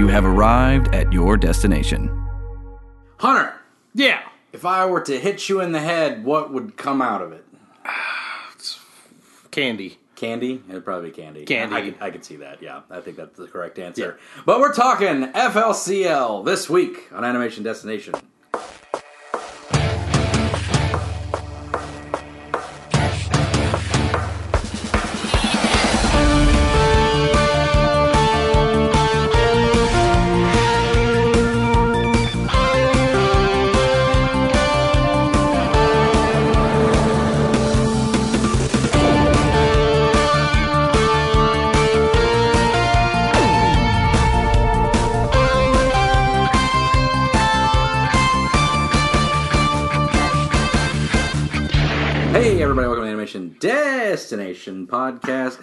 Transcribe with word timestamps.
You 0.00 0.08
have 0.08 0.24
arrived 0.24 0.94
at 0.94 1.12
your 1.12 1.36
destination. 1.36 2.08
Hunter, 3.18 3.52
Yeah. 3.94 4.20
if 4.50 4.64
I 4.64 4.86
were 4.86 5.02
to 5.02 5.20
hit 5.20 5.50
you 5.50 5.60
in 5.60 5.72
the 5.72 5.78
head, 5.80 6.24
what 6.24 6.50
would 6.50 6.78
come 6.78 7.02
out 7.02 7.20
of 7.20 7.32
it? 7.32 7.44
Candy. 9.50 9.98
Candy? 10.16 10.62
It'd 10.70 10.86
probably 10.86 11.10
be 11.10 11.16
candy. 11.16 11.44
Candy. 11.44 11.76
I, 11.76 11.82
could, 11.82 11.94
I 12.00 12.10
could 12.10 12.24
see 12.24 12.36
that. 12.36 12.62
Yeah, 12.62 12.80
I 12.90 13.00
think 13.02 13.18
that's 13.18 13.36
the 13.36 13.46
correct 13.46 13.78
answer. 13.78 14.18
But 14.46 14.60
we're 14.60 14.72
talking 14.72 15.24
FLCL 15.34 16.46
this 16.46 16.70
week 16.70 17.12
on 17.12 17.22
Animation 17.22 17.62
Destination. 17.62 18.14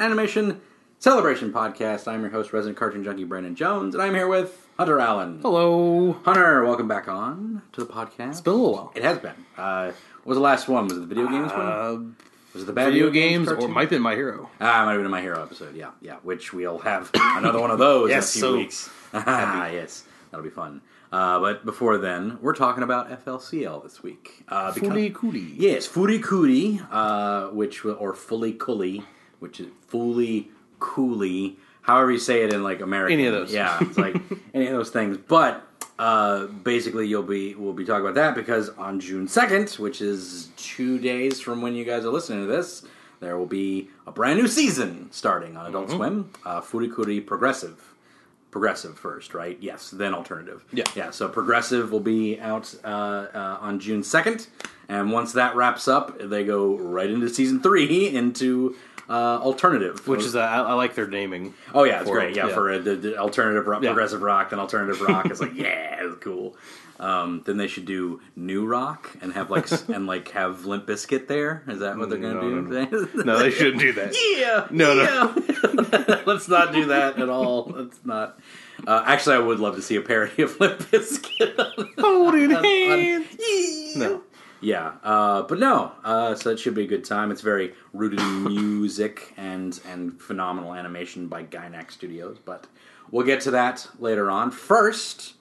Animation 0.07 0.61
Celebration 0.99 1.51
Podcast. 1.51 2.07
I'm 2.07 2.21
your 2.21 2.29
host, 2.29 2.53
resident 2.53 2.77
cartoon 2.77 3.03
junkie 3.03 3.25
Brandon 3.25 3.53
Jones, 3.55 3.93
and 3.93 4.01
I'm 4.01 4.15
here 4.15 4.29
with 4.29 4.65
Hunter 4.77 5.01
Allen. 5.01 5.39
Hello. 5.41 6.13
Hunter, 6.23 6.63
welcome 6.63 6.87
back 6.87 7.09
on 7.09 7.61
to 7.73 7.83
the 7.83 7.91
podcast. 7.91 8.29
It's 8.29 8.39
been 8.41 8.53
a 8.53 8.55
little 8.55 8.71
while. 8.73 8.91
It 8.95 9.03
has 9.03 9.17
been. 9.17 9.33
Uh, 9.57 9.91
what 10.23 10.27
was 10.27 10.37
the 10.37 10.41
last 10.41 10.69
one? 10.69 10.85
Was 10.87 10.95
it 10.95 11.01
the 11.01 11.07
video 11.07 11.27
games 11.27 11.51
one? 11.51 11.59
Uh, 11.61 11.97
Was 12.53 12.63
it 12.63 12.67
the 12.67 12.71
bad 12.71 12.93
video 12.93 13.09
games 13.09 13.49
or 13.49 13.55
cartoon? 13.55 13.71
might 13.71 13.89
be 13.89 13.99
my 13.99 14.15
hero. 14.15 14.49
Ah, 14.61 14.83
it 14.83 14.85
might 14.85 14.93
have 14.93 15.01
been 15.01 15.11
my 15.11 15.19
hero 15.21 15.43
episode. 15.43 15.75
Yeah, 15.75 15.91
yeah. 16.01 16.15
Which 16.23 16.53
we'll 16.53 16.79
have 16.79 17.11
another 17.13 17.59
one 17.59 17.71
of 17.71 17.77
those 17.77 18.09
Yes, 18.09 18.33
in 18.33 18.39
a 18.39 18.45
few 18.45 18.49
so 18.53 18.57
weeks. 18.57 18.89
Ah, 19.13 19.67
yes, 19.67 20.05
that'll 20.31 20.41
be 20.45 20.49
fun. 20.49 20.81
Uh, 21.11 21.41
but 21.41 21.65
before 21.65 21.97
then, 21.97 22.37
we're 22.41 22.55
talking 22.55 22.83
about 22.83 23.09
FLCL 23.25 23.83
this 23.83 24.01
week. 24.01 24.45
Uh, 24.47 24.73
because- 24.73 24.87
Fully 24.87 25.09
coolie. 25.11 25.53
Yes, 25.57 25.85
Furikuri, 25.85 26.85
uh, 26.91 27.49
which 27.49 27.83
or 27.83 28.13
Fully 28.13 28.53
Kuli, 28.53 29.03
which 29.39 29.59
is 29.59 29.67
Fully 29.87 30.49
Cooley, 30.79 31.57
however 31.81 32.11
you 32.11 32.19
say 32.19 32.43
it 32.43 32.53
in 32.53 32.63
like 32.63 32.81
American. 32.81 33.13
Any 33.19 33.27
of 33.27 33.33
those. 33.33 33.53
Yeah, 33.53 33.77
it's 33.81 33.97
like 33.97 34.15
any 34.53 34.67
of 34.67 34.73
those 34.73 34.89
things. 34.89 35.17
But 35.17 35.63
uh, 35.99 36.45
basically, 36.45 37.07
you'll 37.07 37.23
be 37.23 37.55
we'll 37.55 37.73
be 37.73 37.85
talking 37.85 38.01
about 38.01 38.15
that 38.15 38.35
because 38.35 38.69
on 38.69 38.99
June 38.99 39.27
second, 39.27 39.69
which 39.71 40.01
is 40.01 40.49
two 40.57 40.99
days 40.99 41.39
from 41.41 41.61
when 41.61 41.75
you 41.75 41.83
guys 41.85 42.05
are 42.05 42.11
listening 42.11 42.41
to 42.41 42.47
this, 42.47 42.83
there 43.19 43.37
will 43.37 43.45
be 43.47 43.89
a 44.05 44.11
brand 44.11 44.39
new 44.39 44.47
season 44.47 45.09
starting 45.11 45.57
on 45.57 45.65
Adult 45.65 45.87
Mm-hmm. 45.87 45.95
Swim. 45.97 46.31
Uh, 46.45 46.61
Furikuri 46.61 47.25
Progressive. 47.25 47.93
Progressive 48.51 48.97
first, 48.97 49.33
right? 49.33 49.57
Yes, 49.59 49.91
then 49.91 50.13
alternative. 50.15 50.63
Yeah. 50.71 50.85
Yeah, 50.95 51.11
so 51.11 51.27
Progressive 51.27 51.91
will 51.91 51.99
be 51.99 52.39
out 52.39 52.73
uh, 52.83 52.87
uh, 52.87 53.57
on 53.59 53.79
June 53.79 54.01
2nd. 54.01 54.47
And 54.89 55.11
once 55.11 55.33
that 55.33 55.55
wraps 55.55 55.87
up, 55.87 56.17
they 56.17 56.45
go 56.45 56.75
right 56.77 57.09
into 57.09 57.27
season 57.29 57.61
three 57.61 58.07
into 58.07 58.75
uh, 59.09 59.13
alternative. 59.41 60.07
Which 60.07 60.21
is, 60.23 60.35
uh, 60.35 60.39
I, 60.41 60.59
I 60.61 60.73
like 60.73 60.95
their 60.95 61.07
naming. 61.07 61.53
Oh, 61.73 61.83
yeah, 61.83 62.01
it's 62.01 62.09
great. 62.09 62.31
it, 62.31 62.35
Yeah, 62.37 62.47
yeah. 62.47 62.53
for 62.53 62.71
uh, 62.71 62.77
the, 62.79 62.95
the 62.95 63.17
alternative 63.17 63.67
rock, 63.67 63.81
Yeah. 63.83 63.89
progressive 63.89 64.21
rock, 64.21 64.49
then 64.51 64.59
alternative 64.59 65.01
rock. 65.01 65.25
It's 65.27 65.39
like, 65.41 65.53
yeah, 65.55 66.03
it's 66.05 66.17
cool. 66.23 66.55
Um, 66.99 67.43
then 67.45 67.57
they 67.57 67.67
should 67.67 67.85
do 67.85 68.21
new 68.35 68.65
rock 68.65 69.15
and 69.21 69.31
have 69.33 69.51
like 69.51 69.69
and 69.87 70.07
like 70.07 70.29
have 70.31 70.65
Limp 70.65 70.87
Bizkit 70.87 71.27
there. 71.27 71.61
Is 71.67 71.77
that 71.79 71.95
what 71.95 72.09
they're 72.09 72.17
gonna 72.17 72.41
No, 72.41 72.85
do? 72.85 73.09
No, 73.23 73.37
they 73.39 73.51
shouldn't 73.51 73.79
do 73.79 73.93
that. 73.93 74.15
Yeah. 74.35 74.65
No, 74.71 74.95
no. 74.95 76.23
Let's 76.25 76.47
not 76.47 76.73
do 76.73 76.85
that 76.85 77.19
at 77.19 77.29
all. 77.29 77.71
Let's 77.75 77.99
not. 78.03 78.39
Uh, 78.87 79.03
actually, 79.05 79.35
I 79.35 79.39
would 79.39 79.59
love 79.59 79.75
to 79.75 79.81
see 79.83 79.95
a 79.95 80.01
parody 80.01 80.41
of 80.41 80.59
Limp 80.59 80.79
Bizkit. 80.79 81.99
Holding 81.99 82.55
on- 82.55 82.63
hands. 82.63 83.95
no. 83.95 84.23
Yeah, 84.59 84.93
uh, 85.03 85.43
but 85.43 85.59
no. 85.59 85.91
Uh, 86.03 86.35
so 86.35 86.49
it 86.49 86.59
should 86.59 86.73
be 86.73 86.83
a 86.83 86.87
good 86.87 87.05
time. 87.05 87.31
It's 87.31 87.41
very 87.41 87.73
rooted 87.93 88.19
in 88.19 88.43
music 88.55 89.33
and 89.37 89.79
and 89.87 90.19
phenomenal 90.21 90.73
animation 90.73 91.27
by 91.27 91.43
Gainax 91.43 91.91
Studios. 91.91 92.37
But 92.43 92.67
we'll 93.11 93.25
get 93.25 93.41
to 93.41 93.51
that 93.51 93.87
later 93.99 94.31
on. 94.31 94.51
First, 94.51 95.33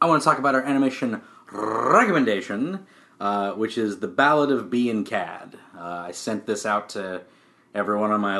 I 0.00 0.06
want 0.06 0.22
to 0.22 0.28
talk 0.28 0.38
about 0.38 0.54
our 0.54 0.62
animation 0.62 1.22
recommendation, 1.52 2.86
uh, 3.20 3.52
which 3.52 3.78
is 3.78 4.00
the 4.00 4.08
Ballad 4.08 4.50
of 4.50 4.70
Bee 4.70 4.90
and 4.90 5.06
Cad. 5.06 5.56
Uh, 5.76 6.06
I 6.08 6.12
sent 6.12 6.46
this 6.46 6.66
out 6.66 6.88
to 6.90 7.22
everyone 7.74 8.10
on 8.10 8.20
my 8.20 8.36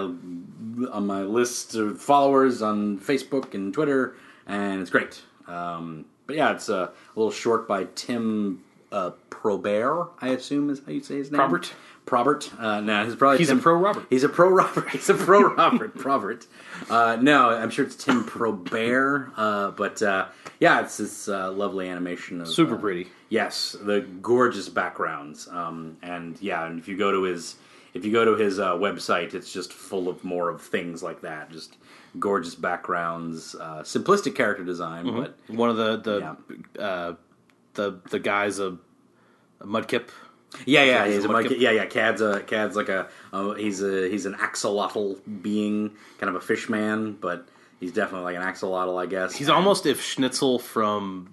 on 0.90 1.06
my 1.06 1.22
list 1.22 1.74
of 1.76 2.00
followers 2.00 2.60
on 2.60 2.98
Facebook 2.98 3.54
and 3.54 3.72
Twitter, 3.72 4.16
and 4.46 4.80
it's 4.80 4.90
great. 4.90 5.22
Um, 5.46 6.06
but 6.26 6.36
yeah, 6.36 6.52
it's 6.52 6.68
a 6.68 6.92
little 7.14 7.30
short 7.30 7.68
by 7.68 7.86
Tim 7.94 8.64
uh, 8.94 9.10
Probert, 9.30 10.10
I 10.20 10.28
assume 10.28 10.70
is 10.70 10.80
how 10.86 10.92
you 10.92 11.02
say 11.02 11.16
his 11.16 11.30
name. 11.30 11.38
Probert? 11.38 11.72
Probert. 12.06 12.50
Uh, 12.58 12.80
no, 12.80 13.04
he's 13.04 13.16
probably 13.16 13.38
He's 13.38 13.50
a 13.50 13.56
pro 13.56 13.74
Robert. 13.74 14.06
He's 14.10 14.24
a 14.24 14.28
pro 14.28 14.48
Robert. 14.48 14.88
He's 14.90 15.08
a 15.08 15.14
pro 15.14 15.54
Robert. 15.54 15.94
Probert. 15.98 16.46
Uh, 16.90 17.16
no, 17.20 17.48
I'm 17.50 17.70
sure 17.70 17.84
it's 17.84 17.96
Tim 17.96 18.24
Probert. 18.24 19.32
Uh, 19.36 19.70
but 19.72 20.02
uh, 20.02 20.26
yeah, 20.60 20.80
it's 20.82 20.96
this 20.98 21.28
uh, 21.28 21.50
lovely 21.52 21.88
animation 21.88 22.40
of 22.40 22.48
Super 22.48 22.74
uh, 22.76 22.78
pretty. 22.78 23.08
Yes, 23.30 23.74
the 23.80 24.00
gorgeous 24.22 24.68
backgrounds, 24.68 25.48
um, 25.48 25.96
and 26.02 26.40
yeah, 26.40 26.66
and 26.66 26.78
if 26.78 26.86
you 26.88 26.96
go 26.96 27.10
to 27.10 27.22
his 27.22 27.56
if 27.94 28.04
you 28.04 28.12
go 28.12 28.24
to 28.24 28.36
his 28.36 28.58
uh, 28.60 28.74
website, 28.74 29.34
it's 29.34 29.52
just 29.52 29.72
full 29.72 30.08
of 30.08 30.22
more 30.24 30.50
of 30.50 30.60
things 30.62 31.02
like 31.02 31.20
that. 31.22 31.50
Just 31.50 31.76
gorgeous 32.18 32.54
backgrounds, 32.54 33.54
uh, 33.56 33.80
simplistic 33.82 34.34
character 34.36 34.62
design, 34.64 35.06
Mm-hmm. 35.06 35.20
but 35.20 35.36
One 35.56 35.70
of 35.70 35.76
the 35.76 35.96
the 36.76 36.80
uh, 36.82 37.14
the 37.74 37.98
the 38.10 38.18
guys 38.20 38.58
a 38.60 38.76
mudkip. 39.60 40.08
yeah, 40.66 40.82
yeah, 40.84 41.04
He's 41.06 41.16
he's 41.16 41.24
a 41.24 41.28
monkey. 41.28 41.50
mudkip. 41.56 41.60
Yeah, 41.60 41.70
yeah, 41.72 41.86
Cad's 41.86 42.20
a 42.20 42.40
Cad's 42.42 42.76
like 42.76 42.88
a 42.88 43.08
uh, 43.32 43.54
he's 43.54 43.82
a 43.82 44.08
he's 44.08 44.26
an 44.26 44.34
axolotl 44.34 45.18
being, 45.42 45.92
kind 46.18 46.30
of 46.30 46.36
a 46.36 46.40
fish 46.40 46.68
man, 46.68 47.12
but 47.20 47.46
he's 47.80 47.92
definitely 47.92 48.32
like 48.32 48.36
an 48.36 48.42
axolotl, 48.42 49.00
I 49.00 49.06
guess. 49.06 49.34
He's 49.34 49.48
almost 49.48 49.86
if 49.86 50.00
Schnitzel 50.02 50.58
from 50.58 51.32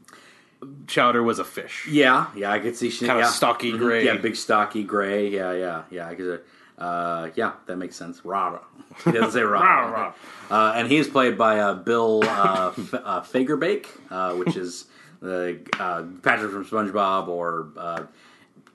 Chowder 0.87 1.23
was 1.23 1.39
a 1.39 1.43
fish. 1.45 1.87
Yeah, 1.89 2.27
yeah, 2.35 2.51
I 2.51 2.59
could 2.59 2.75
see 2.75 2.89
Schnitzel. 2.89 3.07
Kinda 3.07 3.23
yeah. 3.23 3.29
stocky 3.29 3.71
Mhm. 3.73 3.77
gray. 3.79 4.05
Yeah, 4.05 4.17
big 4.17 4.35
stocky 4.35 4.83
gray. 4.83 5.29
Yeah, 5.29 5.53
yeah, 5.53 5.83
yeah. 5.89 6.07
I 6.07 6.15
could. 6.15 6.41
Uh, 6.77 7.29
yeah, 7.35 7.51
that 7.67 7.77
makes 7.77 7.95
sense. 7.95 8.25
Rah. 8.25 8.57
He 9.05 9.11
doesn't 9.11 9.31
say 9.31 9.43
rah. 9.43 9.59
Rah, 9.61 9.85
rah. 9.91 10.13
Uh, 10.49 10.73
and 10.75 10.87
he 10.87 10.97
is 10.97 11.07
played 11.07 11.37
by 11.37 11.59
uh, 11.59 11.75
Bill 11.75 12.23
uh, 12.25 12.73
F- 12.77 12.93
uh, 12.95 13.21
Fagerbakke, 13.21 13.85
uh, 14.09 14.33
which 14.33 14.57
is 14.57 14.85
the 15.21 15.59
uh, 15.79 16.03
Patrick 16.23 16.51
from 16.51 16.65
SpongeBob, 16.65 17.27
or 17.27 17.67
uh, 17.77 18.03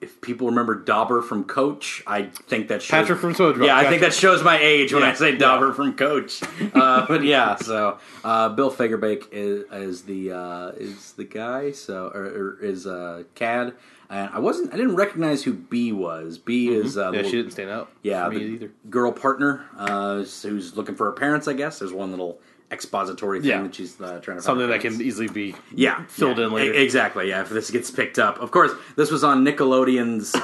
if 0.01 0.21
people 0.21 0.47
remember 0.49 0.75
Dauber 0.75 1.23
from 1.23 1.45
Coach, 1.45 2.03
I 2.07 2.25
think 2.25 2.69
that 2.69 2.83
shows, 2.83 2.91
Patrick 2.91 3.19
from 3.19 3.35
SpongeBob, 3.35 3.67
Yeah, 3.67 3.75
I 3.77 3.83
gotcha. 3.83 3.89
think 3.91 4.03
that 4.03 4.15
shows 4.15 4.43
my 4.45 4.59
age 4.59 4.93
when 4.93 5.03
I 5.03 5.09
Yeah, 5.09 5.15
say 5.15 5.33
yeah. 5.33 5.39
Dauber 5.39 5.73
from 5.73 5.95
Coach. 5.97 6.43
Uh, 6.75 7.07
but 7.07 7.25
yeah, 7.25 7.57
so 7.57 7.99
uh, 8.25 8.49
Bill 8.51 8.71
Fagerbakke 8.71 9.25
is, 9.33 9.65
is 9.73 10.03
the 10.03 10.33
uh, 10.33 10.69
is 10.77 11.13
the 11.13 11.25
guy. 11.25 11.73
So 11.73 12.11
or, 12.15 12.25
or 12.25 12.59
is 12.63 12.87
uh, 12.87 13.25
Cad. 13.35 13.75
And 14.09 14.31
I 14.33 14.39
wasn't. 14.39 14.73
I 14.73 14.77
didn't 14.77 14.95
recognize 14.95 15.43
who 15.43 15.53
B 15.53 15.91
was. 15.91 16.39
B 16.39 16.69
is 16.69 16.97
uh, 16.97 17.07
Mm-hmm. 17.07 17.15
Yeah, 17.15 17.17
little- 17.19 17.31
she 17.33 17.37
didn't 17.39 17.53
stand 17.53 17.71
out. 17.71 17.91
yeah, 18.03 18.29
me 18.29 18.39
the 18.39 18.45
either. 18.45 18.71
girl 18.89 19.11
partner 19.11 19.65
uh, 19.77 20.17
who's 20.19 20.77
looking 20.77 20.95
for 20.95 21.07
her 21.07 21.13
parents. 21.13 21.49
I 21.49 21.55
guess 21.55 21.81
there's 21.81 21.93
one 21.93 22.11
little 22.11 22.39
expository 22.73 23.41
thing 23.41 23.49
Yeah. 23.51 23.63
that 23.63 23.75
she's 23.75 24.01
uh, 24.01 24.05
trying 24.05 24.19
to 24.21 24.25
find 24.25 24.43
Something 24.43 24.69
that 24.69 24.81
can 24.81 25.01
easily 25.01 25.29
be 25.29 25.55
yeah 25.75 26.05
filled 26.07 26.39
yeah, 26.39 26.47
in 26.47 26.53
later. 26.53 26.73
exactly. 26.75 27.29
Yeah, 27.29 27.43
if 27.43 27.49
this 27.49 27.71
gets 27.71 27.91
picked 27.91 28.19
up, 28.19 28.41
of 28.41 28.51
course. 28.51 28.73
This 28.97 29.11
was 29.11 29.23
on 29.25 29.45
Nickelodeon's 29.45 30.35
uh, 30.35 30.39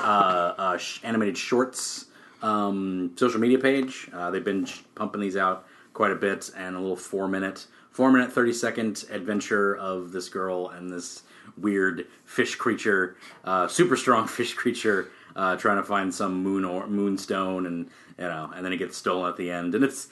uh, 0.58 0.76
sh- 0.78 1.00
animated 1.02 1.36
shorts 1.36 2.06
um, 2.42 3.12
social 3.16 3.40
media 3.40 3.58
page. 3.58 4.08
Uh, 4.12 4.30
they've 4.30 4.44
been 4.44 4.64
sh- 4.64 4.80
pumping 4.94 5.20
these 5.20 5.36
out 5.36 5.66
quite 5.94 6.10
a 6.10 6.16
bit, 6.16 6.50
and 6.56 6.74
a 6.76 6.80
little 6.80 6.96
four 6.96 7.28
minute, 7.28 7.66
four 7.90 8.10
minute, 8.12 8.32
thirty 8.32 8.52
second 8.52 9.04
adventure 9.10 9.76
of 9.76 10.12
this 10.12 10.28
girl 10.28 10.68
and 10.70 10.90
this 10.90 11.22
weird 11.58 12.06
fish 12.24 12.54
creature, 12.54 13.16
uh, 13.44 13.66
super 13.68 13.96
strong 13.96 14.26
fish 14.38 14.54
creature, 14.54 15.10
uh, 15.36 15.56
trying 15.56 15.76
to 15.76 15.82
find 15.82 16.14
some 16.14 16.42
moon 16.42 16.64
or 16.64 16.86
moonstone, 16.86 17.66
and 17.66 17.86
you 18.18 18.24
know, 18.24 18.50
and 18.54 18.64
then 18.64 18.72
it 18.72 18.76
gets 18.78 18.96
stolen 18.96 19.28
at 19.28 19.36
the 19.36 19.50
end, 19.50 19.74
and 19.74 19.82
it's 19.84 20.08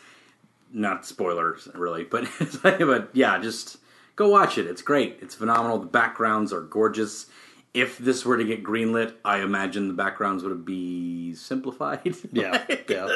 not 0.73 1.07
spoilers 1.07 1.69
really, 1.75 2.05
but 2.05 2.29
but 2.63 3.11
yeah, 3.13 3.39
just 3.41 3.79
go 4.17 4.29
watch 4.29 4.59
it. 4.59 4.67
It's 4.67 4.83
great. 4.83 5.19
It's 5.21 5.35
phenomenal. 5.35 5.79
The 5.79 5.87
backgrounds 5.87 6.53
are 6.53 6.61
gorgeous. 6.63 7.27
If 7.73 7.99
this 7.99 8.25
were 8.25 8.37
to 8.37 8.45
get 8.45 8.65
greenlit, 8.65 9.15
I 9.25 9.43
imagine 9.43 9.87
the 9.89 9.95
backgrounds 9.95 10.43
would 10.43 10.65
be 10.65 11.35
simplified. 11.35 12.17
Yeah, 12.33 12.65
yeah. 12.89 13.09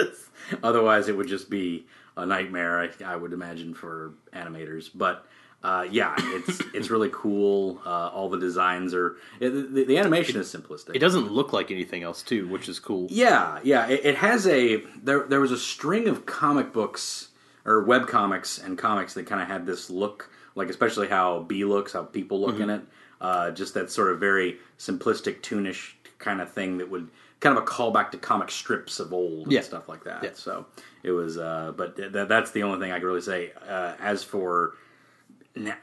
Otherwise, 0.62 1.09
it 1.09 1.17
would 1.17 1.27
just 1.29 1.51
be 1.51 1.87
a 2.17 2.25
nightmare. 2.25 2.81
I, 2.81 2.91
I 3.05 3.17
would 3.17 3.33
imagine 3.33 3.75
for 3.75 4.15
animators, 4.33 4.91
but. 4.95 5.27
uh, 5.65 5.87
yeah, 5.91 6.15
it's 6.19 6.61
it's 6.75 6.91
really 6.91 7.09
cool. 7.12 7.81
Uh, 7.87 8.09
all 8.15 8.29
the 8.29 8.39
designs 8.39 8.93
are 8.95 9.17
it, 9.41 9.51
the, 9.51 9.85
the 9.85 9.97
animation 9.99 10.39
is 10.39 10.53
simplistic. 10.53 10.95
It 10.95 10.99
doesn't 10.99 11.33
look 11.33 11.53
like 11.55 11.71
anything 11.71 12.03
else 12.03 12.23
too, 12.23 12.47
which 12.49 12.69
is 12.69 12.79
cool. 12.79 13.09
Yeah, 13.11 13.59
yeah. 13.65 13.87
It, 13.89 14.05
it 14.05 14.17
has 14.17 14.47
a 14.47 14.83
there. 15.03 15.27
There 15.27 15.41
was 15.41 15.53
a 15.53 15.59
string 15.59 16.06
of 16.06 16.27
comic 16.27 16.73
books 16.73 17.29
or 17.65 17.83
web 17.85 18.07
comics 18.07 18.59
and 18.59 18.77
comics 18.79 19.15
that 19.15 19.27
kind 19.27 19.41
of 19.41 19.49
had 19.49 19.67
this 19.67 19.91
look, 19.91 20.31
like 20.55 20.69
especially 20.69 21.09
how 21.09 21.41
B 21.41 21.65
looks, 21.65 21.93
how 21.93 22.03
people 22.03 22.41
look 22.41 22.55
Mm-hmm. 22.55 22.63
in 22.65 22.71
it. 22.71 22.83
Uh, 23.21 23.51
just 23.53 23.73
that 23.75 23.91
sort 23.91 24.11
of 24.13 24.21
very 24.21 24.59
simplistic, 24.79 25.41
toonish 25.41 25.93
kind 26.19 26.41
of 26.43 26.53
thing 26.53 26.77
that 26.79 26.91
would 26.91 27.09
kind 27.41 27.57
of 27.57 27.63
a 27.63 27.67
callback 27.67 28.11
to 28.11 28.19
comic 28.19 28.51
strips 28.51 29.01
of 29.01 29.13
old 29.15 29.51
Yeah. 29.51 29.59
and 29.59 29.67
stuff 29.67 29.89
like 29.89 30.05
that. 30.05 30.23
Yeah. 30.23 30.31
So 30.35 30.67
it 31.03 31.11
was, 31.13 31.39
uh, 31.39 31.73
but 31.77 31.97
th- 31.97 32.13
that's 32.13 32.51
the 32.51 32.63
only 32.65 32.81
thing 32.81 32.93
I 32.93 32.99
can 32.99 33.07
really 33.07 33.21
say. 33.23 33.53
Uh, 33.67 33.93
as 34.01 34.23
for 34.23 34.75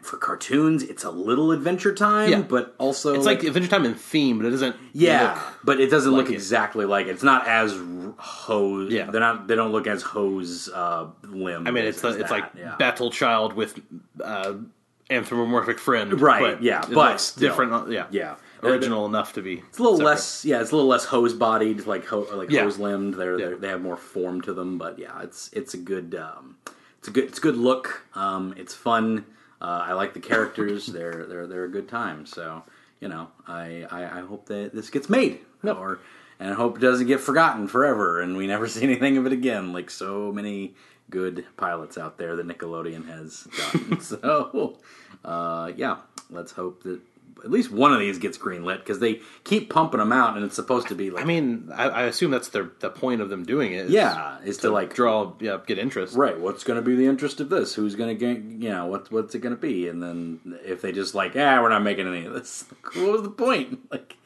for 0.01 0.17
cartoons, 0.17 0.83
it's 0.83 1.03
a 1.05 1.09
little 1.11 1.51
Adventure 1.51 1.93
Time, 1.95 2.29
Yeah. 2.29 2.41
but 2.41 2.75
also 2.77 3.15
It's 3.15 3.25
like 3.25 3.43
Adventure 3.43 3.69
Time 3.69 3.85
in 3.85 3.93
theme, 3.95 4.37
but 4.37 4.45
it 4.47 4.49
doesn't. 4.51 4.75
yeah, 4.91 5.33
look- 5.33 5.59
but 5.63 5.79
it 5.79 5.89
doesn't 5.89 6.11
look 6.11 6.29
it. 6.29 6.33
exactly 6.33 6.85
like 6.85 7.07
it. 7.07 7.11
It's 7.11 7.23
not 7.23 7.47
as 7.47 7.79
hose. 8.17 8.91
Yeah. 8.91 9.09
they're 9.09 9.21
not. 9.21 9.47
They 9.47 9.55
don't 9.55 9.71
look 9.71 9.87
as 9.87 10.01
hose 10.01 10.69
uh, 10.69 11.07
limb. 11.23 11.67
I 11.67 11.71
mean, 11.71 11.85
it's 11.85 12.01
the, 12.01 12.09
it's 12.09 12.17
that, 12.17 12.31
like 12.31 12.45
yeah. 12.57 12.75
Battle 12.77 13.11
Child 13.11 13.53
with 13.53 13.79
uh, 14.21 14.55
anthropomorphic 15.09 15.79
friend, 15.79 16.19
Right, 16.19 16.41
But 16.55 16.63
yeah, 16.63 16.83
but 16.93 17.17
still. 17.21 17.49
different. 17.49 17.73
uh, 17.73 17.85
Yeah, 17.87 18.07
yeah. 18.11 18.35
original 18.63 19.05
enough 19.05 19.33
to 19.33 19.41
be. 19.41 19.63
It's 19.69 19.79
a 19.79 19.83
little 19.83 19.97
separate. 19.97 20.09
less. 20.11 20.45
Yeah, 20.45 20.61
it's 20.61 20.71
a 20.71 20.75
little 20.75 20.89
less 20.89 21.05
hose 21.05 21.33
bodied, 21.33 21.85
like 21.87 22.05
ho- 22.05 22.27
like 22.33 22.49
Yeah. 22.51 22.63
hose 22.63 22.77
limbed. 22.77 23.13
They're, 23.15 23.37
they're 23.37 23.55
they 23.57 23.69
have 23.69 23.81
more 23.81 23.97
form 23.97 24.41
to 24.41 24.53
them, 24.53 24.77
but 24.77 24.99
yeah, 24.99 25.21
it's 25.21 25.49
it's 25.53 25.73
a 25.73 25.77
good. 25.77 26.13
Um, 26.15 26.57
it's 26.99 27.07
a 27.07 27.11
good. 27.11 27.23
It's 27.23 27.37
a 27.39 27.41
good 27.41 27.57
look. 27.57 28.03
Um, 28.15 28.53
it's 28.57 28.73
fun. 28.75 29.25
Uh, 29.61 29.85
I 29.87 29.93
like 29.93 30.13
the 30.13 30.19
characters. 30.19 30.87
they're 30.87 31.25
they're 31.27 31.47
they're 31.47 31.65
a 31.65 31.69
good 31.69 31.87
time. 31.87 32.25
So 32.25 32.63
you 32.99 33.07
know, 33.07 33.27
I 33.47 33.85
I, 33.91 34.19
I 34.19 34.21
hope 34.21 34.47
that 34.47 34.73
this 34.73 34.89
gets 34.89 35.09
made. 35.09 35.39
Or 35.63 35.99
and 36.39 36.49
I 36.49 36.53
hope 36.55 36.77
it 36.77 36.81
doesn't 36.81 37.05
get 37.05 37.19
forgotten 37.19 37.67
forever, 37.67 38.19
and 38.19 38.35
we 38.35 38.47
never 38.47 38.67
see 38.67 38.83
anything 38.83 39.17
of 39.17 39.25
it 39.25 39.31
again. 39.33 39.71
Like 39.71 39.89
so 39.89 40.31
many 40.31 40.75
good 41.09 41.45
pilots 41.57 41.97
out 41.97 42.17
there 42.17 42.35
that 42.35 42.47
Nickelodeon 42.47 43.07
has 43.07 43.47
done. 43.57 44.01
so 44.01 44.77
uh, 45.23 45.71
yeah, 45.75 45.97
let's 46.31 46.53
hope 46.53 46.83
that 46.83 46.99
at 47.43 47.51
least 47.51 47.71
one 47.71 47.93
of 47.93 47.99
these 47.99 48.17
gets 48.17 48.37
greenlit 48.37 48.79
because 48.79 48.99
they 48.99 49.21
keep 49.43 49.69
pumping 49.69 49.99
them 49.99 50.11
out, 50.11 50.35
and 50.35 50.45
it's 50.45 50.55
supposed 50.55 50.87
to 50.87 50.95
be 50.95 51.09
like 51.09 51.23
I 51.23 51.25
mean, 51.25 51.69
I, 51.73 51.89
I 51.89 52.01
assume 52.03 52.31
that's 52.31 52.49
their 52.49 52.71
the 52.79 52.89
point 52.89 53.21
of 53.21 53.29
them 53.29 53.43
doing 53.43 53.73
it. 53.73 53.85
is 53.85 53.91
yeah, 53.91 54.39
is 54.43 54.57
to, 54.57 54.63
to 54.63 54.69
like 54.71 54.93
draw, 54.93 55.33
yeah, 55.39 55.57
get 55.65 55.77
interest. 55.77 56.15
right. 56.15 56.39
What's 56.39 56.63
going 56.63 56.77
to 56.77 56.81
be 56.81 56.95
the 56.95 57.05
interest 57.05 57.39
of 57.39 57.49
this? 57.49 57.73
Who's 57.73 57.95
going 57.95 58.09
to 58.09 58.15
get 58.15 58.43
you 58.43 58.69
know 58.69 58.85
what 58.85 59.11
what's 59.11 59.35
it 59.35 59.39
going 59.39 59.55
to 59.55 59.61
be? 59.61 59.87
And 59.87 60.01
then 60.01 60.59
if 60.63 60.81
they 60.81 60.91
just 60.91 61.15
like 61.15 61.35
ah, 61.35 61.61
we're 61.61 61.69
not 61.69 61.83
making 61.83 62.07
any 62.07 62.25
of 62.25 62.33
this. 62.33 62.65
What 62.95 63.11
was 63.11 63.23
the 63.23 63.29
point? 63.29 63.79
Like. 63.91 64.17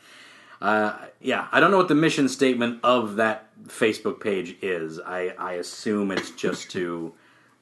Uh, 0.62 0.98
yeah, 1.20 1.48
I 1.52 1.60
don't 1.60 1.70
know 1.70 1.78
what 1.78 1.90
the 1.90 1.96
mission 1.96 2.30
statement 2.30 2.80
of 2.84 3.18
that 3.18 3.50
Facebook 3.68 4.20
page 4.20 4.56
is. 4.62 5.00
I, 5.00 5.34
I 5.38 5.54
assume 5.54 6.12
it's 6.12 6.32
just 6.32 6.72
to, 6.72 7.14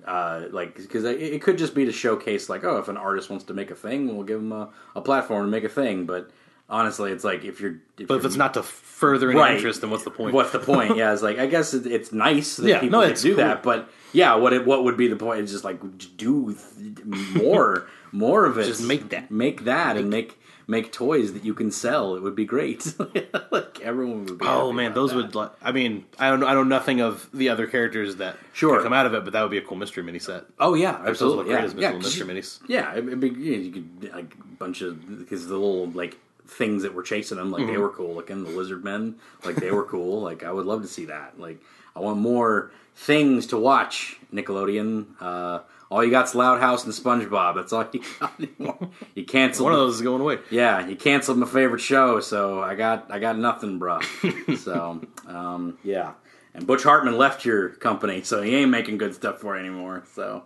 uh, 0.05 0.47
like, 0.51 0.75
because 0.75 1.03
it, 1.05 1.21
it 1.21 1.41
could 1.41 1.57
just 1.57 1.73
be 1.75 1.85
to 1.85 1.91
showcase, 1.91 2.49
like, 2.49 2.63
oh, 2.63 2.77
if 2.77 2.87
an 2.87 2.97
artist 2.97 3.29
wants 3.29 3.45
to 3.45 3.53
make 3.53 3.71
a 3.71 3.75
thing, 3.75 4.15
we'll 4.15 4.25
give 4.25 4.39
them 4.39 4.51
a, 4.51 4.69
a 4.95 5.01
platform 5.01 5.45
to 5.45 5.49
make 5.51 5.63
a 5.63 5.69
thing. 5.69 6.05
But 6.05 6.29
honestly, 6.69 7.11
it's 7.11 7.23
like 7.23 7.43
if 7.43 7.59
you're, 7.61 7.75
if 7.97 8.07
But 8.07 8.15
if 8.15 8.21
you're- 8.21 8.25
it's 8.27 8.35
not 8.35 8.53
to 8.55 8.63
further 8.63 9.29
any 9.31 9.39
Right. 9.39 9.55
interest, 9.55 9.81
then 9.81 9.89
what's 9.89 10.03
the 10.03 10.11
point? 10.11 10.33
What's 10.33 10.51
the 10.51 10.59
point? 10.59 10.95
Yeah, 10.97 11.13
it's 11.13 11.21
like 11.21 11.37
I 11.39 11.45
guess 11.47 11.73
it, 11.73 11.85
it's 11.87 12.11
nice 12.13 12.55
that 12.57 12.67
Yeah, 12.67 12.79
people 12.79 13.01
no, 13.01 13.07
can 13.07 13.15
do 13.21 13.29
cool. 13.35 13.43
that, 13.43 13.63
but 13.63 13.89
yeah, 14.13 14.35
what 14.35 14.53
it, 14.53 14.65
what 14.65 14.83
would 14.83 14.95
be 14.97 15.07
the 15.07 15.15
point? 15.15 15.39
It's 15.41 15.51
just 15.51 15.63
like 15.63 15.79
do 16.17 16.55
th- 16.79 17.05
more, 17.05 17.87
more 18.11 18.45
of 18.45 18.57
it. 18.57 18.65
Just 18.65 18.83
make 18.83 19.09
that. 19.09 19.29
make 19.31 19.65
that, 19.65 19.97
and 19.97 20.09
make 20.09 20.39
make 20.67 20.91
toys 20.91 21.33
that 21.33 21.43
you 21.43 21.53
can 21.53 21.71
sell. 21.71 22.15
It 22.15 22.21
would 22.21 22.35
be 22.35 22.45
great. 22.45 22.93
like 23.51 23.79
everyone 23.81 24.25
would 24.25 24.37
be. 24.39 24.45
Oh 24.47 24.71
man, 24.71 24.93
those 24.93 25.09
that. 25.11 25.17
would. 25.17 25.35
Like, 25.35 25.51
I 25.61 25.71
mean, 25.71 26.05
I 26.19 26.29
don't. 26.29 26.43
I 26.43 26.53
know 26.53 26.63
nothing 26.63 27.01
of 27.01 27.29
the 27.33 27.49
other 27.49 27.67
characters 27.67 28.17
that 28.17 28.37
Sure. 28.53 28.81
come 28.81 28.93
out 28.93 29.05
of 29.05 29.13
it, 29.13 29.23
but 29.23 29.33
that 29.33 29.41
would 29.41 29.51
be 29.51 29.57
a 29.57 29.61
cool 29.61 29.77
mystery 29.77 30.03
mini 30.03 30.19
set. 30.19 30.45
Oh 30.59 30.73
yeah, 30.73 30.91
Those 30.93 30.99
look 31.01 31.09
absolutely. 31.09 31.43
great 31.45 31.59
Yeah, 31.59 31.65
as 31.65 31.73
yeah, 31.75 31.91
mystery 31.93 32.27
you- 32.35 32.41
minis. 32.41 32.59
Yeah, 32.67 32.95
it'd 32.95 33.19
be, 33.19 33.29
you 33.29 33.71
could 33.71 34.13
like 34.13 34.33
a 34.35 34.55
bunch 34.57 34.81
of 34.81 35.19
because 35.19 35.47
the 35.47 35.53
little 35.57 35.87
like 35.87 36.17
things 36.47 36.83
that 36.83 36.93
were 36.93 37.03
chasing 37.03 37.37
them, 37.37 37.51
like 37.51 37.65
they 37.65 37.73
Mm-hmm. 37.73 37.81
were 37.81 37.89
cool 37.89 38.15
looking. 38.15 38.43
The 38.43 38.49
lizard 38.51 38.83
men, 38.83 39.15
like 39.45 39.55
they 39.55 39.71
were 39.71 39.85
cool. 39.85 40.21
Like 40.21 40.43
I 40.43 40.51
would 40.51 40.65
love 40.65 40.81
to 40.81 40.87
see 40.87 41.05
that. 41.05 41.39
Like 41.39 41.59
I 41.95 41.99
want 41.99 42.19
more 42.19 42.71
things 42.95 43.47
to 43.47 43.57
watch. 43.57 44.17
Nickelodeon. 44.33 45.05
Uh, 45.19 45.59
all 45.93 46.03
you 46.03 46.09
got's 46.11 46.33
Loud 46.33 46.59
House 46.59 46.83
and 46.85 46.93
SpongeBob. 46.93 47.55
That's 47.55 47.71
all 47.71 47.85
you 47.93 48.01
got 48.19 48.33
anymore. 48.39 48.89
You 49.15 49.25
canceled 49.25 49.65
One 49.65 49.73
of 49.73 49.79
those 49.79 49.95
is 49.95 50.01
going 50.01 50.21
away. 50.21 50.39
yeah, 50.49 50.87
you 50.87 50.95
canceled 50.95 51.37
my 51.37 51.45
favorite 51.47 51.81
show, 51.81 52.19
so 52.19 52.61
I 52.61 52.73
got 52.75 53.11
I 53.11 53.19
got 53.19 53.37
nothing, 53.37 53.77
bro. 53.79 53.99
so 54.57 55.01
um, 55.27 55.77
yeah, 55.83 56.13
and 56.55 56.65
Butch 56.65 56.83
Hartman 56.83 57.17
left 57.17 57.45
your 57.45 57.69
company, 57.69 58.23
so 58.23 58.41
he 58.41 58.55
ain't 58.55 58.71
making 58.71 58.97
good 58.97 59.13
stuff 59.13 59.39
for 59.39 59.55
you 59.55 59.59
anymore. 59.63 60.03
So 60.15 60.43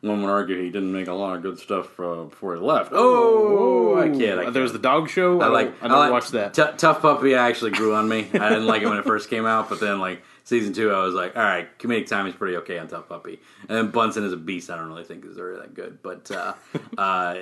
one 0.00 0.22
would 0.22 0.30
argue 0.30 0.56
he 0.60 0.70
didn't 0.70 0.92
make 0.92 1.08
a 1.08 1.12
lot 1.12 1.36
of 1.36 1.42
good 1.42 1.58
stuff 1.58 2.00
uh, 2.00 2.24
before 2.24 2.54
he 2.56 2.60
left. 2.60 2.90
Oh, 2.92 3.98
I 4.00 4.08
kid. 4.08 4.38
I 4.38 4.44
kid. 4.46 4.54
There 4.54 4.62
was 4.62 4.72
the 4.72 4.78
dog 4.78 5.08
show. 5.08 5.40
I, 5.40 5.46
like. 5.48 5.68
I. 5.82 5.84
I 5.84 5.88
never 5.88 6.00
like- 6.00 6.12
watched 6.12 6.32
that. 6.32 6.54
T- 6.54 6.62
Tough 6.78 7.00
Puppy 7.02 7.34
actually 7.34 7.70
grew 7.72 7.94
on 7.94 8.08
me. 8.08 8.28
I 8.34 8.48
didn't 8.48 8.66
like 8.66 8.82
it 8.82 8.86
when 8.88 8.96
it 8.98 9.04
first 9.04 9.30
came 9.30 9.46
out, 9.46 9.68
but 9.68 9.78
then 9.78 10.00
like 10.00 10.22
season 10.50 10.72
two, 10.72 10.90
I 10.90 11.04
was 11.04 11.14
like, 11.14 11.36
all 11.36 11.44
right, 11.44 11.78
comedic 11.78 12.08
timing's 12.08 12.34
pretty 12.34 12.56
okay 12.56 12.76
on 12.76 12.88
Tough 12.88 13.08
Puppy. 13.08 13.38
And 13.68 13.78
then 13.78 13.90
Bunsen 13.92 14.24
is 14.24 14.32
a 14.32 14.36
beast. 14.36 14.68
I 14.68 14.76
don't 14.76 14.88
really 14.88 15.04
think 15.04 15.24
is 15.24 15.38
really 15.38 15.60
that 15.60 15.74
good, 15.74 16.02
but 16.02 16.28
uh, 16.32 16.54
uh, 16.98 17.36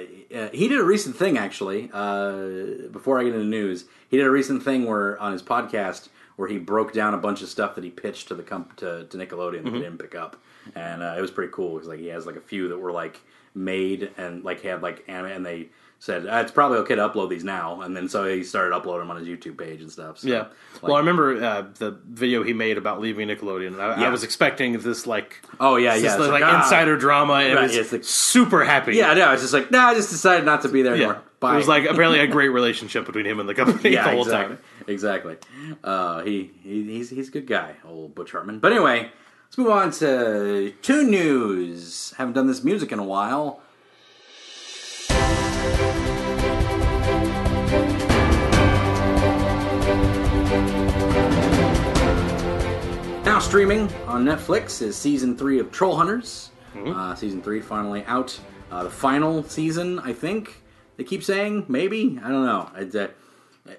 he 0.53 0.69
did 0.69 0.79
a 0.79 0.85
recent 0.85 1.17
thing 1.17 1.39
actually. 1.39 1.89
Uh, 1.91 2.89
before 2.93 3.19
I 3.19 3.25
get 3.25 3.33
into 3.33 3.47
news, 3.47 3.87
he 4.11 4.19
did 4.19 4.27
a 4.27 4.31
recent 4.31 4.63
thing 4.63 4.85
where 4.85 5.19
on 5.21 5.33
his 5.33 5.43
podcast 5.43 6.11
where 6.37 6.49
he 6.49 6.59
broke 6.59 6.93
down 6.93 7.15
a 7.15 7.19
bunch 7.19 7.41
of 7.41 7.49
stuff 7.49 7.75
that 7.77 7.83
he 7.83 7.91
pitched 7.91 8.29
to 8.29 8.35
the 8.35 8.43
comp- 8.43 8.77
to, 8.77 9.07
to 9.07 9.17
Nickelodeon 9.17 9.65
that 9.65 9.71
they 9.71 9.79
didn't 9.79 9.99
pick 9.99 10.15
up, 10.15 10.37
and 10.75 11.03
uh, 11.03 11.15
it 11.17 11.21
was 11.21 11.31
pretty 11.31 11.51
cool 11.51 11.75
because 11.75 11.89
like 11.89 11.99
he 11.99 12.09
has 12.09 12.27
like 12.27 12.37
a 12.37 12.41
few 12.41 12.69
that 12.69 12.79
were 12.79 12.93
like 12.93 13.21
made 13.55 14.13
and 14.19 14.45
like 14.45 14.61
had 14.61 14.83
like 14.83 15.03
anime, 15.09 15.33
and 15.33 15.47
they 15.47 15.71
said 16.01 16.27
uh, 16.27 16.37
it's 16.37 16.53
probably 16.53 16.79
okay 16.79 16.95
to 16.95 17.09
upload 17.09 17.29
these 17.29 17.43
now, 17.45 17.81
and 17.81 17.97
then 17.97 18.09
so 18.09 18.25
he 18.25 18.45
started 18.45 18.75
uploading 18.75 19.09
them 19.09 19.17
on 19.17 19.25
his 19.25 19.29
YouTube 19.29 19.59
page 19.59 19.81
and 19.81 19.91
stuff. 19.91 20.19
So, 20.19 20.29
Yeah. 20.29 20.39
like- 20.75 20.83
well, 20.83 20.95
I 20.95 20.99
remember 21.01 21.43
uh, 21.43 21.65
the 21.79 21.99
video 22.09 22.43
he 22.45 22.53
made 22.53 22.79
about 22.79 23.01
leaving 23.01 23.29
Nickelodeon. 23.29 23.79
I, 23.81 24.01
Yeah. 24.01 24.07
I 24.07 24.11
was 24.11 24.23
expecting 24.23 24.79
this 24.79 25.07
like 25.07 25.43
oh 25.59 25.77
yeah, 25.77 25.95
this 25.95 26.05
yeah, 26.05 26.17
it's 26.17 26.29
like, 26.29 26.45
ah. 26.45 26.63
insider 26.63 26.97
drama, 26.97 27.35
and 27.35 27.55
Right, 27.55 27.65
it 27.65 27.67
was 27.69 27.77
it's 27.77 27.93
like- 27.93 28.05
super 28.05 28.65
happy. 28.65 28.95
Yeah, 28.97 29.15
no, 29.15 29.33
it's 29.33 29.43
just 29.43 29.53
like 29.55 29.71
no, 29.71 29.81
I 29.81 29.95
just 29.95 30.11
decided 30.11 30.45
not 30.45 30.63
to 30.63 30.69
be 30.69 30.83
there 30.83 30.95
yeah. 30.95 31.05
anymore. 31.05 31.23
Bye. 31.41 31.55
It 31.55 31.59
was 31.59 31.69
like 31.69 31.85
apparently 31.85 32.19
a 32.19 32.27
great 32.27 32.49
relationship 32.49 33.07
between 33.07 33.25
him 33.25 33.39
and 33.39 33.49
the 33.49 33.55
company 33.55 33.91
yeah, 33.95 34.05
the 34.05 34.11
whole 34.11 34.23
exactly, 34.23 34.57
time. 34.57 34.65
exactly. 34.89 35.37
Uh, 35.85 36.23
he, 36.23 36.51
he 36.63 36.83
he's 36.85 37.11
he's 37.11 37.29
a 37.29 37.31
good 37.31 37.47
guy, 37.47 37.75
old 37.85 38.15
Butch 38.15 38.33
Hartman. 38.33 38.59
But 38.59 38.73
anyway, 38.73 39.11
let's 39.47 39.57
move 39.59 39.71
on 39.71 39.91
to 39.93 40.73
two 40.83 41.05
news. 41.05 42.13
Haven't 42.19 42.35
done 42.35 42.47
this 42.49 42.65
music 42.65 42.91
in 42.93 42.99
a 42.99 43.05
while. 43.05 43.61
Now 53.25 53.39
streaming 53.41 53.93
on 54.07 54.25
Netflix 54.25 54.81
is 54.83 54.97
season 54.97 55.37
three 55.37 55.59
of 55.59 55.71
Troll 55.71 55.97
Hunters. 55.97 56.51
Uh, 56.77 57.15
season 57.15 57.43
three 57.43 57.61
finally 57.61 58.05
out. 58.05 58.39
Uh, 58.71 58.85
the 58.85 58.91
final 58.91 59.43
season, 59.43 59.99
I 60.01 60.13
think 60.13 60.63
they 60.97 61.05
keep 61.05 61.23
saying 61.25 61.65
maybe. 61.69 62.19
I 62.23 62.29
don't 62.29 62.45
know. 62.47 62.71
It's, 62.77 62.95
uh, 62.95 63.09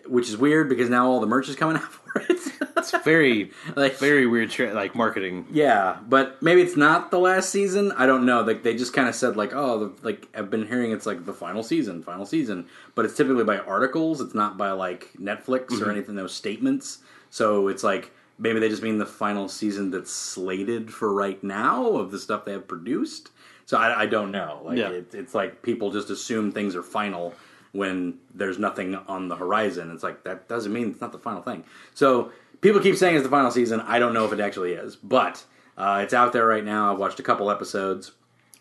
which 0.08 0.30
is 0.30 0.38
weird 0.38 0.70
because 0.70 0.90
now 0.90 1.08
all 1.08 1.20
the 1.20 1.28
merch 1.28 1.50
is 1.50 1.56
coming 1.56 1.78
out 1.78 1.92
for 1.92 2.22
it. 2.22 2.38
It's 2.78 2.92
very 3.04 3.52
Like- 3.76 3.98
very 3.98 4.26
weird 4.28 4.52
tra- 4.52 4.74
like 4.74 4.96
marketing. 4.96 5.48
yeah, 5.52 5.98
but 6.08 6.42
maybe 6.42 6.62
it's 6.62 6.78
not 6.78 7.12
the 7.12 7.20
last 7.20 7.50
season. 7.50 7.92
I 7.94 8.06
don't 8.06 8.26
know. 8.26 8.42
Like 8.42 8.64
they 8.64 8.76
just 8.76 8.94
kind 8.94 9.08
of 9.10 9.16
said 9.16 9.36
like, 9.36 9.54
oh, 9.54 9.80
the, 9.80 10.06
like 10.06 10.28
I've 10.36 10.50
been 10.50 10.68
hearing 10.68 10.92
it's 10.92 11.06
like 11.06 11.26
the 11.26 11.34
final 11.34 11.64
season, 11.64 12.04
final 12.04 12.26
season. 12.26 12.68
But 12.96 13.06
it's 13.06 13.18
typically 13.18 13.44
by 13.44 13.58
articles. 13.60 14.22
It's 14.22 14.36
not 14.36 14.58
by 14.58 14.72
like 14.72 15.12
Netflix 15.20 15.72
or 15.72 15.76
mm-hmm. 15.76 15.90
anything. 15.92 16.16
Those 16.16 16.34
statements. 16.34 17.00
So 17.30 17.68
it's 17.68 17.84
like 17.84 18.12
maybe 18.38 18.60
they 18.60 18.70
just 18.70 18.84
mean 18.84 18.98
the 18.98 19.06
final 19.06 19.50
season 19.50 19.92
that's 19.92 20.12
slated 20.12 20.94
for 20.94 21.14
right 21.14 21.44
now 21.44 21.88
of 21.88 22.12
the 22.12 22.20
stuff 22.20 22.46
they 22.46 22.54
have 22.54 22.68
produced. 22.68 23.32
So 23.66 23.78
I, 23.78 24.02
I 24.02 24.06
don't 24.06 24.32
know. 24.32 24.62
Like 24.64 24.78
Yeah. 24.78 24.90
it, 24.90 25.14
it's 25.14 25.36
like 25.36 25.62
people 25.62 25.92
just 25.92 26.10
assume 26.10 26.52
things 26.52 26.76
are 26.76 26.82
final 26.84 27.36
when 27.72 28.16
there's 28.34 28.60
nothing 28.60 28.96
on 28.96 29.28
the 29.28 29.36
horizon. 29.36 29.92
It's 29.92 30.04
like 30.04 30.24
that 30.24 30.48
doesn't 30.48 30.74
mean 30.74 30.92
it's 30.92 31.02
not 31.02 31.12
the 31.12 31.20
final 31.20 31.42
thing. 31.42 31.64
So 31.94 32.32
people 32.62 32.80
keep 32.82 32.96
saying 32.96 33.16
it's 33.16 33.24
the 33.24 33.30
final 33.30 33.52
season. 33.52 33.82
I 33.82 34.00
don't 34.00 34.14
know 34.14 34.26
if 34.26 34.34
it 34.34 34.40
actually 34.40 34.74
is, 34.74 34.96
but 34.96 35.44
uh, 35.78 36.02
it's 36.04 36.14
out 36.14 36.34
there 36.34 36.46
right 36.46 36.64
now. 36.64 36.92
I've 36.92 37.00
watched 37.00 37.20
a 37.20 37.24
couple 37.24 37.50
episodes. 37.52 38.12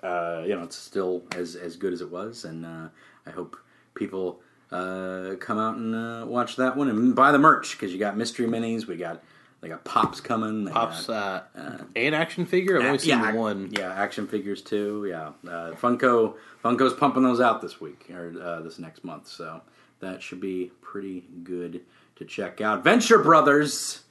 Uh, 0.02 0.44
you 0.46 0.54
know, 0.54 0.62
it's 0.62 0.76
still 0.76 1.24
as 1.34 1.56
as 1.56 1.76
good 1.76 1.92
as 1.92 2.00
it 2.00 2.10
was, 2.10 2.44
and 2.44 2.64
uh, 2.64 2.88
I 3.26 3.30
hope 3.30 3.56
people 3.94 4.40
uh, 4.70 5.34
come 5.40 5.58
out 5.58 5.76
and 5.76 5.94
uh, 5.94 6.24
watch 6.26 6.56
that 6.56 6.76
one 6.76 6.88
and 6.88 7.14
buy 7.14 7.32
the 7.32 7.38
merch 7.38 7.72
because 7.72 7.92
you 7.92 7.98
got 7.98 8.16
mystery 8.16 8.46
minis. 8.46 8.86
We 8.86 8.96
got 8.96 9.22
they 9.60 9.68
got 9.68 9.84
pops 9.84 10.20
coming. 10.20 10.64
They 10.64 10.70
Pops 10.72 11.06
got, 11.06 11.50
uh, 11.56 11.78
and 11.96 12.14
action 12.14 12.46
figure. 12.46 12.78
I've 12.78 12.86
only 12.86 12.98
seen 12.98 13.10
yeah, 13.10 13.32
one. 13.32 13.70
Yeah, 13.72 13.92
action 13.92 14.28
figures 14.28 14.62
too. 14.62 15.06
Yeah, 15.08 15.32
uh, 15.50 15.72
Funko 15.72 16.34
Funko's 16.64 16.94
pumping 16.94 17.24
those 17.24 17.40
out 17.40 17.60
this 17.60 17.80
week 17.80 18.08
or 18.10 18.32
uh, 18.40 18.60
this 18.60 18.78
next 18.78 19.02
month, 19.02 19.26
so 19.26 19.60
that 20.00 20.22
should 20.22 20.40
be 20.40 20.70
pretty 20.80 21.24
good 21.42 21.80
to 22.16 22.24
check 22.24 22.60
out. 22.60 22.84
Venture 22.84 23.18
Brothers, 23.18 24.02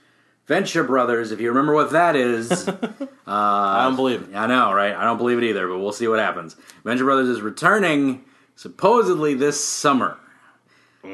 Venture 0.47 0.83
Brothers. 0.83 1.31
If 1.31 1.39
you 1.39 1.47
remember 1.47 1.73
what 1.73 1.91
that 1.91 2.17
is, 2.17 2.67
I 3.27 3.83
don't 3.85 3.95
believe 3.95 4.23
it. 4.23 4.35
I 4.35 4.47
know, 4.47 4.73
right? 4.73 4.93
I 4.93 5.05
don't 5.05 5.17
believe 5.17 5.37
it 5.37 5.45
either, 5.45 5.65
but 5.69 5.79
we'll 5.79 5.93
see 5.93 6.09
what 6.09 6.19
happens. 6.19 6.57
Venture 6.83 7.05
Brothers 7.05 7.29
is 7.29 7.41
returning 7.41 8.25
supposedly 8.57 9.33
this 9.33 9.63
summer. 9.63 10.17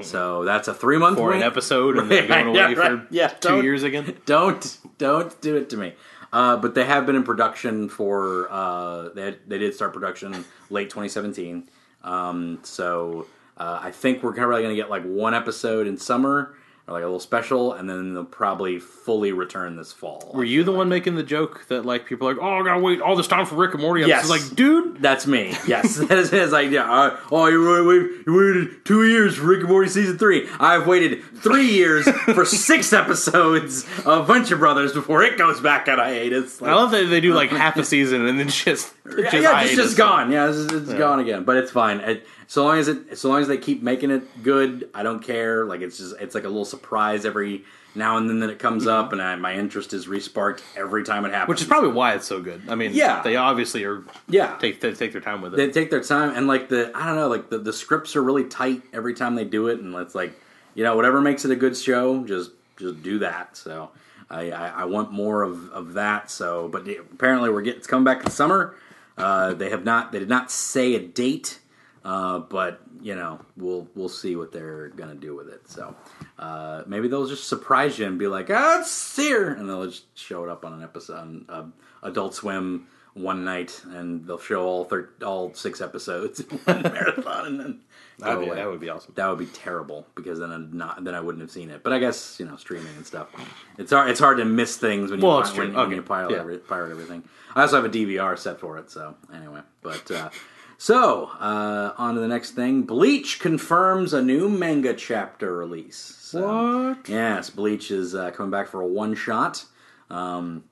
So 0.01 0.43
that's 0.43 0.67
a 0.67 0.73
three 0.73 0.97
month 0.97 1.17
For 1.17 1.33
an 1.33 1.43
episode 1.43 1.97
and 1.97 2.09
then 2.11 2.27
going 2.27 2.47
away 2.47 2.57
Yeah, 2.57 2.73
for. 2.73 3.07
Yeah, 3.11 3.27
2 3.27 3.61
years 3.61 3.83
again. 3.83 4.17
don't 4.25 4.77
don't 4.97 5.39
do 5.41 5.55
it 5.55 5.69
to 5.69 5.77
me. 5.77 5.93
Uh, 6.31 6.57
but 6.57 6.73
they 6.73 6.83
have 6.83 7.05
been 7.05 7.15
in 7.15 7.23
production 7.23 7.87
for 7.89 8.47
uh, 8.51 9.09
they 9.09 9.21
had, 9.21 9.37
they 9.47 9.59
did 9.59 9.73
start 9.75 9.93
production 9.93 10.43
late 10.71 10.89
2017. 10.89 11.69
Um, 12.03 12.59
so 12.63 13.27
uh, 13.57 13.79
I 13.81 13.91
think 13.91 14.23
we're 14.23 14.33
probably 14.33 14.63
going 14.63 14.75
to 14.75 14.81
get 14.81 14.89
like 14.89 15.03
one 15.03 15.33
episode 15.35 15.85
in 15.85 15.97
summer 15.97 16.55
or 16.85 16.93
like 16.93 17.03
a 17.03 17.05
little 17.05 17.19
special, 17.19 17.71
and 17.71 17.89
then 17.89 18.13
they'll 18.13 18.25
probably 18.25 18.77
fully 18.77 19.31
return 19.31 19.77
this 19.77 19.93
fall. 19.93 20.31
Were 20.33 20.43
you 20.43 20.65
the 20.65 20.73
one 20.73 20.89
making 20.89 21.15
the 21.15 21.23
joke 21.23 21.65
that 21.69 21.85
like 21.85 22.05
people 22.05 22.27
are 22.27 22.33
like, 22.33 22.43
oh, 22.43 22.59
I 22.59 22.63
gotta 22.63 22.81
wait 22.81 22.99
all 22.99 23.15
this 23.15 23.27
time 23.27 23.45
for 23.45 23.55
Rick 23.55 23.73
and 23.73 23.81
Morty? 23.81 24.01
Yes. 24.01 24.21
It's 24.21 24.29
like, 24.29 24.55
dude, 24.55 25.01
That's 25.01 25.25
me. 25.25 25.55
Yes, 25.65 25.95
that 26.07 26.17
is 26.17 26.29
his 26.29 26.53
idea. 26.53 26.83
Uh, 26.83 27.17
oh, 27.31 27.47
you 27.47 27.87
waited, 27.87 28.25
you 28.27 28.33
waited 28.35 28.85
two 28.85 29.07
years 29.07 29.35
for 29.37 29.45
Rick 29.45 29.61
and 29.61 29.69
Morty 29.69 29.89
season 29.89 30.17
three. 30.17 30.47
I've 30.59 30.85
waited 30.85 31.23
three 31.37 31.67
years 31.71 32.07
for 32.09 32.43
six 32.45 32.91
episodes 32.91 33.85
of 34.05 34.27
Venture 34.27 34.57
Brothers 34.57 34.91
before 34.91 35.23
it 35.23 35.37
goes 35.37 35.61
back 35.61 35.87
on 35.87 35.99
hiatus. 35.99 36.61
I 36.61 36.73
love 36.73 36.91
that 36.91 37.05
they 37.05 37.21
do 37.21 37.33
like 37.33 37.49
half 37.51 37.77
a 37.77 37.85
season 37.85 38.27
and 38.27 38.37
then 38.37 38.49
just, 38.49 38.93
yeah, 39.05 39.11
just 39.15 39.33
yeah, 39.33 39.39
it's 39.39 39.45
hiatus. 39.45 39.75
just 39.77 39.97
gone. 39.97 40.33
Yeah, 40.33 40.49
it's, 40.49 40.73
it's 40.73 40.93
gone 40.93 41.21
again. 41.21 41.45
But 41.45 41.55
it's 41.57 41.71
fine. 41.71 42.01
It, 42.01 42.27
so 42.53 42.63
long 42.65 42.77
as 42.77 42.87
it, 42.87 43.17
so 43.17 43.29
long 43.29 43.41
as 43.41 43.47
they 43.47 43.57
keep 43.57 43.81
making 43.81 44.11
it 44.11 44.43
good, 44.43 44.87
I 44.93 45.01
don't 45.01 45.23
care. 45.23 45.65
Like 45.65 45.81
it's 45.81 45.97
just, 45.97 46.13
it's 46.21 46.35
like 46.35 46.43
a 46.43 46.47
little 46.47 46.65
surprise 46.65 47.25
every 47.25 47.63
now 47.95 48.17
and 48.17 48.29
then 48.29 48.41
that 48.41 48.51
it 48.51 48.59
comes 48.59 48.85
up, 48.85 49.11
and 49.11 49.19
I, 49.19 49.35
my 49.37 49.55
interest 49.55 49.91
is 49.91 50.05
resparked 50.05 50.61
every 50.77 51.03
time 51.03 51.25
it 51.25 51.31
happens. 51.31 51.49
Which 51.49 51.61
is 51.61 51.67
probably 51.67 51.89
why 51.93 52.13
it's 52.13 52.27
so 52.27 52.43
good. 52.43 52.61
I 52.69 52.75
mean, 52.75 52.91
Yeah. 52.93 53.23
they 53.23 53.37
obviously 53.37 53.85
are 53.85 54.03
yeah. 54.29 54.55
take 54.57 54.81
they 54.81 54.93
take 54.93 55.13
their 55.13 55.19
time 55.19 55.41
with 55.41 55.55
it. 55.55 55.57
they 55.57 55.71
take 55.71 55.89
their 55.89 56.03
time 56.03 56.35
and 56.37 56.45
like 56.45 56.69
the 56.69 56.91
I 56.93 57.07
don't 57.07 57.15
know 57.15 57.27
like 57.27 57.49
the, 57.49 57.57
the 57.57 57.73
scripts 57.73 58.15
are 58.15 58.21
really 58.21 58.43
tight 58.43 58.83
every 58.93 59.15
time 59.15 59.33
they 59.33 59.45
do 59.45 59.67
it 59.69 59.79
and 59.79 59.95
it's 59.95 60.13
like 60.13 60.39
you 60.75 60.83
know 60.83 60.95
whatever 60.95 61.21
makes 61.21 61.45
it 61.45 61.49
a 61.49 61.55
good 61.55 61.75
show 61.75 62.23
just 62.23 62.51
just 62.77 63.01
do 63.01 63.17
that 63.17 63.57
so 63.57 63.89
I, 64.29 64.51
I, 64.51 64.67
I 64.67 64.85
want 64.85 65.11
more 65.11 65.41
of, 65.41 65.71
of 65.71 65.93
that 65.93 66.29
so 66.29 66.67
but 66.67 66.87
apparently 66.87 67.49
we're 67.49 67.63
getting 67.63 67.79
it's 67.79 67.87
coming 67.87 68.03
back 68.03 68.23
in 68.23 68.29
summer 68.29 68.75
uh, 69.17 69.55
they 69.55 69.71
have 69.71 69.83
not 69.83 70.11
they 70.11 70.19
did 70.19 70.29
not 70.29 70.51
say 70.51 70.93
a 70.93 70.99
date 70.99 71.57
uh, 72.05 72.39
but 72.39 72.81
you 73.01 73.15
know 73.15 73.39
we'll 73.57 73.87
we'll 73.95 74.09
see 74.09 74.35
what 74.35 74.51
they're 74.51 74.89
gonna 74.89 75.15
do 75.15 75.35
with 75.35 75.47
it 75.49 75.67
so 75.69 75.95
uh, 76.39 76.83
maybe 76.87 77.07
they'll 77.07 77.27
just 77.27 77.47
surprise 77.47 77.97
you 77.99 78.05
and 78.05 78.17
be 78.19 78.27
like 78.27 78.49
ah 78.49 78.79
it's 78.81 79.15
here 79.15 79.49
and 79.53 79.67
they'll 79.69 79.85
just 79.87 80.05
show 80.17 80.43
it 80.43 80.49
up 80.49 80.65
on 80.65 80.73
an 80.73 80.83
episode 80.83 81.17
on 81.17 81.45
uh, 81.49 81.63
Adult 82.03 82.33
Swim 82.35 82.87
one 83.13 83.43
night 83.45 83.79
and 83.91 84.25
they'll 84.25 84.39
show 84.39 84.63
all 84.65 84.85
thir- 84.85 85.09
all 85.23 85.53
six 85.53 85.81
episodes 85.81 86.39
in 86.39 86.57
one 86.59 86.81
marathon 86.93 87.45
and 87.47 87.59
then 87.59 87.79
That'd 88.19 88.41
be, 88.41 88.45
away. 88.45 88.57
that 88.57 88.67
would 88.69 88.79
be 88.79 88.89
awesome. 88.89 89.11
That 89.15 89.27
would 89.27 89.39
be 89.39 89.47
terrible 89.47 90.05
because 90.13 90.37
then 90.37 90.51
I'd 90.51 90.71
not 90.73 91.03
then 91.03 91.15
I 91.15 91.19
wouldn't 91.19 91.41
have 91.41 91.49
seen 91.49 91.71
it. 91.71 91.81
But 91.81 91.93
I 91.93 91.99
guess 91.99 92.39
you 92.39 92.45
know 92.45 92.55
streaming 92.57 92.95
and 92.95 93.03
stuff. 93.05 93.27
It's 93.79 93.91
hard. 93.91 94.07
It's 94.11 94.19
hard 94.19 94.37
to 94.37 94.45
miss 94.45 94.77
things 94.77 95.09
when 95.09 95.19
you 95.19 95.25
Well, 95.25 95.37
pi- 95.41 95.47
it's 95.47 95.55
true. 95.55 95.65
when, 95.65 95.75
when 95.75 95.91
you 95.91 96.03
pirate, 96.03 96.29
Yeah. 96.31 96.37
every, 96.41 96.59
pirate 96.59 96.91
everything. 96.91 97.23
I 97.55 97.61
also 97.61 97.77
have 97.81 97.85
a 97.85 97.89
DVR 97.89 98.37
set 98.37 98.59
for 98.59 98.77
it. 98.77 98.91
So 98.91 99.15
anyway, 99.33 99.61
but 99.81 100.09
uh, 100.11 100.29
so 100.83 101.31
uh, 101.39 101.93
on 101.97 102.15
to 102.15 102.19
the 102.19 102.27
next 102.27 102.51
thing. 102.51 102.83
Bleach 102.83 103.39
confirms 103.39 104.11
a 104.11 104.21
new 104.21 104.49
manga 104.49 104.93
chapter 104.93 105.55
release. 105.55 105.95
So, 105.95 106.89
What? 106.89 107.07
Yes, 107.07 107.49
Bleach 107.49 107.89
is 107.89 108.13
uh, 108.13 108.31
coming 108.31 108.51
back 108.51 108.67
for 108.67 108.81
a 108.81 108.85
one 108.85 109.15
shot. 109.15 109.63
Um, 110.09 110.65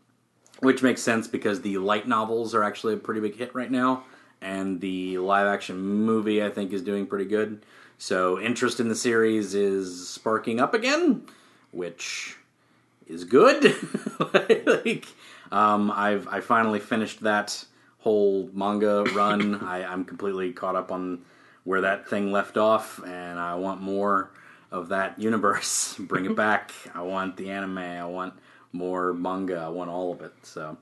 which 0.59 0.83
makes 0.83 1.01
sense 1.01 1.29
because 1.29 1.61
the 1.61 1.77
light 1.77 2.09
novels 2.09 2.53
are 2.53 2.61
actually 2.61 2.93
a 2.93 2.97
pretty 2.97 3.21
big 3.21 3.35
hit 3.35 3.55
right 3.55 3.71
now, 3.71 4.03
and 4.41 4.81
the 4.81 5.17
live 5.17 5.47
action 5.47 5.79
movie 5.79 6.43
I 6.43 6.49
think 6.49 6.73
is 6.73 6.81
doing 6.81 7.07
pretty 7.07 7.25
good. 7.25 7.65
So 7.97 8.37
interest 8.37 8.81
in 8.81 8.89
the 8.89 8.95
series 8.95 9.55
is 9.55 10.09
sparking 10.09 10.59
up 10.59 10.73
again, 10.73 11.23
which 11.71 12.35
is 13.07 13.23
good. 13.23 13.75
like, 14.33 15.05
um, 15.53 15.89
I've 15.89 16.27
I 16.27 16.41
finally 16.41 16.79
finished 16.79 17.21
that 17.21 17.63
whole 18.01 18.49
manga 18.53 19.03
run. 19.15 19.55
I, 19.55 19.83
I'm 19.83 20.03
completely 20.05 20.51
caught 20.51 20.75
up 20.75 20.91
on 20.91 21.21
where 21.63 21.81
that 21.81 22.07
thing 22.09 22.31
left 22.31 22.57
off, 22.57 22.99
and 23.05 23.39
I 23.39 23.55
want 23.55 23.81
more 23.81 24.31
of 24.71 24.89
that 24.89 25.19
universe. 25.19 25.95
Bring 25.99 26.25
it 26.25 26.35
back. 26.35 26.71
I 26.93 27.01
want 27.01 27.37
the 27.37 27.49
anime. 27.49 27.77
I 27.77 28.05
want 28.05 28.33
more 28.73 29.13
manga. 29.13 29.57
I 29.59 29.69
want 29.69 29.89
all 29.89 30.11
of 30.11 30.21
it. 30.21 30.33
So 30.43 30.77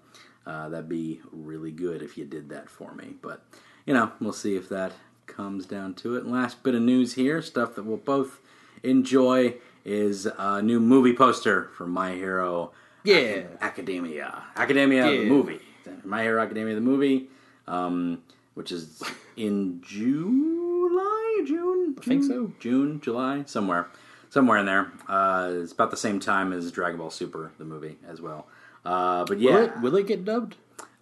uh, 0.46 0.70
that'd 0.70 0.90
be 0.90 1.22
really 1.32 1.72
good 1.72 2.02
if 2.02 2.18
you 2.18 2.26
did 2.26 2.50
that 2.50 2.70
for 2.70 2.94
me. 2.96 3.16
But 3.22 3.44
you 3.86 3.94
know, 3.94 4.12
we'll 4.20 4.34
see 4.34 4.56
if 4.56 4.70
that 4.70 4.94
comes 5.26 5.66
down 5.66 5.94
to 5.96 6.16
it. 6.16 6.26
Last 6.26 6.64
bit 6.64 6.76
of 6.76 6.82
news 6.82 7.14
here, 7.14 7.42
stuff 7.42 7.76
that 7.76 7.84
we'll 7.86 7.98
both 7.98 8.40
enjoy 8.84 9.56
is 9.84 10.26
a 10.38 10.62
new 10.62 10.80
movie 10.80 11.14
poster 11.14 11.70
for 11.76 11.86
My 11.88 12.14
Hero 12.14 12.72
Yeah. 13.04 13.44
Academia. 13.62 14.44
Academia 14.56 15.04
the 15.10 15.26
movie. 15.26 15.60
My 16.04 16.24
Hero 16.24 16.42
Academia 16.42 16.76
the 16.76 16.82
movie, 16.82 17.28
um, 17.68 18.22
which 18.56 18.72
is 18.72 19.02
in 19.38 19.82
July, 19.82 21.44
June, 21.46 21.96
I 22.00 22.04
think 22.04 22.24
so. 22.24 22.52
June, 22.60 23.00
July, 23.02 23.44
somewhere, 23.46 23.88
somewhere 24.30 24.58
in 24.58 24.66
there. 24.66 24.92
Uh, 25.08 25.52
it's 25.62 25.72
about 25.72 25.92
the 25.92 25.98
same 25.98 26.20
time 26.20 26.54
as 26.54 26.72
Dragon 26.72 26.98
Ball 27.00 27.10
Super, 27.10 27.52
the 27.58 27.66
movie, 27.66 27.98
as 28.08 28.22
well. 28.22 28.48
Uh, 28.86 29.26
but 29.26 29.40
yeah, 29.40 29.52
Will, 29.54 29.64
it, 29.64 29.82
will 29.82 29.96
it 29.98 30.08
get 30.08 30.26
dubbed? 30.26 30.56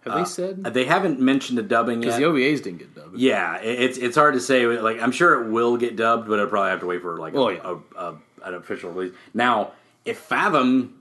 Have 0.04 0.14
they 0.14 0.24
said? 0.24 0.64
they 0.64 0.84
haven't 0.84 1.20
mentioned 1.20 1.58
a 1.58 1.62
dubbing 1.62 2.00
Because 2.00 2.16
the 2.16 2.22
OVAs 2.22 2.62
didn't 2.62 2.78
get 2.78 2.94
dubbed. 2.94 3.18
Yeah, 3.18 3.58
it- 3.60 3.78
it's 3.80 3.98
it's 3.98 4.16
hard 4.16 4.34
to 4.34 4.40
say. 4.40 4.64
Like 4.66 5.00
I'm 5.02 5.12
sure 5.12 5.42
it 5.44 5.50
will 5.50 5.76
get 5.76 5.96
dubbed, 5.96 6.28
but 6.28 6.40
I'll 6.40 6.46
probably 6.46 6.70
have 6.70 6.80
to 6.80 6.86
wait 6.86 7.02
for 7.02 7.18
like 7.18 7.34
a, 7.34 7.36
Oh, 7.36 7.48
yeah. 7.50 7.60
a, 7.96 8.04
a, 8.04 8.14
an 8.44 8.54
official 8.54 8.90
release. 8.90 9.14
Now, 9.34 9.72
if 10.04 10.18
Fathom 10.18 10.97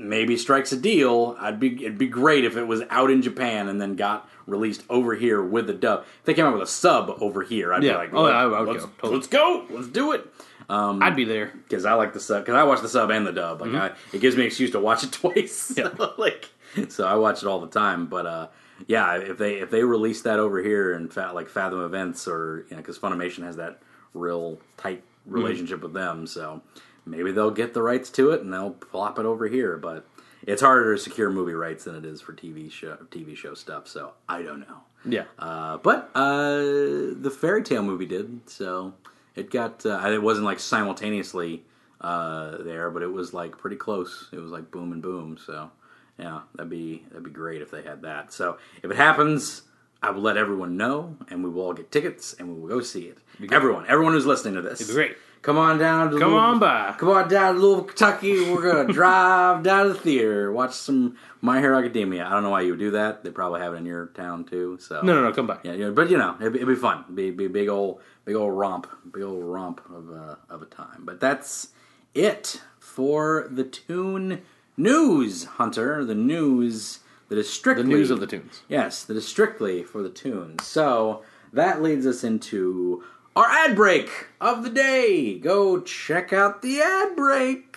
maybe 0.00 0.36
strikes 0.36 0.72
a 0.72 0.76
deal, 0.76 1.36
I'd 1.40 1.60
be 1.60 1.74
it'd 1.84 1.98
be 1.98 2.08
great 2.08 2.44
if 2.44 2.56
it 2.56 2.64
was 2.64 2.82
out 2.90 3.10
in 3.10 3.22
Japan 3.22 3.68
and 3.68 3.80
then 3.80 3.96
got 3.96 4.28
released 4.46 4.82
over 4.90 5.14
here 5.14 5.42
with 5.42 5.68
a 5.70 5.74
dub. 5.74 6.04
If 6.20 6.24
they 6.24 6.34
came 6.34 6.46
out 6.46 6.52
with 6.54 6.62
a 6.62 6.66
sub 6.70 7.10
over 7.20 7.42
here, 7.42 7.72
I'd 7.72 7.82
Yeah. 7.82 7.92
be 7.92 7.98
like, 7.98 8.14
Oh, 8.14 8.22
"Let- 8.22 8.32
yeah, 8.32 8.38
I 8.38 8.46
would 8.46 8.68
let's, 8.68 8.84
go. 8.84 8.90
Totally. 8.98 9.14
let's 9.14 9.26
go, 9.28 9.66
let's 9.70 9.88
do 9.88 10.12
it. 10.12 10.26
I'd 10.68 11.16
be 11.16 11.24
there. 11.24 11.52
Because 11.68 11.84
I 11.84 11.94
like 11.94 12.12
the 12.12 12.20
sub. 12.20 12.42
Because 12.44 12.54
I 12.54 12.62
watch 12.62 12.80
the 12.80 12.88
sub 12.88 13.10
and 13.10 13.26
the 13.26 13.32
dub. 13.32 13.60
Like 13.60 13.74
I, 13.74 13.90
it 14.12 14.20
gives 14.20 14.36
me 14.36 14.42
an 14.42 14.46
excuse 14.46 14.70
to 14.72 14.80
watch 14.80 15.02
it 15.04 15.12
twice. 15.22 15.72
Mm-hmm. 15.74 16.00
Yeah. 16.00 16.08
like 16.18 16.48
so, 16.88 17.06
I 17.06 17.14
watch 17.14 17.42
it 17.42 17.46
all 17.46 17.60
the 17.60 17.66
time. 17.68 18.06
But 18.06 18.26
uh, 18.26 18.46
yeah, 18.86 19.16
if 19.16 19.36
they 19.38 19.54
if 19.54 19.70
they 19.70 19.82
release 19.84 20.22
that 20.22 20.38
over 20.38 20.62
here 20.62 20.92
and 20.92 21.12
fa- 21.12 21.32
like 21.34 21.48
Fathom 21.48 21.82
Events 21.84 22.26
or 22.28 22.64
you 22.70 22.76
know 22.76 22.82
because 22.82 22.98
Funimation 22.98 23.42
has 23.44 23.56
that 23.56 23.80
real 24.14 24.58
tight 24.76 25.02
Mm-hmm. 25.28 25.34
relationship 25.34 25.82
with 25.82 25.92
them, 25.92 26.26
so 26.26 26.62
maybe 27.10 27.32
they'll 27.32 27.50
get 27.50 27.74
the 27.74 27.82
rights 27.82 28.10
to 28.10 28.30
it 28.30 28.40
and 28.40 28.52
they'll 28.52 28.70
plop 28.70 29.18
it 29.18 29.26
over 29.26 29.48
here. 29.48 29.76
But 29.76 30.06
it's 30.46 30.62
harder 30.62 30.94
to 30.94 31.00
secure 31.00 31.30
movie 31.30 31.52
rights 31.52 31.84
than 31.84 31.94
it 31.94 32.04
is 32.04 32.20
for 32.20 32.32
TV 32.32 32.70
show 32.70 32.96
TV 33.10 33.36
show 33.36 33.54
stuff. 33.54 33.88
So 33.88 34.12
I 34.28 34.42
don't 34.42 34.60
know. 34.60 34.78
Yeah. 35.04 35.24
Uh, 35.38 35.78
but 35.78 36.10
uh, 36.14 36.58
the 36.58 37.34
fairy 37.38 37.62
tale 37.62 37.82
movie 37.82 38.06
did, 38.06 38.48
so 38.48 38.94
it 39.34 39.50
got. 39.50 39.84
Uh, 39.84 40.00
it 40.10 40.22
wasn't 40.22 40.46
like 40.46 40.60
simultaneously 40.60 41.62
uh, 42.00 42.58
there, 42.62 42.90
but 42.90 43.02
it 43.02 43.12
was 43.12 43.32
like 43.34 43.58
pretty 43.58 43.76
close. 43.76 44.28
It 44.32 44.38
was 44.38 44.50
like 44.50 44.70
boom 44.70 44.92
and 44.92 45.02
boom. 45.02 45.38
So 45.44 45.70
yeah, 46.18 46.40
that'd 46.54 46.70
be 46.70 47.04
that'd 47.08 47.24
be 47.24 47.30
great 47.30 47.62
if 47.62 47.70
they 47.70 47.82
had 47.82 48.02
that. 48.02 48.32
So 48.32 48.58
if 48.82 48.90
it 48.90 48.96
happens, 48.96 49.62
I 50.02 50.10
will 50.10 50.22
let 50.22 50.36
everyone 50.36 50.76
know, 50.76 51.16
and 51.28 51.42
we 51.44 51.50
will 51.50 51.62
all 51.62 51.72
get 51.72 51.90
tickets, 51.90 52.34
and 52.38 52.48
we 52.48 52.60
will 52.60 52.68
go 52.68 52.80
see 52.80 53.04
it. 53.06 53.18
Everyone, 53.52 53.86
everyone 53.88 54.12
who's 54.12 54.26
listening 54.26 54.54
to 54.54 54.62
this, 54.62 54.80
It'd 54.80 54.88
be 54.88 54.94
great. 54.94 55.16
Come 55.42 55.56
on 55.56 55.78
down 55.78 56.10
to 56.10 56.18
Come 56.18 56.32
Louisville- 56.32 56.38
on 56.38 56.58
by. 56.58 56.94
Come 56.98 57.08
on 57.08 57.28
down 57.28 57.54
to 57.54 57.60
Louisville, 57.60 57.84
Kentucky. 57.84 58.50
We're 58.52 58.60
gonna 58.72 58.92
drive 58.92 59.62
down 59.62 59.86
to 59.86 59.92
the 59.94 59.98
theater, 59.98 60.52
watch 60.52 60.74
some 60.74 61.16
My 61.40 61.60
Hero 61.60 61.78
Academia. 61.78 62.26
I 62.26 62.30
don't 62.30 62.42
know 62.42 62.50
why 62.50 62.60
you 62.60 62.72
would 62.72 62.78
do 62.78 62.90
that. 62.90 63.24
They 63.24 63.30
probably 63.30 63.60
have 63.60 63.72
it 63.72 63.78
in 63.78 63.86
your 63.86 64.06
town 64.08 64.44
too. 64.44 64.76
So 64.80 65.00
No, 65.00 65.14
no, 65.14 65.22
no. 65.22 65.32
Come 65.32 65.46
back. 65.46 65.60
yeah, 65.64 65.72
yeah, 65.72 65.90
but 65.90 66.10
you 66.10 66.18
know, 66.18 66.36
it'd, 66.40 66.52
be- 66.52 66.58
it'd 66.60 66.68
be 66.74 66.78
fun. 66.80 67.04
It'd 67.04 67.16
be, 67.16 67.24
it'd 67.28 67.36
be 67.38 67.46
a 67.46 67.48
big 67.48 67.68
old, 67.68 68.00
big 68.26 68.36
old 68.36 68.52
romp, 68.52 68.86
big 69.12 69.22
old 69.22 69.42
romp 69.44 69.80
of 69.88 70.10
a 70.10 70.38
of 70.50 70.60
a 70.60 70.66
time. 70.66 71.04
But 71.04 71.20
that's 71.20 71.68
it 72.14 72.60
for 72.78 73.48
the 73.50 73.64
tune 73.64 74.42
news, 74.76 75.44
Hunter. 75.44 76.04
The 76.04 76.14
news 76.14 76.98
that 77.30 77.38
is 77.38 77.48
strictly 77.50 77.84
The 77.84 77.88
news 77.88 78.10
of 78.10 78.20
the 78.20 78.26
tunes. 78.26 78.60
Yes, 78.68 79.04
that 79.04 79.16
is 79.16 79.26
strictly 79.26 79.84
for 79.84 80.02
the 80.02 80.10
tunes. 80.10 80.66
So 80.66 81.22
that 81.54 81.80
leads 81.80 82.04
us 82.06 82.24
into 82.24 83.04
our 83.40 83.48
ad 83.48 83.74
break 83.74 84.10
of 84.38 84.62
the 84.62 84.68
day. 84.68 85.38
Go 85.38 85.80
check 85.80 86.30
out 86.30 86.60
the 86.60 86.82
ad 86.82 87.16
break. 87.16 87.74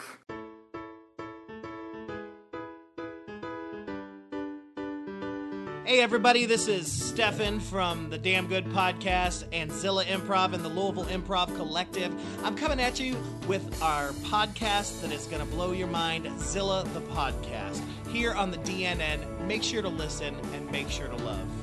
Hey, 5.86 6.02
everybody, 6.02 6.46
this 6.46 6.68
is 6.68 6.92
Stefan 6.92 7.62
from 7.62 8.10
the 8.10 8.18
Damn 8.18 8.48
Good 8.48 8.66
Podcast 8.66 9.46
and 9.54 9.72
Zilla 9.72 10.04
Improv 10.04 10.54
and 10.54 10.66
the 10.66 10.70
Louisville 10.70 11.06
Improv 11.06 11.56
Collective. 11.56 12.14
I'm 12.44 12.58
coming 12.58 12.82
at 12.82 13.00
you 13.00 13.16
with 13.48 13.82
our 13.82 14.10
podcast 14.24 15.00
that 15.00 15.14
is 15.14 15.28
going 15.28 15.48
to 15.48 15.56
blow 15.56 15.72
your 15.72 15.88
mind 15.88 16.30
Zilla 16.42 16.84
the 16.94 17.02
Podcast. 17.02 17.82
Here 18.10 18.34
on 18.34 18.52
the 18.52 18.58
DNN, 18.58 19.48
make 19.48 19.64
sure 19.64 19.82
to 19.82 19.88
listen 19.88 20.36
and 20.54 20.70
make 20.72 20.90
sure 20.90 21.08
to 21.08 21.16
love. 21.18 21.63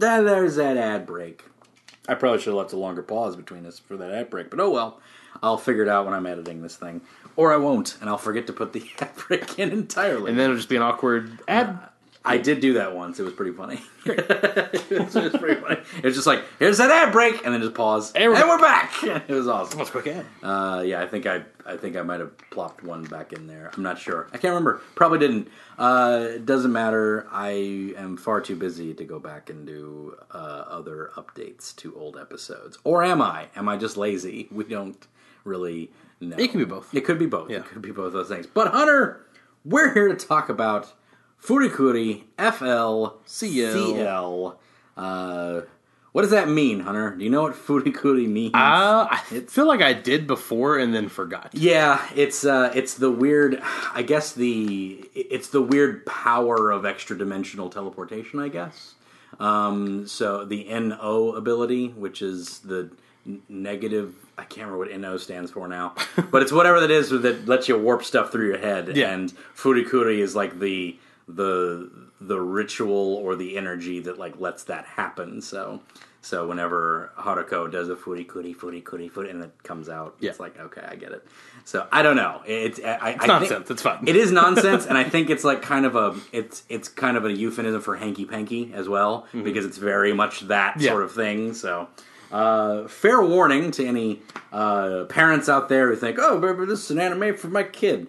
Then 0.00 0.24
there's 0.24 0.56
that 0.56 0.78
ad 0.78 1.04
break. 1.04 1.44
I 2.08 2.14
probably 2.14 2.38
should 2.38 2.46
have 2.46 2.54
left 2.54 2.72
a 2.72 2.78
longer 2.78 3.02
pause 3.02 3.36
between 3.36 3.64
this 3.64 3.78
for 3.78 3.98
that 3.98 4.10
ad 4.10 4.30
break, 4.30 4.48
but 4.48 4.58
oh 4.58 4.70
well. 4.70 4.98
I'll 5.42 5.58
figure 5.58 5.82
it 5.82 5.88
out 5.88 6.06
when 6.06 6.14
I'm 6.14 6.24
editing 6.24 6.62
this 6.62 6.74
thing. 6.74 7.02
Or 7.36 7.52
I 7.52 7.56
won't, 7.56 7.98
and 8.00 8.08
I'll 8.08 8.16
forget 8.16 8.46
to 8.46 8.52
put 8.54 8.72
the 8.72 8.82
ad 8.98 9.14
break 9.28 9.58
in 9.58 9.70
entirely. 9.70 10.30
And 10.30 10.38
then 10.38 10.46
it'll 10.46 10.56
just 10.56 10.70
be 10.70 10.76
an 10.76 10.82
awkward 10.82 11.38
ad. 11.46 11.78
I 12.24 12.36
did 12.36 12.60
do 12.60 12.74
that 12.74 12.94
once. 12.94 13.18
It 13.18 13.22
was 13.22 13.32
pretty 13.32 13.52
funny. 13.52 13.80
it, 14.04 14.90
was, 14.90 15.16
it 15.16 15.32
was 15.32 15.36
pretty 15.36 15.60
funny. 15.60 15.80
It 15.96 16.04
was 16.04 16.14
just 16.14 16.26
like, 16.26 16.44
here's 16.58 16.76
that 16.78 16.90
ad 16.90 17.12
break, 17.12 17.44
and 17.44 17.54
then 17.54 17.62
just 17.62 17.74
pause, 17.74 18.12
and 18.12 18.24
And 18.24 18.32
we're, 18.34 18.46
we're 18.46 18.58
back. 18.58 18.92
It 19.02 19.32
was 19.32 19.48
awesome. 19.48 19.78
That's 19.78 19.90
quick 19.90 20.06
ad. 20.08 20.26
Uh, 20.42 20.82
yeah, 20.84 21.02
I 21.02 21.06
think 21.06 21.26
I, 21.26 21.44
I 21.64 21.76
think 21.76 21.96
I 21.96 22.02
might 22.02 22.20
have 22.20 22.36
plopped 22.50 22.82
one 22.82 23.04
back 23.04 23.32
in 23.32 23.46
there. 23.46 23.70
I'm 23.74 23.82
not 23.82 23.98
sure. 23.98 24.28
I 24.32 24.38
can't 24.38 24.52
remember. 24.52 24.82
Probably 24.94 25.18
didn't. 25.18 25.48
Uh, 25.78 26.26
it 26.32 26.46
doesn't 26.46 26.72
matter. 26.72 27.26
I 27.30 27.94
am 27.96 28.16
far 28.16 28.40
too 28.40 28.56
busy 28.56 28.92
to 28.94 29.04
go 29.04 29.18
back 29.18 29.48
and 29.48 29.66
do 29.66 30.16
uh, 30.30 30.64
other 30.68 31.12
updates 31.16 31.74
to 31.76 31.96
old 31.96 32.18
episodes. 32.18 32.78
Or 32.84 33.02
am 33.02 33.22
I? 33.22 33.46
Am 33.56 33.68
I 33.68 33.76
just 33.76 33.96
lazy? 33.96 34.48
We 34.50 34.64
don't 34.64 35.06
really 35.44 35.90
know. 36.20 36.36
It 36.36 36.50
can 36.50 36.60
be 36.60 36.66
both. 36.66 36.94
It 36.94 37.04
could 37.04 37.18
be 37.18 37.26
both. 37.26 37.50
Yeah. 37.50 37.58
It 37.58 37.66
could 37.66 37.82
be 37.82 37.92
both 37.92 38.12
those 38.12 38.28
things. 38.28 38.46
But 38.46 38.68
Hunter, 38.68 39.24
we're 39.64 39.94
here 39.94 40.08
to 40.08 40.14
talk 40.14 40.48
about 40.48 40.92
Furikuri 41.42 42.24
FL 42.38 43.18
CL. 43.24 44.58
Uh, 44.96 45.60
what 46.12 46.22
does 46.22 46.32
that 46.32 46.48
mean, 46.48 46.80
Hunter? 46.80 47.14
Do 47.16 47.24
you 47.24 47.30
know 47.30 47.42
what 47.42 47.54
Furikuri 47.66 48.28
means? 48.28 48.54
Uh, 48.54 49.06
I 49.10 49.18
feel 49.48 49.66
like 49.66 49.82
I 49.82 49.92
did 49.92 50.26
before 50.26 50.78
and 50.78 50.94
then 50.94 51.08
forgot. 51.08 51.50
Yeah, 51.52 52.04
it's 52.14 52.44
uh, 52.44 52.72
it's 52.74 52.94
the 52.94 53.10
weird. 53.10 53.60
I 53.94 54.02
guess 54.02 54.32
the 54.32 55.08
it's 55.14 55.48
the 55.48 55.62
weird 55.62 56.04
power 56.06 56.70
of 56.70 56.84
extra 56.84 57.16
dimensional 57.16 57.70
teleportation. 57.70 58.40
I 58.40 58.48
guess. 58.48 58.94
Um, 59.38 60.06
so 60.06 60.44
the 60.44 60.64
NO 60.64 61.32
ability, 61.32 61.88
which 61.88 62.20
is 62.20 62.58
the 62.60 62.90
negative. 63.48 64.14
I 64.36 64.44
can't 64.44 64.70
remember 64.70 64.78
what 64.78 65.00
NO 65.00 65.16
stands 65.18 65.50
for 65.50 65.68
now, 65.68 65.94
but 66.30 66.42
it's 66.42 66.52
whatever 66.52 66.80
that 66.80 66.90
is 66.90 67.10
that 67.10 67.46
lets 67.46 67.68
you 67.68 67.78
warp 67.78 68.02
stuff 68.04 68.32
through 68.32 68.48
your 68.48 68.58
head. 68.58 68.96
Yeah. 68.96 69.12
And 69.12 69.32
Furikuri 69.54 70.18
is 70.18 70.34
like 70.34 70.58
the 70.58 70.98
the 71.34 71.90
the 72.20 72.40
ritual 72.40 73.14
or 73.16 73.36
the 73.36 73.56
energy 73.56 74.00
that 74.00 74.18
like 74.18 74.38
lets 74.40 74.64
that 74.64 74.84
happen. 74.84 75.40
So. 75.42 75.80
So 76.22 76.46
whenever 76.46 77.12
Haruko 77.16 77.72
does 77.72 77.88
a 77.88 77.96
footy 77.96 78.24
kuri 78.24 78.52
footy 78.52 78.82
furikuri, 78.82 79.10
foot 79.10 79.26
and 79.30 79.42
it 79.42 79.52
comes 79.62 79.88
out, 79.88 80.16
Yeah. 80.20 80.28
it's 80.28 80.38
like 80.38 80.60
okay, 80.60 80.82
I 80.86 80.94
get 80.94 81.12
it. 81.12 81.26
So 81.64 81.88
I 81.90 82.02
don't 82.02 82.14
know. 82.16 82.42
It's 82.46 82.78
I, 82.78 82.82
I, 82.82 83.10
It's 83.12 83.24
I 83.24 83.26
nonsense. 83.26 83.50
Think 83.60 83.70
it's 83.70 83.82
fun. 83.82 84.04
it 84.06 84.16
is 84.16 84.30
nonsense, 84.30 84.84
and 84.84 84.98
I 84.98 85.04
think 85.04 85.30
it's 85.30 85.44
like 85.44 85.62
kind 85.62 85.86
of 85.86 85.96
a 85.96 86.14
it's 86.30 86.62
it's 86.68 86.88
kind 86.90 87.16
of 87.16 87.24
a 87.24 87.32
euphemism 87.32 87.80
for 87.80 87.96
hanky 87.96 88.26
panky 88.26 88.70
as 88.74 88.86
well 88.86 89.26
because 89.32 89.64
it's 89.64 89.78
very 89.78 90.12
much 90.12 90.40
that 90.40 90.72
Mm-hmm. 90.74 90.80
Yeah. 90.82 90.90
sort 90.90 91.04
of 91.04 91.12
thing. 91.12 91.54
So. 91.54 91.88
Uh, 92.30 92.86
fair 92.86 93.20
warning 93.22 93.70
to 93.72 93.84
any 93.84 94.20
uh, 94.52 95.04
parents 95.08 95.48
out 95.48 95.68
there 95.70 95.88
who 95.88 95.96
think, 95.96 96.16
"Oh, 96.20 96.38
baby, 96.38 96.66
this 96.66 96.84
is 96.84 96.90
an 96.90 97.00
anime 97.00 97.34
for 97.34 97.48
my 97.48 97.62
kid." 97.64 98.08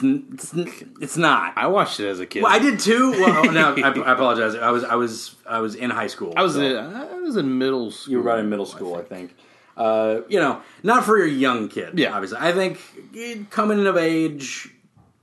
It's 0.00 0.52
it's, 0.54 0.84
it's 1.00 1.16
not. 1.16 1.52
I 1.56 1.66
watched 1.66 2.00
it 2.00 2.08
as 2.08 2.20
a 2.20 2.26
kid. 2.26 2.42
well, 2.42 2.52
I 2.52 2.58
did 2.58 2.78
too. 2.80 3.12
Well, 3.12 3.44
no, 3.52 3.74
I, 3.76 3.90
I 3.90 4.12
apologize. 4.12 4.54
I 4.54 4.70
was 4.70 4.84
I 4.84 4.94
was 4.94 5.34
I 5.46 5.58
was 5.60 5.74
in 5.74 5.90
high 5.90 6.06
school. 6.06 6.32
I 6.36 6.42
was 6.42 6.54
so- 6.54 6.60
in, 6.62 6.76
I 6.76 7.14
was 7.18 7.36
in 7.36 7.58
middle 7.58 7.90
school. 7.90 8.10
you 8.12 8.18
were 8.18 8.24
about 8.30 8.38
in 8.38 8.48
middle 8.48 8.66
school, 8.66 8.94
I 8.96 9.02
think. 9.02 9.34
Uh, 9.76 10.20
you 10.28 10.38
know, 10.38 10.60
not 10.82 11.04
for 11.04 11.16
your 11.16 11.26
young 11.26 11.68
kid. 11.68 11.98
Yeah. 11.98 12.12
obviously. 12.14 12.38
I 12.40 12.52
think 12.52 12.78
eh, 13.16 13.36
coming 13.50 13.86
of 13.86 13.96
age 13.96 14.70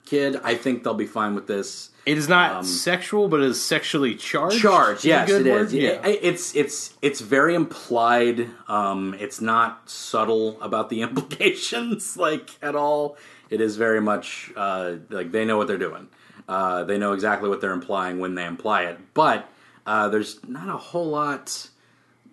kid, 0.05 0.39
I 0.43 0.55
think 0.55 0.83
they'll 0.83 0.93
be 0.95 1.05
fine 1.05 1.35
with 1.35 1.47
this. 1.47 1.91
It 2.09 2.17
is 2.17 2.27
not 2.27 2.65
sexual, 2.65 3.27
but 3.27 3.39
it 3.39 3.45
is 3.45 3.63
sexually 3.63 4.15
charged. 4.15 4.59
Charge, 4.59 4.97
Is 4.97 5.05
a 5.05 5.07
yes, 5.09 5.29
it 5.29 5.45
word? 5.45 5.67
is. 5.67 5.73
Yeah. 5.75 6.07
It's 6.07 6.55
it's 6.55 6.95
it's 7.03 7.21
very 7.21 7.53
implied. 7.53 8.49
Um, 8.67 9.15
it's 9.19 9.39
not 9.39 9.87
subtle 9.87 10.59
about 10.59 10.89
the 10.89 11.01
implications, 11.07 12.17
like 12.17 12.49
at 12.63 12.75
all. 12.75 13.15
It 13.51 13.61
is 13.61 13.77
very 13.77 14.01
much 14.01 14.51
uh, 14.55 14.95
like 15.11 15.31
they 15.31 15.45
know 15.45 15.57
what 15.57 15.67
they're 15.67 15.77
doing. 15.77 16.07
Uh, 16.47 16.83
they 16.83 16.97
know 16.97 17.13
exactly 17.13 17.47
what 17.47 17.61
they're 17.61 17.73
implying 17.73 18.17
when 18.17 18.33
they 18.33 18.45
imply 18.45 18.85
it. 18.85 18.97
But 19.13 19.47
uh, 19.85 20.09
there's 20.09 20.39
not 20.47 20.67
a 20.67 20.77
whole 20.77 21.09
lot. 21.09 21.69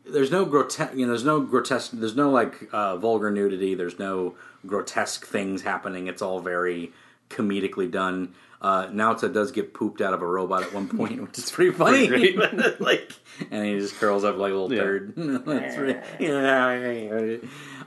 There's 0.06 0.30
no 0.30 0.46
grotesque. 0.46 0.94
You 0.94 1.04
know, 1.04 1.12
there's 1.12 1.24
no 1.24 1.42
grotesque. 1.42 1.90
There's 1.92 2.16
no 2.16 2.30
like 2.30 2.70
uh, 2.72 2.96
vulgar 2.96 3.30
nudity. 3.30 3.74
There's 3.74 3.98
no 3.98 4.36
grotesque 4.64 5.26
things 5.26 5.60
happening. 5.60 6.06
It's 6.06 6.22
all 6.22 6.40
very 6.40 6.94
comedically 7.28 7.90
done. 7.90 8.34
Uh, 8.66 8.88
Naota 8.88 9.32
does 9.32 9.52
get 9.52 9.72
pooped 9.74 10.00
out 10.00 10.12
of 10.12 10.22
a 10.22 10.26
robot 10.26 10.62
at 10.64 10.72
one 10.74 10.88
point, 10.88 11.22
which 11.22 11.38
is 11.38 11.50
pretty 11.56 11.70
funny. 11.70 12.08
Pretty 12.08 12.32
like, 12.80 13.12
and 13.52 13.64
he 13.64 13.78
just 13.78 13.94
curls 13.94 14.24
up 14.24 14.36
like 14.36 14.50
a 14.50 14.56
little 14.56 14.72
Yeah. 14.72 14.80
turd. 14.82 15.12
That's 15.16 15.76
pretty, 15.76 16.00
yeah. 16.18 17.36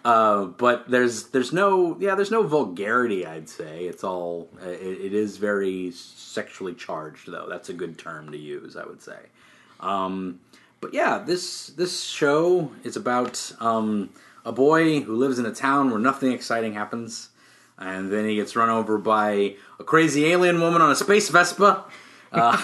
Uh, 0.06 0.46
but 0.46 0.90
there's 0.90 1.24
there's 1.30 1.52
no 1.52 1.98
yeah 2.00 2.16
there's 2.16 2.32
no 2.32 2.44
vulgarity. 2.44 3.26
I'd 3.26 3.50
say 3.50 3.86
it's 3.86 4.04
all 4.04 4.50
uh, 4.66 4.70
it, 4.70 5.02
it 5.08 5.14
is 5.14 5.36
very 5.38 5.92
sexually 5.92 6.74
charged 6.76 7.30
though. 7.30 7.48
That's 7.50 7.68
a 7.70 7.74
good 7.74 7.98
term 7.98 8.32
to 8.32 8.38
use. 8.38 8.78
I 8.78 8.86
would 8.86 9.02
say. 9.02 9.20
Um, 9.82 10.40
but 10.82 10.94
yeah, 10.94 11.18
this 11.26 11.68
this 11.68 12.04
show 12.04 12.72
is 12.86 12.96
about 12.96 13.52
um, 13.60 14.12
a 14.46 14.52
boy 14.54 15.02
who 15.02 15.16
lives 15.16 15.40
in 15.40 15.46
a 15.46 15.54
town 15.54 15.90
where 15.90 16.00
nothing 16.00 16.32
exciting 16.32 16.74
happens, 16.74 17.29
and 17.80 18.12
then 18.12 18.28
he 18.28 18.36
gets 18.36 18.56
run 18.56 18.70
over 18.70 18.98
by 18.98 19.56
a 19.80 19.84
crazy 19.84 20.26
alien 20.26 20.60
woman 20.62 20.82
on 20.82 20.92
a 20.92 20.96
space 20.96 21.30
Vespa. 21.30 21.86
Uh, 22.32 22.62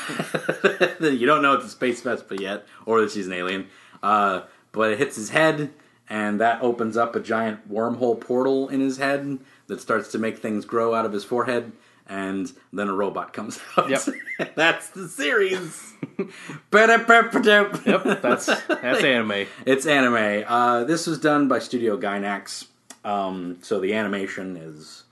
you 1.00 1.26
don't 1.26 1.42
know 1.42 1.54
it's 1.54 1.66
a 1.66 1.70
space 1.70 2.02
Vespa 2.02 2.40
yet, 2.40 2.66
or 2.86 3.02
that 3.02 3.12
she's 3.12 3.28
an 3.28 3.34
alien. 3.34 3.68
Uh, 4.04 4.42
but 4.72 4.92
it 4.92 5.00
hits 5.00 5.16
his 5.16 5.30
head, 5.30 5.72
and 6.10 6.40
that 6.42 6.62
opens 6.62 6.98
up 6.98 7.16
a 7.16 7.20
giant 7.20 7.72
wormhole 7.72 8.20
portal 8.20 8.68
in 8.68 8.82
his 8.82 8.98
head 8.98 9.40
that 9.68 9.82
starts 9.82 10.12
to 10.12 10.20
make 10.20 10.38
things 10.38 10.66
grow 10.66 10.94
out 10.94 11.06
of 11.06 11.14
his 11.14 11.24
forehead. 11.24 11.72
And 12.08 12.52
then 12.72 12.88
a 12.88 12.94
robot 12.94 13.34
comes 13.34 13.60
out. 13.78 13.90
Yep. 13.90 14.02
That's 14.56 14.90
the 14.90 15.08
series. 15.08 15.94
Yep, 17.86 18.22
that's 18.22 18.46
that's 18.46 19.04
anime. 19.04 19.48
It's 19.66 19.86
anime. 19.86 20.44
Uh, 20.48 20.84
this 20.84 21.08
was 21.08 21.20
done 21.20 21.48
by 21.48 21.60
Studio 21.60 21.98
Gainax, 21.98 22.68
um, 23.04 23.58
so 23.62 23.80
the 23.80 23.94
animation 23.94 24.56
is 24.56 25.05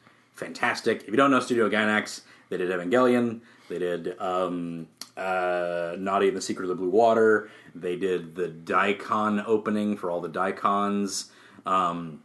fantastic. 0.44 1.02
If 1.04 1.10
you 1.10 1.16
don't 1.18 1.32
know 1.32 1.40
Studio 1.40 1.70
Gainax, 1.70 2.22
they 2.50 2.58
did 2.58 2.70
Evangelion, 2.70 3.42
they 3.70 3.80
did 3.80 4.20
um, 4.20 4.88
uh, 5.16 5.96
Nadia 5.98 6.30
and 6.30 6.38
the 6.38 6.42
Secret 6.42 6.64
of 6.66 6.70
the 6.70 6.76
Blue 6.76 6.90
Water, 6.90 7.50
they 7.76 7.96
did 7.96 8.36
the 8.36 8.50
Daicon 8.50 9.44
opening 9.48 9.98
for 9.98 10.12
all 10.12 10.22
the 10.22 10.30
Daicons. 10.30 11.30
Um, 11.66 12.22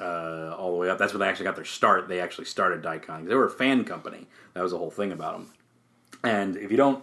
uh, 0.00 0.54
all 0.56 0.70
the 0.70 0.76
way 0.76 0.88
up. 0.88 0.96
That's 0.96 1.12
where 1.12 1.18
they 1.18 1.28
actually 1.28 1.46
got 1.46 1.56
their 1.56 1.64
start. 1.64 2.06
They 2.08 2.20
actually 2.20 2.44
started 2.44 2.82
Daicon. 2.82 3.26
They 3.26 3.34
were 3.34 3.46
a 3.46 3.50
fan 3.50 3.84
company. 3.84 4.28
That 4.54 4.62
was 4.62 4.70
the 4.70 4.78
whole 4.78 4.92
thing 4.92 5.10
about 5.10 5.32
them. 5.32 5.50
And 6.22 6.56
if 6.56 6.70
you 6.70 6.76
don't, 6.76 7.02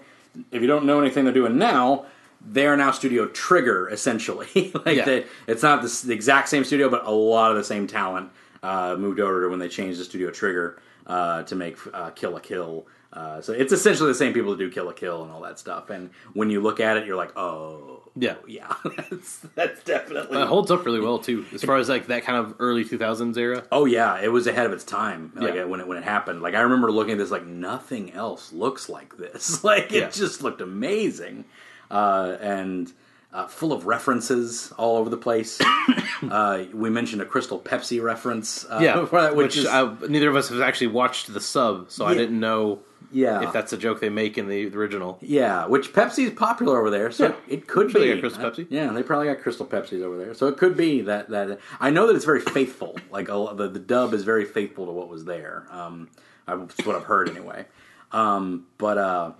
if 0.52 0.62
you 0.62 0.68
don't 0.68 0.86
know 0.86 1.02
anything 1.02 1.26
they're 1.26 1.34
doing 1.34 1.58
now, 1.58 2.06
they 2.42 2.66
are 2.68 2.78
now 2.78 2.92
Studio 2.92 3.28
Trigger 3.28 3.90
essentially. 3.90 4.72
like 4.86 4.98
Yeah. 4.98 5.06
they, 5.06 5.26
it's 5.48 5.64
not 5.64 5.82
the, 5.82 6.04
the 6.08 6.14
exact 6.14 6.48
same 6.50 6.64
studio, 6.64 6.90
but 6.90 7.06
a 7.06 7.12
lot 7.12 7.52
of 7.52 7.58
the 7.58 7.64
same 7.64 7.86
talent 7.88 8.30
uh, 8.66 8.96
moved 8.98 9.20
over 9.20 9.42
to 9.44 9.50
when 9.50 9.60
they 9.60 9.70
changed 9.70 10.00
the 10.00 10.06
Studio 10.06 10.30
Trigger 10.32 10.80
uh, 11.08 11.44
to 11.44 11.56
make 11.56 11.78
uh, 11.94 12.10
Kill 12.12 12.32
la 12.32 12.40
Kill. 12.40 12.88
Uh, 13.14 13.40
so 13.40 13.54
it's 13.54 13.72
essentially 13.72 14.10
the 14.10 14.16
same 14.24 14.34
people 14.34 14.52
that 14.52 14.58
do 14.60 14.70
Kill 14.70 14.86
la 14.86 14.92
Kill 14.92 15.24
and 15.24 15.32
all 15.32 15.42
that 15.42 15.58
stuff. 15.58 15.90
And 15.90 16.10
when 16.34 16.50
you 16.50 16.60
look 16.60 16.80
at 16.82 16.98
it, 16.98 17.06
you're 17.08 17.16
like, 17.16 17.32
oh, 17.38 18.02
Yeah. 18.16 18.36
yeah, 18.46 18.74
that's 18.98 19.38
that's 19.56 19.82
definitely 19.84 20.42
It 20.42 20.48
holds 20.48 20.70
up 20.72 20.86
really 20.86 21.00
well 21.00 21.20
too, 21.20 21.46
as 21.54 21.64
far 21.64 21.78
as 21.78 21.88
like 21.88 22.08
that 22.08 22.24
kind 22.24 22.38
of 22.40 22.56
early 22.60 22.84
two 22.84 22.98
thousands 22.98 23.38
era. 23.38 23.64
Oh 23.72 23.86
yeah, 23.86 24.20
it 24.22 24.32
was 24.32 24.48
ahead 24.48 24.66
of 24.66 24.74
its 24.74 24.84
time. 24.84 25.32
Like 25.36 25.54
Yeah. 25.56 25.64
when 25.66 25.80
it 25.80 25.88
when 25.88 25.98
it 25.98 26.04
happened. 26.04 26.42
Like 26.42 26.56
I 26.56 26.62
remember 26.62 26.92
looking 26.92 27.14
at 27.14 27.18
this 27.20 27.32
like 27.32 27.46
nothing 27.46 28.12
else 28.14 28.52
looks 28.52 28.90
like 28.90 29.16
this. 29.18 29.64
Like 29.72 29.94
it 29.94 30.02
Yeah. 30.02 30.10
just 30.10 30.42
looked 30.44 30.60
amazing. 30.62 31.46
Uh, 31.90 32.36
and 32.42 32.92
uh, 33.36 33.48
full 33.48 33.74
of 33.74 33.86
references 33.86 34.72
all 34.78 34.96
over 34.98 35.10
the 35.10 35.18
place. 35.18 35.60
uh, 36.32 36.64
we 36.74 36.90
mentioned 36.90 37.22
a 37.22 37.26
Crystal 37.26 37.60
Pepsi 37.60 38.02
reference. 38.02 38.66
Uh, 38.66 38.80
Yeah, 38.82 39.06
that, 39.12 39.36
which 39.36 39.58
is, 39.58 39.66
I, 39.68 39.94
neither 40.08 40.30
of 40.30 40.36
us 40.38 40.50
have 40.50 40.62
actually 40.62 40.88
watched 40.88 41.34
the 41.34 41.42
sub, 41.42 41.92
so 41.92 42.06
I 42.06 42.14
didn't 42.14 42.40
know 42.40 42.80
yeah, 43.12 43.44
if 43.44 43.52
that's 43.54 43.74
a 43.74 43.78
joke 43.78 44.00
they 44.00 44.10
make 44.10 44.38
in 44.38 44.48
the 44.48 44.68
original. 44.76 45.18
yeah, 45.22 45.68
which 45.68 45.92
Pepsi 45.94 46.28
is 46.28 46.32
popular 46.32 46.80
over 46.80 46.90
there, 46.90 47.12
so 47.12 47.28
Yeah. 47.28 47.36
it 47.50 47.68
could 47.68 47.92
Sure 47.92 48.02
be 48.02 48.14
they 48.14 48.20
Crystal 48.20 48.44
Pepsi. 48.50 48.68
Yeah, 48.70 48.92
they 48.94 49.04
probably 49.04 49.28
got 49.28 49.42
Crystal 49.42 49.66
Pepsis 49.66 50.02
over 50.02 50.18
there, 50.18 50.34
so 50.34 50.48
it 50.48 50.58
could 50.58 50.78
be 50.78 51.02
that 51.02 51.30
that. 51.30 51.60
I 51.80 51.90
know 51.90 52.08
that 52.08 52.16
it's 52.16 52.26
very 52.26 52.42
faithful. 52.42 52.98
Like 53.12 53.30
a, 53.30 53.54
the 53.56 53.70
the 53.70 53.80
dub 53.80 54.14
is 54.14 54.24
very 54.24 54.44
faithful 54.44 54.86
to 54.88 54.92
what 54.92 55.08
was 55.08 55.24
there. 55.24 55.68
Um, 55.72 56.10
that's 56.48 56.86
what 56.86 56.98
I've 56.98 57.04
heard 57.06 57.30
anyway. 57.30 57.66
Um, 58.12 58.66
but 58.78 58.98
uh, 58.98 59.32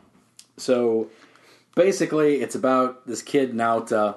so 0.56 1.10
basically, 1.76 2.42
it's 2.42 2.56
about 2.56 3.06
this 3.06 3.22
kid 3.22 3.54
Naota 3.54 4.16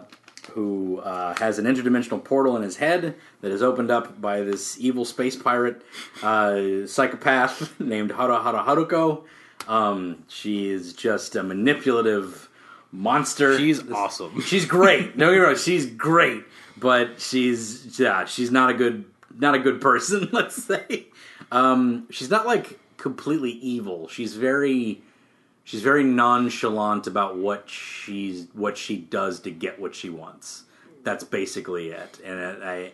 who 0.52 0.98
uh, 1.00 1.34
has 1.38 1.58
an 1.58 1.66
interdimensional 1.66 2.22
portal 2.24 2.56
in 2.56 2.62
his 2.62 2.76
head 2.78 3.14
that 3.42 3.50
is 3.52 3.62
opened 3.62 3.90
up 3.90 4.18
by 4.20 4.40
this 4.40 4.80
evil 4.80 5.04
space 5.04 5.36
pirate 5.36 5.82
uh, 6.22 6.86
psychopath 6.86 7.78
named 7.80 8.10
Hara 8.12 8.42
Hara 8.42 8.62
Haruko. 8.64 9.24
Um, 9.68 10.24
she 10.28 10.70
is 10.70 10.94
just 10.94 11.36
a 11.36 11.42
manipulative 11.42 12.48
monster. 12.92 13.58
She's 13.58 13.82
This- 13.82 13.94
awesome. 13.94 14.40
She's 14.46 14.64
great. 14.64 15.16
No, 15.16 15.30
you're 15.30 15.46
right. 15.46 15.58
She's 15.58 15.84
great, 15.84 16.44
but 16.78 17.20
she's 17.20 17.98
yeah, 18.00 18.24
she's 18.24 18.50
not 18.50 18.70
a 18.70 18.74
good 18.74 19.04
not 19.36 19.54
a 19.54 19.58
good 19.58 19.80
person. 19.82 20.30
Let's 20.32 20.62
say 20.64 21.08
um, 21.52 22.06
she's 22.10 22.30
not 22.30 22.46
like 22.46 22.78
completely 22.96 23.50
evil. 23.50 24.08
She's 24.08 24.34
very 24.34 25.02
she's 25.68 25.82
very 25.82 26.02
nonchalant 26.02 27.06
about 27.06 27.36
what 27.36 27.68
she's 27.68 28.46
what 28.54 28.78
she 28.78 28.96
does 28.96 29.40
to 29.40 29.50
get 29.50 29.78
what 29.78 29.94
she 29.94 30.08
wants. 30.08 30.64
That's 31.04 31.24
basically 31.24 31.90
it. 31.90 32.18
And 32.24 32.64
I 32.64 32.92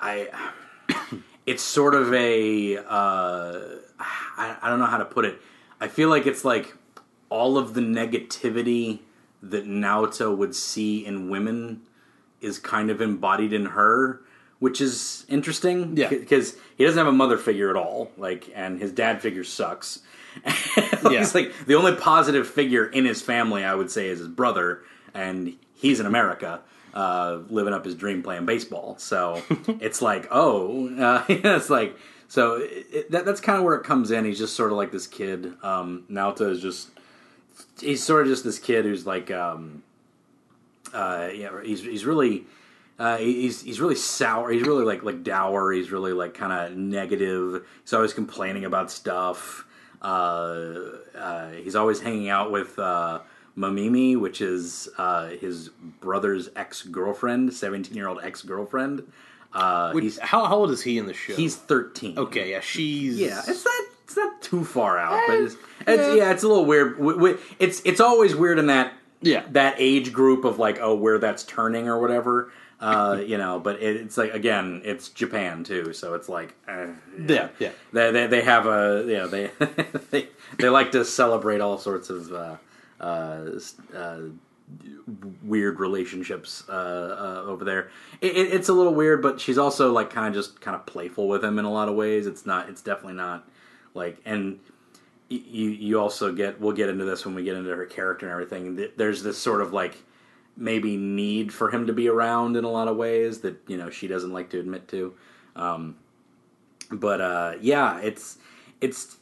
I 0.00 0.50
it's 1.46 1.62
sort 1.62 1.94
of 1.94 2.12
a 2.12 2.76
uh, 2.76 3.60
I, 4.00 4.56
I 4.60 4.68
don't 4.68 4.80
know 4.80 4.86
how 4.86 4.98
to 4.98 5.04
put 5.04 5.24
it. 5.24 5.40
I 5.80 5.86
feel 5.86 6.08
like 6.08 6.26
it's 6.26 6.44
like 6.44 6.76
all 7.28 7.56
of 7.56 7.74
the 7.74 7.80
negativity 7.80 8.98
that 9.40 9.64
Naota 9.64 10.36
would 10.36 10.56
see 10.56 11.06
in 11.06 11.30
women 11.30 11.82
is 12.40 12.58
kind 12.58 12.90
of 12.90 13.00
embodied 13.00 13.52
in 13.52 13.66
her, 13.66 14.22
which 14.58 14.80
is 14.80 15.24
interesting. 15.28 15.96
Yeah. 15.96 16.08
because 16.08 16.56
he 16.76 16.84
doesn't 16.84 16.98
have 16.98 17.06
a 17.06 17.16
mother 17.16 17.38
figure 17.38 17.70
at 17.70 17.76
all. 17.76 18.10
Like, 18.16 18.50
and 18.54 18.80
his 18.80 18.90
dad 18.90 19.22
figure 19.22 19.44
sucks. 19.44 20.00
Yeah. 21.04 21.18
He's 21.18 21.34
like 21.34 21.52
the 21.66 21.74
only 21.74 21.96
positive 21.96 22.48
figure 22.48 22.86
in 22.86 23.04
his 23.04 23.20
family, 23.20 23.64
I 23.64 23.74
would 23.74 23.90
say, 23.90 24.06
is 24.06 24.20
his 24.20 24.28
brother, 24.28 24.82
and 25.12 25.56
he's 25.74 25.98
in 25.98 26.06
America. 26.06 26.60
Uh, 26.94 27.40
living 27.48 27.72
up 27.74 27.84
his 27.84 27.94
dream 27.94 28.22
playing 28.22 28.46
baseball, 28.46 28.96
so 28.98 29.42
it's 29.80 30.00
like, 30.00 30.28
oh, 30.30 30.94
uh, 30.96 31.24
it's 31.28 31.70
like, 31.70 31.96
so 32.28 32.56
it, 32.56 32.86
it, 32.92 33.10
that, 33.10 33.24
that's 33.24 33.40
kind 33.40 33.58
of 33.58 33.64
where 33.64 33.74
it 33.74 33.82
comes 33.82 34.10
in. 34.10 34.26
He's 34.26 34.38
just 34.38 34.54
sort 34.54 34.70
of 34.70 34.76
like 34.78 34.92
this 34.92 35.06
kid. 35.06 35.54
Um, 35.62 36.04
Naota 36.10 36.50
is 36.50 36.60
just 36.60 36.90
he's 37.80 38.02
sort 38.02 38.22
of 38.22 38.28
just 38.28 38.44
this 38.44 38.58
kid 38.58 38.84
who's 38.84 39.06
like 39.06 39.30
um 39.30 39.82
uh 40.92 41.28
yeah 41.34 41.50
he's 41.62 41.82
he's 41.82 42.04
really 42.04 42.44
uh 42.98 43.16
he's 43.16 43.62
he's 43.62 43.80
really 43.80 43.94
sour 43.94 44.50
he's 44.50 44.62
really 44.62 44.84
like 44.84 45.02
like 45.02 45.22
dour 45.22 45.72
he's 45.72 45.90
really 45.90 46.12
like 46.12 46.34
kind 46.34 46.52
of 46.52 46.76
negative 46.76 47.66
he's 47.82 47.92
always 47.92 48.12
complaining 48.12 48.64
about 48.64 48.90
stuff 48.90 49.66
he's 51.62 51.74
always 51.76 52.00
hanging 52.00 52.28
out 52.28 52.50
with 52.50 52.78
uh 52.78 53.20
Mamimi, 53.56 54.18
which 54.18 54.40
is 54.40 54.88
uh, 54.96 55.28
his 55.28 55.68
brother's 56.00 56.48
ex 56.56 56.82
girlfriend, 56.82 57.52
seventeen 57.52 57.94
year 57.96 58.08
old 58.08 58.20
ex 58.22 58.40
girlfriend. 58.42 59.10
Uh, 59.52 59.92
Which, 59.92 60.16
how, 60.18 60.46
how 60.46 60.56
old 60.56 60.70
is 60.70 60.80
he 60.80 60.96
in 60.96 61.04
the 61.04 61.12
show? 61.12 61.34
he's 61.34 61.54
thirteen. 61.56 62.18
okay. 62.18 62.50
Yeah, 62.52 62.60
she's 62.60 63.18
Yeah, 63.20 63.42
it's 63.46 63.62
not 63.62 63.74
it's 64.04 64.16
not 64.16 64.40
too 64.40 64.64
far 64.64 64.96
out, 64.98 65.20
but 65.26 65.36
it's, 65.40 65.56
it's 65.86 66.16
yeah. 66.16 66.30
it's 66.30 66.42
a 66.42 66.48
little 66.48 66.64
weird. 66.64 66.96
W- 66.96 67.16
w- 67.16 67.38
It's 67.58 67.82
it's 67.84 68.00
always 68.00 68.34
weird 68.34 68.58
in 68.58 68.68
that 68.68 68.94
Yeah. 69.20 69.44
that 69.50 69.74
age 69.76 70.14
group 70.14 70.46
of 70.46 70.58
like 70.58 70.78
oh 70.80 70.94
where 70.94 71.18
that's 71.18 71.44
turning 71.44 71.86
or 71.88 72.00
whatever. 72.00 72.50
Uh, 72.82 73.22
you 73.24 73.38
know, 73.38 73.60
but 73.60 73.76
it, 73.80 73.94
it's 73.96 74.16
like 74.18 74.34
again, 74.34 74.82
it's 74.84 75.08
Japan 75.10 75.62
too, 75.62 75.92
so 75.92 76.14
it's 76.14 76.28
like 76.28 76.54
uh, 76.66 76.88
yeah, 77.28 77.48
yeah. 77.60 77.70
they, 77.92 78.10
they 78.10 78.26
they 78.26 78.42
have 78.42 78.66
a 78.66 79.04
you 79.06 79.16
know 79.18 79.28
they 79.28 79.50
they 80.10 80.28
they 80.58 80.68
like 80.68 80.90
to 80.92 81.04
celebrate 81.04 81.60
all 81.60 81.78
sorts 81.78 82.10
of 82.10 82.32
uh, 82.32 82.56
uh, 83.00 83.50
uh, 83.94 84.18
weird 85.44 85.78
relationships 85.80 86.64
uh, 86.68 86.72
uh, 86.72 87.42
over 87.46 87.64
there. 87.64 87.90
It, 88.20 88.36
it, 88.36 88.54
it's 88.54 88.68
a 88.68 88.72
little 88.72 88.94
weird, 88.94 89.22
but 89.22 89.40
she's 89.40 89.58
also 89.58 89.92
like 89.92 90.10
kind 90.10 90.26
of 90.28 90.34
just 90.34 90.60
kind 90.60 90.74
of 90.74 90.84
playful 90.86 91.28
with 91.28 91.44
him 91.44 91.58
in 91.58 91.64
a 91.64 91.70
lot 91.72 91.88
of 91.88 91.94
ways. 91.94 92.26
It's 92.26 92.46
not. 92.46 92.68
It's 92.68 92.82
definitely 92.82 93.14
not 93.14 93.48
like 93.94 94.18
and. 94.24 94.58
y- 95.30 95.40
You 95.46 95.68
you 95.70 96.00
also 96.00 96.32
get 96.32 96.60
we'll 96.60 96.72
get 96.76 96.88
into 96.88 97.04
this 97.04 97.24
when 97.24 97.34
we 97.34 97.44
get 97.44 97.56
into 97.56 97.74
her 97.74 97.86
character 97.86 98.26
and 98.26 98.32
everything. 98.32 98.88
There's 98.96 99.22
this 99.22 99.38
sort 99.38 99.60
of 99.60 99.72
like 99.72 99.96
maybe 100.56 100.96
need 100.96 101.52
for 101.52 101.70
him 101.70 101.86
to 101.86 101.92
be 101.92 102.08
around 102.08 102.56
in 102.56 102.64
a 102.64 102.68
lot 102.70 102.88
of 102.88 102.96
ways 102.96 103.40
that 103.40 103.56
you 103.66 103.76
know 103.76 103.90
she 103.90 104.06
doesn't 104.08 104.32
like 104.32 104.50
to 104.50 104.60
admit 104.60 104.88
to. 104.88 105.14
Um, 105.56 105.96
but 106.90 107.20
uh, 107.20 107.52
yeah, 107.60 107.98
it's 108.00 108.38
it's 108.80 109.16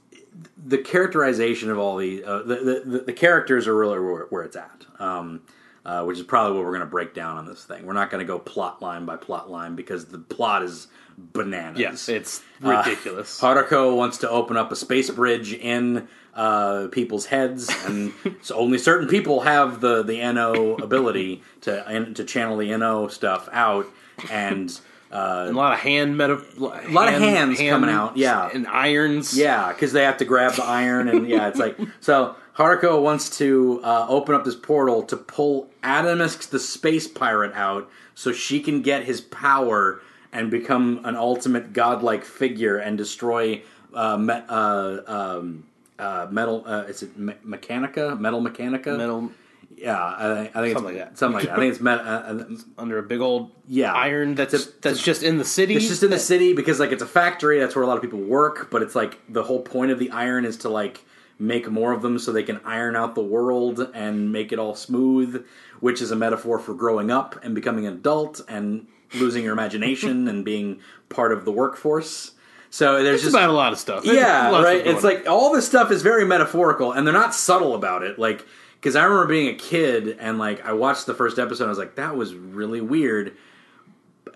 the 0.65 0.79
characterization 0.79 1.71
of 1.71 1.79
all 1.79 1.97
the 1.97 2.25
uh, 2.25 2.43
the, 2.43 2.83
the 2.85 3.03
the 3.07 3.13
characters 3.13 3.67
are 3.67 3.75
really 3.77 3.99
where, 3.99 4.27
where 4.31 4.43
it's 4.43 4.57
at. 4.57 4.87
Um, 4.99 5.43
uh, 5.85 6.05
which 6.05 6.19
is 6.19 6.25
probably 6.25 6.55
what 6.57 6.65
we're 6.65 6.73
going 6.73 6.81
to 6.81 6.87
break 6.87 7.15
down 7.15 7.39
on 7.39 7.47
this 7.47 7.65
thing. 7.65 7.87
We're 7.87 7.95
not 7.95 8.11
going 8.11 8.21
to 8.21 8.27
go 8.27 8.39
plot 8.39 8.83
line 8.83 9.07
by 9.07 9.17
plot 9.17 9.51
line 9.51 9.77
because 9.77 10.05
the 10.05 10.19
plot 10.19 10.63
is 10.63 10.89
bananas. 11.17 11.81
Yes, 11.81 12.09
it's 12.09 12.43
Uh, 12.63 12.83
ridiculous. 12.85 13.41
Haruko 13.41 13.97
wants 13.97 14.19
to 14.19 14.29
open 14.29 14.59
up 14.59 14.71
a 14.71 14.77
space 14.77 15.09
bridge 15.09 15.55
in 15.55 16.07
uh, 16.35 16.89
people's 16.93 17.27
heads, 17.27 17.71
and 17.87 18.13
so 18.43 18.57
only 18.57 18.79
certain 18.79 19.09
people 19.09 19.41
have 19.41 19.81
the 19.81 20.03
the 20.03 20.19
No 20.33 20.77
ability 20.77 21.43
to 21.63 21.87
and 21.89 22.15
to 22.17 22.25
channel 22.25 22.57
the 22.57 22.77
No 22.77 23.09
stuff 23.09 23.49
out, 23.53 23.87
and 24.31 24.79
uh, 25.11 25.47
a 25.49 25.53
lot 25.53 25.73
of 25.73 25.81
hand 25.81 26.17
meta, 26.17 26.43
a 26.59 26.91
lot 26.91 27.13
of 27.13 27.21
hands 27.21 27.59
coming 27.59 27.91
out, 27.91 28.17
yeah. 28.17 28.49
and 28.53 28.67
irons. 28.67 29.37
yeah, 29.37 29.73
because 29.73 29.93
they 29.93 30.05
have 30.05 30.19
to 30.19 30.25
grab 30.25 30.55
the 30.55 30.65
iron, 30.65 31.09
and 31.09 31.29
yeah, 31.29 31.49
it's 31.49 31.59
like 31.59 31.79
so. 32.01 32.37
Haruko 32.57 33.01
wants 33.01 33.39
to 33.39 33.81
uh, 33.83 34.05
open 34.07 34.35
up 34.35 34.45
this 34.45 34.57
portal 34.57 35.03
to 35.05 35.17
pull 35.17 35.71
Atomsk, 35.83 36.51
the 36.51 36.59
space 36.59 37.09
pirate, 37.09 37.55
out 37.55 37.89
so 38.15 38.33
she 38.33 38.61
can 38.61 38.83
get 38.83 39.05
his 39.05 39.23
power 39.23 40.03
and 40.31 40.51
become 40.51 41.01
an 41.05 41.17
ultimate 41.17 41.73
godlike 41.73 42.23
figure 42.23 42.77
and 42.77 42.99
destroy 42.99 43.63
uh, 43.95 44.19
me- 44.19 44.43
uh, 44.49 44.99
um, 45.07 45.65
uh, 46.01 46.27
metal. 46.31 46.65
Uh, 46.67 46.83
is 46.89 47.03
it 47.03 47.17
me- 47.17 47.35
Mechanica? 47.47 48.19
Metal 48.19 48.41
Mechanica? 48.43 48.97
metal 48.97 49.31
Yeah, 49.77 49.97
I, 50.03 50.35
think- 50.35 50.57
I 50.57 50.61
think 50.61 50.67
it's 50.67 50.75
Something 50.75 50.85
like 50.85 50.95
that. 50.97 51.19
Something 51.19 51.35
like 51.35 51.45
that. 51.45 51.53
I 51.53 51.61
think 51.61 51.75
it's 51.75 51.85
uh, 51.85 52.55
uh, 52.77 52.79
under 52.83 52.99
a 52.99 53.03
big 53.03 53.21
old 53.21 53.51
Yeah. 53.67 53.93
iron 53.93 54.35
that's 54.35 54.55
It's 54.55 54.67
a- 54.67 54.81
that's 54.81 55.03
just 55.03 55.23
in 55.23 55.39
the 55.39 55.45
city. 55.45 55.75
It's 55.77 55.89
just 55.89 56.03
in 56.03 56.11
the 56.11 56.19
city 56.19 56.53
because 56.55 56.81
like 56.81 56.93
it's 56.93 57.03
a 57.03 57.07
factory. 57.07 57.59
That's 57.61 57.75
where 57.77 57.85
a 57.85 57.87
lot 57.87 57.97
of 57.97 58.03
people 58.03 58.21
work. 58.21 58.71
But 58.71 58.83
it's 58.83 58.95
like 58.95 59.19
the 59.29 59.43
whole 59.43 59.61
point 59.63 59.91
of 59.93 59.99
the 59.99 60.11
iron 60.11 60.45
is 60.45 60.57
to 60.59 60.69
like 60.69 61.05
make 61.39 61.71
more 61.71 61.93
of 61.93 62.03
them 62.03 62.19
so 62.19 62.33
they 62.33 62.43
can 62.43 62.61
iron 62.65 62.95
out 62.97 63.15
the 63.15 63.23
world 63.23 63.91
and 63.95 64.31
make 64.31 64.53
it 64.53 64.59
all 64.59 64.75
smooth, 64.75 65.43
which 65.81 66.03
is 66.03 66.11
a 66.11 66.17
metaphor 66.17 66.59
for 66.59 66.75
growing 66.75 67.11
up 67.11 67.39
and 67.43 67.55
becoming 67.55 67.87
an 67.87 67.95
adult 67.95 68.43
and 68.47 68.87
losing 69.15 69.43
your 69.45 69.53
imagination 69.55 70.29
and 70.31 70.45
being 70.45 70.81
part 71.09 71.33
of 71.33 71.45
the 71.47 71.53
workforce. 71.53 72.33
So 72.71 73.03
there's 73.03 73.17
It's 73.17 73.25
just 73.25 73.35
about 73.35 73.51
a 73.51 73.53
lot 73.53 73.73
of 73.73 73.79
stuff. 73.79 74.05
There's 74.05 74.17
yeah, 74.17 74.51
right. 74.63 74.87
It's 74.87 75.03
like 75.03 75.29
all 75.29 75.53
this 75.53 75.67
stuff 75.67 75.91
is 75.91 76.03
very 76.03 76.25
metaphorical, 76.25 76.93
and 76.93 77.07
they're 77.07 77.13
not 77.13 77.35
subtle 77.35 77.75
about 77.75 78.03
it. 78.05 78.19
Like, 78.19 78.47
because 78.81 78.95
I 78.97 79.03
remember 79.05 79.27
being 79.27 79.49
a 79.49 79.59
kid 79.59 80.17
and 80.21 80.39
like 80.39 80.65
I 80.65 80.73
watched 80.73 81.07
the 81.07 81.15
first 81.15 81.39
episode, 81.39 81.65
and 81.65 81.69
I 81.69 81.71
was 81.71 81.79
like, 81.79 81.97
that 81.97 82.17
was 82.17 82.35
really 82.35 82.81
weird. 82.81 83.35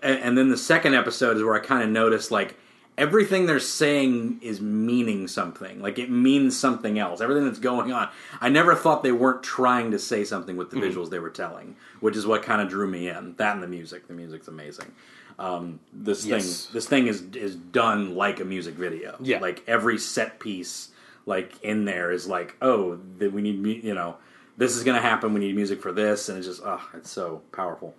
And, 0.03 0.19
and 0.19 0.37
then 0.37 0.49
the 0.49 0.57
second 0.57 0.95
episode 0.95 1.37
is 1.37 1.43
where 1.43 1.55
I 1.55 1.59
kind 1.59 1.81
of 1.83 1.89
noticed 1.89 2.29
like 2.29 2.57
everything 2.97 3.45
they're 3.45 3.59
saying 3.59 4.39
is 4.41 4.59
meaning 4.61 5.27
something. 5.27 5.81
Like 5.81 5.97
it 5.97 6.09
means 6.09 6.57
something 6.59 6.99
else. 6.99 7.21
Everything 7.21 7.45
that's 7.45 7.59
going 7.59 7.93
on. 7.93 8.09
I 8.41 8.49
never 8.49 8.75
thought 8.75 9.01
they 9.03 9.11
weren't 9.13 9.43
trying 9.43 9.91
to 9.91 9.99
say 9.99 10.23
something 10.25 10.57
with 10.57 10.71
the 10.71 10.77
Mm-hmm. 10.77 10.97
visuals 10.99 11.09
they 11.09 11.19
were 11.19 11.29
telling, 11.29 11.77
which 12.01 12.17
is 12.17 12.27
what 12.27 12.43
kind 12.43 12.61
of 12.61 12.67
drew 12.69 12.87
me 12.87 13.07
in. 13.07 13.35
That 13.37 13.53
and 13.53 13.63
the 13.63 13.67
music. 13.67 14.07
The 14.07 14.13
music's 14.13 14.47
amazing. 14.49 14.91
Um, 15.37 15.79
this 15.91 16.25
Yes. 16.25 16.65
thing, 16.65 16.73
this 16.73 16.85
thing 16.87 17.07
is 17.07 17.23
is 17.35 17.55
done 17.55 18.15
like 18.15 18.39
a 18.39 18.45
music 18.45 18.75
video. 18.75 19.15
Yeah. 19.19 19.39
like 19.39 19.63
every 19.67 19.97
set 19.97 20.39
piece, 20.39 20.89
like 21.25 21.53
in 21.61 21.85
there 21.85 22.11
is 22.11 22.27
like, 22.27 22.55
oh, 22.61 22.99
that 23.19 23.33
we 23.33 23.41
need, 23.41 23.83
you 23.83 23.93
know, 23.93 24.15
this 24.57 24.75
is 24.77 24.83
going 24.83 24.95
to 24.95 25.01
happen. 25.01 25.33
We 25.33 25.41
need 25.41 25.55
music 25.55 25.81
for 25.81 25.91
this, 25.91 26.29
and 26.29 26.37
it's 26.37 26.47
just, 26.47 26.61
oh, 26.63 26.81
it's 26.93 27.11
so 27.11 27.41
powerful. 27.51 27.93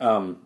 Um, 0.00 0.38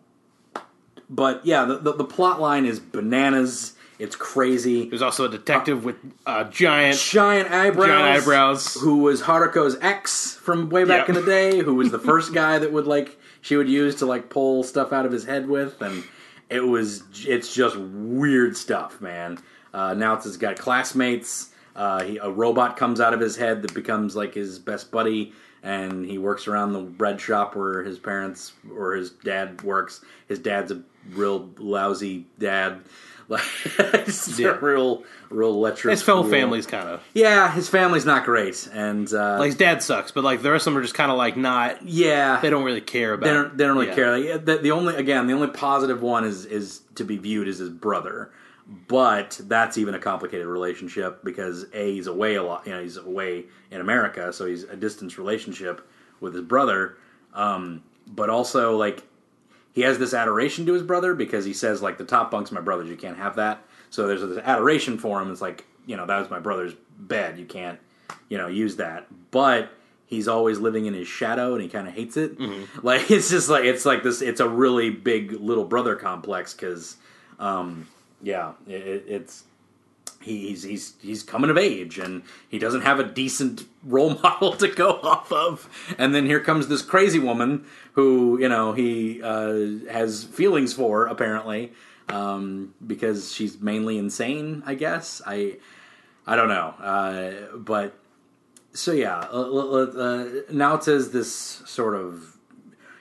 but 1.09 1.45
yeah, 1.45 1.65
the, 1.65 1.77
the 1.77 1.93
the 1.93 2.03
plot 2.05 2.39
line 2.39 2.65
is 2.65 2.79
bananas. 2.79 3.73
It's 3.97 4.15
crazy. 4.15 4.87
There's 4.87 5.01
also 5.01 5.25
a 5.25 5.29
detective 5.29 5.83
with 5.83 5.97
uh, 6.25 6.45
giant. 6.45 6.97
Giant 6.99 7.51
eyebrows. 7.51 7.87
Giant 7.87 8.21
eyebrows. 8.21 8.73
Who 8.75 8.99
was 8.99 9.23
Haruko's 9.23 9.77
ex 9.81 10.35
from 10.35 10.69
way 10.69 10.85
back 10.85 11.07
Yep. 11.07 11.09
in 11.09 11.15
the 11.15 11.29
day? 11.29 11.57
Who 11.59 11.75
was 11.75 11.91
the 11.91 11.99
first 12.11 12.33
guy 12.33 12.59
that 12.59 12.71
would 12.71 12.87
like 12.87 13.17
she 13.41 13.57
would 13.57 13.67
use 13.67 13.95
to 13.95 14.05
like 14.05 14.29
pull 14.29 14.63
stuff 14.63 14.93
out 14.93 15.05
of 15.05 15.11
his 15.11 15.25
head 15.25 15.49
with, 15.49 15.81
and 15.81 16.03
it 16.49 16.61
was 16.61 17.03
it's 17.25 17.53
just 17.53 17.77
weird 17.77 18.57
stuff, 18.57 18.99
man. 19.01 19.39
Uh, 19.73 19.93
now 19.93 20.15
it's 20.15 20.37
got 20.37 20.57
classmates. 20.57 21.49
Uh, 21.75 22.03
he, 22.03 22.17
a 22.17 22.29
robot 22.29 22.75
comes 22.75 22.99
out 22.99 23.13
of 23.13 23.19
his 23.19 23.35
head 23.35 23.61
that 23.61 23.73
becomes 23.73 24.15
like 24.15 24.33
his 24.33 24.59
best 24.59 24.91
buddy, 24.91 25.33
and 25.63 26.05
he 26.05 26.17
works 26.17 26.47
around 26.47 26.73
the 26.73 26.81
bread 26.81 27.21
shop 27.21 27.55
where 27.55 27.83
his 27.83 27.99
parents 27.99 28.53
or 28.75 28.93
his 28.93 29.11
dad 29.11 29.61
works. 29.61 30.03
His 30.27 30.39
dad's 30.39 30.71
a 30.71 30.81
real 31.11 31.49
lousy 31.57 32.25
dad. 32.37 32.81
Like, 33.29 33.43
it's 33.79 34.37
Yeah. 34.39 34.57
a 34.57 34.59
real, 34.59 35.03
real 35.29 35.49
electric. 35.51 35.91
His 35.91 36.01
fellow 36.01 36.23
school. 36.23 36.31
family's 36.31 36.65
kind 36.65 36.89
of 36.89 37.01
Yeah, 37.13 37.51
his 37.51 37.69
family's 37.69 38.05
not 38.05 38.25
great, 38.25 38.67
and 38.73 39.07
uh, 39.13 39.37
like 39.39 39.45
his 39.47 39.55
dad 39.55 39.83
sucks, 39.83 40.11
but 40.11 40.23
like 40.23 40.41
the 40.41 40.51
rest 40.51 40.65
of 40.67 40.73
them 40.73 40.79
are 40.79 40.83
just 40.83 40.95
kind 40.95 41.11
of 41.11 41.17
like 41.17 41.37
not. 41.37 41.81
yeah, 41.85 42.39
They 42.41 42.49
don't 42.49 42.63
really 42.63 42.81
care 42.81 43.13
about. 43.13 43.25
they 43.27 43.33
don't, 43.33 43.57
they 43.57 43.63
don't 43.65 43.75
really 43.75 43.87
yeah. 43.89 43.95
care. 43.95 44.17
Like, 44.33 44.45
the, 44.45 44.57
the 44.57 44.71
only 44.71 44.95
again, 44.95 45.27
the 45.27 45.33
only 45.33 45.47
positive 45.49 46.01
one 46.01 46.25
is 46.25 46.45
is 46.45 46.81
to 46.95 47.03
be 47.05 47.17
viewed 47.17 47.47
as 47.47 47.59
his 47.59 47.69
brother, 47.69 48.31
but 48.87 49.39
that's 49.43 49.77
even 49.77 49.93
a 49.93 49.99
complicated 49.99 50.47
relationship 50.47 51.23
because 51.23 51.65
a 51.73 51.93
he's 51.93 52.07
away 52.07 52.35
a 52.35 52.43
lot. 52.43 52.65
You 52.65 52.73
know, 52.73 52.81
he's 52.81 52.97
away 52.97 53.45
in 53.71 53.81
America, 53.81 54.33
so 54.33 54.45
he's 54.45 54.63
a 54.63 54.75
distance 54.75 55.17
relationship 55.17 55.87
with 56.19 56.33
his 56.33 56.43
brother. 56.43 56.97
Um, 57.33 57.83
but 58.07 58.29
also 58.31 58.75
like 58.75 59.03
he 59.73 59.81
has 59.81 59.97
this 59.99 60.13
adoration 60.13 60.65
to 60.65 60.73
his 60.73 60.83
brother 60.83 61.13
because 61.13 61.45
he 61.45 61.53
says 61.53 61.81
like 61.81 61.97
the 61.97 62.05
top 62.05 62.31
bunk's 62.31 62.51
my 62.51 62.61
brother's. 62.61 62.89
You 62.89 62.97
can't 62.97 63.17
have 63.17 63.35
that. 63.35 63.63
So 63.89 64.07
there's 64.07 64.21
this 64.21 64.37
adoration 64.39 64.97
for 64.97 65.21
him. 65.21 65.31
It's 65.31 65.41
like 65.41 65.65
you 65.85 65.97
know 65.97 66.05
that 66.05 66.19
was 66.19 66.29
my 66.29 66.39
brother's 66.39 66.73
bed. 66.97 67.37
You 67.37 67.45
can't 67.45 67.79
you 68.29 68.37
know 68.37 68.47
use 68.47 68.75
that. 68.77 69.07
But 69.31 69.71
he's 70.05 70.27
always 70.27 70.59
living 70.59 70.85
in 70.87 70.93
his 70.93 71.07
shadow 71.07 71.53
and 71.53 71.61
he 71.61 71.69
kind 71.69 71.87
of 71.87 71.93
hates 71.93 72.17
it. 72.17 72.37
Like 72.83 73.11
it's 73.11 73.29
just 73.29 73.49
like 73.49 73.65
it's 73.65 73.85
like 73.85 74.03
this. 74.03 74.21
It's 74.21 74.39
a 74.39 74.47
really 74.47 74.89
big 74.89 75.33
little 75.33 75.65
brother 75.65 75.95
complex 75.95 76.53
because 76.53 76.97
um, 77.39 77.87
yeah, 78.21 78.53
it, 78.67 78.73
it, 78.73 79.05
it's 79.07 79.43
he's 80.21 80.63
he's 80.63 80.93
he's 81.01 81.23
coming 81.23 81.49
of 81.49 81.57
age 81.57 81.97
and 81.97 82.23
he 82.47 82.59
doesn't 82.59 82.81
have 82.81 82.99
a 82.99 83.03
decent 83.03 83.65
role 83.83 84.17
model 84.23 84.53
to 84.53 84.67
go 84.67 84.91
off 85.03 85.31
of. 85.31 85.69
And 85.97 86.13
then 86.13 86.25
here 86.25 86.39
comes 86.39 86.67
this 86.67 86.81
crazy 86.81 87.19
woman 87.19 87.65
who 87.93 88.39
you 88.39 88.49
know 88.49 88.73
he 88.73 89.21
uh, 89.21 89.89
has 89.91 90.23
feelings 90.23 90.73
for 90.73 91.05
apparently 91.05 91.71
um, 92.09 92.73
because 92.85 93.31
she's 93.33 93.59
mainly 93.59 93.97
insane 93.97 94.63
i 94.65 94.75
guess. 94.75 95.21
I 95.25 95.57
i 96.27 96.35
don't 96.35 96.49
know. 96.49 96.73
Uh, 96.79 97.57
but 97.57 97.97
so 98.73 98.91
yeah 98.91 99.27
uh, 99.31 99.41
uh, 99.41 100.27
now 100.51 100.75
it 100.75 100.83
says 100.83 101.11
this 101.11 101.33
sort 101.65 101.95
of 101.95 102.37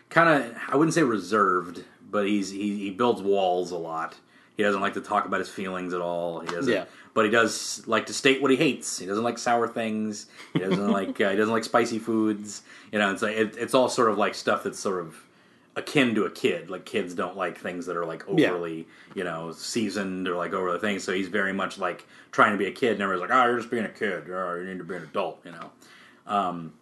kind 0.09 0.43
of 0.43 0.57
i 0.69 0.77
wouldn't 0.77 0.95
say 0.95 1.03
reserved 1.03 1.85
but 2.11 2.27
he's 2.27 2.51
he, 2.51 2.79
he 2.79 2.91
builds 2.91 3.21
walls 3.21 3.71
a 3.71 3.77
lot 3.77 4.17
he 4.59 4.63
doesn't 4.63 4.83
like 4.83 4.93
to 4.95 5.01
talk 5.01 5.25
about 5.25 5.39
his 5.41 5.49
feelings 5.49 5.95
at 5.95 6.03
all. 6.03 6.41
He 6.41 6.49
doesn't 6.49 6.71
Yeah. 6.73 6.85
but 7.15 7.25
he 7.25 7.31
does 7.31 7.83
like 7.87 8.05
to 8.07 8.13
state 8.13 8.43
what 8.43 8.51
he 8.51 8.57
hates. 8.59 8.99
He 8.99 9.07
doesn't 9.07 9.25
like 9.25 9.39
sour 9.39 9.67
things. 9.67 10.27
He 10.53 10.59
doesn't 10.59 10.91
like 10.99 11.19
uh, 11.21 11.31
he 11.31 11.37
doesn't 11.37 11.55
like 11.55 11.65
spicy 11.65 11.99
foods. 11.99 12.63
You 12.93 12.99
know 12.99 13.11
it's 13.13 13.23
like 13.23 13.37
it, 13.37 13.57
it's 13.57 13.73
all 13.73 13.89
sort 13.89 14.11
of 14.11 14.19
like 14.19 14.35
stuff 14.35 14.65
that's 14.65 14.79
sort 14.79 15.01
of 15.01 15.17
akin 15.77 16.15
to 16.17 16.25
a 16.25 16.31
kid. 16.31 16.69
Like 16.71 16.85
kids 16.85 17.15
don't 17.15 17.37
like 17.37 17.57
things 17.57 17.87
that 17.87 17.97
are 17.97 18.05
like 18.05 18.25
Yeah. 18.35 18.51
overly 18.51 18.87
you 19.15 19.23
know 19.25 19.53
seasoned 19.53 20.27
or 20.29 20.35
like 20.35 20.53
overly 20.53 20.81
things. 20.81 21.05
So 21.05 21.13
he's 21.13 21.29
very 21.29 21.53
much 21.53 21.79
like 21.79 22.05
trying 22.33 22.53
to 22.53 22.59
be 22.59 22.67
a 22.67 22.73
kid. 22.73 22.93
And 22.95 23.01
everyone's 23.03 23.31
like 23.31 23.39
oh 23.39 23.47
you're 23.49 23.59
just 23.59 23.71
being 23.71 23.85
a 23.85 23.89
kid. 23.89 24.25
Oh, 24.31 24.55
you 24.57 24.67
need 24.69 24.79
to 24.79 24.85
be 24.85 24.97
an 24.97 25.05
adult 25.05 25.41
you 25.45 25.53
know? 25.53 25.71
Um, 26.27 26.73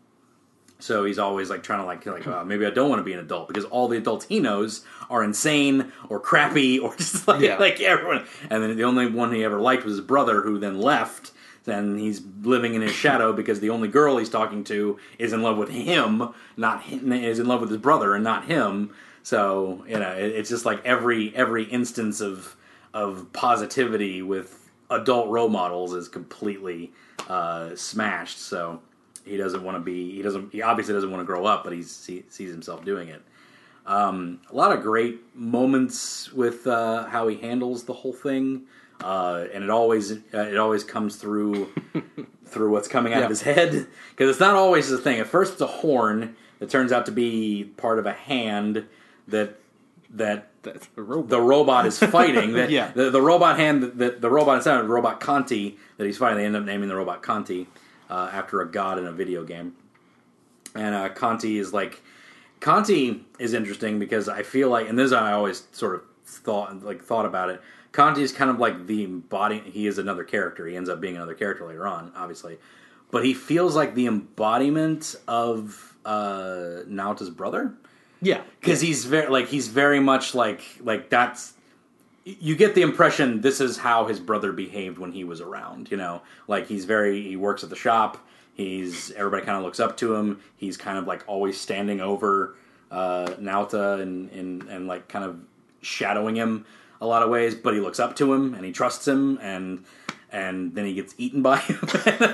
so 0.78 1.04
he's 1.04 1.18
always 1.18 1.48
like 1.50 1.62
trying 1.62 1.80
to 1.80 1.86
like 1.86 2.04
like 2.06 2.26
oh, 2.26 2.44
maybe 2.44 2.66
I 2.66 2.70
don't 2.70 2.88
want 2.90 3.00
to 3.00 3.04
be 3.04 3.12
an 3.12 3.18
adult 3.18 3.48
because 3.48 3.64
all 3.64 3.88
the 3.88 3.96
adults 3.96 4.26
he 4.26 4.40
knows 4.40 4.84
are 5.08 5.24
insane 5.24 5.92
or 6.08 6.20
crappy 6.20 6.78
or 6.82 6.94
just 6.96 7.26
like 7.26 7.40
Yeah. 7.40 7.56
like 7.58 7.80
everyone. 7.80 8.24
And 8.50 8.62
then 8.62 8.76
the 8.76 8.84
only 8.84 9.06
one 9.06 9.32
he 9.32 9.42
ever 9.44 9.60
liked 9.60 9.84
was 9.84 9.96
his 9.96 10.04
brother, 10.04 10.42
who 10.42 10.58
then 10.58 10.78
left. 10.80 11.32
Then 11.64 11.98
he's 11.98 12.22
living 12.42 12.74
in 12.74 12.82
his 12.82 12.92
shadow 12.92 13.32
because 13.32 13.58
the 13.58 13.70
only 13.70 13.88
girl 13.88 14.18
he's 14.18 14.28
talking 14.28 14.62
to 14.64 14.98
is 15.18 15.32
in 15.32 15.42
love 15.42 15.56
with 15.58 15.68
him, 15.70 16.28
not 16.56 16.82
him, 16.84 17.12
is 17.12 17.40
in 17.40 17.46
love 17.48 17.60
with 17.60 17.70
his 17.70 17.80
brother 17.80 18.14
and 18.14 18.22
not 18.22 18.44
him. 18.44 18.90
So 19.24 19.84
you 19.88 19.98
know, 19.98 20.12
it's 20.12 20.48
just 20.48 20.64
like 20.64 20.84
every 20.84 21.34
every 21.34 21.64
instance 21.64 22.20
of 22.20 22.54
of 22.94 23.32
positivity 23.32 24.22
with 24.22 24.70
adult 24.90 25.28
role 25.28 25.48
models 25.48 25.92
is 25.92 26.06
completely 26.08 26.92
uh, 27.28 27.74
smashed. 27.74 28.38
So 28.38 28.80
he 29.26 29.36
doesn't 29.36 29.62
want 29.62 29.76
to 29.76 29.80
be. 29.80 30.12
He 30.12 30.22
doesn't. 30.22 30.52
He 30.52 30.62
obviously 30.62 30.94
doesn't 30.94 31.10
want 31.10 31.20
to 31.20 31.26
grow 31.26 31.44
up, 31.46 31.64
but 31.64 31.72
he 31.72 31.82
sees 31.82 32.24
himself 32.50 32.84
doing 32.84 33.08
it. 33.08 33.22
Um, 33.86 34.40
a 34.50 34.54
lot 34.56 34.72
of 34.72 34.82
great 34.82 35.20
moments 35.36 36.32
with 36.32 36.66
uh, 36.66 37.04
how 37.06 37.28
he 37.28 37.36
handles 37.36 37.84
the 37.84 37.92
whole 37.92 38.12
thing, 38.12 38.62
uh, 39.02 39.44
and 39.52 39.62
it 39.62 39.70
always 39.70 40.12
uh, 40.12 40.18
it 40.32 40.56
always 40.56 40.82
comes 40.84 41.16
through 41.16 41.72
through 42.46 42.70
what's 42.70 42.88
coming 42.88 43.12
out 43.12 43.18
Yeah. 43.18 43.24
of 43.24 43.30
his 43.30 43.42
head 43.42 43.86
because 44.10 44.30
it's 44.30 44.40
not 44.40 44.54
always 44.54 44.88
the 44.88 44.98
thing. 44.98 45.20
At 45.20 45.26
first, 45.28 45.52
it's 45.52 45.60
a 45.60 45.66
horn 45.66 46.36
that 46.58 46.70
turns 46.70 46.90
out 46.92 47.06
to 47.06 47.12
be 47.12 47.64
part 47.76 47.98
of 47.98 48.06
a 48.06 48.12
hand 48.12 48.86
that 49.28 49.56
that 50.10 50.48
robot. 50.96 51.28
the 51.28 51.40
robot 51.40 51.86
is 51.86 51.98
fighting. 51.98 52.54
That, 52.54 52.70
Yeah. 52.70 52.90
the, 52.92 53.10
the 53.10 53.20
robot 53.20 53.56
hand, 53.58 53.82
that 53.82 53.98
the, 53.98 54.10
the 54.18 54.30
robot 54.30 54.56
inside 54.58 54.80
of 54.80 54.88
robot 54.88 55.20
Canti 55.20 55.76
that 55.98 56.06
he's 56.06 56.18
fighting. 56.18 56.38
They 56.38 56.44
end 56.46 56.56
up 56.56 56.64
naming 56.64 56.88
the 56.88 56.96
robot 56.96 57.22
Canti 57.22 57.68
uh, 58.10 58.30
after 58.32 58.60
a 58.60 58.70
god 58.70 58.98
in 58.98 59.06
a 59.06 59.12
video 59.12 59.44
game. 59.44 59.74
And 60.74 60.94
uh, 60.94 61.08
Canti 61.10 61.58
is 61.58 61.72
like 61.72 62.02
Canti 62.60 63.24
is 63.38 63.54
interesting 63.54 63.98
because 63.98 64.28
I 64.28 64.42
feel 64.42 64.68
like, 64.68 64.88
and 64.88 64.98
this 64.98 65.06
is 65.06 65.16
how 65.16 65.24
I 65.24 65.32
always 65.32 65.64
sort 65.72 65.94
of 65.94 66.02
thought 66.24 66.82
like 66.82 67.02
thought 67.02 67.26
about 67.26 67.50
it. 67.50 67.60
Canti 67.92 68.22
is 68.22 68.32
kind 68.32 68.50
of 68.50 68.58
like 68.58 68.86
the 68.86 69.04
embody. 69.04 69.60
He 69.60 69.86
is 69.86 69.98
another 69.98 70.24
character. 70.24 70.66
He 70.66 70.76
ends 70.76 70.88
up 70.88 71.00
being 71.00 71.16
another 71.16 71.34
character 71.34 71.66
later 71.66 71.86
on, 71.86 72.12
obviously, 72.14 72.58
but 73.10 73.24
he 73.24 73.32
feels 73.32 73.74
like 73.74 73.94
the 73.94 74.06
embodiment 74.06 75.16
of 75.26 75.96
uh, 76.04 76.82
Naota's 76.86 77.30
brother 77.30 77.74
yeah, 78.22 78.42
because 78.60 78.80
he's 78.80 79.04
very 79.04 79.28
like 79.28 79.48
he's 79.48 79.68
very 79.68 80.00
much 80.00 80.34
like 80.34 80.62
like 80.80 81.10
that's 81.10 81.52
you 82.26 82.56
get 82.56 82.74
the 82.74 82.82
impression 82.82 83.40
this 83.40 83.60
is 83.60 83.78
how 83.78 84.06
his 84.06 84.18
brother 84.18 84.52
behaved 84.52 84.98
when 84.98 85.12
he 85.12 85.24
was 85.24 85.40
around 85.40 85.90
you 85.90 85.96
know? 85.96 86.22
Like 86.48 86.66
he's 86.66 86.84
very 86.84 87.22
he 87.22 87.36
works 87.36 87.62
at 87.62 87.70
the 87.70 87.76
shop. 87.76 88.18
He's 88.54 89.12
everybody 89.12 89.46
kind 89.46 89.56
of 89.56 89.62
looks 89.62 89.80
up 89.80 89.96
to 89.98 90.14
him. 90.14 90.40
He's 90.56 90.76
kind 90.76 90.98
of 90.98 91.06
like 91.06 91.22
always 91.26 91.58
standing 91.60 92.00
over 92.00 92.56
uh 92.90 93.26
Naota 93.40 94.00
and 94.00 94.30
and 94.32 94.62
and 94.64 94.86
like 94.86 95.08
kind 95.08 95.24
of 95.24 95.40
shadowing 95.82 96.34
him 96.34 96.66
a 97.00 97.06
lot 97.06 97.22
of 97.22 97.30
ways 97.30 97.54
but 97.54 97.74
he 97.74 97.80
looks 97.80 98.00
up 98.00 98.16
to 98.16 98.32
him 98.32 98.54
and 98.54 98.64
he 98.64 98.72
trusts 98.72 99.06
him 99.06 99.38
and 99.40 99.84
and 100.32 100.74
then 100.74 100.84
he 100.84 100.94
gets 100.94 101.14
eaten 101.18 101.40
by 101.40 101.58
him 101.58 101.78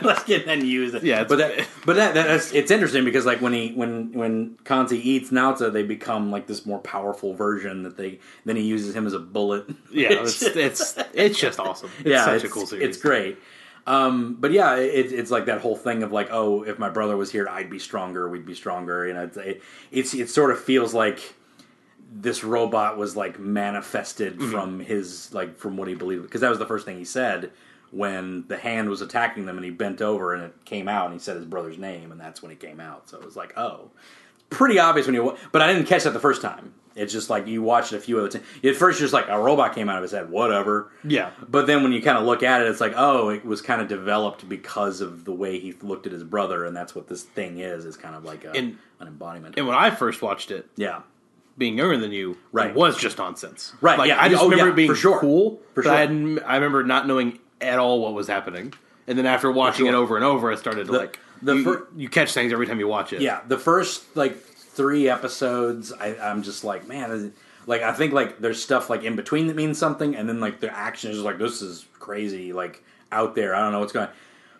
like, 0.02 0.28
and 0.28 0.44
then 0.44 0.64
used 0.64 1.02
Yeah, 1.02 1.24
but 1.24 1.38
that 1.38 1.66
but 1.84 1.96
that, 1.96 2.14
that's 2.14 2.52
it's 2.52 2.70
interesting 2.70 3.04
because 3.04 3.26
like 3.26 3.40
when 3.40 3.52
he 3.52 3.72
when 3.72 4.12
when 4.12 4.56
Canti 4.64 4.98
eats 4.98 5.30
Naota, 5.30 5.72
they 5.72 5.82
become 5.82 6.30
like 6.30 6.46
this 6.46 6.64
more 6.64 6.78
powerful 6.78 7.34
version 7.34 7.82
that 7.82 7.96
they 7.96 8.18
then 8.44 8.56
he 8.56 8.62
uses 8.62 8.94
him 8.96 9.06
as 9.06 9.12
a 9.12 9.18
bullet. 9.18 9.66
yeah. 9.90 10.08
It's 10.22 10.42
it's 10.42 10.98
it's 11.12 11.38
just 11.38 11.60
awesome. 11.60 11.90
It's 12.00 12.08
yeah, 12.08 12.24
such 12.24 12.36
it's, 12.36 12.44
a 12.44 12.48
cool 12.48 12.66
series. 12.66 12.88
It's 12.88 12.98
great. 12.98 13.38
Um, 13.86 14.34
but 14.38 14.52
yeah, 14.52 14.76
it, 14.76 15.12
it's 15.12 15.30
like 15.32 15.46
that 15.46 15.60
whole 15.60 15.74
thing 15.74 16.04
of 16.04 16.12
like, 16.12 16.28
oh, 16.30 16.62
if 16.62 16.78
my 16.78 16.88
brother 16.88 17.16
was 17.16 17.32
here, 17.32 17.48
I'd 17.48 17.68
be 17.68 17.80
stronger. 17.80 18.28
We'd 18.28 18.46
be 18.46 18.54
stronger. 18.54 19.06
You 19.08 19.14
know, 19.14 19.24
it's 19.24 19.36
it, 19.36 19.62
it's 19.90 20.14
it 20.14 20.30
sort 20.30 20.50
of 20.52 20.60
feels 20.62 20.94
like 20.94 21.34
this 22.14 22.44
robot 22.44 22.96
was 22.98 23.16
like 23.16 23.38
manifested 23.38 24.38
Mm-hmm. 24.38 24.50
from 24.50 24.80
his 24.80 25.32
like 25.34 25.56
from 25.56 25.76
what 25.76 25.88
he 25.88 25.94
believed 25.94 26.22
because 26.22 26.40
that 26.42 26.50
was 26.50 26.58
the 26.58 26.66
first 26.66 26.84
thing 26.84 26.98
he 26.98 27.04
said 27.04 27.50
when 27.92 28.44
the 28.48 28.56
hand 28.56 28.88
was 28.90 29.00
attacking 29.00 29.46
them 29.46 29.56
and 29.56 29.64
he 29.64 29.70
bent 29.70 30.00
over 30.02 30.34
and 30.34 30.42
it 30.44 30.54
came 30.64 30.88
out 30.88 31.04
and 31.06 31.14
he 31.14 31.20
said 31.20 31.36
his 31.36 31.44
brother's 31.44 31.78
name 31.78 32.10
and 32.10 32.20
that's 32.20 32.42
when 32.42 32.50
it 32.50 32.58
came 32.58 32.80
out 32.80 33.08
so 33.08 33.16
it 33.18 33.24
was 33.24 33.36
like 33.36 33.56
oh 33.56 33.90
pretty 34.50 34.78
obvious 34.78 35.06
when 35.06 35.14
you 35.14 35.36
but 35.52 35.62
i 35.62 35.72
didn't 35.72 35.86
catch 35.86 36.02
that 36.04 36.12
the 36.12 36.18
first 36.20 36.42
time 36.42 36.74
it's 36.94 37.12
just 37.12 37.30
like 37.30 37.46
you 37.46 37.62
watched 37.62 37.92
it 37.92 37.96
a 37.96 38.00
few 38.00 38.18
other 38.18 38.28
times 38.28 38.44
at 38.64 38.76
first 38.76 38.98
you're 38.98 39.04
just 39.04 39.14
like 39.14 39.28
a 39.28 39.38
robot 39.38 39.74
came 39.74 39.88
out 39.88 39.96
of 39.96 40.02
his 40.02 40.10
head 40.12 40.28
whatever 40.30 40.90
Yeah. 41.04 41.30
but 41.48 41.66
then 41.66 41.82
when 41.82 41.92
you 41.92 42.02
kind 42.02 42.18
of 42.18 42.24
look 42.24 42.42
at 42.42 42.60
it 42.62 42.68
it's 42.68 42.80
like 42.80 42.92
oh 42.96 43.28
it 43.30 43.44
was 43.44 43.62
kind 43.62 43.80
of 43.80 43.88
developed 43.88 44.46
because 44.48 45.00
of 45.00 45.24
the 45.24 45.32
way 45.32 45.58
he 45.58 45.72
looked 45.82 46.06
at 46.06 46.12
his 46.12 46.24
brother 46.24 46.64
and 46.66 46.76
that's 46.76 46.94
what 46.94 47.08
this 47.08 47.22
thing 47.22 47.58
is 47.58 47.84
is 47.86 47.96
kind 47.96 48.14
of 48.14 48.24
like 48.24 48.44
a, 48.44 48.50
And- 48.50 48.78
an 49.00 49.08
embodiment 49.08 49.56
And 49.56 49.66
when 49.66 49.76
I 49.76 49.90
first 49.90 50.20
watched 50.22 50.50
it, 50.50 50.66
yeah 50.76 51.00
being 51.58 51.76
younger 51.76 51.98
than 51.98 52.12
you, 52.12 52.38
Right. 52.50 52.70
it 52.70 52.74
was 52.74 52.96
just 52.96 53.18
nonsense. 53.18 53.74
Right, 53.82 53.98
Like 53.98 54.08
yeah. 54.08 54.18
I 54.18 54.30
just 54.30 54.40
Oh, 54.42 54.46
remember 54.48 54.68
yeah, 54.68 54.72
it 54.72 54.76
being 54.76 54.88
for 54.88 54.94
sure. 54.96 55.20
cool. 55.20 55.60
For 55.74 55.82
sure. 55.82 55.92
I, 55.92 56.04
I 56.04 56.54
remember 56.54 56.82
not 56.82 57.06
knowing 57.06 57.38
at 57.62 57.78
all 57.78 58.00
what 58.00 58.12
was 58.14 58.26
happening. 58.28 58.74
And 59.06 59.18
then 59.18 59.26
after 59.26 59.50
watching 59.50 59.86
sure. 59.86 59.94
it 59.94 59.96
over 59.96 60.16
and 60.16 60.24
over, 60.24 60.52
I 60.52 60.56
started 60.56 60.86
to 60.86 60.92
The- 60.92 60.98
like 60.98 61.18
the 61.40 61.54
you, 61.56 61.64
fir- 61.64 61.88
you 61.96 62.08
catch 62.08 62.32
things 62.34 62.52
every 62.52 62.66
time 62.66 62.78
you 62.78 62.86
watch 62.86 63.12
it. 63.12 63.20
Yeah, 63.20 63.40
the 63.48 63.58
first 63.58 64.16
like 64.16 64.38
three 64.40 65.08
episodes, 65.08 65.92
I, 65.92 66.14
I'm 66.16 66.42
just 66.42 66.62
like, 66.64 66.86
man, 66.86 67.32
like 67.66 67.82
I 67.82 67.92
think 67.92 68.12
like 68.12 68.38
there's 68.38 68.62
stuff 68.62 68.88
like 68.90 69.02
in 69.02 69.16
between 69.16 69.48
that 69.48 69.56
means 69.56 69.76
something, 69.78 70.14
and 70.14 70.28
then 70.28 70.38
like 70.40 70.60
the 70.60 70.72
action 70.76 71.10
is 71.10 71.16
just 71.16 71.24
like 71.24 71.38
this 71.38 71.60
is 71.62 71.86
crazy, 71.98 72.52
like 72.52 72.84
out 73.10 73.34
there. 73.34 73.54
I 73.54 73.60
don't 73.60 73.72
know 73.72 73.80
what's 73.80 73.92
going. 73.92 74.06
on. 74.06 74.12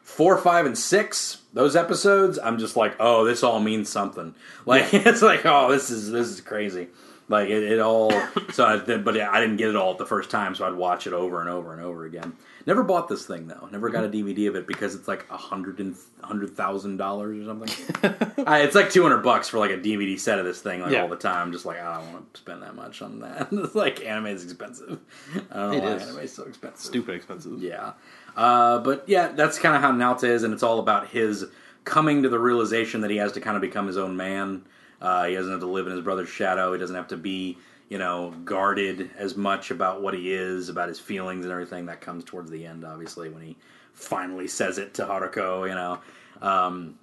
four, 0.03 0.37
five, 0.39 0.67
and 0.67 0.77
six, 0.77 1.43
those 1.53 1.77
episodes, 1.77 2.37
I'm 2.39 2.59
just 2.59 2.77
like, 2.77 2.97
oh, 2.99 3.25
this 3.25 3.43
all 3.45 3.61
means 3.61 3.89
something. 3.89 4.35
Like 4.67 4.93
it's 4.93 5.23
like, 5.23 5.47
oh, 5.47 5.71
this 5.71 5.89
is 5.91 6.11
this 6.11 6.27
is 6.29 6.41
crazy. 6.41 6.89
Like 7.29 7.49
it, 7.49 7.63
it 7.63 7.79
all. 7.81 8.11
so, 8.53 8.65
I, 8.65 8.97
but 8.99 9.17
I 9.21 9.41
didn't 9.41 9.57
get 9.57 9.69
it 9.69 9.77
all 9.77 9.95
the 9.95 10.05
first 10.05 10.31
time, 10.31 10.57
so 10.57 10.67
I'd 10.67 10.75
watch 10.75 11.07
it 11.07 11.13
over 11.13 11.41
and 11.41 11.49
over 11.49 11.73
and 11.73 11.81
over 11.81 12.05
again. 12.05 12.33
Never 12.67 12.83
bought 12.83 13.09
this 13.09 13.27
thing 13.27 13.49
though. 13.49 13.69
Never 13.73 13.89
got 13.91 14.05
a 14.05 14.09
DVD 14.09 14.49
of 14.49 14.57
it 14.57 14.67
because 14.67 14.95
it's 14.95 15.09
like 15.09 15.27
a 15.31 15.37
hundred 15.37 15.81
and 15.81 15.97
hundred 16.23 16.51
thousand 16.57 16.97
dollars 16.97 17.41
or 17.41 17.45
something. 17.47 18.05
uh, 18.47 18.55
it's 18.63 18.75
like 18.75 18.91
two 18.91 19.03
hundred 19.03 19.23
bucks 19.23 19.49
for 19.49 19.59
like 19.59 19.71
a 19.71 19.79
DVD 19.79 20.19
set 20.19 20.39
of 20.39 20.45
this 20.45 20.61
thing 20.61 20.81
like 20.81 20.93
Yeah. 20.93 21.03
all 21.03 21.09
the 21.09 21.17
time. 21.17 21.53
Just 21.53 21.65
like 21.67 21.81
I 21.81 21.97
don't 21.99 22.13
want 22.13 22.35
to 22.35 22.41
spend 22.41 22.63
that 22.63 22.75
much 22.75 23.03
on 23.03 23.21
that. 23.21 23.49
it's 23.53 23.75
like 23.75 24.05
anime 24.05 24.27
is 24.27 24.45
expensive. 24.45 25.01
I 25.35 25.39
don't 25.39 25.53
know 25.53 25.73
It 25.73 25.83
why 25.83 25.89
is. 25.95 26.03
anime 26.03 26.19
is 26.21 26.33
so 26.33 26.45
expensive. 26.45 26.81
Stupid 26.81 27.15
expensive. 27.15 27.61
Yeah. 27.63 27.93
Uh, 28.37 28.79
but 28.79 29.05
yeah, 29.09 29.29
that's 29.29 29.59
kind 29.59 29.75
of 29.77 29.83
how 29.83 29.93
Naota 29.93 30.25
is, 30.29 30.43
and 30.43 30.55
it's 30.55 30.63
all 30.63 30.79
about 30.79 31.09
his 31.09 31.45
coming 31.85 32.23
to 32.23 32.29
the 32.29 32.39
realization 32.39 33.01
that 33.01 33.11
he 33.11 33.17
has 33.17 33.33
to 33.33 33.41
kind 33.41 33.57
of 33.57 33.61
become 33.61 33.87
his 33.87 33.97
own 33.99 34.17
man. 34.17 34.65
Uh, 35.01 35.25
he 35.25 35.35
doesn't 35.35 35.51
have 35.51 35.61
to 35.61 35.67
live 35.67 35.87
in 35.89 35.93
his 35.93 36.01
brother's 36.03 36.29
shadow. 36.29 36.73
He 36.73 36.79
doesn't 36.79 36.95
have 36.95 37.09
to 37.09 37.17
be, 37.17 37.59
you 37.93 37.99
know, 37.99 38.33
guarded 38.47 39.11
as 39.19 39.37
much 39.37 39.71
about 39.71 40.01
what 40.01 40.15
he 40.15 40.33
is, 40.33 40.71
about 40.71 40.89
his 40.89 40.99
feelings 40.99 41.45
and 41.45 41.53
everything. 41.53 41.85
That 41.85 42.01
comes 42.01 42.25
towards 42.25 42.51
the 42.51 42.65
end, 42.65 42.87
obviously, 42.87 43.29
when 43.29 43.43
he 43.43 43.55
finally 43.93 44.49
says 44.49 44.79
it 44.79 44.95
to 44.95 45.05
Haruko, 45.05 45.69
you 45.69 45.75
know. 45.75 45.99
Um, 46.41 46.99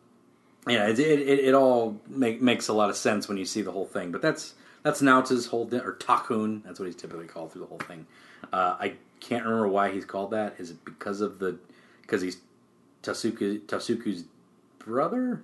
yeah, 0.68 0.88
it, 0.88 0.98
it, 0.98 1.40
it, 1.42 1.54
all 1.54 2.02
make, 2.08 2.42
makes 2.42 2.70
a 2.70 2.74
lot 2.74 2.90
of 2.90 2.96
sense 2.96 3.28
when 3.28 3.38
you 3.38 3.46
see 3.46 3.62
the 3.62 3.72
whole 3.72 3.86
thing. 3.86 4.12
But 4.12 4.24
that's 4.24 4.56
that's 4.82 5.00
Naota's 5.00 5.46
whole 5.46 5.66
di- 5.66 5.78
or 5.78 5.94
Takun. 5.94 6.64
That's 6.64 6.80
what 6.80 6.88
he's 6.88 6.96
typically 6.96 7.28
called 7.28 7.52
through 7.52 7.62
the 7.62 7.68
whole 7.68 7.78
thing. 7.78 8.08
Uh, 8.52 8.76
I 8.80 8.94
can't 9.20 9.46
remember 9.46 9.68
why 9.68 9.92
he's 9.92 10.06
called 10.06 10.32
that. 10.32 10.56
Is 10.58 10.72
it 10.72 10.84
because 10.86 11.22
of 11.22 11.38
the 11.38 11.60
because 12.02 12.24
he's 12.24 12.38
Tasuku 13.04 13.60
Tasuku's 13.68 14.24
brother? 14.80 15.44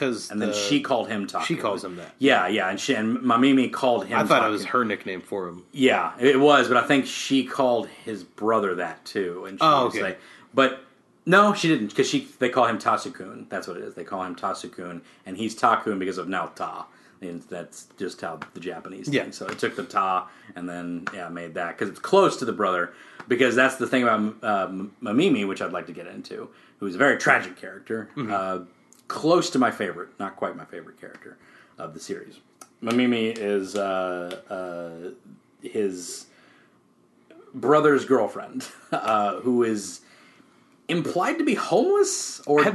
Because 0.00 0.30
And 0.30 0.40
then 0.40 0.54
she 0.54 0.80
called 0.80 1.08
him 1.08 1.26
Takun. 1.26 1.44
she 1.44 1.56
calls 1.56 1.84
him 1.84 1.96
that. 1.96 2.12
Yeah, 2.18 2.48
yeah, 2.48 2.70
and 2.70 2.80
she 2.80 2.94
and 2.94 3.18
Mamimi 3.18 3.70
called 3.70 4.06
him. 4.06 4.18
I 4.18 4.24
thought 4.24 4.46
it 4.46 4.50
was 4.50 4.64
her 4.66 4.82
nickname 4.82 5.20
for 5.20 5.46
him. 5.46 5.64
Yeah, 5.72 6.12
it 6.18 6.40
was, 6.40 6.68
but 6.68 6.78
I 6.78 6.86
think 6.86 7.04
she 7.04 7.44
called 7.44 7.86
his 7.88 8.24
brother 8.24 8.74
that 8.76 9.04
too. 9.04 9.44
And 9.46 9.58
she 9.58 9.64
Oh, 9.66 9.84
was 9.84 9.94
okay. 9.94 10.02
like- 10.02 10.20
but 10.54 10.80
no, 11.26 11.52
she 11.52 11.68
didn't 11.68 11.88
because 11.88 12.08
she 12.08 12.26
they 12.38 12.48
call 12.48 12.64
him 12.66 12.78
Tasukun. 12.78 13.50
That's 13.50 13.68
what 13.68 13.76
it 13.76 13.82
is. 13.84 13.94
They 13.94 14.04
call 14.04 14.22
him 14.22 14.34
Tasukun, 14.34 15.02
and 15.26 15.36
he's 15.36 15.54
Takun 15.54 15.98
because 15.98 16.16
of 16.16 16.28
Naota. 16.28 16.86
And 17.20 17.42
that's 17.50 17.86
just 17.98 18.22
how 18.22 18.40
the 18.54 18.60
Japanese 18.60 19.06
Yeah. 19.06 19.24
think. 19.24 19.34
So 19.34 19.46
it 19.48 19.58
took 19.58 19.76
the 19.76 19.82
Ta 19.84 20.28
and 20.56 20.66
then 20.66 21.04
yeah 21.12 21.28
made 21.28 21.52
that 21.54 21.76
because 21.76 21.90
it's 21.90 21.98
close 22.00 22.38
to 22.38 22.46
the 22.46 22.52
brother. 22.54 22.94
Because 23.28 23.54
that's 23.54 23.76
the 23.76 23.86
thing 23.86 24.02
about 24.02 24.36
uh, 24.42 24.68
Mamimi, 25.02 25.46
which 25.46 25.60
I'd 25.60 25.72
like 25.72 25.86
to 25.88 25.92
get 25.92 26.06
into, 26.06 26.48
who's 26.78 26.94
a 26.94 26.98
very 26.98 27.18
tragic 27.18 27.56
character, 27.58 28.08
Mm-hmm. 28.16 28.32
uh, 28.32 28.58
close 29.10 29.50
to 29.50 29.58
my 29.58 29.70
favorite, 29.72 30.08
not 30.20 30.36
quite 30.36 30.56
my 30.56 30.64
favorite 30.64 30.98
character 31.00 31.36
of 31.78 31.92
the 31.94 32.00
series. 32.00 32.38
Mamimi 32.82 33.36
is 33.36 33.74
uh, 33.76 34.40
uh, 34.48 35.10
his 35.68 36.26
brother's 37.52 38.04
girlfriend, 38.04 38.68
uh, 38.92 39.40
who 39.40 39.64
is 39.64 40.00
implied 40.88 41.38
to 41.38 41.44
be 41.44 41.54
homeless 41.54 42.40
or 42.46 42.60
I, 42.64 42.70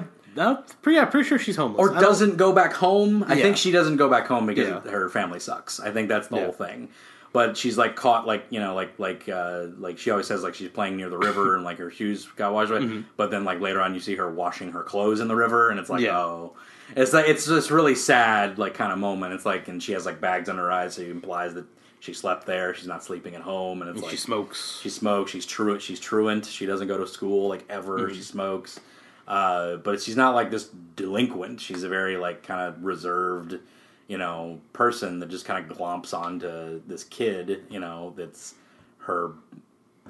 pretty, 0.81 0.97
yeah, 0.97 1.05
pretty 1.05 1.27
sure 1.27 1.39
she's 1.39 1.55
homeless. 1.55 1.79
or 1.79 1.91
I 1.91 1.93
don't- 1.93 2.03
doesn't 2.03 2.35
go 2.37 2.51
back 2.51 2.73
home. 2.73 3.23
I 3.23 3.35
Yeah. 3.35 3.43
think 3.43 3.57
she 3.57 3.71
doesn't 3.71 3.95
go 3.97 4.09
back 4.09 4.27
home 4.27 4.45
because 4.45 4.67
Yeah. 4.67 4.91
her 4.91 5.09
family 5.09 5.39
sucks. 5.39 5.79
I 5.79 5.91
think 5.91 6.09
that's 6.09 6.27
the 6.27 6.35
whole 6.37 6.51
thing. 6.51 6.89
But 7.35 7.57
she's 7.57 7.77
like 7.77 7.97
caught, 7.97 8.25
like 8.25 8.45
you 8.49 8.61
know, 8.61 8.73
like 8.73 8.97
like 8.97 9.27
uh, 9.27 9.65
like 9.77 9.97
she 9.97 10.09
always 10.09 10.25
says, 10.25 10.41
like 10.41 10.55
she's 10.55 10.69
playing 10.69 10.95
near 10.95 11.09
the 11.09 11.17
river 11.17 11.55
and 11.55 11.65
like 11.65 11.77
her 11.79 11.91
shoes 11.91 12.25
got 12.37 12.53
washed 12.53 12.71
away. 12.71 12.79
Mm-hmm. 12.79 13.01
But 13.17 13.29
then 13.29 13.43
like 13.43 13.59
later 13.59 13.81
on, 13.81 13.93
you 13.93 13.99
see 13.99 14.15
her 14.15 14.31
washing 14.31 14.71
her 14.71 14.83
clothes 14.83 15.19
in 15.19 15.27
the 15.27 15.35
river, 15.35 15.69
and 15.69 15.77
it's 15.77 15.89
like 15.89 15.99
Yeah. 15.99 16.17
oh, 16.17 16.55
it's 16.95 17.11
like 17.11 17.27
it's 17.27 17.45
this 17.45 17.71
really 17.71 17.93
sad 17.93 18.57
like 18.57 18.73
kind 18.73 18.93
of 18.93 18.99
moment. 18.99 19.33
It's 19.33 19.45
like 19.45 19.67
and 19.67 19.83
she 19.83 19.91
has 19.91 20.05
like 20.05 20.21
bags 20.21 20.47
under 20.47 20.61
her 20.63 20.71
eyes, 20.71 20.93
so 20.95 21.01
it 21.01 21.09
implies 21.09 21.53
that 21.55 21.65
she 21.99 22.13
slept 22.13 22.45
there. 22.45 22.73
She's 22.73 22.87
not 22.87 23.03
sleeping 23.03 23.35
at 23.35 23.41
home, 23.41 23.81
and 23.81 23.91
it's 23.91 24.01
like 24.01 24.11
she 24.11 24.17
smokes. 24.17 24.79
she 24.81 24.89
smokes. 24.89 25.31
She's 25.31 25.45
truant. 25.45 25.81
She's 25.81 25.99
truant. 25.99 26.45
She 26.45 26.65
doesn't 26.65 26.87
go 26.87 26.97
to 26.97 27.05
school 27.07 27.49
like 27.49 27.65
ever. 27.69 27.99
Mm-hmm. 27.99 28.15
She 28.15 28.21
smokes, 28.21 28.79
uh, 29.27 29.75
but 29.77 30.01
she's 30.01 30.15
not 30.15 30.35
like 30.35 30.51
this 30.51 30.69
delinquent. 30.95 31.59
She's 31.59 31.83
a 31.83 31.89
very 31.89 32.15
like 32.15 32.43
kind 32.43 32.61
of 32.61 32.81
reserved, 32.81 33.59
you 34.07 34.17
know, 34.17 34.59
person 34.73 35.19
that 35.19 35.29
just 35.29 35.45
kind 35.45 35.69
of 35.69 35.77
glomps 35.77 36.17
onto 36.17 36.81
this 36.87 37.03
kid. 37.03 37.63
You 37.69 37.79
know, 37.79 38.13
that's 38.15 38.55
her 38.99 39.33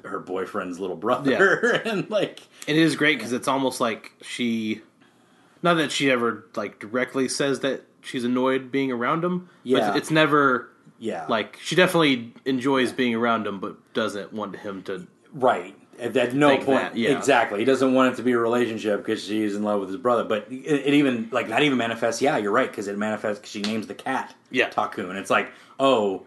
her 0.04 0.20
boyfriend's 0.20 0.78
little 0.78 0.96
brother, 0.96 1.70
and 1.84 2.08
like 2.10 2.40
It 2.66 2.76
is 2.76 2.96
great 2.96 3.18
because 3.18 3.32
it's 3.32 3.48
almost 3.48 3.80
like 3.80 4.12
she, 4.22 4.82
not 5.62 5.74
that 5.74 5.90
she 5.92 6.10
ever 6.10 6.46
like 6.54 6.78
directly 6.78 7.28
says 7.28 7.60
that 7.60 7.82
she's 8.02 8.24
annoyed 8.24 8.70
being 8.70 8.92
around 8.92 9.24
him. 9.24 9.48
Yeah. 9.64 9.88
but 9.88 9.96
it's 9.96 10.10
never 10.10 10.70
yeah, 10.98 11.26
like 11.28 11.58
she 11.62 11.74
definitely 11.74 12.32
enjoys 12.44 12.92
being 12.92 13.14
around 13.14 13.46
him, 13.46 13.60
but 13.60 13.76
doesn't 13.94 14.32
want 14.32 14.56
him 14.56 14.82
to. 14.84 15.06
Right. 15.32 15.76
At, 15.98 16.16
at 16.16 16.34
no 16.34 16.56
point, 16.56 16.66
that, 16.66 16.96
yeah. 16.96 17.16
exactly. 17.16 17.58
He 17.58 17.64
doesn't 17.64 17.94
want 17.94 18.12
it 18.12 18.16
to 18.16 18.22
be 18.22 18.32
a 18.32 18.38
relationship 18.38 19.00
because 19.00 19.24
she's 19.24 19.54
in 19.54 19.62
love 19.62 19.80
with 19.80 19.88
his 19.88 19.98
brother. 19.98 20.24
But 20.24 20.46
it, 20.50 20.86
it 20.86 20.94
even 20.94 21.28
like 21.32 21.48
that 21.48 21.62
even 21.62 21.78
manifests. 21.78 22.20
Yeah, 22.22 22.36
you're 22.36 22.52
right 22.52 22.70
because 22.70 22.88
it 22.88 22.96
manifests. 22.98 23.40
Cause 23.40 23.50
she 23.50 23.62
names 23.62 23.86
the 23.86 23.94
cat 23.94 24.34
Yeah. 24.50 24.68
Taku, 24.68 25.08
and 25.08 25.18
it's 25.18 25.30
like, 25.30 25.50
oh, 25.78 26.26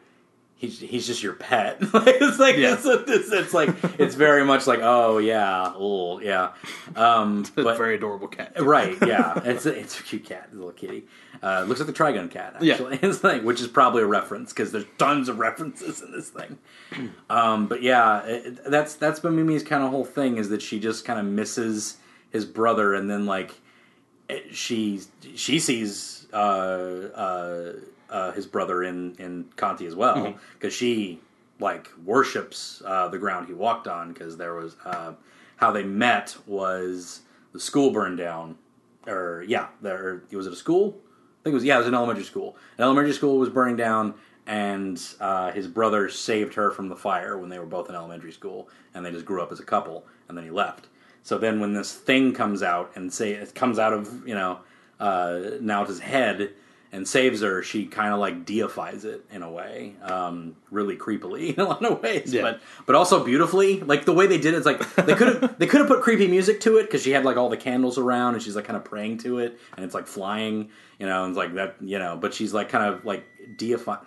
he's 0.59 0.79
he's 0.79 1.07
just 1.07 1.23
your 1.23 1.33
pet. 1.33 1.77
it's 1.81 2.37
like 2.37 2.57
Yeah. 2.57 2.73
it's, 2.75 2.85
it's, 2.85 3.31
it's 3.31 3.53
like 3.55 3.69
it's 3.99 4.13
very 4.13 4.45
much 4.45 4.67
like 4.67 4.81
oh 4.83 5.17
yeah, 5.17 5.73
oh 5.75 6.19
yeah. 6.19 6.51
Um, 6.95 7.45
But, 7.55 7.77
very 7.77 7.95
adorable 7.95 8.27
cat. 8.27 8.53
Right, 8.61 8.95
yeah, 9.07 9.41
it's 9.43 9.65
a, 9.65 9.73
it's 9.73 9.99
a 9.99 10.03
cute 10.03 10.25
cat, 10.25 10.49
a 10.53 10.55
little 10.55 10.71
kitty. 10.73 11.05
Uh, 11.41 11.63
looks 11.67 11.79
like 11.79 11.87
the 11.87 11.93
Trigun 11.93 12.29
cat, 12.29 12.57
Yeah. 12.61 12.73
actually. 12.73 12.99
It's 13.01 13.23
like, 13.23 13.43
which 13.43 13.61
is 13.61 13.67
probably 13.69 14.03
a 14.03 14.05
reference 14.05 14.51
because 14.51 14.71
there's 14.73 14.85
tons 14.97 15.29
of 15.29 15.39
references 15.39 16.01
in 16.01 16.11
this 16.11 16.29
thing. 16.29 16.59
Um, 17.31 17.67
but 17.67 17.81
yeah, 17.81 18.23
it, 18.25 18.59
that's 18.69 18.95
that's 18.95 19.19
been 19.21 19.35
Mimi's 19.35 19.63
kind 19.63 19.83
of 19.83 19.89
whole 19.91 20.03
thing 20.05 20.37
is 20.37 20.49
that 20.49 20.61
she 20.61 20.79
just 20.79 21.05
kind 21.05 21.19
of 21.19 21.25
misses 21.25 21.97
his 22.31 22.43
brother, 22.45 22.93
and 22.93 23.09
then 23.09 23.25
like 23.25 23.51
it, 24.27 24.53
she 24.55 24.99
she 25.35 25.59
sees 25.59 26.27
uh, 26.33 26.35
uh, 26.37 27.73
uh, 28.09 28.31
his 28.31 28.45
brother 28.45 28.83
in 28.83 29.15
in 29.19 29.45
Canti 29.55 29.85
as 29.85 29.95
well 29.95 30.35
because 30.53 30.73
she 30.73 31.19
like 31.59 31.89
worships 32.05 32.81
uh, 32.85 33.07
the 33.09 33.19
ground 33.19 33.47
he 33.47 33.53
walked 33.53 33.87
on 33.87 34.13
because 34.13 34.37
there 34.37 34.55
was 34.55 34.75
uh, 34.85 35.13
how 35.57 35.71
they 35.71 35.83
met 35.83 36.35
was 36.45 37.21
the 37.53 37.59
school 37.59 37.91
burned 37.91 38.17
down 38.17 38.57
or 39.07 39.43
yeah 39.47 39.67
there 39.81 40.23
was 40.31 40.47
it 40.47 40.53
a 40.53 40.55
school? 40.55 40.97
I 40.97 41.43
think 41.43 41.53
it 41.53 41.55
was 41.55 41.63
yeah 41.63 41.75
it 41.75 41.79
was 41.79 41.87
an 41.87 41.95
elementary 41.95 42.23
school. 42.25 42.55
An 42.77 42.83
elementary 42.83 43.13
school 43.13 43.37
was 43.37 43.49
burning 43.49 43.75
down 43.75 44.15
and 44.47 44.99
uh, 45.19 45.51
his 45.51 45.67
brother 45.67 46.09
saved 46.09 46.55
her 46.55 46.71
from 46.71 46.89
the 46.89 46.95
fire 46.95 47.37
when 47.37 47.49
they 47.49 47.59
were 47.59 47.65
both 47.65 47.87
in 47.87 47.95
elementary 47.95 48.31
school 48.31 48.67
and 48.93 49.05
they 49.05 49.11
just 49.11 49.25
grew 49.25 49.41
up 49.41 49.51
as 49.51 49.59
a 49.59 49.65
couple 49.65 50.05
and 50.27 50.37
then 50.37 50.43
he 50.43 50.51
left. 50.51 50.87
So 51.23 51.37
then 51.37 51.59
when 51.59 51.73
this 51.73 51.93
thing 51.93 52.33
comes 52.33 52.63
out 52.63 52.91
and 52.95 53.13
say 53.13 53.33
it 53.33 53.53
comes 53.53 53.77
out 53.77 53.93
of 53.93 54.27
you 54.27 54.35
know 54.35 54.59
uh, 54.99 55.41
Naota's 55.61 55.99
head 55.99 56.53
and 56.91 57.07
saves 57.07 57.41
her, 57.41 57.61
she 57.61 57.85
kind 57.85 58.11
of 58.13 58.19
like 58.19 58.45
deifies 58.45 59.05
it 59.05 59.23
in 59.31 59.43
a 59.43 59.51
way, 59.51 59.93
um, 60.01 60.55
really 60.71 60.95
creepily 60.97 61.53
in 61.55 61.59
a 61.59 61.65
lot 61.65 61.85
of 61.85 62.01
ways, 62.01 62.33
Yeah. 62.33 62.41
but 62.41 62.61
but 62.87 62.95
also 62.95 63.23
beautifully. 63.23 63.79
Like 63.81 64.05
the 64.05 64.13
way 64.13 64.25
they 64.25 64.39
did 64.39 64.53
it, 64.55 64.57
it's 64.57 64.65
like 64.65 64.79
they 64.95 65.13
could 65.13 65.27
have 65.41 65.57
they 65.59 65.67
could 65.67 65.79
have 65.81 65.87
put 65.87 66.01
creepy 66.01 66.27
music 66.27 66.59
to 66.61 66.77
it 66.77 66.83
because 66.83 67.03
she 67.03 67.11
had 67.11 67.23
like 67.25 67.37
all 67.37 67.49
the 67.49 67.57
candles 67.57 67.97
around 67.99 68.33
and 68.33 68.41
she's 68.43 68.55
like 68.55 68.65
kind 68.65 68.77
of 68.77 68.83
praying 68.83 69.19
to 69.19 69.37
it 69.39 69.59
and 69.75 69.85
it's 69.85 69.93
like 69.93 70.07
flying, 70.07 70.69
you 70.99 71.05
know, 71.05 71.23
and 71.25 71.31
it's 71.31 71.37
like 71.37 71.53
that, 71.53 71.75
you 71.79 71.99
know. 71.99 72.17
But 72.17 72.33
she's 72.33 72.53
like 72.53 72.69
kind 72.69 72.91
of 72.93 73.05
like 73.05 73.23
deify. 73.57 73.97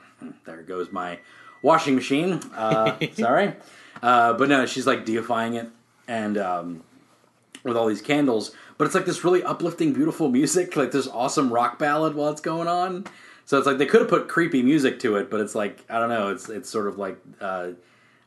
There 0.44 0.62
goes 0.62 0.90
my 0.90 1.18
washing 1.62 1.94
machine. 1.94 2.40
Uh, 2.54 2.96
sorry, 3.12 3.54
uh, 4.02 4.32
but 4.32 4.48
no, 4.48 4.66
she's 4.66 4.86
like 4.86 5.04
deifying 5.04 5.54
it 5.54 5.68
and. 6.08 6.36
Um, 6.38 6.82
with 7.64 7.76
all 7.76 7.86
these 7.86 8.02
candles, 8.02 8.50
but 8.82 8.86
it's 8.86 8.96
like 8.96 9.06
this 9.06 9.22
really 9.22 9.44
uplifting, 9.44 9.92
beautiful 9.92 10.28
music, 10.28 10.74
like 10.74 10.90
this 10.90 11.06
awesome 11.06 11.52
rock 11.52 11.78
ballad 11.78 12.16
while 12.16 12.32
it's 12.32 12.40
going 12.40 12.66
on. 12.66 13.04
So 13.44 13.56
it's 13.56 13.64
like 13.64 13.78
they 13.78 13.86
could 13.86 14.00
have 14.00 14.10
put 14.10 14.26
creepy 14.26 14.60
music 14.60 14.98
to 15.02 15.14
it, 15.18 15.30
but 15.30 15.40
it's 15.40 15.54
like 15.54 15.84
I 15.88 16.00
don't 16.00 16.08
know, 16.08 16.30
it's 16.30 16.48
it's 16.48 16.68
sort 16.68 16.88
of 16.88 16.98
like 16.98 17.16
uh, 17.40 17.68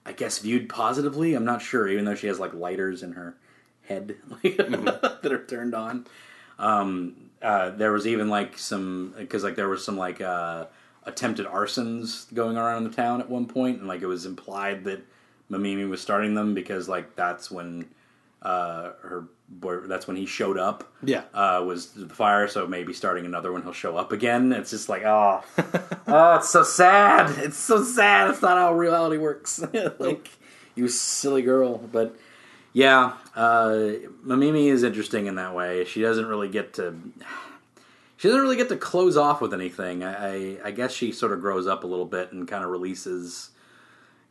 I 0.05 0.13
guess 0.13 0.39
viewed 0.39 0.69
positively. 0.69 1.33
I'm 1.33 1.43
not 1.43 1.61
sure, 1.61 1.89
even 1.89 2.05
though 2.05 2.15
she 2.15 2.27
has 2.27 2.39
like 2.39 2.53
lighters 2.53 3.03
in 3.03 3.11
her 3.11 3.35
head 3.81 4.15
like, 4.29 4.55
that 4.55 5.29
are 5.29 5.45
turned 5.45 5.75
on. 5.75 6.07
Um, 6.57 7.31
uh, 7.41 7.71
there 7.71 7.91
was 7.91 8.07
even 8.07 8.29
like 8.29 8.57
some 8.57 9.13
because 9.17 9.43
like 9.43 9.57
there 9.57 9.67
was 9.67 9.83
some 9.83 9.97
like 9.97 10.21
uh, 10.21 10.67
attempted 11.03 11.47
arsons 11.47 12.33
going 12.33 12.55
around 12.55 12.85
in 12.85 12.89
the 12.89 12.95
town 12.95 13.19
at 13.19 13.29
one 13.29 13.45
point, 13.45 13.79
and 13.79 13.89
like 13.89 14.01
it 14.01 14.07
was 14.07 14.25
implied 14.25 14.85
that 14.85 15.05
Mamimi 15.51 15.89
was 15.89 15.99
starting 16.01 16.33
them 16.33 16.53
because 16.53 16.87
like 16.87 17.17
that's 17.17 17.51
when 17.51 17.89
uh, 18.41 18.91
her 19.01 19.25
boy 19.47 19.77
that's 19.81 20.07
when 20.07 20.17
he 20.17 20.25
showed 20.25 20.57
up 20.57 20.91
Yeah. 21.03 21.23
uh, 21.33 21.63
was 21.65 21.91
the 21.91 22.09
fire 22.13 22.47
so 22.47 22.65
maybe 22.67 22.93
starting 22.93 23.25
another 23.25 23.51
one 23.51 23.61
he'll 23.61 23.73
show 23.73 23.95
up 23.95 24.11
again 24.11 24.51
it's 24.51 24.71
just 24.71 24.89
like 24.89 25.03
oh 25.03 25.43
oh 26.07 26.35
it's 26.35 26.49
so 26.49 26.63
sad 26.63 27.37
it's 27.39 27.57
so 27.57 27.83
sad 27.83 28.31
it's 28.31 28.41
not 28.41 28.57
how 28.57 28.73
reality 28.73 29.17
works 29.17 29.63
like 29.99 30.29
you 30.75 30.87
silly 30.87 31.41
girl 31.43 31.77
but 31.77 32.15
Yeah, 32.73 33.13
uh, 33.35 33.93
Mamimi 34.25 34.67
is 34.67 34.83
interesting 34.83 35.27
in 35.27 35.35
that 35.35 35.55
way. 35.55 35.85
She 35.85 36.01
doesn't 36.01 36.25
really 36.25 36.49
get 36.49 36.73
to. 36.73 36.93
She 38.17 38.27
doesn't 38.29 38.41
really 38.41 38.55
get 38.57 38.69
to 38.69 38.77
close 38.77 39.15
off 39.17 39.39
with 39.41 39.53
anything. 39.53 40.03
I, 40.03 40.13
I, 40.13 40.57
I 40.65 40.71
guess 40.71 40.91
she 40.93 41.11
sort 41.11 41.31
of 41.33 41.41
grows 41.41 41.67
up 41.67 41.83
a 41.83 41.87
little 41.87 42.05
bit 42.05 42.31
and 42.31 42.47
kind 42.47 42.63
of 42.63 42.69
releases, 42.71 43.49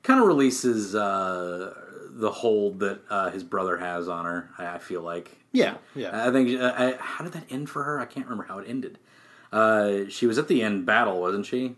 kind 0.03 0.19
of 0.21 0.27
releases 0.27 0.95
uh, 0.95 1.75
the 2.17 2.31
hold 2.31 2.81
that 2.81 3.01
uh, 3.11 3.31
his 3.31 3.43
brother 3.43 3.77
has 3.77 4.09
on 4.09 4.25
her. 4.25 4.51
I, 4.59 4.67
I 4.75 4.79
feel 4.79 5.03
like. 5.03 5.37
Yeah, 5.53 5.77
yeah. 5.95 6.27
I 6.27 6.31
think. 6.33 6.61
uh, 6.61 6.73
I, 6.77 6.97
how 6.99 7.25
did 7.25 7.33
that 7.35 7.45
end 7.51 7.69
for 7.71 7.83
her? 7.85 8.01
I 8.01 8.07
can't 8.07 8.27
remember 8.27 8.45
how 8.45 8.59
it 8.59 8.69
ended. 8.69 8.99
Uh, 9.53 10.09
she 10.09 10.27
was 10.27 10.39
at 10.39 10.49
the 10.49 10.63
end 10.63 10.85
battle, 10.87 11.21
wasn't 11.21 11.47
she? 11.47 11.77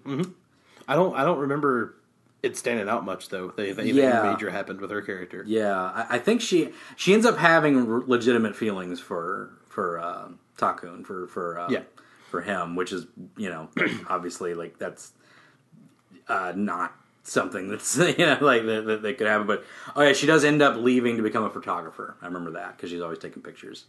I 0.88 0.94
don't. 0.94 1.14
I 1.16 1.24
don't 1.24 1.38
remember 1.38 1.94
it 2.42 2.56
standing 2.56 2.88
out 2.88 3.04
much 3.04 3.28
though. 3.28 3.48
They, 3.48 3.72
they, 3.72 3.82
anything 3.82 4.02
Yeah. 4.04 4.30
major 4.32 4.50
happened 4.50 4.80
with 4.80 4.90
her 4.90 5.02
character. 5.02 5.42
Yeah, 5.46 5.74
I, 5.76 6.06
I 6.10 6.18
think 6.18 6.40
she 6.40 6.70
she 6.96 7.12
ends 7.12 7.26
up 7.26 7.36
having 7.38 7.86
legitimate 8.06 8.54
feelings 8.56 9.00
for 9.00 9.50
for 9.68 9.98
uh, 9.98 10.28
Takun 10.58 11.04
for 11.04 11.26
for 11.26 11.58
uh, 11.58 11.68
Yeah. 11.70 11.82
for 12.30 12.40
him, 12.42 12.76
which 12.76 12.92
is 12.92 13.06
you 13.36 13.50
know 13.50 13.68
obviously 14.08 14.54
like 14.54 14.78
that's 14.78 15.12
uh, 16.28 16.52
not 16.56 16.94
something 17.26 17.68
that's 17.68 17.96
you 18.18 18.18
know 18.18 18.38
like 18.40 18.64
that, 18.66 18.86
that, 18.86 19.02
that 19.02 19.18
could 19.18 19.26
happen. 19.26 19.46
But 19.46 19.64
oh 19.94 20.02
yeah, 20.02 20.12
she 20.12 20.26
does 20.26 20.44
end 20.44 20.62
up 20.62 20.76
leaving 20.76 21.16
to 21.16 21.22
become 21.22 21.44
a 21.44 21.50
photographer. 21.50 22.16
I 22.22 22.26
remember 22.26 22.52
that 22.52 22.76
because 22.76 22.90
she's 22.90 23.00
always 23.00 23.18
taking 23.18 23.42
pictures. 23.42 23.84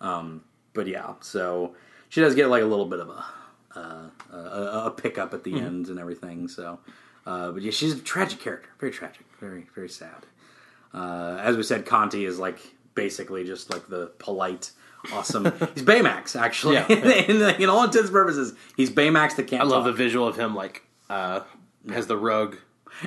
Um, 0.00 0.44
but 0.74 0.86
yeah, 0.86 1.14
so 1.20 1.74
she 2.08 2.20
does 2.20 2.34
get 2.34 2.48
like 2.48 2.62
a 2.62 2.66
little 2.66 2.86
bit 2.86 3.00
of 3.00 3.08
a 3.08 3.24
uh, 3.74 4.36
a, 4.36 4.82
a, 4.86 4.90
pickup 4.90 5.32
at 5.32 5.44
the 5.44 5.54
end 5.58 5.88
and 5.88 5.98
everything. 5.98 6.46
So, 6.46 6.78
uh, 7.26 7.52
but 7.52 7.62
yeah, 7.62 7.70
she's 7.70 7.94
a 7.94 7.98
tragic 7.98 8.38
character, 8.40 8.68
very 8.78 8.92
tragic, 8.92 9.24
very 9.40 9.66
very 9.74 9.88
sad. 9.88 10.26
Uh, 10.92 11.38
as 11.40 11.56
we 11.56 11.62
said, 11.62 11.86
Canti 11.86 12.26
is 12.26 12.38
like 12.38 12.58
basically 12.94 13.44
just 13.44 13.70
like 13.70 13.88
the 13.88 14.08
polite, 14.18 14.72
awesome. 15.12 15.44
he's 15.74 15.84
Baymax 15.84 16.38
actually. 16.38 16.74
Yeah. 16.74 16.88
in, 16.92 17.62
in 17.62 17.68
all 17.68 17.84
intents 17.84 18.08
and 18.08 18.12
purposes, 18.12 18.54
he's 18.76 18.90
Baymax 18.90 19.36
that 19.36 19.46
can't. 19.46 19.62
I 19.62 19.64
love 19.64 19.84
the 19.84 19.92
visual 19.92 20.26
of 20.28 20.36
him 20.36 20.54
like 20.54 20.82
uh, 21.08 21.40
has 21.88 22.06
the 22.06 22.16
rug. 22.16 22.58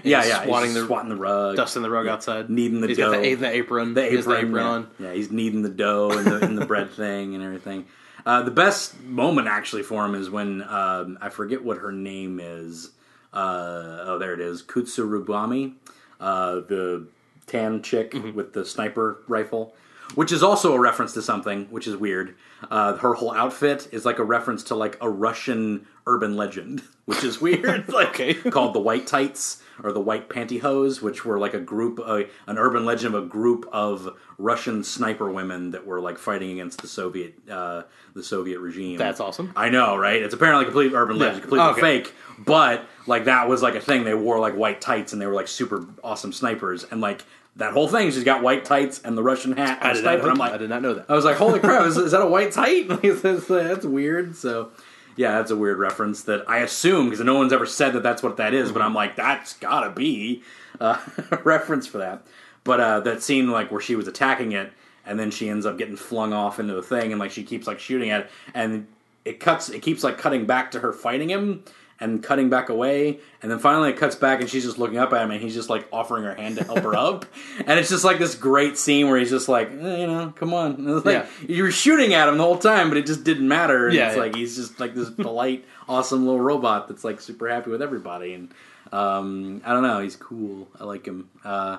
Yeah 0.04 0.22
he's 0.22 0.30
yeah 0.30 0.44
swatting 0.46 0.74
the 0.74 0.86
swatting 0.86 1.10
the 1.10 1.16
rug, 1.16 1.56
dusting 1.56 1.82
the 1.82 1.90
rug 1.90 2.08
outside, 2.08 2.50
kneading 2.50 2.82
the 2.82 2.88
He's 2.88 2.98
dough. 2.98 3.12
got 3.14 3.22
the, 3.22 3.34
the 3.36 3.48
apron. 3.50 3.94
the 3.94 4.02
apron, 4.02 4.26
the 4.26 4.38
apron 4.38 4.56
yeah. 4.56 4.62
on. 4.64 4.88
Yeah, 5.00 5.14
he's 5.14 5.32
kneading 5.32 5.62
the 5.62 5.70
dough 5.70 6.12
and 6.12 6.26
the, 6.28 6.46
and 6.46 6.58
the 6.58 6.66
bread 6.66 6.90
thing 7.02 7.34
and 7.36 7.44
everything. 7.44 7.86
Uh, 8.26 8.42
the 8.42 8.52
best 8.52 9.00
moment 9.02 9.48
actually 9.48 9.84
for 9.84 10.04
him 10.04 10.16
is 10.16 10.30
when 10.30 10.64
um, 10.64 11.18
I 11.22 11.30
forget 11.30 11.64
what 11.64 11.78
her 11.78 11.92
name 11.92 12.40
is. 12.42 12.92
Uh, 13.34 14.04
oh, 14.06 14.18
there 14.18 14.34
it 14.34 14.40
is, 14.40 14.64
Kitsurubami, 14.64 15.74
uh, 16.20 16.56
the 16.56 17.08
tan 17.48 17.82
chick 17.84 18.12
Mm-hmm. 18.12 18.34
with 18.34 18.54
the 18.54 18.66
sniper 18.66 19.20
rifle, 19.28 19.76
which 20.16 20.32
is 20.32 20.42
also 20.42 20.74
a 20.74 20.80
reference 20.80 21.14
to 21.14 21.22
something, 21.22 21.66
which 21.70 21.86
is 21.88 21.96
weird. 21.98 22.36
Uh, 22.72 22.96
her 22.98 23.14
whole 23.14 23.34
outfit 23.34 23.90
is 23.92 24.06
like 24.06 24.20
a 24.20 24.24
reference 24.24 24.64
to 24.64 24.76
like 24.76 24.98
a 25.02 25.10
Russian 25.10 25.86
urban 26.08 26.36
legend, 26.38 26.82
which 27.06 27.24
is 27.24 27.42
weird. 27.42 27.90
like 27.92 28.10
Okay. 28.10 28.34
called 28.34 28.74
the 28.74 28.80
White 28.80 29.08
Tights 29.08 29.62
or 29.84 29.92
the 29.92 30.00
White 30.00 30.30
Pantyhose, 30.30 31.02
which 31.02 31.26
were 31.26 31.38
like 31.38 31.54
a 31.54 31.60
group, 31.60 32.00
uh, 32.04 32.22
an 32.48 32.58
urban 32.58 32.86
legend 32.86 33.14
of 33.14 33.24
a 33.24 33.28
group 33.28 33.68
of 33.74 34.16
Russian 34.38 34.84
sniper 34.84 35.30
women 35.30 35.72
that 35.72 35.86
were 35.86 36.00
like 36.00 36.18
fighting 36.18 36.52
against 36.52 36.82
the 36.82 36.88
Soviet, 36.88 37.36
uh, 37.50 37.84
the 38.14 38.24
Soviet 38.24 38.60
regime. 38.60 38.98
That's 38.98 39.20
awesome. 39.20 39.52
I 39.56 39.70
know, 39.70 39.98
right? 39.98 40.22
It's 40.22 40.34
apparently 40.34 40.64
a 40.64 40.68
complete 40.68 40.94
urban 40.94 41.18
legend, 41.20 41.42
completely 41.42 41.68
Okay. 41.72 41.82
fake. 41.82 42.14
But 42.40 42.86
like 43.08 43.26
that 43.26 43.50
was 43.50 43.62
like 43.62 43.76
a 43.76 43.82
thing. 43.82 44.04
They 44.06 44.14
wore 44.14 44.40
like 44.40 44.56
white 44.56 44.80
tights 44.80 45.12
and 45.12 45.22
they 45.22 45.26
were 45.28 45.34
like 45.34 45.48
super 45.50 45.86
awesome 46.04 46.32
snipers. 46.32 46.86
And 46.90 47.02
like 47.02 47.26
that 47.58 47.74
whole 47.74 47.88
thing, 47.90 48.12
she's 48.12 48.24
got 48.24 48.42
white 48.44 48.64
tights 48.66 49.02
and 49.04 49.18
the 49.18 49.24
Russian 49.24 49.54
hat 49.54 49.80
and 49.82 49.90
I 49.90 49.94
did, 49.94 50.04
not, 50.06 50.30
I'm 50.30 50.38
like, 50.38 50.54
I 50.54 50.58
did 50.58 50.70
not 50.70 50.82
know 50.82 50.94
that. 50.94 51.06
I 51.10 51.14
was 51.16 51.26
like, 51.26 51.36
holy 51.38 51.60
crap, 51.60 51.86
is, 51.86 51.98
is 51.98 52.12
that 52.12 52.22
a 52.22 52.26
white 52.28 52.52
tight? 52.54 52.88
Like, 52.90 53.02
that's, 53.22 53.46
that's 53.48 53.86
weird. 53.86 54.36
So, 54.38 54.72
yeah, 55.16 55.32
that's 55.34 55.52
a 55.52 55.56
weird 55.56 55.78
reference 55.78 56.24
that 56.24 56.50
I 56.50 56.60
assume, 56.60 57.06
because 57.10 57.24
no 57.24 57.36
one's 57.36 57.54
ever 57.54 57.66
said 57.66 57.94
that 57.94 58.04
that's 58.04 58.22
what 58.22 58.38
that 58.38 58.54
is, 58.54 58.72
but 58.72 58.82
I'm 58.82 58.94
like, 58.94 59.16
that's 59.16 59.54
gotta 59.54 59.90
be 59.90 60.44
uh, 60.80 61.00
a 61.32 61.38
reference 61.38 61.88
for 61.88 62.00
that. 62.00 62.26
But 62.64 62.80
uh, 62.80 63.00
that 63.02 63.24
scene, 63.24 63.50
like, 63.52 63.72
where 63.72 63.82
she 63.82 63.96
was 63.96 64.08
attacking 64.08 64.52
it, 64.52 64.74
and 65.06 65.20
then 65.20 65.32
she 65.32 65.50
ends 65.50 65.66
up 65.66 65.78
getting 65.78 65.96
flung 65.96 66.34
off 66.34 66.60
into 66.60 66.74
the 66.74 66.82
thing, 66.82 67.12
and, 67.12 67.20
like, 67.20 67.32
she 67.32 67.44
keeps, 67.44 67.68
like, 67.68 67.80
shooting 67.80 68.10
at 68.10 68.22
it, 68.22 68.32
and 68.54 68.88
it 69.24 69.40
cuts, 69.40 69.70
it 69.70 69.82
keeps, 69.82 70.04
like, 70.04 70.18
cutting 70.18 70.46
back 70.46 70.72
to 70.72 70.80
her 70.80 70.92
fighting 70.92 71.30
him, 71.30 71.64
and 72.00 72.22
cutting 72.22 72.50
back 72.50 72.68
away, 72.70 73.20
and 73.42 73.50
then 73.50 73.58
finally 73.60 73.90
it 73.90 73.98
cuts 73.98 74.16
back, 74.16 74.42
and 74.42 74.50
she's 74.50 74.64
just 74.66 74.78
looking 74.78 74.98
up 74.98 75.14
at 75.14 75.22
him, 75.22 75.32
and 75.32 75.42
he's 75.42 75.54
just 75.54 75.70
like 75.70 75.88
offering 75.94 76.24
her 76.24 76.36
hand 76.36 76.58
to 76.58 76.64
help 76.66 76.80
her 76.80 76.94
up, 76.96 77.26
and 77.66 77.80
it's 77.80 77.90
just 77.90 78.04
like 78.04 78.20
this 78.20 78.36
great 78.36 78.78
scene 78.78 79.08
where 79.08 79.18
he's 79.18 79.30
just 79.30 79.48
like, 79.48 79.70
eh, 79.72 79.98
you 80.00 80.08
know, 80.08 80.34
come 80.36 80.54
on, 80.54 80.86
like 81.04 81.06
Yeah. 81.06 81.26
you 81.48 81.64
were 81.64 81.72
shooting 81.72 82.14
at 82.14 82.28
him 82.28 82.38
the 82.38 82.44
whole 82.44 82.58
time, 82.58 82.90
but 82.90 82.98
it 82.98 83.06
just 83.06 83.24
didn't 83.24 83.48
matter. 83.48 83.88
And 83.88 83.96
Yeah, 83.96 84.08
it's 84.08 84.16
yeah. 84.18 84.22
like 84.24 84.36
he's 84.36 84.56
just 84.56 84.80
like 84.80 84.94
this 84.94 85.10
polite, 85.10 85.64
awesome 85.90 86.26
little 86.26 86.42
robot 86.42 86.88
that's 86.90 87.04
like 87.04 87.22
super 87.22 87.48
happy 87.50 87.70
with 87.70 87.82
everybody, 87.82 88.34
and 88.34 88.54
um, 88.92 89.62
I 89.66 89.72
don't 89.74 89.84
know, 89.84 90.00
he's 90.02 90.16
cool. 90.16 90.68
I 90.80 90.84
like 90.84 91.06
him, 91.06 91.30
uh, 91.44 91.78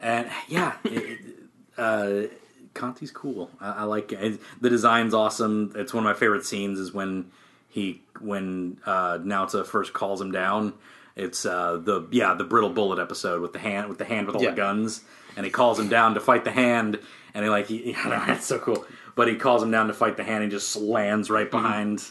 and 0.00 0.28
yeah, 0.48 0.74
it, 0.84 0.90
it, 1.02 1.20
uh, 1.76 2.22
Canti's 2.74 3.10
cool. 3.10 3.50
I, 3.60 3.70
I 3.70 3.82
like 3.84 4.12
it. 4.12 4.40
The 4.60 4.70
design's 4.70 5.14
awesome. 5.14 5.72
It's 5.74 5.92
one 5.92 6.04
of 6.06 6.08
my 6.08 6.18
favorite 6.18 6.44
scenes. 6.46 6.78
Is 6.78 6.92
when 6.92 7.30
he 7.68 8.02
when 8.20 8.78
uh, 8.86 9.18
Naota 9.18 9.64
first 9.66 9.92
calls 9.92 10.20
him 10.20 10.32
down. 10.32 10.72
It's 11.16 11.44
uh, 11.44 11.78
the 11.82 12.06
yeah 12.10 12.34
the 12.34 12.44
brittle 12.44 12.70
bullet 12.70 12.98
episode 13.00 13.42
with 13.42 13.52
the 13.52 13.58
hand 13.58 13.88
with 13.88 13.98
the 13.98 14.04
hand 14.04 14.26
with 14.26 14.36
all 14.36 14.42
Yeah. 14.42 14.50
the 14.50 14.56
guns, 14.56 15.02
and 15.36 15.44
he 15.44 15.50
calls 15.50 15.78
him 15.78 15.88
down 15.88 16.14
to 16.14 16.20
fight 16.20 16.44
the 16.44 16.52
hand, 16.52 16.98
and 17.34 17.44
he 17.44 17.50
like 17.50 17.66
he, 17.66 17.94
I 17.98 18.08
don't 18.08 18.26
know, 18.28 18.34
it's 18.34 18.46
so 18.46 18.58
cool. 18.58 18.84
But 19.16 19.26
he 19.28 19.34
calls 19.34 19.62
him 19.62 19.70
down 19.72 19.88
to 19.88 19.94
fight 19.94 20.16
the 20.16 20.22
hand, 20.24 20.42
and 20.44 20.52
just 20.52 20.76
lands 20.76 21.28
right 21.28 21.50
behind 21.50 22.04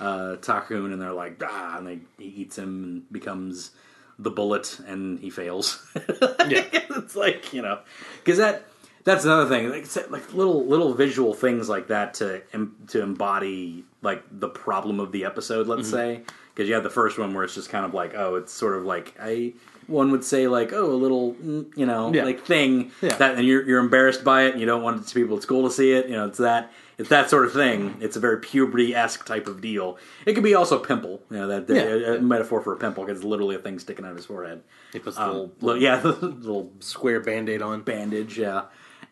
uh, 0.00 0.36
Takun, 0.40 0.92
and 0.92 1.00
they're 1.02 1.12
like 1.12 1.42
ah, 1.44 1.76
and 1.78 1.86
they, 1.86 1.98
he 2.18 2.28
eats 2.42 2.56
him 2.56 2.68
and 2.84 3.12
becomes 3.12 3.70
the 4.18 4.30
bullet, 4.30 4.78
and 4.86 5.18
he 5.18 5.28
fails. 5.30 5.84
Yeah. 6.48 6.64
it's 6.72 7.16
like 7.16 7.52
you 7.54 7.62
know 7.62 7.80
because 8.22 8.38
that 8.38 8.64
that's 9.04 9.24
another 9.24 9.48
thing 9.48 9.68
like 9.70 9.86
like 10.10 10.32
little 10.34 10.64
little 10.66 10.92
visual 10.94 11.32
things 11.34 11.68
like 11.70 11.88
that 11.88 12.14
to 12.14 12.42
to 12.88 13.02
embody 13.02 13.84
like 14.04 14.22
the 14.30 14.48
problem 14.48 15.00
of 15.00 15.10
the 15.10 15.24
episode 15.24 15.66
let's 15.66 15.88
Mm-hmm. 15.88 15.96
say 15.96 16.22
because 16.54 16.68
you 16.68 16.74
have 16.74 16.84
the 16.84 16.90
first 16.90 17.18
one 17.18 17.34
where 17.34 17.42
it's 17.44 17.54
just 17.56 17.70
kind 17.70 17.84
of 17.84 17.92
like 17.94 18.14
oh 18.14 18.36
it's 18.36 18.52
sort 18.52 18.76
of 18.76 18.84
like 18.84 19.14
i 19.20 19.52
one 19.88 20.10
would 20.12 20.22
say 20.24 20.46
like 20.46 20.72
oh 20.72 20.92
a 20.92 20.94
little 21.04 21.34
mm, 21.34 21.66
you 21.76 21.84
know 21.86 22.12
Yeah. 22.14 22.24
like 22.24 22.44
thing 22.44 22.92
Yeah. 23.02 23.16
that 23.16 23.36
and 23.36 23.46
you're 23.46 23.66
you're 23.68 23.80
embarrassed 23.80 24.22
by 24.24 24.42
it 24.44 24.52
and 24.52 24.60
you 24.60 24.66
don't 24.66 24.82
want 24.82 25.12
people 25.12 25.36
at 25.36 25.42
school 25.42 25.64
to 25.68 25.74
see 25.74 25.92
it 25.92 26.06
you 26.06 26.12
know 26.16 26.26
it's 26.26 26.38
that 26.38 26.70
it's 26.96 27.08
that 27.08 27.28
sort 27.28 27.44
of 27.44 27.52
thing 27.52 27.96
it's 28.00 28.14
a 28.16 28.20
very 28.20 28.38
puberty 28.40 28.94
esque 28.94 29.26
type 29.26 29.46
of 29.48 29.60
deal 29.60 29.98
it 30.26 30.34
could 30.34 30.44
be 30.44 30.54
also 30.54 30.78
pimple 30.78 31.20
you 31.30 31.36
know 31.38 31.48
that, 31.48 31.68
Yeah, 31.74 31.82
a, 32.12 32.18
a 32.18 32.20
metaphor 32.22 32.60
for 32.60 32.72
a 32.72 32.76
pimple 32.76 33.04
because 33.04 33.18
it's 33.18 33.26
literally 33.26 33.56
a 33.56 33.58
thing 33.58 33.78
sticking 33.80 34.04
out 34.04 34.12
of 34.12 34.16
his 34.16 34.26
forehead 34.26 34.62
He 34.92 35.00
puts 35.00 35.18
um, 35.18 35.28
little, 35.28 35.52
little- 35.60 35.82
yeah 35.82 35.96
the 36.00 36.12
little 36.12 36.70
square 36.80 37.20
band 37.20 37.48
aid 37.48 37.62
on. 37.62 37.82
bandage, 37.82 38.38
yeah. 38.38 38.62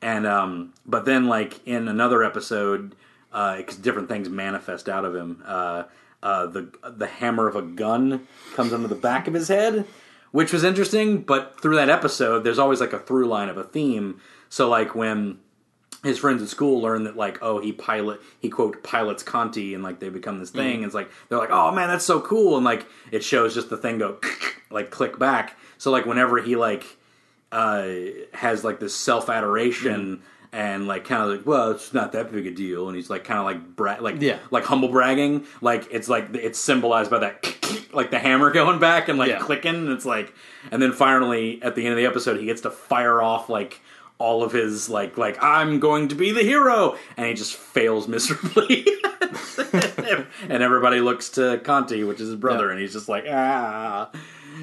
And 0.00 0.26
um, 0.26 0.72
but 0.86 1.04
then 1.04 1.26
like 1.26 1.60
in 1.66 1.86
another 1.86 2.24
episode, 2.24 2.94
uh, 3.32 3.60
'cause 3.62 3.76
different 3.76 4.08
things 4.08 4.28
manifest 4.28 4.88
out 4.88 5.04
of 5.04 5.14
him. 5.14 5.42
Uh, 5.46 5.84
uh, 6.22 6.46
the 6.46 6.68
the 6.96 7.06
hammer 7.06 7.48
of 7.48 7.56
a 7.56 7.62
gun 7.62 8.26
comes 8.54 8.72
under 8.72 8.88
the 8.88 8.94
back 8.94 9.26
of 9.26 9.34
his 9.34 9.48
head, 9.48 9.86
which 10.30 10.52
was 10.52 10.62
interesting. 10.64 11.22
But 11.22 11.60
through 11.60 11.76
that 11.76 11.88
episode, 11.90 12.44
there's 12.44 12.58
always 12.58 12.80
like 12.80 12.92
a 12.92 12.98
through 12.98 13.26
line 13.26 13.48
of 13.48 13.56
a 13.56 13.64
theme. 13.64 14.20
So 14.48 14.68
like 14.68 14.94
when 14.94 15.38
his 16.04 16.18
friends 16.18 16.42
at 16.42 16.48
school 16.48 16.80
learn 16.80 17.04
that 17.04 17.16
like 17.16 17.38
oh 17.42 17.60
he 17.60 17.72
pilot 17.72 18.20
he 18.40 18.48
quote 18.48 18.82
pilots 18.82 19.22
Canti 19.22 19.72
and 19.72 19.84
like 19.84 20.00
they 20.00 20.08
become 20.08 20.40
this 20.40 20.50
thing 20.50 20.82
it's 20.82 20.94
like 20.94 21.08
they're 21.28 21.38
like 21.38 21.52
oh 21.52 21.70
man 21.70 21.86
that's 21.86 22.04
so 22.04 22.20
cool 22.20 22.56
and 22.56 22.64
like 22.64 22.86
it 23.12 23.22
shows 23.22 23.54
just 23.54 23.70
the 23.70 23.76
thing 23.76 23.98
go 23.98 24.18
like 24.70 24.90
click 24.90 25.16
back 25.16 25.56
so 25.78 25.92
like 25.92 26.04
whenever 26.04 26.42
he 26.42 26.56
like 26.56 26.96
uh 27.52 27.86
has 28.34 28.64
like 28.64 28.80
this 28.80 28.96
self 28.96 29.30
adoration 29.30 30.22
and 30.52 30.86
like 30.86 31.04
kind 31.06 31.22
of 31.22 31.28
like 31.30 31.46
well 31.46 31.70
it's 31.70 31.94
not 31.94 32.12
that 32.12 32.30
big 32.30 32.46
a 32.46 32.50
deal 32.50 32.86
and 32.88 32.94
he's 32.96 33.08
like 33.08 33.24
kind 33.24 33.38
of 33.38 33.46
like 33.46 33.74
bra- 33.76 33.96
like 34.00 34.20
Yeah. 34.20 34.38
like 34.50 34.64
humble 34.64 34.88
bragging 34.88 35.46
like 35.62 35.88
it's 35.90 36.08
like 36.08 36.34
it's 36.34 36.58
symbolized 36.58 37.10
by 37.10 37.18
that 37.20 37.88
like 37.94 38.10
the 38.10 38.18
hammer 38.18 38.50
going 38.60 38.78
back 38.78 39.08
and 39.08 39.18
like 39.18 39.30
Yeah. 39.30 39.38
clicking 39.38 39.74
and 39.74 39.88
it's 39.88 40.04
like 40.04 40.34
and 40.70 40.82
then 40.82 40.92
finally 40.92 41.62
at 41.62 41.74
the 41.74 41.82
end 41.86 41.92
of 41.92 41.96
the 41.96 42.04
episode 42.06 42.38
he 42.38 42.44
gets 42.46 42.60
to 42.62 42.70
fire 42.70 43.22
off 43.22 43.48
like 43.48 43.80
all 44.18 44.44
of 44.44 44.52
his 44.52 44.90
like 44.90 45.16
like 45.16 45.42
I'm 45.42 45.80
going 45.80 46.08
to 46.08 46.14
be 46.14 46.32
the 46.32 46.42
hero 46.42 46.96
and 47.16 47.26
he 47.26 47.34
just 47.34 47.54
fails 47.56 48.06
miserably 48.16 48.86
and 50.48 50.62
everybody 50.62 51.00
looks 51.00 51.28
to 51.30 51.60
Canti 51.64 52.04
which 52.04 52.20
is 52.20 52.28
his 52.28 52.36
brother 52.36 52.66
Yeah. 52.66 52.72
and 52.72 52.80
he's 52.80 52.92
just 52.92 53.08
like 53.08 53.24
ah 53.28 54.10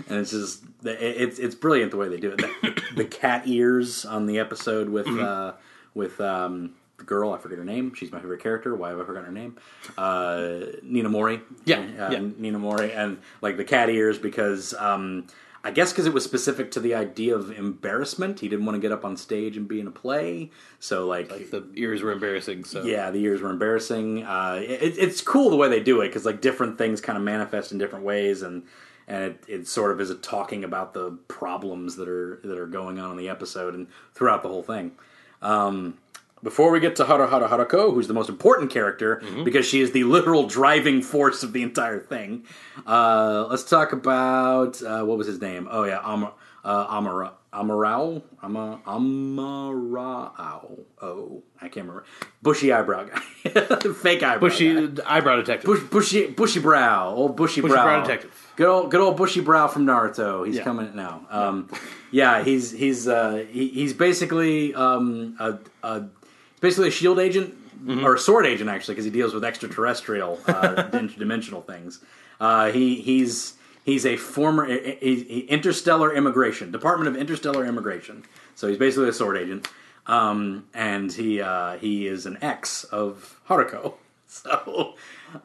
and 0.08 0.20
it's 0.20 0.32
just 0.32 0.64
it's 0.84 1.40
it's 1.40 1.56
brilliant 1.56 1.92
the 1.92 1.98
way 1.98 2.08
they 2.10 2.18
do 2.20 2.32
it 2.32 2.38
the, 2.38 2.82
the 2.96 3.06
cat 3.06 3.44
ears 3.48 4.06
on 4.06 4.26
the 4.28 4.40
episode 4.40 4.90
with 4.90 5.06
Mm-hmm. 5.08 5.24
uh 5.24 5.52
with 5.94 6.20
um 6.22 6.76
the 6.98 7.04
girl 7.06 7.32
I 7.34 7.38
forget 7.38 7.58
her 7.58 7.64
name 7.66 7.94
she's 7.94 8.12
my 8.12 8.20
favorite 8.20 8.42
character 8.42 8.76
why 8.76 8.90
have 8.90 9.00
I 9.00 9.06
forgotten 9.06 9.28
her 9.28 9.32
name 9.32 9.58
uh 9.98 10.78
Ninamori 10.84 11.42
Yeah, 11.66 11.80
uh, 11.80 12.12
yeah. 12.12 12.20
Ninamori 12.20 12.96
and 12.96 13.20
like 13.42 13.58
the 13.58 13.64
cat 13.64 13.90
ears 13.90 14.18
because 14.18 14.74
um 14.74 15.28
I 15.64 15.72
guess 15.72 15.92
because 15.92 16.06
it 16.06 16.14
was 16.14 16.24
specific 16.24 16.72
to 16.72 16.80
the 16.80 16.96
idea 16.96 17.36
of 17.36 17.52
embarrassment. 17.52 18.40
He 18.40 18.48
didn't 18.48 18.66
want 18.66 18.78
to 18.78 18.80
get 18.80 18.94
up 18.94 19.04
on 19.04 19.18
stage 19.18 19.58
and 19.58 19.68
be 19.68 19.82
in 19.82 19.88
a 19.88 19.92
play. 19.92 20.52
So 20.80 21.06
like, 21.06 21.30
like 21.30 21.52
The 21.52 21.68
ears 21.76 22.02
were 22.02 22.14
embarrassing. 22.14 22.64
So 22.64 22.84
yeah, 22.86 23.12
the 23.12 23.20
ears 23.20 23.42
were 23.42 23.50
embarrassing. 23.50 24.24
Uh, 24.24 24.62
it, 24.64 24.98
it's 24.98 25.20
cool 25.20 25.50
the 25.50 25.58
way 25.58 25.68
they 25.68 25.82
do 25.82 26.00
it 26.00 26.08
because 26.08 26.26
like 26.26 26.40
different 26.40 26.78
things 26.78 27.02
kind 27.02 27.18
of 27.18 27.24
manifest 27.26 27.74
in 27.74 27.78
different 27.78 28.06
ways, 28.06 28.42
and 28.42 28.64
and 29.06 29.24
it, 29.24 29.44
it 29.50 29.68
sort 29.68 29.92
of 29.92 30.00
is 30.00 30.10
a 30.10 30.16
talking 30.16 30.64
about 30.64 30.94
the 30.94 31.12
problems 31.28 31.98
that 31.98 32.08
are 32.08 32.40
that 32.46 32.58
are 32.58 32.68
going 32.68 32.98
on 32.98 33.12
in 33.12 33.18
the 33.18 33.28
episode 33.28 33.74
and 33.76 33.88
throughout 34.14 34.44
the 34.44 34.50
whole 34.50 34.64
thing. 34.64 34.94
Um, 35.42 35.98
before 36.42 36.72
we 36.72 36.80
get 36.80 36.96
to 36.98 37.06
Hara 37.06 37.30
Hara 37.30 37.50
Harako, 37.50 37.94
who's 37.94 38.08
the 38.08 38.14
most 38.14 38.30
important 38.30 38.72
character 38.72 39.22
because 39.44 39.66
she 39.66 39.82
is 39.82 39.92
the 39.92 40.06
literal 40.06 40.48
driving 40.48 41.02
force 41.02 41.44
of 41.44 41.52
the 41.52 41.62
entire 41.64 42.00
thing, 42.00 42.46
uh, 42.88 43.46
let's 43.50 43.64
talk 43.64 43.92
about 43.92 44.82
uh, 44.82 45.04
what 45.04 45.18
was 45.18 45.28
his 45.28 45.42
name? 45.42 45.68
Oh 45.70 45.84
yeah, 45.84 46.00
Amar, 46.04 46.34
uh, 46.64 46.86
Amara, 46.90 47.34
Amarao, 47.54 48.22
Ama, 48.42 48.80
Amarao. 48.86 50.80
Oh, 51.02 51.44
I 51.62 51.68
can't 51.68 51.88
remember. 51.88 52.06
Bushy 52.42 52.72
eyebrow 52.72 53.06
guy, 53.06 53.20
fake 53.94 54.24
eyebrow. 54.24 54.40
bushy 54.40 54.88
guy. 54.88 55.18
eyebrow 55.18 55.36
detective. 55.36 55.66
Bush, 55.66 55.84
bushy, 55.90 56.28
bushy 56.28 56.60
brow, 56.62 57.10
old 57.14 57.36
bushy, 57.36 57.60
brow. 57.62 57.68
Bushy 57.70 57.76
brow. 57.76 57.84
brow 57.84 58.02
detective. 58.02 58.49
Good 58.60 58.68
old, 58.68 58.92
good 58.92 59.00
old 59.00 59.16
bushy 59.16 59.40
brow 59.40 59.70
from 59.70 59.86
Naruto. 59.86 60.46
He's 60.46 60.58
Yeah. 60.58 60.66
coming 60.66 60.94
now. 60.94 61.26
Um, 61.30 61.70
yeah, 62.12 62.44
he's 62.44 62.72
he's 62.72 63.08
uh, 63.08 63.46
he, 63.50 63.70
he's 63.70 63.94
basically 63.94 64.76
um, 64.76 65.38
a, 65.40 65.58
a 65.82 66.02
he's 66.02 66.60
basically 66.60 66.90
a 66.90 66.92
shield 66.92 67.20
agent 67.20 67.56
Mm-hmm. 67.80 68.06
or 68.06 68.16
a 68.16 68.20
sword 68.20 68.46
agent 68.46 68.70
actually 68.70 68.96
because 68.96 69.06
he 69.06 69.12
deals 69.12 69.34
with 69.34 69.46
extraterrestrial 69.46 70.38
uh, 70.48 70.90
interdimensional 70.92 71.66
things. 71.66 72.02
Uh, 72.38 72.70
he 72.74 72.96
he's 73.00 73.54
he's 73.86 74.06
a 74.06 74.18
former 74.18 74.68
interstellar 74.68 76.14
immigration 76.14 76.70
Department 76.74 77.08
of 77.08 77.16
Interstellar 77.16 77.66
Immigration. 77.66 78.26
So 78.56 78.68
he's 78.68 78.78
basically 78.78 79.08
a 79.08 79.14
sword 79.14 79.38
agent, 79.38 79.70
um, 80.08 80.66
and 80.74 81.10
he 81.14 81.40
uh, 81.42 81.78
he 81.78 82.06
is 82.08 82.26
an 82.26 82.38
ex 82.42 82.84
of 82.84 83.40
Haruko. 83.48 83.94
So 84.32 84.94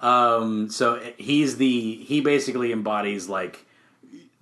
um, 0.01 0.71
so 0.71 1.01
he's 1.17 1.57
the 1.57 1.97
he 2.05 2.21
basically 2.21 2.73
embodies 2.73 3.29
like 3.29 3.67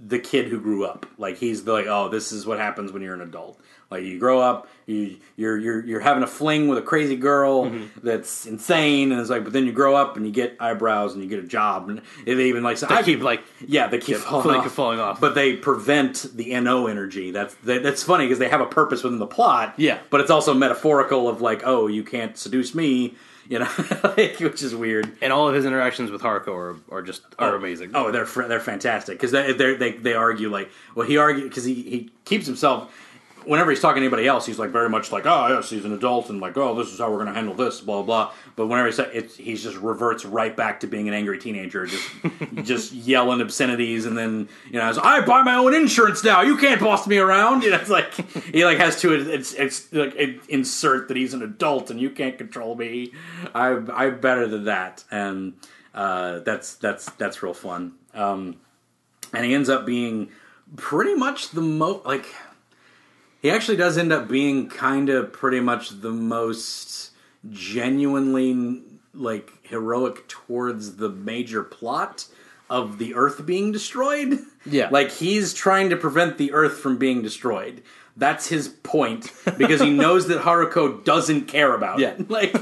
the 0.04 0.18
kid 0.18 0.48
who 0.48 0.60
grew 0.60 0.84
up. 0.84 1.06
Like 1.18 1.38
he's 1.38 1.64
the 1.64 1.72
like, 1.72 1.86
oh, 1.86 2.08
this 2.08 2.32
is 2.32 2.46
what 2.46 2.58
happens 2.58 2.92
when 2.92 3.02
you're 3.02 3.14
an 3.14 3.20
adult. 3.20 3.58
Like 3.92 4.04
you 4.04 4.18
grow 4.18 4.40
up, 4.40 4.68
you 4.86 5.18
you're 5.36 5.58
you're 5.58 5.84
you're 5.84 6.00
having 6.00 6.22
a 6.22 6.26
fling 6.26 6.66
with 6.68 6.78
a 6.78 6.82
crazy 6.82 7.14
girl 7.14 7.70
that's 8.02 8.46
insane, 8.46 9.12
and 9.12 9.20
it's 9.20 9.28
like, 9.28 9.44
but 9.44 9.52
then 9.52 9.66
you 9.66 9.72
grow 9.72 9.94
up 9.94 10.16
and 10.16 10.24
you 10.26 10.32
get 10.32 10.56
eyebrows 10.58 11.12
and 11.12 11.22
you 11.22 11.28
get 11.28 11.44
a 11.44 11.46
job, 11.46 11.90
and 11.90 12.00
they 12.24 12.46
even 12.46 12.62
like 12.62 12.78
so 12.78 12.86
I 12.88 13.02
keep 13.02 13.20
like 13.20 13.42
yeah, 13.68 13.88
they 13.88 13.98
keep 13.98 14.16
falling, 14.16 14.48
like 14.48 14.66
off. 14.66 14.72
falling 14.72 14.98
off. 14.98 15.20
but 15.20 15.34
they 15.34 15.56
prevent 15.56 16.26
the 16.34 16.58
no 16.60 16.86
energy. 16.86 17.32
That's 17.32 17.54
that, 17.56 17.82
that's 17.82 18.02
funny 18.02 18.24
because 18.24 18.38
they 18.38 18.48
have 18.48 18.62
a 18.62 18.66
purpose 18.66 19.02
within 19.02 19.18
the 19.18 19.26
plot. 19.26 19.74
Yeah. 19.76 19.98
but 20.08 20.22
it's 20.22 20.30
also 20.30 20.54
metaphorical 20.54 21.28
of 21.28 21.42
like, 21.42 21.60
oh, 21.66 21.86
you 21.86 22.02
can't 22.02 22.38
seduce 22.38 22.74
me, 22.74 23.14
you 23.48 23.58
know, 23.58 23.68
like, 24.04 24.38
which 24.40 24.62
is 24.62 24.74
weird. 24.74 25.10
and 25.20 25.32
all 25.32 25.48
of 25.48 25.54
his 25.54 25.64
interactions 25.64 26.10
with 26.10 26.22
Haruko 26.22 26.54
are, 26.54 26.76
are 26.90 27.02
just 27.02 27.22
are 27.38 27.54
oh. 27.54 27.56
amazing. 27.56 27.90
Oh, 27.94 28.10
they're 28.10 28.26
fr- 28.26 28.44
they're 28.44 28.60
fantastic 28.60 29.18
because 29.18 29.30
they 29.30 29.52
they 29.52 29.92
they 29.92 30.14
argue 30.14 30.50
like 30.50 30.70
well 30.94 31.06
he 31.06 31.16
argued 31.16 31.48
because 31.48 31.64
he 31.64 31.74
he 31.74 32.10
keeps 32.24 32.46
himself 32.46 32.94
whenever 33.44 33.70
he's 33.70 33.80
talking 33.80 34.00
to 34.00 34.06
anybody 34.06 34.26
else 34.26 34.46
he's 34.46 34.58
like 34.58 34.70
very 34.70 34.88
much 34.88 35.12
like 35.12 35.26
oh 35.26 35.48
yes 35.48 35.70
he's 35.70 35.84
an 35.84 35.92
adult 35.92 36.30
and 36.30 36.40
like 36.40 36.56
oh 36.56 36.74
this 36.74 36.88
is 36.88 36.98
how 36.98 37.10
we're 37.10 37.16
going 37.16 37.26
to 37.26 37.34
handle 37.34 37.54
this 37.54 37.80
blah 37.80 38.02
blah 38.02 38.32
but 38.56 38.66
whenever 38.66 38.90
he 38.90 39.02
it 39.18 39.30
he 39.32 39.54
just 39.54 39.76
reverts 39.78 40.24
right 40.24 40.56
back 40.56 40.80
to 40.80 40.86
being 40.86 41.08
an 41.08 41.14
angry 41.14 41.38
teenager 41.38 41.86
just 41.86 42.08
just 42.62 42.92
yelling 42.92 43.40
obscenities 43.40 44.06
and 44.06 44.16
then 44.16 44.48
you 44.70 44.78
know 44.78 44.92
I 45.02 45.20
buy 45.20 45.42
my 45.42 45.54
own 45.54 45.74
insurance 45.74 46.24
now. 46.24 46.42
You 46.42 46.56
can't 46.56 46.80
boss 46.80 47.06
me 47.06 47.18
around. 47.18 47.62
You 47.62 47.70
know 47.70 47.76
it's 47.76 47.90
like 47.90 48.12
he 48.46 48.64
like 48.64 48.78
has 48.78 49.00
to 49.02 49.12
it's 49.12 49.54
it's 49.54 49.92
like 49.92 50.16
insert 50.48 51.08
that 51.08 51.16
he's 51.16 51.32
an 51.32 51.42
adult 51.42 51.90
and 51.90 52.00
you 52.00 52.10
can't 52.10 52.36
control 52.36 52.74
me. 52.74 53.12
I 53.54 53.68
I'm 53.92 54.20
better 54.20 54.48
than 54.48 54.64
that. 54.64 55.04
And 55.10 55.54
uh, 55.94 56.40
that's 56.40 56.74
that's 56.74 57.10
that's 57.12 57.42
real 57.42 57.54
fun. 57.54 57.92
Um, 58.14 58.56
and 59.32 59.44
he 59.44 59.54
ends 59.54 59.68
up 59.68 59.86
being 59.86 60.30
pretty 60.76 61.14
much 61.14 61.50
the 61.50 61.60
most 61.60 62.04
like 62.04 62.26
he 63.42 63.50
actually 63.50 63.76
does 63.76 63.98
end 63.98 64.12
up 64.12 64.28
being 64.28 64.68
kind 64.68 65.08
of 65.10 65.32
pretty 65.32 65.60
much 65.60 66.00
the 66.00 66.10
most 66.12 67.10
genuinely 67.50 68.80
like 69.14 69.50
heroic 69.62 70.26
towards 70.28 70.96
the 70.96 71.08
major 71.08 71.62
plot 71.62 72.26
of 72.70 72.98
the 72.98 73.14
earth 73.14 73.44
being 73.44 73.70
destroyed 73.72 74.38
Yeah. 74.64 74.88
like 74.90 75.10
he's 75.10 75.52
trying 75.52 75.90
to 75.90 75.96
prevent 75.96 76.38
the 76.38 76.52
earth 76.52 76.78
from 76.78 76.96
being 76.96 77.20
destroyed 77.20 77.82
that's 78.16 78.46
his 78.46 78.68
point 78.68 79.32
because 79.58 79.80
he 79.80 79.90
knows 79.90 80.28
that 80.28 80.42
Haruko 80.42 81.02
doesn't 81.04 81.42
care 81.48 81.74
about 81.74 81.98
Yeah. 81.98 82.10
it. 82.18 82.26
Like, 82.28 82.52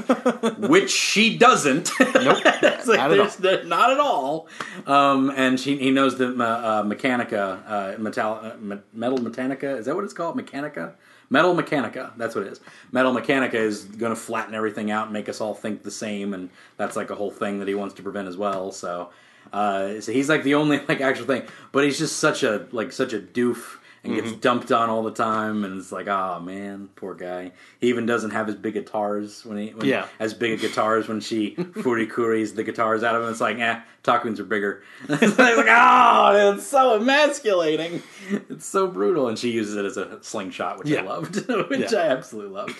which 0.57 0.91
she 0.91 1.37
doesn't. 1.37 1.91
Nope, 1.99 2.43
like, 2.45 2.87
Not 2.87 3.11
at 3.45 3.67
not 3.67 3.91
at 3.91 3.99
all. 3.99 4.47
Um, 4.87 5.31
and 5.35 5.59
she, 5.59 5.77
he 5.77 5.91
knows 5.91 6.17
that 6.17 6.39
uh, 6.39 6.43
uh, 6.43 6.83
Mechanica, 6.83 7.95
uh, 7.95 7.97
metal, 7.99 8.39
uh, 8.41 8.77
Metal 8.93 9.17
Mechanica, 9.17 9.77
is 9.79 9.85
that 9.85 9.95
what 9.95 10.03
it's 10.03 10.13
called? 10.13 10.37
Mechanica? 10.37 10.93
Metal 11.29 11.55
Mechanica, 11.55 12.11
that's 12.17 12.35
what 12.35 12.45
it 12.45 12.51
is. 12.51 12.59
Metal 12.91 13.13
Mechanica 13.13 13.53
is 13.53 13.83
going 13.85 14.11
to 14.13 14.19
flatten 14.19 14.53
everything 14.53 14.91
out 14.91 15.05
and 15.05 15.13
make 15.13 15.29
us 15.29 15.39
all 15.39 15.53
think 15.53 15.81
the 15.83 15.91
same, 15.91 16.33
and 16.33 16.49
that's 16.75 16.97
like 16.97 17.09
a 17.09 17.15
whole 17.15 17.31
thing 17.31 17.59
that 17.59 17.67
he 17.69 17.73
wants 17.75 17.95
to 17.95 18.03
prevent 18.03 18.27
as 18.27 18.35
well. 18.35 18.73
So, 18.73 19.11
uh, 19.53 20.01
so 20.01 20.11
he's 20.11 20.27
like 20.27 20.43
the 20.43 20.55
only 20.55 20.79
like 20.89 20.99
actual 20.99 21.25
thing, 21.25 21.43
but 21.71 21.85
he's 21.85 21.97
just 21.97 22.17
such 22.17 22.43
a 22.43 22.67
like 22.73 22.91
such 22.91 23.13
a 23.13 23.19
doof 23.19 23.77
and 24.03 24.15
gets 24.15 24.31
dumped 24.33 24.71
on 24.71 24.89
all 24.89 25.03
the 25.03 25.11
time, 25.11 25.63
and 25.63 25.77
it's 25.77 25.91
like, 25.91 26.07
oh 26.07 26.39
man, 26.39 26.89
poor 26.95 27.13
guy. 27.13 27.51
He 27.79 27.89
even 27.89 28.05
doesn't 28.07 28.31
have 28.31 28.47
his 28.47 28.55
big 28.55 28.73
guitars 28.73 29.45
when 29.45 29.57
he 29.59 29.67
when, 29.73 29.85
Yeah. 29.87 30.07
as 30.19 30.33
big 30.33 30.53
a 30.53 30.57
guitars 30.61 31.07
when 31.07 31.19
she 31.19 31.55
furikuris 31.55 32.55
the 32.55 32.63
guitars 32.63 33.03
out 33.03 33.15
of 33.15 33.23
him. 33.23 33.29
It's 33.29 33.41
like, 33.41 33.59
eh, 33.59 33.79
Takuns 34.03 34.39
are 34.39 34.43
bigger. 34.43 34.81
it's 35.09 35.37
like, 35.37 35.65
oh, 35.69 36.53
it's 36.55 36.65
so 36.65 36.95
emasculating. 36.99 38.01
It's 38.49 38.65
so 38.65 38.87
brutal, 38.87 39.27
and 39.27 39.37
she 39.37 39.51
uses 39.51 39.75
it 39.75 39.85
as 39.85 39.97
a 39.97 40.17
slingshot, 40.23 40.79
which 40.79 40.91
I 40.97 41.01
loved, 41.01 41.35
which 41.69 41.91
Yeah. 41.91 41.99
I 41.99 42.07
absolutely 42.07 42.51
loved. 42.53 42.75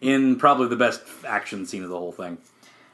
In 0.00 0.36
probably 0.36 0.68
the 0.68 0.76
best 0.76 1.02
action 1.26 1.66
scene 1.66 1.84
of 1.84 1.90
the 1.90 1.98
whole 1.98 2.12
thing. 2.12 2.38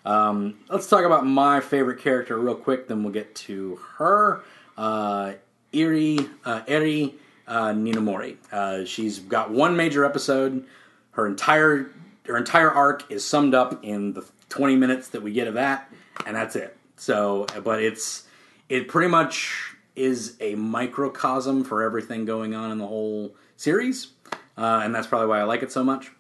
Um, 0.05 0.59
let's 0.69 0.87
talk 0.89 1.05
about 1.05 1.27
my 1.27 1.61
favorite 1.61 2.01
character 2.01 2.39
real 2.39 2.55
quick, 2.55 2.89
then 2.89 3.03
we'll 3.03 3.13
get 3.13 3.35
to 3.37 3.77
her. 3.97 4.43
Uh, 4.77 5.33
Iri, 5.73 6.19
uh, 6.45 6.63
Eri 6.67 7.15
uh, 7.51 7.73
Ninamori. 7.73 8.37
Uh, 8.51 8.85
she's 8.87 9.19
got 9.19 9.51
one 9.51 9.77
major 9.77 10.05
episode. 10.07 10.65
Her 11.13 11.27
entire 11.27 11.91
her 12.27 12.37
entire 12.37 12.71
arc 12.71 13.11
is 13.11 13.25
summed 13.25 13.55
up 13.55 13.81
in 13.85 14.13
the 14.15 14.25
20 14.51 14.77
minutes 14.77 15.09
that 15.09 15.23
we 15.23 15.33
get 15.33 15.49
of 15.49 15.55
that, 15.55 15.91
and 16.27 16.37
that's 16.37 16.55
it. 16.57 16.77
So, 16.97 17.47
but 17.65 17.83
it's 17.83 18.25
it 18.69 18.89
pretty 18.89 19.11
much 19.11 19.75
is 19.97 20.37
a 20.41 20.55
microcosm 20.55 21.65
for 21.65 21.83
everything 21.83 22.25
going 22.25 22.55
on 22.55 22.71
in 22.71 22.79
the 22.79 22.87
whole 22.87 23.35
series, 23.57 24.13
uh, 24.57 24.81
and 24.85 24.95
that's 24.95 25.07
probably 25.09 25.27
why 25.27 25.41
I 25.41 25.43
like 25.45 25.63
it 25.63 25.73
so 25.73 25.83
much. 25.85 26.11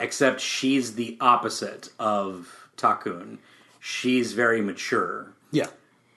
Except 0.00 0.40
she's 0.40 0.94
the 0.94 1.16
opposite 1.20 1.90
of 1.98 2.68
Takun. 2.76 3.38
She's 3.80 4.32
very 4.32 4.60
mature 4.62 5.32
Yeah. 5.50 5.66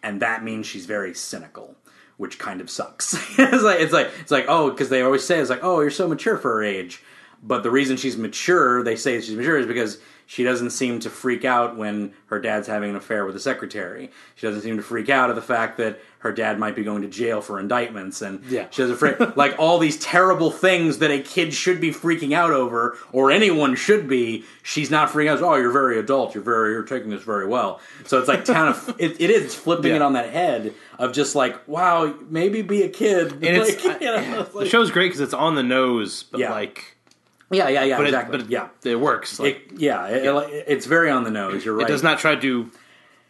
and 0.03 0.21
that 0.21 0.43
means 0.43 0.65
she's 0.67 0.85
very 0.85 1.13
cynical, 1.13 1.75
which 2.21 2.37
kind 2.37 2.61
of 2.61 2.69
sucks. 2.69 3.15
it's 3.39 3.63
like 3.63 3.79
it's 3.79 3.91
like 3.91 4.11
it's 4.19 4.29
like 4.29 4.45
oh, 4.47 4.69
because 4.69 4.89
they 4.89 5.01
always 5.01 5.25
say 5.25 5.39
it's 5.39 5.49
like 5.49 5.63
oh, 5.63 5.81
you're 5.81 5.89
so 5.89 6.07
mature 6.07 6.37
for 6.37 6.53
her 6.53 6.63
age, 6.63 7.01
but 7.41 7.63
the 7.63 7.71
reason 7.71 7.97
she's 7.97 8.15
mature, 8.15 8.83
they 8.83 8.95
say 8.95 9.19
she's 9.19 9.35
mature, 9.35 9.57
is 9.57 9.65
because 9.65 9.97
she 10.31 10.45
doesn't 10.45 10.69
seem 10.69 10.97
to 11.01 11.09
freak 11.09 11.43
out 11.43 11.75
when 11.75 12.13
her 12.27 12.39
dad's 12.39 12.65
having 12.65 12.91
an 12.91 12.95
affair 12.95 13.25
with 13.25 13.33
the 13.33 13.39
secretary. 13.41 14.09
She 14.35 14.47
doesn't 14.47 14.61
seem 14.61 14.77
to 14.77 14.81
freak 14.81 15.09
out 15.09 15.29
at 15.29 15.35
the 15.35 15.41
fact 15.41 15.75
that 15.79 15.99
her 16.19 16.31
dad 16.31 16.57
might 16.57 16.73
be 16.73 16.83
going 16.85 17.01
to 17.01 17.09
jail 17.09 17.41
for 17.41 17.59
indictments, 17.59 18.21
and 18.21 18.41
Yeah. 18.45 18.67
she 18.69 18.81
doesn't 18.81 18.95
freak 18.95 19.19
like 19.35 19.55
all 19.59 19.77
these 19.77 19.99
terrible 19.99 20.49
things 20.49 20.99
that 20.99 21.11
a 21.11 21.19
kid 21.19 21.53
should 21.53 21.81
be 21.81 21.91
freaking 21.91 22.31
out 22.31 22.51
over, 22.51 22.97
or 23.11 23.29
anyone 23.29 23.75
should 23.75 24.07
be. 24.07 24.45
She's 24.63 24.89
not 24.89 25.09
freaking 25.09 25.31
out. 25.31 25.41
Oh, 25.41 25.55
you're 25.55 25.69
very 25.69 25.99
adult. 25.99 26.33
You're 26.33 26.45
very. 26.45 26.71
You're 26.71 26.83
taking 26.83 27.09
this 27.09 27.23
very 27.23 27.45
well. 27.47 27.81
So 28.05 28.17
it's 28.17 28.29
like 28.29 28.45
kind 28.45 28.69
of 28.69 28.95
it, 28.99 29.19
it 29.19 29.29
is 29.31 29.53
flipping 29.53 29.89
Yeah. 29.89 29.97
it 29.97 30.01
on 30.01 30.13
that 30.13 30.29
head 30.29 30.73
of 30.97 31.11
just 31.11 31.35
like 31.35 31.67
wow, 31.67 32.15
maybe 32.29 32.61
be 32.61 32.83
a 32.83 32.89
kid. 32.89 33.33
And 33.33 33.43
it's, 33.43 33.83
you 33.83 33.99
know, 33.99 34.41
it's 34.43 34.53
the 34.53 34.65
show's 34.65 34.91
great 34.91 35.07
because 35.07 35.19
it's 35.19 35.33
on 35.33 35.55
the 35.55 35.63
nose, 35.63 36.23
but 36.23 36.39
Yeah. 36.39 36.51
like, 36.51 36.95
yeah, 37.51 37.67
yeah, 37.69 37.83
yeah, 37.83 37.97
but 37.97 38.05
exactly. 38.07 38.39
it, 38.39 38.41
but 38.43 38.49
yeah, 38.49 38.67
it 38.83 38.95
works. 38.99 39.39
Like, 39.39 39.71
it, 39.73 39.79
yeah, 39.79 40.07
it- 40.07 40.25
it- 40.25 40.63
it's 40.67 40.85
very 40.85 41.09
on 41.09 41.23
the 41.23 41.31
nose. 41.31 41.63
You're 41.65 41.75
right. 41.75 41.85
it 41.87 41.91
does 41.91 42.03
not 42.03 42.19
try 42.19 42.35
to 42.35 42.71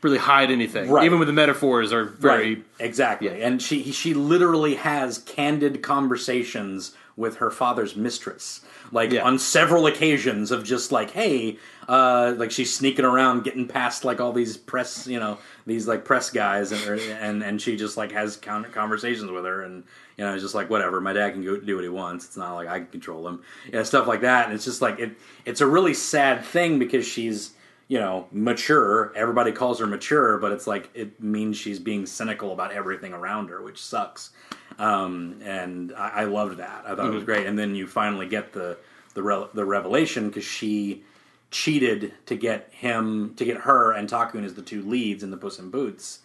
really 0.01 0.17
hide 0.17 0.49
anything. 0.51 0.89
Right. 0.89 1.05
Even 1.05 1.19
with 1.19 1.27
the 1.27 1.33
metaphors 1.33 1.93
are 1.93 2.05
very 2.05 2.55
right 2.55 2.63
exactly 2.79 3.27
Yeah. 3.27 3.45
and 3.47 3.61
she 3.61 3.91
she 3.91 4.13
literally 4.15 4.73
has 4.75 5.19
candid 5.19 5.83
conversations 5.83 6.95
with 7.15 7.37
her 7.37 7.51
father's 7.51 7.95
mistress. 7.95 8.61
Like 8.91 9.11
Yeah. 9.11 9.23
on 9.23 9.37
several 9.37 9.85
occasions 9.85 10.51
of 10.51 10.63
just 10.63 10.91
like, 10.91 11.11
hey, 11.11 11.57
uh, 11.87 12.33
like 12.35 12.51
she's 12.51 12.73
sneaking 12.75 13.05
around, 13.05 13.43
getting 13.43 13.67
past 13.67 14.03
like 14.03 14.19
all 14.19 14.33
these 14.33 14.57
press, 14.57 15.07
you 15.07 15.19
know, 15.19 15.37
these 15.67 15.87
like 15.87 16.03
press 16.03 16.29
guys, 16.31 16.71
and 16.71 16.99
and 16.99 17.43
and 17.43 17.61
she 17.61 17.75
just 17.77 17.95
like 17.95 18.11
has 18.11 18.37
con- 18.37 18.65
conversations 18.73 19.29
with 19.29 19.45
her, 19.45 19.61
and 19.61 19.83
you 20.21 20.27
know, 20.27 20.35
it's 20.35 20.43
just 20.43 20.53
like 20.53 20.69
whatever. 20.69 21.01
My 21.01 21.13
dad 21.13 21.31
can 21.31 21.43
go 21.43 21.57
do 21.57 21.73
what 21.73 21.83
he 21.83 21.89
wants. 21.89 22.25
It's 22.25 22.37
not 22.37 22.53
like 22.53 22.67
I 22.67 22.77
can 22.77 22.89
control 22.89 23.27
him, 23.27 23.41
yeah, 23.73 23.81
stuff 23.81 24.05
like 24.05 24.21
that. 24.21 24.45
And 24.45 24.53
it's 24.53 24.63
just 24.63 24.79
like 24.79 24.99
it. 24.99 25.13
It's 25.45 25.61
a 25.61 25.65
really 25.65 25.95
sad 25.95 26.45
thing 26.45 26.77
because 26.77 27.07
she's 27.07 27.53
you 27.87 27.97
know 27.97 28.27
mature. 28.31 29.11
Everybody 29.15 29.51
calls 29.51 29.79
her 29.79 29.87
mature, 29.87 30.37
but 30.37 30.51
it's 30.51 30.67
like 30.67 30.91
it 30.93 31.19
means 31.23 31.57
she's 31.57 31.79
being 31.79 32.05
cynical 32.05 32.53
about 32.53 32.71
everything 32.71 33.13
around 33.13 33.49
her, 33.49 33.63
which 33.63 33.81
sucks. 33.81 34.29
Um, 34.77 35.39
and 35.43 35.91
I, 35.93 36.09
I 36.09 36.23
loved 36.25 36.57
that. 36.57 36.83
I 36.85 36.93
thought 36.93 37.07
it 37.07 37.15
was 37.15 37.23
great. 37.23 37.47
And 37.47 37.57
then 37.57 37.73
you 37.73 37.87
finally 37.87 38.27
get 38.27 38.53
the 38.53 38.77
the 39.15 39.23
re- 39.23 39.47
the 39.55 39.65
revelation 39.65 40.27
because 40.27 40.45
she 40.45 41.03
cheated 41.49 42.13
to 42.27 42.35
get 42.35 42.69
him 42.71 43.33
to 43.37 43.43
get 43.43 43.57
her 43.61 43.91
and 43.91 44.07
Takun 44.07 44.45
as 44.45 44.53
the 44.53 44.61
two 44.61 44.83
leads 44.83 45.23
in 45.23 45.31
the 45.31 45.37
Puss 45.37 45.57
in 45.57 45.71
Boots, 45.71 46.19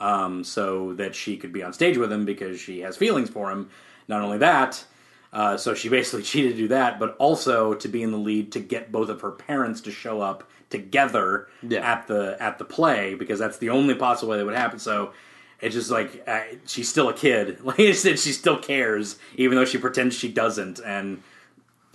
um, 0.00 0.42
so 0.42 0.94
that 0.94 1.14
she 1.14 1.36
could 1.36 1.52
be 1.52 1.62
on 1.62 1.72
stage 1.72 1.96
with 1.96 2.10
him 2.12 2.24
because 2.24 2.58
she 2.60 2.80
has 2.80 2.96
feelings 2.96 3.30
for 3.30 3.50
him. 3.50 3.70
Not 4.08 4.22
only 4.22 4.38
that, 4.38 4.84
uh, 5.32 5.56
so 5.56 5.74
she 5.74 5.88
basically 5.98 6.22
cheated 6.22 6.52
to 6.52 6.56
do 6.58 6.68
that, 6.68 6.98
but 6.98 7.14
also 7.18 7.74
to 7.74 7.88
be 7.88 8.02
in 8.02 8.10
the 8.10 8.18
lead 8.18 8.50
to 8.52 8.60
get 8.60 8.90
both 8.90 9.08
of 9.08 9.20
her 9.20 9.30
parents 9.30 9.80
to 9.82 9.90
show 9.92 10.20
up 10.20 10.48
together 10.70 11.48
Yeah. 11.62 11.80
at 11.80 12.06
the 12.06 12.36
at 12.40 12.58
the 12.58 12.64
play 12.64 13.14
because 13.14 13.38
that's 13.38 13.58
the 13.58 13.70
only 13.70 13.94
possible 13.94 14.30
way 14.32 14.38
that 14.38 14.44
would 14.46 14.54
happen. 14.54 14.78
So 14.78 15.12
it's 15.60 15.74
just 15.74 15.90
like 15.90 16.22
uh, 16.26 16.40
she's 16.66 16.88
still 16.88 17.08
a 17.08 17.12
kid. 17.14 17.58
Like 17.64 17.80
I 17.80 17.92
said, 17.92 18.18
she 18.18 18.32
still 18.32 18.58
cares 18.58 19.18
even 19.36 19.56
though 19.56 19.64
she 19.64 19.78
pretends 19.78 20.14
she 20.16 20.30
doesn't. 20.32 20.80
And 20.84 21.22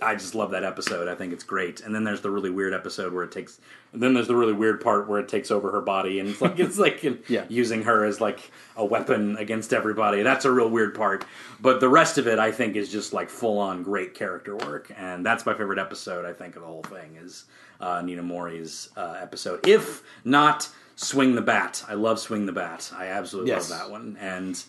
I 0.00 0.14
just 0.14 0.34
love 0.34 0.50
that 0.50 0.62
episode. 0.62 1.08
I 1.08 1.14
think 1.14 1.32
it's 1.32 1.42
great. 1.44 1.80
And 1.80 1.94
then 1.94 2.04
there's 2.04 2.20
the 2.20 2.30
really 2.30 2.50
weird 2.50 2.74
episode 2.74 3.14
where 3.14 3.24
it 3.24 3.32
takes. 3.32 3.58
Then 3.94 4.12
there's 4.12 4.28
the 4.28 4.36
really 4.36 4.52
weird 4.52 4.82
part 4.82 5.08
where 5.08 5.18
it 5.20 5.26
takes 5.28 5.50
over 5.50 5.72
her 5.72 5.80
body 5.80 6.20
and 6.20 6.28
it's 6.28 6.42
like 6.42 6.58
it's 6.60 6.76
like 6.78 7.02
Yeah. 7.30 7.46
using 7.48 7.82
her 7.84 8.04
as 8.04 8.20
like 8.20 8.50
a 8.76 8.84
weapon 8.84 9.38
against 9.38 9.72
everybody. 9.72 10.22
That's 10.22 10.44
a 10.44 10.50
real 10.52 10.68
weird 10.68 10.94
part. 10.94 11.24
But 11.60 11.80
the 11.80 11.88
rest 11.88 12.18
of 12.18 12.26
it, 12.26 12.38
I 12.38 12.52
think, 12.52 12.76
is 12.76 12.92
just 12.92 13.14
like 13.14 13.30
full 13.30 13.58
on 13.58 13.82
great 13.82 14.12
character 14.12 14.54
work, 14.54 14.92
and 14.98 15.24
that's 15.24 15.46
my 15.46 15.54
favorite 15.54 15.78
episode. 15.78 16.26
I 16.26 16.34
think 16.34 16.56
of 16.56 16.60
the 16.62 16.68
whole 16.68 16.82
thing 16.82 17.16
is 17.16 17.46
uh, 17.80 18.00
Ninamori's 18.02 18.90
uh, 18.98 19.16
episode. 19.18 19.66
If 19.66 20.02
not 20.26 20.68
Swing 20.96 21.34
the 21.36 21.40
Bat, 21.42 21.84
I 21.88 21.94
love 21.94 22.18
Swing 22.18 22.44
the 22.44 22.52
Bat. 22.52 22.92
I 22.94 23.06
absolutely 23.06 23.52
Yes. 23.52 23.70
love 23.70 23.78
that 23.80 23.90
one. 23.90 24.18
And 24.20 24.62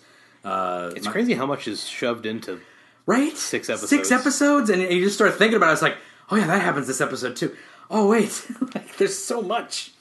uh, 0.46 0.92
It's 0.96 1.06
my- 1.06 1.12
crazy 1.12 1.34
how 1.34 1.46
much 1.46 1.68
is 1.68 1.86
shoved 1.86 2.26
into. 2.26 2.62
Right? 3.08 3.36
Six 3.36 3.70
episodes. 3.70 3.90
Six 3.90 4.12
episodes. 4.12 4.70
and 4.70 4.82
you 4.84 5.04
just 5.04 5.16
start 5.16 5.34
thinking 5.36 5.58
about 5.58 5.70
it. 5.70 5.74
It's 5.74 5.82
like, 5.82 5.98
oh 6.30 6.36
yeah, 6.36 6.46
that 6.46 6.62
happens 6.62 6.86
this 6.86 7.02
episode 7.02 7.36
too. 7.36 7.56
Oh 7.90 8.08
wait, 8.08 8.46
like, 8.76 8.96
there's 8.98 9.18
so 9.18 9.42
much. 9.42 9.92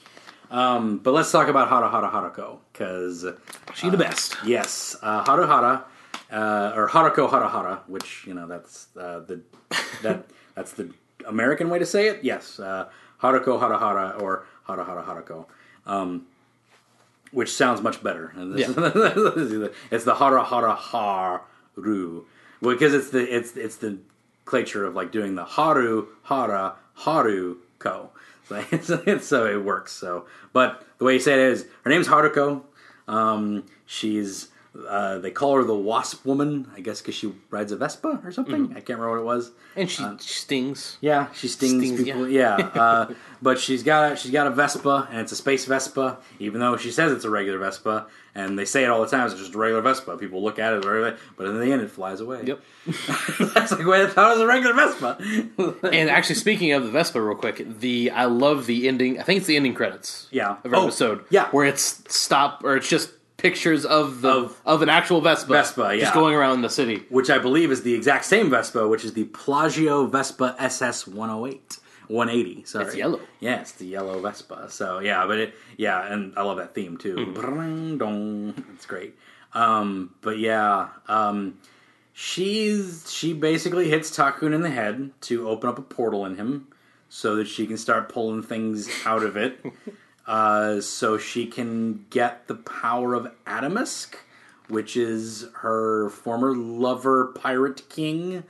Um, 0.51 0.99
but 0.99 1.13
let's 1.13 1.31
talk 1.31 1.47
about 1.47 1.67
Hara 1.69 1.89
Hara 1.89 2.09
Harako 2.09 2.59
because 2.71 3.25
She 3.73 3.89
the 3.89 3.97
best. 3.97 4.37
yes, 4.45 4.95
uh, 5.01 5.23
Hara 5.25 5.47
Hara 5.47 5.85
uh, 6.31 6.73
or 6.75 6.87
Harako 6.89 7.29
Hara 7.29 7.49
Hara, 7.49 7.81
which 7.87 8.23
you 8.27 8.33
know 8.33 8.47
that's 8.47 8.87
uh, 8.95 9.19
the 9.19 9.41
that 10.03 10.25
that's 10.55 10.73
the 10.73 10.93
American 11.27 11.69
way 11.69 11.79
to 11.79 11.85
say 11.85 12.07
it. 12.07 12.23
Yes, 12.23 12.59
uh, 12.59 12.87
Harako 13.21 13.59
Hara 13.59 13.77
Hara 13.79 14.09
or 14.19 14.45
Hara 14.67 14.85
Hara 14.85 15.03
Harako. 15.03 15.45
Um, 15.85 16.27
which 17.31 17.51
sounds 17.51 17.81
much 17.81 18.01
better. 18.01 18.31
Yeah. 18.55 18.67
it's 19.91 20.05
the 20.05 20.15
hara 20.15 20.43
hara 20.45 20.73
haru 20.75 22.23
because 22.61 22.93
it's 22.93 23.09
the 23.09 23.23
it's 23.35 23.55
it's 23.55 23.77
the 23.77 23.97
clature 24.45 24.85
of 24.85 24.95
like 24.95 25.11
doing 25.11 25.35
the 25.35 25.45
haru 25.45 26.07
hara 26.23 26.75
haru 26.93 27.57
ko. 27.79 28.11
So, 28.81 29.17
so 29.19 29.45
it 29.45 29.61
works. 29.61 29.91
So, 29.91 30.25
but 30.53 30.85
the 30.99 31.03
way 31.03 31.13
you 31.15 31.19
say 31.19 31.33
it 31.33 31.39
is, 31.51 31.65
her 31.83 31.89
name's 31.89 32.07
Haruko. 32.07 32.61
Um, 33.05 33.65
she's 33.85 34.47
uh, 34.87 35.17
they 35.19 35.31
call 35.31 35.55
her 35.55 35.63
the 35.63 35.73
Wasp 35.75 36.25
Woman, 36.25 36.69
I 36.75 36.81
guess, 36.81 37.01
because 37.01 37.15
she 37.15 37.33
rides 37.49 37.71
a 37.71 37.77
Vespa 37.77 38.19
or 38.23 38.31
something. 38.31 38.71
I 38.71 38.81
can't 38.81 38.99
remember 38.99 39.11
what 39.11 39.19
it 39.21 39.25
was. 39.25 39.51
And 39.75 39.89
she 39.89 40.03
stings. 40.19 40.97
Yeah, 41.01 41.27
she 41.33 41.47
stings, 41.47 41.83
Stings, 41.85 42.03
people. 42.03 42.27
Yeah, 42.27 42.55
uh, 42.55 43.13
but 43.41 43.59
she's 43.59 43.83
got 43.83 44.11
a, 44.11 44.15
she's 44.15 44.31
got 44.31 44.47
a 44.47 44.51
Vespa, 44.51 45.07
and 45.11 45.19
it's 45.21 45.31
a 45.31 45.35
space 45.35 45.65
Vespa. 45.65 46.17
Even 46.39 46.59
though 46.59 46.77
she 46.77 46.91
says 46.91 47.11
it's 47.11 47.25
a 47.25 47.29
regular 47.29 47.59
Vespa, 47.59 48.07
and 48.35 48.57
they 48.57 48.65
say 48.65 48.83
it 48.83 48.87
all 48.87 49.01
the 49.01 49.07
time, 49.07 49.25
it's 49.27 49.35
just 49.35 49.53
a 49.55 49.57
regular 49.57 49.81
Vespa. 49.81 50.17
People 50.17 50.43
look 50.43 50.59
at 50.59 50.73
it, 50.73 50.77
as 50.79 50.85
a 50.85 50.89
regular, 50.89 51.17
but 51.37 51.47
in 51.47 51.59
the 51.59 51.71
end, 51.71 51.81
it 51.81 51.89
flies 51.91 52.19
away. 52.19 52.41
Yep. 52.45 52.61
That's 53.53 53.71
like 53.71 53.85
wait, 53.85 54.01
I 54.03 54.07
thought 54.07 54.31
it 54.31 54.39
was 54.39 54.41
a 54.41 54.47
regular 54.47 54.73
Vespa. 54.75 55.17
And 55.91 56.09
actually, 56.09 56.35
speaking 56.35 56.71
of 56.73 56.83
the 56.83 56.91
Vespa, 56.91 57.21
real 57.21 57.35
quick, 57.37 57.79
the 57.79 58.11
I 58.11 58.25
love 58.25 58.65
the 58.65 58.87
ending. 58.87 59.19
I 59.19 59.23
think 59.23 59.37
it's 59.39 59.47
the 59.47 59.55
ending 59.55 59.73
credits. 59.73 60.27
Yeah. 60.31 60.57
Of 60.63 60.73
Oh, 60.73 60.83
episode. 60.83 61.25
yeah. 61.29 61.49
Where 61.49 61.65
it's 61.65 62.03
stop 62.07 62.63
or 62.63 62.75
it's 62.77 62.89
just 62.89 63.11
pictures 63.49 63.85
of 63.85 64.21
the 64.21 64.29
Of- 64.29 64.61
of, 64.65 64.81
an 64.81 64.89
actual 64.89 65.21
Vespa. 65.21 65.47
Vespa, 65.53 65.95
yeah. 65.95 66.01
Just 66.01 66.13
going 66.13 66.35
around 66.35 66.61
the 66.61 66.69
city. 66.69 67.05
which 67.09 67.29
I 67.29 67.37
believe 67.37 67.71
is 67.71 67.83
the 67.83 67.93
exact 67.93 68.25
same 68.25 68.49
Vespa, 68.49 68.87
which 68.87 69.03
is 69.05 69.13
the 69.13 69.25
Piaggio 69.25 70.09
Vespa 70.11 70.55
SS 70.59 71.07
108. 71.07 71.79
180, 72.09 72.63
sorry. 72.63 72.85
It's 72.85 72.95
yellow. 72.95 73.19
Yeah, 73.41 73.59
it's 73.61 73.73
the 73.73 73.85
yellow 73.85 74.19
Vespa. 74.21 74.69
So, 74.69 74.99
yeah, 74.99 75.25
but 75.27 75.39
it, 75.39 75.55
yeah, 75.75 76.11
and 76.11 76.33
I 76.37 76.43
love 76.43 76.57
that 76.57 76.73
theme 76.73 76.97
too. 76.97 77.15
Mm-hmm. 77.15 78.73
It's 78.73 78.85
great. 78.85 79.17
Um, 79.53 80.13
but 80.21 80.37
yeah, 80.39 80.89
um, 81.07 81.57
she's, 82.13 83.11
she 83.11 83.33
basically 83.33 83.89
hits 83.89 84.15
Takun 84.15 84.53
in 84.53 84.61
the 84.61 84.69
head 84.69 85.11
to 85.21 85.49
open 85.49 85.69
up 85.69 85.77
a 85.77 85.81
portal 85.81 86.25
in 86.25 86.37
him 86.37 86.67
so 87.09 87.35
that 87.35 87.47
she 87.47 87.67
can 87.67 87.77
start 87.77 88.09
pulling 88.09 88.41
things 88.41 88.89
out 89.05 89.23
of 89.23 89.35
it. 89.35 89.63
uh, 90.27 90.81
so 90.81 91.17
she 91.17 91.47
can 91.47 92.05
get 92.09 92.47
the 92.47 92.55
power 92.55 93.13
of 93.13 93.31
Atomsk, 93.45 94.15
which 94.67 94.97
is 94.97 95.47
her 95.61 96.09
former 96.09 96.53
lover, 96.53 97.27
Pirate 97.27 97.87
King, 97.89 98.43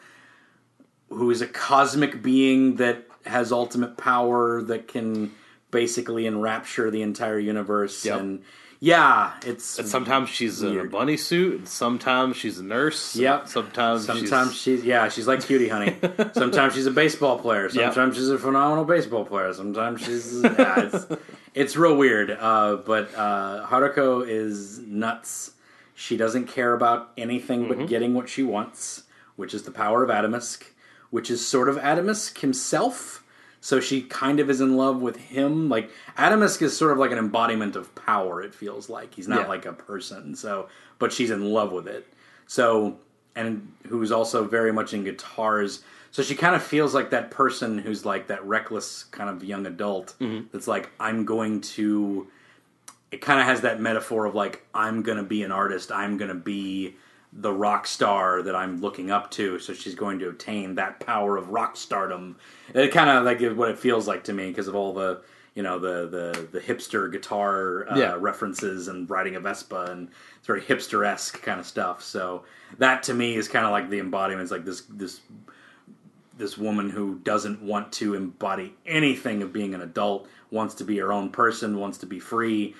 who 1.10 1.30
is 1.30 1.42
a 1.42 1.48
cosmic 1.48 2.24
being 2.24 2.78
that 2.78 3.08
has 3.26 3.52
ultimate 3.52 3.96
power 3.98 4.62
that 4.64 4.88
can 4.88 5.32
basically 5.70 6.26
enrapture 6.26 6.90
the 6.90 7.04
entire 7.04 7.38
universe. 7.38 8.04
Yep. 8.04 8.20
And 8.20 8.44
yeah, 8.80 9.34
it's 9.46 9.80
And 9.80 9.88
sometimes 9.88 10.30
she's 10.30 10.62
in 10.62 10.80
a 10.80 10.86
bunny 10.86 11.18
suit. 11.18 11.60
And 11.60 11.68
sometimes 11.68 12.38
she's 12.38 12.60
a 12.60 12.64
nurse. 12.64 13.16
Yep. 13.16 13.48
Sometimes. 13.48 14.06
Sometimes 14.06 14.54
she's, 14.54 14.80
she's, 14.80 14.84
yeah, 14.86 15.10
she's 15.10 15.28
like 15.28 15.44
cutie 15.44 15.68
honey. 15.68 15.96
Sometimes 16.34 16.74
she's 16.74 16.86
a 16.86 16.92
baseball 16.92 17.40
player. 17.40 17.70
Sometimes 17.70 18.16
she's 18.16 18.30
a 18.30 18.38
phenomenal 18.38 18.86
baseball 18.86 19.26
player. 19.26 19.52
Sometimes 19.54 20.02
she's 20.02 20.42
yeah, 20.44 21.02
it's 21.58 21.76
real 21.76 21.96
weird. 21.98 22.32
Uh, 22.32 22.78
but 22.86 23.14
uh, 23.16 23.66
Haruko 23.68 24.28
is 24.28 24.80
nuts. 24.80 25.52
She 25.96 26.16
doesn't 26.18 26.48
care 26.48 26.74
about 26.74 27.12
anything 27.18 27.66
Mm-hmm. 27.66 27.80
but 27.80 27.88
getting 27.90 28.14
what 28.14 28.30
she 28.30 28.44
wants, 28.44 29.04
which 29.36 29.54
is 29.54 29.64
the 29.64 29.72
power 29.72 30.04
of 30.04 30.10
Atomsk, 30.10 30.64
which 31.10 31.32
is 31.32 31.46
sort 31.46 31.68
of 31.70 31.78
Atomsk 31.78 32.38
himself. 32.40 33.24
So 33.60 33.80
she 33.80 34.04
kind 34.04 34.40
of 34.40 34.50
is 34.50 34.62
in 34.62 34.78
love 34.78 35.02
with 35.02 35.18
him. 35.18 35.68
Like 35.68 35.90
Atomsk 36.18 36.62
is 36.62 36.78
sort 36.78 36.92
of 36.92 37.00
like 37.00 37.12
an 37.12 37.18
embodiment 37.18 37.76
of 37.76 37.94
power. 37.96 38.42
It 38.42 38.54
feels 38.54 38.90
like 38.90 39.16
he's 39.16 39.28
not 39.28 39.42
Yeah. 39.42 39.48
like 39.48 39.66
a 39.66 39.74
person. 39.74 40.36
So, 40.36 40.70
but 41.00 41.12
she's 41.12 41.32
in 41.32 41.44
love 41.52 41.72
with 41.72 41.88
it. 41.88 42.06
So, 42.46 43.00
and 43.38 43.72
who's 43.88 44.12
also 44.12 44.44
very 44.44 44.74
much 44.74 44.94
in 44.94 45.04
guitars. 45.04 45.84
So 46.12 46.24
she 46.24 46.36
kind 46.36 46.56
of 46.56 46.64
feels 46.64 46.94
like 46.94 47.12
that 47.12 47.32
person 47.32 47.78
who's 47.78 48.04
like 48.04 48.28
that 48.28 48.44
reckless 48.44 49.04
kind 49.06 49.30
of 49.30 49.44
young 49.44 49.66
adult. 49.66 50.16
Mm-hmm. 50.20 50.48
That's 50.52 50.68
like 50.68 50.90
I'm 51.00 51.24
going 51.24 51.62
to. 51.62 52.28
It 53.12 53.22
kind 53.22 53.40
of 53.40 53.46
has 53.46 53.62
that 53.62 53.80
metaphor 53.80 54.26
of 54.26 54.36
like 54.36 54.66
I'm 54.74 55.04
going 55.04 55.18
to 55.18 55.24
be 55.24 55.44
an 55.44 55.52
artist. 55.52 55.92
I'm 55.92 56.18
going 56.18 56.30
to 56.30 56.36
be 56.36 56.96
the 57.32 57.54
rock 57.54 57.86
star 57.86 58.42
that 58.42 58.56
I'm 58.56 58.82
looking 58.82 59.12
up 59.12 59.30
to. 59.32 59.60
So 59.60 59.74
she's 59.74 59.96
going 59.96 60.20
to 60.20 60.30
attain 60.30 60.76
that 60.76 61.00
power 61.00 61.38
of 61.38 61.50
rock 61.50 61.78
stardom. 61.78 62.38
It 62.74 62.92
kind 62.92 63.10
of 63.10 63.24
like 63.24 63.42
is 63.42 63.54
what 63.54 63.70
it 63.70 63.78
feels 63.78 64.08
like 64.08 64.24
to 64.26 64.34
me 64.34 64.48
because 64.48 64.68
of 64.68 64.76
all 64.76 64.94
the 64.94 65.22
you 65.58 65.64
know 65.64 65.80
the 65.80 66.08
the 66.08 66.48
the 66.52 66.60
hipster 66.60 67.12
guitar 67.12 67.90
uh, 67.92 67.98
Yeah. 67.98 68.16
references 68.20 68.88
and 68.90 69.10
riding 69.10 69.36
a 69.36 69.40
Vespa 69.40 69.88
and 69.92 70.10
it's 70.38 70.46
very 70.46 70.62
hipster 70.62 71.04
esque 71.04 71.42
kind 71.42 71.60
of 71.60 71.66
stuff. 71.66 72.04
So 72.04 72.44
that 72.78 73.02
to 73.04 73.16
me 73.16 73.36
is 73.36 73.48
kind 73.48 73.66
of 73.66 73.72
like 73.72 73.90
the 73.90 73.98
embodiment. 74.00 74.44
It's 74.44 74.52
like 74.52 74.66
this 74.66 74.82
this 74.82 75.20
this 76.38 76.60
woman 76.60 76.92
who 76.92 77.16
doesn't 77.24 77.64
want 77.64 77.92
to 77.94 78.14
embody 78.14 78.76
anything 78.86 79.42
of 79.42 79.52
being 79.52 79.74
an 79.74 79.82
adult, 79.82 80.28
wants 80.52 80.76
to 80.76 80.84
be 80.84 81.00
her 81.00 81.12
own 81.12 81.32
person, 81.32 81.80
wants 81.80 81.98
to 81.98 82.06
be 82.06 82.20
free, 82.20 82.76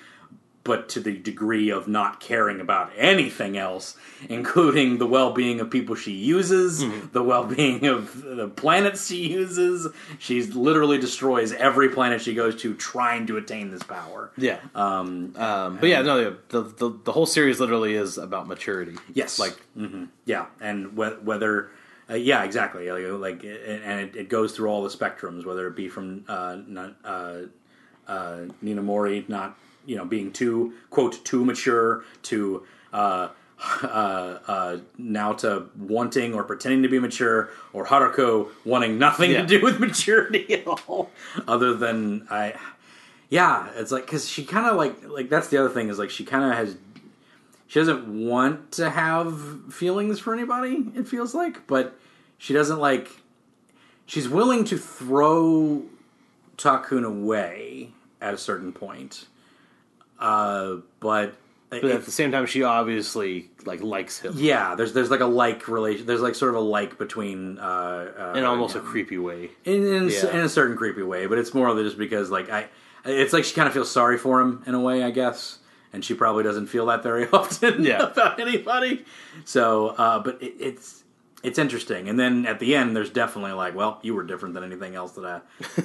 but 0.64 0.88
to 0.90 1.00
the 1.00 1.16
degree 1.16 1.70
of 1.70 1.88
not 1.88 2.20
caring 2.20 2.60
about 2.60 2.90
anything 2.96 3.56
else, 3.56 3.96
including 4.28 4.98
the 4.98 5.06
well 5.06 5.32
being 5.32 5.60
of 5.60 5.70
people 5.70 5.94
she 5.94 6.12
uses, 6.12 6.84
the 7.12 7.22
well 7.22 7.44
being 7.44 7.86
of 7.86 8.22
the 8.22 8.48
planets 8.48 9.06
she 9.08 9.28
uses. 9.32 9.86
She 10.18 10.42
literally 10.42 10.98
destroys 10.98 11.52
every 11.52 11.88
planet 11.88 12.20
she 12.20 12.34
goes 12.34 12.54
to 12.62 12.74
trying 12.74 13.26
to 13.28 13.36
attain 13.38 13.70
this 13.70 13.82
power. 13.82 14.30
yeah. 14.36 14.58
Um, 14.74 15.32
Um, 15.36 15.78
but 15.80 15.88
yeah, 15.88 16.02
no, 16.02 16.36
the, 16.48 16.62
the 16.62 16.98
the 17.04 17.12
whole 17.12 17.26
series 17.26 17.60
literally 17.60 17.94
is 17.94 18.18
about 18.18 18.46
maturity. 18.46 18.96
Yes, 19.14 19.38
Like 19.38 19.58
hmm 19.74 20.04
yeah, 20.26 20.46
and 20.60 20.88
wh- 20.98 21.24
whether 21.24 21.70
Uh, 22.10 22.14
yeah, 22.14 22.42
exactly. 22.44 22.90
Like, 22.90 23.44
and 23.44 24.00
it, 24.00 24.16
it 24.16 24.28
goes 24.30 24.52
through 24.52 24.68
all 24.70 24.82
the 24.82 24.88
spectrums, 24.88 25.44
whether 25.44 25.66
it 25.66 25.76
be 25.76 25.88
from 25.88 26.24
uh, 26.26 26.56
not, 26.66 26.96
uh, 27.04 27.36
uh, 28.06 28.46
Ninamori 28.64 29.28
not 29.28 29.58
you 29.88 29.96
know 29.96 30.04
being 30.04 30.30
too 30.32 30.72
quote 30.90 31.24
too 31.24 31.44
mature 31.44 32.04
to 32.22 32.64
uh, 32.92 33.28
uh, 33.82 34.38
uh, 34.46 34.76
Naota 35.00 35.74
wanting 35.76 36.32
or 36.34 36.44
pretending 36.44 36.82
to 36.84 36.88
be 36.88 36.98
mature, 37.00 37.48
or 37.72 37.86
Haruko 37.86 38.48
wanting 38.64 38.98
nothing 38.98 39.32
Yeah. 39.32 39.40
to 39.42 39.46
do 39.48 39.60
with 39.60 39.80
maturity 39.88 40.54
at 40.54 40.66
all, 40.68 41.10
other 41.48 41.74
than 41.74 42.26
I. 42.30 42.54
Yeah, 43.30 43.68
it's 43.74 43.90
like 43.90 44.06
because 44.06 44.28
she 44.28 44.44
kind 44.44 44.66
of 44.66 44.76
like 44.76 45.08
like 45.08 45.28
that's 45.28 45.48
the 45.48 45.56
other 45.58 45.68
thing 45.70 45.88
is 45.88 45.98
like 45.98 46.10
she 46.10 46.24
kind 46.24 46.44
of 46.44 46.52
has 46.56 46.76
she 47.66 47.80
doesn't 47.80 48.06
want 48.26 48.72
to 48.72 48.88
have 48.90 49.72
feelings 49.74 50.18
for 50.18 50.32
anybody 50.32 50.86
it 50.96 51.06
feels 51.06 51.34
like 51.34 51.66
but 51.66 51.98
she 52.38 52.54
doesn't 52.54 52.78
like 52.78 53.10
she's 54.06 54.26
willing 54.26 54.64
to 54.64 54.78
throw 54.78 55.82
takun 56.56 57.04
away 57.04 57.90
at 58.22 58.32
a 58.32 58.38
certain 58.38 58.72
point 58.72 59.26
uh 60.18 60.76
but, 61.00 61.34
But 61.70 61.84
it- 61.84 61.90
at 61.92 62.04
the 62.04 62.10
same 62.10 62.32
time, 62.32 62.46
she 62.46 62.62
obviously 62.62 63.50
like 63.64 63.82
likes 63.82 64.18
him 64.20 64.32
yeah 64.36 64.74
there's 64.74 64.92
there's 64.94 65.10
like 65.10 65.20
a 65.20 65.26
like 65.26 65.68
relation 65.68 66.06
there's 66.06 66.20
like 66.22 66.34
sort 66.34 66.50
of 66.50 66.56
a 66.56 66.64
like 66.64 66.98
between 66.98 67.58
uh, 67.58 68.32
uh 68.34 68.38
in 68.38 68.44
almost 68.44 68.74
you 68.74 68.80
a 68.80 68.84
creepy 68.84 69.18
way. 69.18 69.50
in 69.64 69.86
in, 69.86 70.08
Yeah. 70.08 70.30
in 70.30 70.40
a 70.40 70.48
certain 70.48 70.76
creepy 70.76 71.02
way, 71.02 71.26
but 71.26 71.38
it's 71.38 71.52
more 71.54 71.68
of 71.68 71.76
just 71.78 71.98
because 71.98 72.30
like 72.30 72.50
I, 72.50 72.66
it's 73.04 73.32
like 73.32 73.44
she 73.44 73.54
kind 73.54 73.68
of 73.68 73.74
feels 73.74 73.90
sorry 73.90 74.18
for 74.18 74.40
him 74.40 74.62
in 74.66 74.74
a 74.74 74.80
way, 74.80 75.02
I 75.04 75.10
guess, 75.10 75.58
and 75.92 76.04
she 76.04 76.14
probably 76.14 76.42
doesn't 76.44 76.66
feel 76.66 76.86
that 76.86 77.02
very 77.02 77.26
often 77.32 77.84
Yeah. 77.84 78.02
about 78.10 78.40
anybody. 78.40 79.04
So, 79.44 79.88
uh, 79.88 80.18
but 80.20 80.42
it, 80.42 80.54
it's 80.58 81.04
it's 81.44 81.58
interesting, 81.58 82.08
and 82.08 82.18
then 82.18 82.46
at 82.46 82.58
the 82.58 82.74
end, 82.74 82.96
there's 82.96 83.10
definitely 83.10 83.52
like, 83.52 83.74
well, 83.76 84.00
you 84.02 84.14
were 84.14 84.24
different 84.24 84.54
than 84.54 84.64
anything 84.64 84.94
else 84.96 85.12
that 85.12 85.24
I 85.24 85.40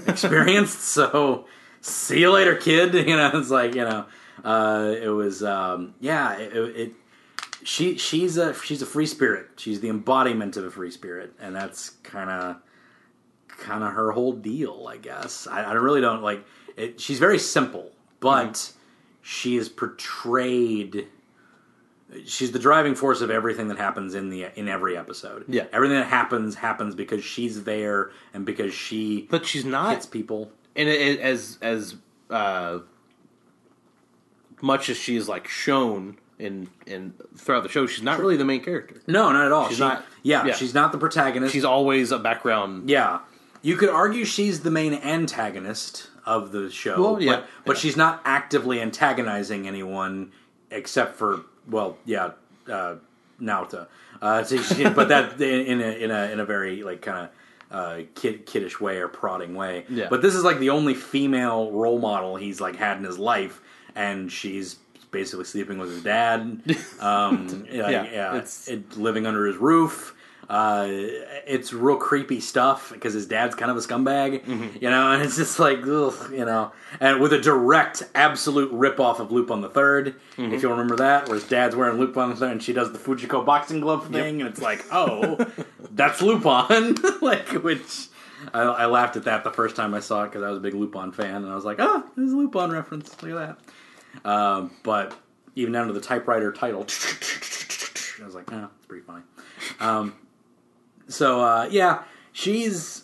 experienced, 0.11 0.81
so 0.81 1.45
see 1.81 2.21
you 2.21 2.31
later, 2.31 2.55
kid. 2.55 2.93
You 3.09 3.15
know, 3.17 3.29
it's 3.35 3.51
like 3.51 3.75
you 3.75 3.83
know, 3.83 4.05
uh, 4.43 4.93
it 5.01 5.09
was 5.09 5.43
um, 5.43 5.95
yeah, 5.99 6.37
it. 6.37 6.53
it 6.55 6.91
she 7.63 7.97
she's 7.97 8.35
a 8.37 8.53
she's 8.53 8.81
a 8.81 8.85
free 8.85 9.05
spirit. 9.05 9.47
She's 9.57 9.79
the 9.79 9.89
embodiment 9.89 10.57
of 10.57 10.65
a 10.65 10.71
free 10.71 10.91
spirit, 10.91 11.33
and 11.39 11.55
that's 11.55 11.91
kind 12.03 12.29
of 12.29 12.57
kind 13.47 13.83
of 13.83 13.93
her 13.93 14.11
whole 14.11 14.33
deal, 14.33 14.87
I 14.89 14.97
guess. 14.97 15.47
I, 15.47 15.63
I 15.63 15.73
really 15.73 16.01
don't 16.01 16.21
like 16.21 16.43
it. 16.75 16.99
She's 16.99 17.19
very 17.19 17.39
simple, 17.39 17.91
but 18.19 18.53
Mm-hmm. 18.53 18.77
she 19.21 19.55
is 19.55 19.69
portrayed. 19.69 21.07
She's 22.25 22.51
the 22.51 22.59
driving 22.59 22.93
force 22.95 23.21
of 23.21 23.31
everything 23.31 23.69
that 23.69 23.77
happens 23.77 24.13
in 24.13 24.29
the 24.29 24.47
in 24.59 24.67
every 24.67 24.95
episode. 24.97 25.45
Yeah. 25.47 25.65
everything 25.71 25.97
that 25.97 26.07
happens 26.07 26.55
happens 26.55 26.93
because 26.95 27.23
she's 27.23 27.63
there 27.63 28.11
and 28.33 28.45
because 28.45 28.73
she 28.73 29.27
But 29.31 29.45
she's 29.45 29.65
not 29.65 29.93
hits 29.93 30.05
people. 30.05 30.51
and 30.75 30.87
it, 30.89 30.99
it, 31.01 31.19
as 31.21 31.57
as 31.61 31.95
uh, 32.29 32.79
much 34.63 34.89
as 34.89 34.97
she 34.97 35.15
is 35.17 35.27
like 35.29 35.47
shown 35.47 36.17
in 36.39 36.67
in 36.87 37.13
throughout 37.37 37.63
the 37.63 37.69
show, 37.69 37.85
she's 37.85 38.01
not 38.03 38.17
really 38.19 38.37
the 38.37 38.45
main 38.45 38.63
character. 38.63 39.01
No, 39.07 39.31
not 39.31 39.45
at 39.45 39.51
all. 39.51 39.67
She's 39.67 39.77
She- 39.77 39.83
not- 39.83 40.03
Yeah, 40.23 40.45
yeah. 40.47 40.53
she's 40.55 40.73
not 40.73 40.91
the 40.91 40.97
protagonist. 40.97 41.53
She's 41.53 41.65
always 41.65 42.11
a 42.11 42.17
background. 42.17 42.89
Yeah, 42.89 43.19
you 43.61 43.75
could 43.75 43.89
argue 43.89 44.23
she's 44.25 44.61
the 44.61 44.71
main 44.71 44.93
antagonist 44.93 46.09
of 46.25 46.51
the 46.53 46.69
show. 46.71 46.99
Well, 47.01 47.21
yeah, 47.21 47.31
but, 47.35 47.47
but 47.65 47.75
yeah. 47.75 47.79
she's 47.81 47.97
not 47.97 48.21
actively 48.25 48.79
antagonizing 48.81 49.67
anyone 49.67 50.31
except 50.71 51.15
for 51.17 51.41
well, 51.69 51.97
yeah, 52.05 52.31
uh, 52.71 52.95
Naota. 53.41 53.87
Uh, 54.21 54.43
so 54.49 54.57
she- 54.57 54.89
but 54.89 55.09
that 55.09 55.39
in 55.41 55.81
a 55.81 55.91
in 56.03 56.09
a 56.11 56.31
in 56.31 56.39
a 56.39 56.45
very 56.45 56.83
like 56.83 57.01
kind 57.01 57.25
of. 57.25 57.29
Uh, 57.71 58.03
kid, 58.13 58.45
kiddish 58.45 58.79
way 58.79 58.97
or 58.97 59.07
prodding 59.07 59.55
way, 59.55 59.83
Yeah. 59.89 60.05
but 60.07 60.21
this 60.21 60.35
is 60.35 60.43
like 60.43 60.59
the 60.59 60.69
only 60.69 60.93
female 60.93 61.71
role 61.71 61.97
model 61.97 62.35
he's 62.35 62.61
like 62.61 62.75
had 62.75 62.97
in 62.97 63.03
his 63.03 63.17
life, 63.17 63.62
and 63.95 64.31
she's 64.31 64.75
basically 65.11 65.45
sleeping 65.45 65.77
with 65.77 65.89
his 65.91 66.03
dad. 66.03 66.61
Um, 66.99 67.65
yeah, 67.71 67.89
Yeah, 67.89 68.03
yeah, 68.11 68.29
it's- 68.35 68.67
it, 68.67 68.97
living 68.97 69.25
under 69.27 69.45
his 69.45 69.57
roof. 69.57 70.15
Uh, 70.49 70.87
it's 71.47 71.71
real 71.71 71.95
creepy 71.95 72.39
stuff 72.41 72.91
because 72.91 73.13
his 73.13 73.25
dad's 73.25 73.55
kind 73.55 73.71
of 73.71 73.77
a 73.77 73.79
scumbag, 73.79 74.45
you 74.81 74.89
know, 74.89 75.11
and 75.13 75.23
it's 75.23 75.37
just 75.37 75.57
like, 75.57 75.79
ugh, 75.87 76.13
you 76.31 76.43
know, 76.45 76.71
and 76.99 77.21
with 77.21 77.31
a 77.33 77.39
direct, 77.39 78.03
absolute 78.13 78.69
rip 78.73 78.99
off 78.99 79.19
of 79.21 79.31
Lupin 79.31 79.61
the 79.61 79.69
3rd 79.69 80.15
if 80.37 80.61
you'll 80.61 80.71
remember 80.71 80.97
that, 80.97 81.27
where 81.27 81.35
his 81.35 81.47
dad's 81.47 81.75
wearing 81.77 81.97
Lupin 81.97 82.29
the 82.29 82.35
3rd 82.35 82.51
and 82.51 82.63
she 82.63 82.73
does 82.73 82.91
the 82.91 82.99
Fujiko 82.99 83.45
boxing 83.45 83.79
glove 83.79 84.07
thing, 84.09 84.41
and 84.41 84.49
it's 84.49 84.61
like, 84.61 84.83
oh, 84.91 85.37
that's 85.91 86.21
Lupin, 86.21 86.95
like, 87.21 87.47
which 87.63 88.07
I, 88.53 88.61
I 88.63 88.85
laughed 88.87 89.15
at 89.15 89.23
that 89.23 89.45
the 89.45 89.51
first 89.51 89.77
time 89.77 89.93
I 89.93 90.01
saw 90.01 90.23
it 90.23 90.27
because 90.27 90.43
I 90.43 90.49
was 90.49 90.57
a 90.57 90.61
big 90.61 90.73
Lupin 90.73 91.13
fan, 91.13 91.35
and 91.43 91.47
I 91.51 91.55
was 91.55 91.65
like, 91.65 91.77
oh, 91.79 92.03
there's 92.17 92.33
a 92.33 92.35
Lupin 92.37 92.69
reference, 92.71 93.09
look 93.23 93.31
at 93.31 93.37
that. 93.37 93.59
Um, 94.25 94.71
but 94.83 95.17
even 95.55 95.73
down 95.73 95.87
to 95.87 95.93
the 95.93 96.01
typewriter 96.01 96.51
title, 96.51 96.81
I 98.21 98.25
was 98.25 98.35
like, 98.35 98.51
oh, 98.51 98.69
it's 98.77 98.85
pretty 98.85 99.05
funny. 99.05 99.23
Um, 99.79 100.15
so 101.07 101.41
uh, 101.41 101.67
yeah, 101.71 102.03
she's 102.31 103.03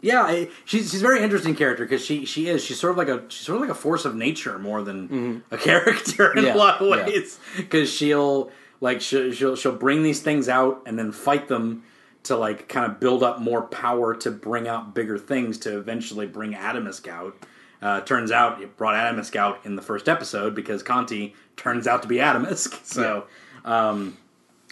yeah, 0.00 0.44
she's 0.64 0.90
she's 0.90 1.00
a 1.00 1.02
very 1.02 1.22
interesting 1.22 1.54
character 1.54 1.84
because 1.84 2.04
she 2.04 2.24
she 2.24 2.48
is 2.48 2.62
she's 2.62 2.78
sort 2.78 2.90
of 2.92 2.96
like 2.98 3.08
a 3.08 3.24
she's 3.28 3.46
sort 3.46 3.56
of 3.56 3.60
like 3.62 3.70
a 3.70 3.74
force 3.74 4.04
of 4.04 4.14
nature 4.16 4.58
more 4.58 4.82
than 4.82 5.42
a 5.50 5.58
character 5.58 6.32
in 6.36 6.44
Yeah, 6.44 6.54
a 6.54 6.56
lot 6.56 6.80
of 6.80 6.88
ways 7.06 7.38
because 7.56 7.90
she'll 7.90 8.50
like 8.80 9.00
she'll, 9.00 9.32
she'll 9.32 9.56
she'll 9.56 9.76
bring 9.76 10.02
these 10.02 10.20
things 10.20 10.48
out 10.48 10.82
and 10.86 10.98
then 10.98 11.12
fight 11.12 11.48
them 11.48 11.84
to 12.24 12.36
like 12.36 12.68
kind 12.68 12.90
of 12.90 13.00
build 13.00 13.22
up 13.22 13.40
more 13.40 13.62
power 13.62 14.14
to 14.14 14.30
bring 14.30 14.68
out 14.68 14.94
bigger 14.94 15.18
things 15.18 15.58
to 15.58 15.78
eventually 15.78 16.26
bring 16.26 16.52
Atomsk 16.52 17.08
out. 17.08 17.36
Uh, 17.82 18.00
turns 18.02 18.30
out 18.30 18.62
it 18.62 18.76
brought 18.76 18.94
Atomsk 18.94 19.34
out 19.34 19.58
in 19.64 19.74
the 19.74 19.82
first 19.82 20.08
episode 20.08 20.54
because 20.54 20.82
Canti 20.84 21.34
turns 21.56 21.86
out 21.88 22.02
to 22.02 22.08
be 22.08 22.16
Atomsk. 22.16 22.78
So, 22.84 23.24
um, 23.64 24.16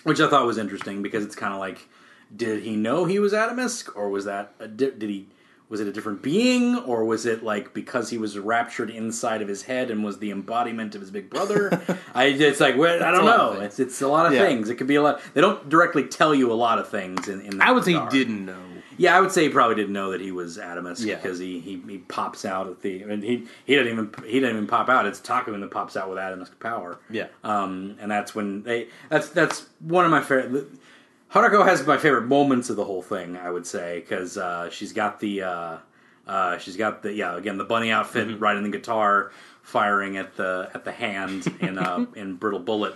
which 0.04 0.20
I 0.20 0.28
thought 0.30 0.46
was 0.46 0.58
interesting 0.58 1.02
because 1.02 1.24
it's 1.24 1.34
kind 1.34 1.52
of 1.52 1.58
like, 1.58 1.78
did 2.34 2.62
he 2.62 2.76
know 2.76 3.04
he 3.06 3.18
was 3.18 3.32
Atomsk, 3.32 3.88
or 3.96 4.08
was 4.10 4.24
that 4.26 4.54
a 4.60 4.68
di- 4.68 4.92
did 4.92 5.10
he 5.10 5.26
was 5.68 5.78
it 5.80 5.86
a 5.86 5.92
different 5.92 6.20
being, 6.22 6.76
or 6.76 7.04
was 7.04 7.26
it 7.26 7.42
like 7.44 7.72
because 7.74 8.10
he 8.10 8.18
was 8.18 8.36
raptured 8.38 8.90
inside 8.90 9.40
of 9.42 9.46
his 9.48 9.62
head 9.62 9.88
and 9.90 10.02
was 10.04 10.18
the 10.18 10.30
embodiment 10.32 10.94
of 10.94 11.00
his 11.00 11.10
big 11.10 11.28
brother? 11.30 11.80
I 12.14 12.26
it's 12.26 12.60
like 12.60 12.76
well, 12.76 13.02
I 13.02 13.10
don't 13.10 13.22
a 13.22 13.26
lot 13.26 13.40
of 13.40 13.54
know. 13.58 13.60
It's 13.62 13.78
it's 13.80 14.00
a 14.02 14.08
lot 14.08 14.26
of 14.26 14.32
Yeah. 14.32 14.40
things. 14.46 14.68
It 14.70 14.76
could 14.76 14.86
be 14.88 14.96
a 14.96 15.02
lot. 15.02 15.20
They 15.34 15.40
don't 15.40 15.68
directly 15.68 16.04
tell 16.04 16.34
you 16.34 16.52
a 16.52 16.54
lot 16.54 16.78
of 16.78 16.88
things 16.88 17.28
in. 17.28 17.40
in 17.42 17.60
I 17.60 17.70
would 17.72 17.84
say 17.84 17.92
he 17.92 18.06
didn't 18.10 18.46
know. 18.46 18.56
Yeah, 19.00 19.16
I 19.16 19.20
would 19.22 19.32
say 19.32 19.44
he 19.44 19.48
probably 19.48 19.76
didn't 19.76 19.94
know 19.94 20.10
that 20.10 20.20
he 20.20 20.30
was 20.30 20.58
Atomsk 20.58 21.06
Yeah. 21.06 21.14
because 21.14 21.38
he, 21.38 21.58
he, 21.58 21.80
he 21.88 21.98
pops 21.98 22.44
out 22.44 22.66
at 22.66 22.82
the 22.82 23.02
and 23.02 23.22
he 23.22 23.46
he 23.64 23.74
doesn't 23.74 23.90
even 23.90 24.12
he 24.26 24.40
doesn't 24.40 24.56
even 24.56 24.66
pop 24.66 24.90
out. 24.90 25.06
It's 25.06 25.20
Takun 25.20 25.58
that 25.60 25.70
pops 25.70 25.96
out 25.96 26.10
with 26.10 26.18
Atomsk 26.18 26.58
power. 26.60 26.98
Yeah. 27.08 27.28
Um, 27.42 27.96
and 27.98 28.10
that's 28.10 28.34
when 28.34 28.62
they 28.62 28.88
that's 29.08 29.30
that's 29.30 29.66
one 29.80 30.04
of 30.04 30.10
my 30.10 30.20
favorite. 30.20 30.66
Haruko 31.32 31.64
has 31.64 31.86
my 31.86 31.96
favorite 31.96 32.26
moments 32.26 32.68
of 32.68 32.76
the 32.76 32.84
whole 32.84 33.00
thing. 33.00 33.38
I 33.38 33.50
would 33.50 33.66
say 33.66 34.00
because 34.00 34.36
uh, 34.36 34.68
she's 34.68 34.92
got 34.92 35.18
the 35.20 35.42
uh, 35.44 35.76
uh, 36.26 36.58
she's 36.58 36.76
got 36.76 37.02
the 37.02 37.12
yeah 37.14 37.36
again 37.38 37.56
the 37.56 37.64
bunny 37.64 37.90
outfit 37.90 38.28
Mm-hmm. 38.28 38.38
riding 38.38 38.64
the 38.64 38.68
guitar, 38.70 39.32
firing 39.62 40.18
at 40.18 40.36
the 40.36 40.70
at 40.74 40.84
the 40.84 40.92
hand 40.92 41.46
in 41.60 41.78
uh, 41.78 42.04
in 42.16 42.34
Brittle 42.34 42.60
Bullet 42.60 42.94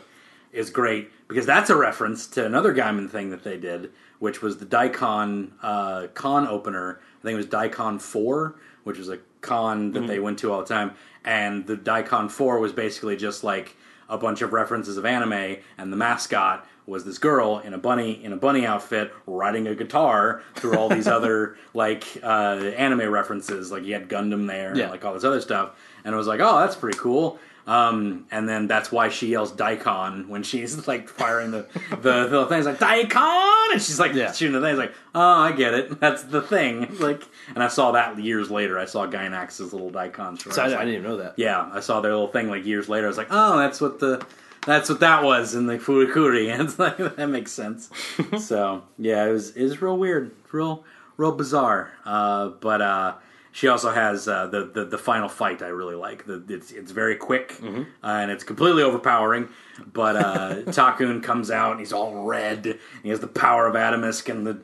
is 0.55 0.71
great 0.71 1.11
because 1.29 1.47
that's 1.47 1.71
a 1.71 1.77
reference 1.77 2.27
to 2.29 2.47
another 2.47 2.75
Gainax 2.75 3.11
thing 3.11 3.31
that 3.31 3.43
they 3.43 3.59
did, 3.59 3.91
which 4.19 4.41
was 4.41 4.59
the 4.59 4.67
Daicon 4.67 5.51
uh, 5.63 6.07
con 6.15 6.47
opener. 6.47 7.01
I 7.21 7.23
think 7.23 7.35
it 7.35 7.37
was 7.37 7.47
Daicon 7.47 8.01
Four, 8.01 8.57
which 8.85 8.99
was 8.99 9.09
a 9.09 9.19
con 9.41 9.93
that 9.93 10.07
they 10.07 10.19
went 10.19 10.39
to 10.39 10.53
all 10.53 10.61
the 10.61 10.67
time, 10.67 10.93
and 11.25 11.67
the 11.67 11.77
Daicon 11.77 12.31
Four 12.31 12.59
was 12.59 12.73
basically 12.73 13.17
just 13.17 13.45
like 13.45 13.77
a 14.09 14.17
bunch 14.17 14.43
of 14.43 14.53
references 14.53 14.97
of 14.97 15.05
anime, 15.05 15.57
and 15.79 15.93
the 15.93 15.97
mascot 15.97 16.67
was 16.87 17.05
this 17.05 17.17
girl 17.17 17.61
in 17.61 17.73
a 17.73 17.79
bunny 17.79 18.23
in 18.23 18.33
a 18.33 18.37
bunny 18.37 18.67
outfit 18.67 19.13
riding 19.27 19.67
a 19.67 19.75
guitar 19.75 20.43
through 20.55 20.77
all 20.77 20.89
these 20.89 21.07
other 21.19 21.57
like 21.73 22.05
uh, 22.23 22.73
anime 22.77 23.11
references. 23.11 23.73
Like 23.73 23.85
you 23.85 23.95
had 23.95 24.09
Gundam 24.09 24.47
there, 24.47 24.75
and 24.85 24.91
like 24.91 25.05
all 25.05 25.15
this 25.15 25.25
other 25.25 25.41
stuff, 25.41 25.79
and 26.05 26.15
it 26.15 26.17
was 26.17 26.27
like, 26.27 26.41
oh, 26.41 26.61
that's 26.61 26.77
pretty 26.77 26.99
cool. 26.99 27.39
Um, 27.67 28.27
and 28.31 28.47
then 28.49 28.67
that's 28.67 28.93
why 28.93 29.09
she 29.09 29.29
yells 29.29 29.51
Daicon 29.53 30.29
when 30.29 30.43
she's 30.43 30.87
like 30.89 31.09
firing 31.09 31.51
the 31.51 31.67
the, 31.91 32.27
the 32.29 32.47
things 32.47 32.67
like 32.67 32.79
Daicon, 32.79 33.73
and 33.73 33.81
she's 33.83 33.99
like 33.99 34.13
Yeah. 34.13 34.33
shooting 34.33 34.53
the 34.55 34.61
thing. 34.61 34.73
It's 34.73 34.79
like, 34.79 34.95
oh, 35.15 35.21
I 35.41 35.53
get 35.53 35.73
it. 35.75 35.99
That's 36.01 36.23
the 36.25 36.43
thing. 36.43 36.97
Like, 37.05 37.23
and 37.55 37.63
I 37.63 37.69
saw 37.69 37.93
that 37.93 38.19
years 38.19 38.51
later. 38.51 38.79
I 38.79 38.85
saw 38.87 39.07
Gainax's 39.07 39.73
little 39.73 39.91
Daicon. 39.91 40.41
short. 40.41 40.55
So 40.55 40.63
I, 40.63 40.67
I 40.67 40.69
like, 40.69 40.79
didn't 40.81 40.95
even 40.95 41.03
know 41.05 41.17
that. 41.19 41.35
yeah, 41.37 41.69
I 41.73 41.81
saw 41.81 42.01
their 42.01 42.13
little 42.13 42.29
thing 42.29 42.49
like 42.49 42.65
years 42.65 42.89
later. 42.89 43.07
I 43.07 43.09
was 43.09 43.19
like, 43.19 43.29
oh, 43.31 43.59
that's 43.59 43.81
what 43.81 43.99
the 43.99 44.25
that's 44.67 44.89
what 44.89 45.01
that 45.01 45.23
was 45.23 45.55
in 45.55 45.67
the 45.67 45.79
Furikuri, 45.79 46.51
and 46.53 46.63
it's 46.69 46.79
like 46.79 46.97
that 46.99 47.29
makes 47.29 47.53
sense. 47.53 47.91
so 48.39 48.83
yeah, 48.99 49.25
it 49.27 49.33
was 49.33 49.51
it 49.57 49.63
was 49.63 49.81
real 49.83 49.97
weird, 49.99 50.33
real 50.53 50.85
real 51.17 51.33
bizarre. 51.33 51.93
Uh, 52.05 52.49
but 52.49 52.81
uh, 52.83 53.15
she 53.57 53.69
also 53.69 53.93
has 53.93 54.27
uh, 54.27 54.49
the, 54.49 54.65
the 54.67 54.85
the 54.85 54.99
final 54.99 55.29
fight. 55.29 55.63
I 55.63 55.69
really 55.69 55.95
like. 55.95 56.27
The, 56.27 56.43
it's 56.49 56.73
it's 56.73 56.91
very 56.91 57.15
quick 57.15 57.53
Mm-hmm. 57.61 57.83
uh, 58.03 58.07
and 58.23 58.31
it's 58.33 58.43
completely 58.43 58.83
overpowering. 58.83 59.49
But 59.93 60.17
uh, 60.17 60.55
Takun 60.67 61.23
comes 61.23 61.51
out 61.53 61.71
and 61.71 61.79
he's 61.81 61.93
all 61.93 62.25
red. 62.25 62.67
And 62.67 62.79
he 63.05 63.11
has 63.11 63.21
the 63.21 63.29
power 63.29 63.69
of 63.69 63.75
Atomsk 63.77 64.29
and 64.29 64.45
the 64.45 64.59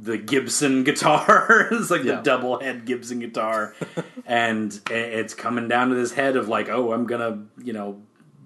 the 0.00 0.16
Gibson 0.16 0.84
guitar. 0.84 1.66
it's 1.72 1.90
like 1.90 2.04
Yeah. 2.04 2.16
the 2.16 2.22
double 2.22 2.60
head 2.60 2.84
Gibson 2.86 3.18
guitar, 3.18 3.74
and 4.24 4.80
it's 4.88 5.34
coming 5.34 5.66
down 5.66 5.88
to 5.88 5.96
this 5.96 6.12
head 6.12 6.36
of 6.36 6.48
like, 6.48 6.68
oh, 6.68 6.92
I'm 6.92 7.06
gonna, 7.06 7.42
you 7.62 7.72
know, 7.72 8.00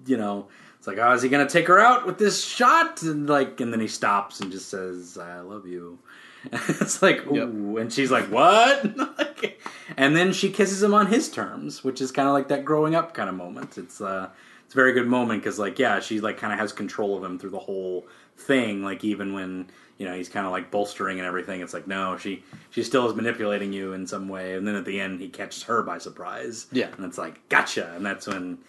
you 0.07 0.17
know. 0.17 0.47
It's 0.79 0.87
like, 0.87 0.97
oh, 0.97 1.13
is 1.13 1.21
he 1.21 1.29
gonna 1.29 1.47
take 1.47 1.67
her 1.67 1.79
out 1.79 2.05
with 2.07 2.17
this 2.17 2.43
shot? 2.43 3.03
And 3.03 3.29
like, 3.29 3.61
and 3.61 3.71
then 3.71 3.79
he 3.79 3.87
stops 3.87 4.39
and 4.41 4.51
just 4.51 4.67
says, 4.69 5.17
"I 5.17 5.39
love 5.41 5.65
you." 5.67 5.99
it's 6.51 7.01
like, 7.01 7.25
ooh, 7.27 7.77
and 7.77 7.93
she's 7.93 8.11
like, 8.11 8.25
"What?" 8.31 8.97
Like, 9.17 9.61
and 9.97 10.15
then 10.15 10.33
she 10.33 10.49
kisses 10.51 10.81
him 10.83 10.93
on 10.93 11.07
his 11.07 11.29
terms, 11.29 11.83
which 11.83 12.01
is 12.01 12.11
kind 12.11 12.27
of 12.27 12.33
like 12.33 12.47
that 12.49 12.65
growing 12.65 12.95
up 12.95 13.13
kind 13.13 13.29
of 13.29 13.35
moment. 13.35 13.77
It's 13.77 14.01
uh, 14.01 14.29
it's 14.65 14.73
a 14.73 14.75
very 14.75 14.93
good 14.93 15.07
moment 15.07 15.41
because, 15.41 15.59
like, 15.59 15.79
yeah, 15.79 15.99
she 15.99 16.19
like 16.19 16.37
kind 16.37 16.53
of 16.53 16.59
has 16.59 16.73
control 16.73 17.17
of 17.17 17.23
him 17.23 17.37
through 17.39 17.51
the 17.51 17.59
whole 17.59 18.05
thing. 18.37 18.83
Like, 18.83 19.03
even 19.03 19.33
when 19.33 19.67
you 19.97 20.07
know 20.07 20.15
he's 20.15 20.29
kind 20.29 20.45
of 20.45 20.51
like 20.51 20.71
bolstering 20.71 21.19
and 21.19 21.27
everything, 21.27 21.61
it's 21.61 21.73
like, 21.73 21.87
no, 21.87 22.17
she 22.17 22.43
she 22.71 22.83
still 22.83 23.07
is 23.09 23.15
manipulating 23.15 23.73
you 23.73 23.93
in 23.93 24.07
some 24.07 24.27
way. 24.27 24.53
And 24.55 24.67
then 24.67 24.75
at 24.75 24.85
the 24.85 24.99
end, 24.99 25.21
he 25.21 25.29
catches 25.29 25.63
her 25.63 25.83
by 25.83 25.97
surprise. 25.97 26.67
Yeah. 26.71 26.89
and 26.95 27.05
it's 27.05 27.17
like, 27.17 27.47
gotcha. 27.49 27.93
And 27.95 28.05
that's 28.05 28.27
when 28.27 28.59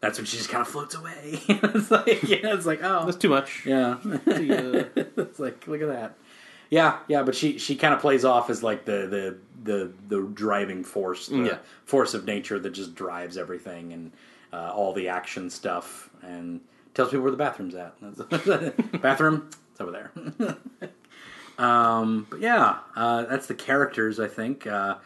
that's 0.00 0.18
when 0.18 0.26
she 0.26 0.36
just 0.36 0.50
kind 0.50 0.60
of 0.60 0.68
floats 0.68 0.94
away. 0.94 1.40
it's 1.48 1.90
like, 1.90 2.22
yeah, 2.24 2.54
it's 2.54 2.66
like, 2.66 2.80
oh, 2.82 3.06
That's 3.06 3.16
too 3.16 3.30
much. 3.30 3.64
yeah. 3.64 3.96
Uh, 4.04 4.16
it's 5.16 5.38
like 5.38 5.66
look 5.66 5.80
at 5.80 5.88
that. 5.88 6.18
Yeah, 6.70 6.98
yeah, 7.08 7.22
but 7.22 7.34
she 7.34 7.58
she 7.58 7.76
kind 7.76 7.94
of 7.94 8.00
plays 8.00 8.24
off 8.24 8.50
as 8.50 8.62
like 8.62 8.84
the 8.84 9.06
the 9.06 9.36
the 9.64 9.92
the 10.08 10.22
driving 10.34 10.84
force, 10.84 11.28
the 11.28 11.36
Yeah. 11.44 11.58
force 11.84 12.14
of 12.14 12.24
nature 12.24 12.58
that 12.58 12.70
just 12.70 12.94
drives 12.94 13.36
everything 13.36 13.92
and 13.92 14.12
uh, 14.52 14.72
all 14.74 14.92
the 14.92 15.08
action 15.08 15.50
stuff 15.50 16.10
and 16.22 16.60
tells 16.94 17.10
people 17.10 17.22
where 17.22 17.30
the 17.30 17.36
bathroom's 17.36 17.74
at. 17.74 17.94
Bathroom, 19.02 19.50
it's 19.72 19.80
over 19.80 19.90
there. 19.90 20.10
um, 21.58 22.26
but 22.30 22.40
yeah, 22.40 22.78
uh, 22.96 23.24
that's 23.24 23.46
the 23.46 23.54
characters. 23.54 24.18
I 24.20 24.28
think. 24.28 24.66
Uh, 24.66 24.96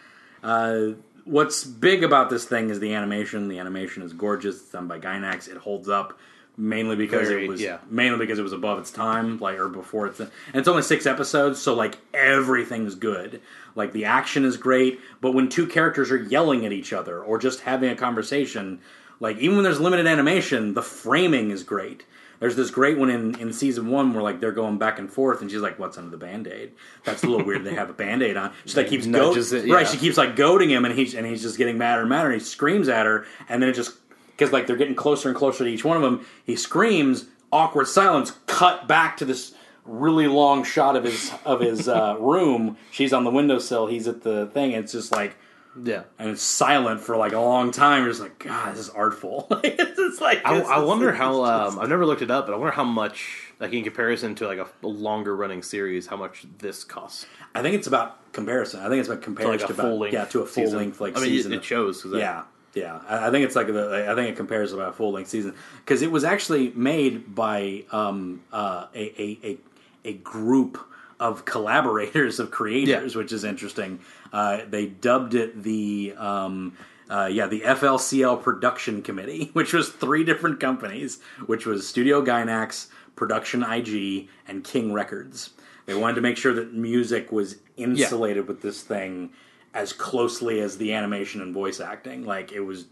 uh, 0.42 0.88
what's 1.24 1.64
big 1.64 2.04
about 2.04 2.30
this 2.30 2.44
thing 2.44 2.70
is 2.70 2.80
the 2.80 2.94
animation. 2.94 3.48
The 3.48 3.58
animation 3.58 4.02
is 4.02 4.12
gorgeous. 4.12 4.56
It's 4.56 4.70
done 4.70 4.86
by 4.88 4.98
Gainax. 5.00 5.48
It 5.48 5.56
holds 5.58 5.88
up 5.88 6.18
mainly 6.58 6.96
because 6.96 7.28
Very- 7.28 7.44
it 7.44 7.48
was 7.48 7.60
yeah. 7.62 7.78
mainly 7.88 8.18
because 8.18 8.38
it 8.38 8.42
was 8.42 8.52
above 8.52 8.78
its 8.78 8.90
time, 8.90 9.38
like 9.38 9.58
or 9.58 9.68
before 9.68 10.08
it's 10.08 10.20
and 10.20 10.30
it's 10.52 10.68
only 10.68 10.82
six 10.82 11.06
episodes, 11.06 11.58
so 11.60 11.72
like 11.74 11.96
everything's 12.12 12.94
good. 12.96 13.40
Like 13.74 13.92
the 13.92 14.04
action 14.04 14.44
is 14.44 14.56
great, 14.56 15.00
but 15.20 15.32
when 15.32 15.48
two 15.48 15.66
characters 15.66 16.10
are 16.10 16.16
yelling 16.16 16.66
at 16.66 16.72
each 16.72 16.92
other 16.92 17.20
or 17.22 17.38
just 17.38 17.60
having 17.60 17.90
a 17.90 17.94
conversation, 17.96 18.80
like 19.20 19.38
even 19.38 19.56
when 19.56 19.64
there's 19.64 19.80
limited 19.80 20.06
animation, 20.06 20.74
the 20.74 20.82
framing 20.82 21.50
is 21.50 21.62
great. 21.62 22.04
There's 22.40 22.54
this 22.54 22.70
great 22.70 22.96
one 22.98 23.10
in, 23.10 23.36
in 23.40 23.52
season 23.52 23.88
one 23.88 24.12
where 24.14 24.22
like 24.22 24.38
they're 24.40 24.52
going 24.52 24.78
back 24.78 24.98
and 25.00 25.10
forth, 25.12 25.40
and 25.42 25.50
she's 25.50 25.60
like, 25.60 25.76
"What's 25.78 25.98
under 25.98 26.10
the 26.10 26.16
band 26.16 26.46
aid?" 26.46 26.70
That's 27.04 27.24
a 27.24 27.26
little 27.26 27.44
weird. 27.44 27.64
They 27.64 27.74
have 27.74 27.90
a 27.90 27.92
band 27.92 28.22
aid 28.22 28.36
on. 28.36 28.52
She 28.64 28.76
like 28.76 28.88
keeps 28.88 29.06
goad- 29.08 29.36
it, 29.36 29.68
right. 29.68 29.88
She 29.88 29.96
keeps 29.96 30.16
like 30.16 30.36
goading 30.36 30.70
him, 30.70 30.84
and 30.84 30.96
he's 30.96 31.14
and 31.14 31.26
he's 31.26 31.42
just 31.42 31.58
getting 31.58 31.78
madder 31.78 32.02
and 32.02 32.08
madder. 32.08 32.30
And 32.30 32.40
he 32.40 32.44
screams 32.46 32.88
at 32.88 33.06
her, 33.06 33.26
and 33.48 33.60
then 33.60 33.68
it 33.70 33.72
just 33.72 33.96
because 34.38 34.52
like 34.52 34.66
they're 34.68 34.76
getting 34.76 34.94
closer 34.94 35.28
and 35.28 35.36
closer 35.36 35.64
to 35.64 35.70
each 35.70 35.84
one 35.84 35.96
of 35.96 36.02
them. 36.02 36.24
He 36.44 36.54
screams, 36.56 37.26
awkward 37.52 37.88
silence. 37.88 38.32
Cut 38.46 38.86
back 38.86 39.16
to 39.18 39.24
this 39.24 39.54
really 39.84 40.28
long 40.28 40.64
shot 40.64 40.94
of 40.96 41.04
his 41.04 41.32
of 41.44 41.60
his 41.60 41.88
uh, 41.88 42.16
room. 42.20 42.76
She's 42.92 43.12
on 43.12 43.24
the 43.24 43.30
windowsill. 43.30 43.88
He's 43.88 44.06
at 44.06 44.22
the 44.22 44.46
thing. 44.48 44.74
And 44.74 44.84
it's 44.84 44.92
just 44.92 45.10
like 45.12 45.36
yeah. 45.82 46.04
and 46.18 46.30
it's 46.30 46.42
silent 46.42 47.00
for 47.00 47.16
like 47.16 47.32
a 47.32 47.40
long 47.40 47.70
time. 47.72 48.02
You're 48.02 48.10
just 48.10 48.20
like, 48.22 48.38
God, 48.38 48.72
this 48.72 48.80
is 48.80 48.90
artful. 48.90 49.46
it's 49.64 50.20
like 50.20 50.40
I, 50.44 50.56
it's- 50.56 50.68
I 50.70 50.78
wonder 50.80 51.08
it's- 51.08 51.18
how. 51.20 51.44
it's 51.66 51.74
Um, 51.74 51.80
I've 51.80 51.88
never 51.88 52.06
looked 52.06 52.22
it 52.22 52.30
up, 52.30 52.46
but 52.46 52.52
I 52.54 52.56
wonder 52.56 52.72
how 52.72 52.84
much, 52.84 53.52
like 53.60 53.72
in 53.72 53.82
comparison 53.84 54.34
to 54.36 54.46
like 54.46 54.58
a, 54.58 54.66
a 54.82 54.88
longer 54.88 55.34
running 55.36 55.62
series, 55.62 56.06
how 56.06 56.16
much 56.16 56.46
this 56.58 56.84
costs. 56.84 57.26
I 57.54 57.62
think 57.62 57.74
it's 57.76 57.86
about 57.86 58.32
comparison. 58.32 58.80
I 58.80 58.88
think 58.88 59.00
it's 59.00 59.08
about 59.08 59.20
To 59.20 59.24
comparison 59.24 59.52
like 59.52 59.62
a 59.62 59.66
to 59.68 59.74
full 59.74 59.84
about, 59.86 59.98
length, 60.00 60.14
yeah 60.14 60.24
to 60.26 60.40
a 60.40 60.46
full 60.46 60.64
season. 60.64 60.78
length 60.78 61.00
like 61.00 61.16
I 61.16 61.20
mean, 61.20 61.30
season. 61.30 61.52
it, 61.52 61.64
shows. 61.64 62.04
Yeah, 62.12 62.42
yeah. 62.74 63.00
I, 63.08 63.28
I 63.28 63.30
think 63.30 63.44
it's 63.44 63.56
like 63.56 63.66
the, 63.68 64.06
I 64.08 64.14
think 64.14 64.30
it 64.30 64.36
compares 64.36 64.72
about 64.72 64.90
a 64.90 64.92
full 64.92 65.12
length 65.12 65.30
season 65.30 65.54
because 65.78 66.02
it 66.02 66.10
was 66.10 66.24
actually 66.24 66.70
made 66.70 67.34
by 67.34 67.84
um, 67.90 68.42
uh, 68.52 68.86
a, 68.94 69.22
a 69.22 69.38
a 69.44 69.58
a 70.04 70.12
group 70.14 70.78
of 71.20 71.44
collaborators 71.44 72.38
of 72.38 72.50
creators, 72.50 73.14
which 73.16 73.32
is 73.32 73.44
interesting. 73.44 74.00
Uh, 74.32 74.60
they 74.68 74.86
dubbed 74.86 75.34
it 75.34 75.62
the. 75.62 76.14
Um, 76.16 76.76
uh, 77.10 77.24
yeah, 77.24 77.46
the 77.46 77.62
FLCL 77.62 78.42
Production 78.42 79.00
Committee, 79.00 79.48
which 79.54 79.72
was 79.72 79.88
three 79.88 80.24
different 80.24 80.60
companies, 80.60 81.20
which 81.46 81.64
was 81.64 81.88
Studio 81.88 82.22
Gainax, 82.22 82.88
Production 83.16 83.62
IG, 83.62 84.28
and 84.46 84.62
King 84.62 84.92
Records. 84.92 85.54
They 85.86 85.94
wanted 85.94 86.16
to 86.16 86.20
make 86.20 86.36
sure 86.36 86.52
that 86.52 86.74
music 86.74 87.32
was 87.32 87.56
insulated 87.78 88.46
with 88.46 88.60
this 88.60 88.82
thing 88.82 89.30
as 89.74 89.92
closely 89.92 90.60
as 90.60 90.78
the 90.78 90.92
animation 90.94 91.40
and 91.40 91.52
voice 91.54 91.80
acting. 91.80 92.24
Like 92.24 92.52
it 92.52 92.60
was, 92.60 92.86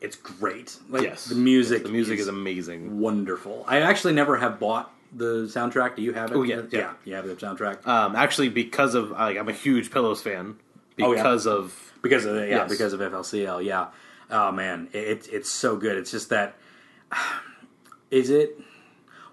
it's 0.00 0.16
great. 0.16 0.76
Like 0.88 1.02
Yes. 1.02 1.26
the 1.26 1.34
music, 1.34 1.82
The 1.84 1.88
music 1.90 2.18
is 2.18 2.28
amazing. 2.28 2.98
wonderful. 3.00 3.64
I 3.68 3.80
actually 3.80 4.14
never 4.14 4.36
have 4.36 4.58
bought 4.58 4.92
the 5.16 5.44
soundtrack. 5.46 5.96
Do 5.96 6.02
you 6.02 6.12
have 6.12 6.32
it? 6.32 6.36
Oh, 6.36 6.42
yeah, 6.42 6.62
yeah. 6.70 6.78
yeah. 6.80 6.92
You 7.04 7.14
have 7.14 7.26
the 7.26 7.34
soundtrack 7.36 7.86
Um, 7.86 8.16
actually, 8.16 8.48
because 8.48 8.94
of 8.94 9.10
like, 9.10 9.36
I'm 9.36 9.48
a 9.48 9.52
huge 9.52 9.90
Pillows 9.90 10.20
fan. 10.22 10.56
Oh, 11.00 11.12
yeah. 11.12 11.16
Because 11.22 11.46
of 11.46 11.92
because 12.02 12.24
of 12.24 12.36
yeah 12.36 12.44
Yes. 12.44 12.70
because 12.70 12.92
of 12.92 13.00
FLCL. 13.00 13.64
Yeah. 13.64 13.86
Oh 14.30 14.50
man, 14.52 14.88
it, 14.92 15.28
it's 15.32 15.48
so 15.50 15.76
good. 15.76 15.96
It's 15.96 16.10
just 16.10 16.30
that. 16.30 16.56
Is 18.10 18.30
it? 18.30 18.58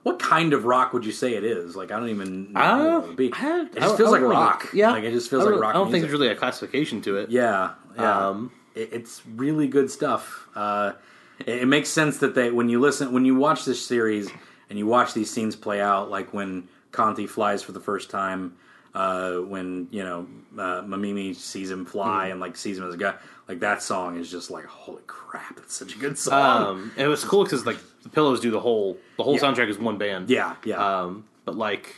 What 0.04 0.18
kind 0.20 0.54
of 0.54 0.66
rock 0.66 0.94
would 0.94 1.06
you 1.06 1.12
say 1.12 1.36
it 1.36 1.44
is? 1.44 1.76
Like 1.76 1.92
I 1.92 2.00
don't 2.00 2.10
even 2.10 2.54
know. 2.54 2.60
Uh, 2.60 2.78
what 2.78 3.04
it, 3.04 3.08
would 3.08 3.16
be. 3.18 3.32
I- 3.34 3.62
it 3.62 3.70
I- 3.78 3.80
just 3.82 3.98
feels 3.98 4.10
I 4.10 4.12
like 4.14 4.22
don't 4.22 4.30
rock. 4.32 4.64
really- 4.74 4.80
Yeah, 4.80 4.92
like 4.92 5.04
it 5.04 5.12
just 5.12 5.30
feels 5.30 5.46
I 5.46 5.50
like 5.52 5.60
rock. 5.62 5.76
I 5.76 5.78
don't 5.78 5.92
think 5.92 6.02
there's 6.02 6.12
really 6.14 6.30
a 6.30 6.36
classification 6.36 7.02
to 7.04 7.18
it. 7.18 7.30
Yeah, 7.30 7.72
yeah. 7.96 8.28
Um, 8.30 8.52
it, 8.76 8.90
it's 8.94 9.22
really 9.36 9.68
good 9.68 9.92
stuff. 9.92 10.48
Uh, 10.56 10.94
it, 11.40 11.62
it 11.64 11.68
makes 11.68 11.90
sense 11.90 12.18
that 12.20 12.34
they 12.36 12.50
when 12.52 12.68
you 12.70 12.80
listen 12.80 13.12
when 13.14 13.26
you 13.26 13.36
watch 13.36 13.66
this 13.66 13.86
series 13.86 14.30
and 14.70 14.80
you 14.80 14.88
watch 14.88 15.14
these 15.14 15.30
scenes 15.30 15.56
play 15.56 15.82
out, 15.82 16.10
like 16.10 16.34
when 16.34 16.68
Canti 16.92 17.28
flies 17.28 17.62
for 17.62 17.72
the 17.74 17.80
first 17.80 18.10
time, 18.10 18.56
uh, 18.94 19.34
when 19.38 19.88
you 19.92 20.04
know 20.04 20.28
uh, 20.58 20.82
Mamimi 20.82 21.36
sees 21.36 21.72
him 21.72 21.86
fly 21.86 22.24
Mm-hmm. 22.26 22.32
and 22.32 22.40
like 22.42 22.58
sees 22.58 22.78
him 22.78 22.88
as 22.88 22.94
a 22.94 22.98
guy, 22.98 23.14
like 23.48 23.60
that 23.62 23.82
song 23.82 24.18
is 24.18 24.30
just 24.32 24.52
like 24.52 24.66
holy 24.66 25.02
crap, 25.08 25.58
it's 25.58 25.76
such 25.76 25.96
a 25.96 25.98
good 25.98 26.18
song. 26.18 26.66
Um, 26.68 26.92
and 26.98 27.06
it 27.06 27.10
was 27.10 27.24
cool 27.24 27.44
because 27.44 27.66
like 27.66 27.78
the 28.04 28.10
Pillows 28.10 28.40
do 28.40 28.52
the 28.52 28.60
whole 28.60 28.98
the 29.18 29.24
whole 29.24 29.36
Yeah. 29.36 29.42
soundtrack 29.42 29.70
is 29.70 29.78
one 29.80 29.98
band. 29.98 30.30
yeah, 30.30 30.56
yeah, 30.66 30.78
Um, 31.04 31.26
but 31.46 31.56
like 31.56 31.96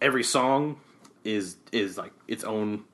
every 0.00 0.22
song 0.24 0.78
is 1.24 1.56
is 1.72 1.98
like 1.98 2.12
its 2.28 2.44
own 2.44 2.84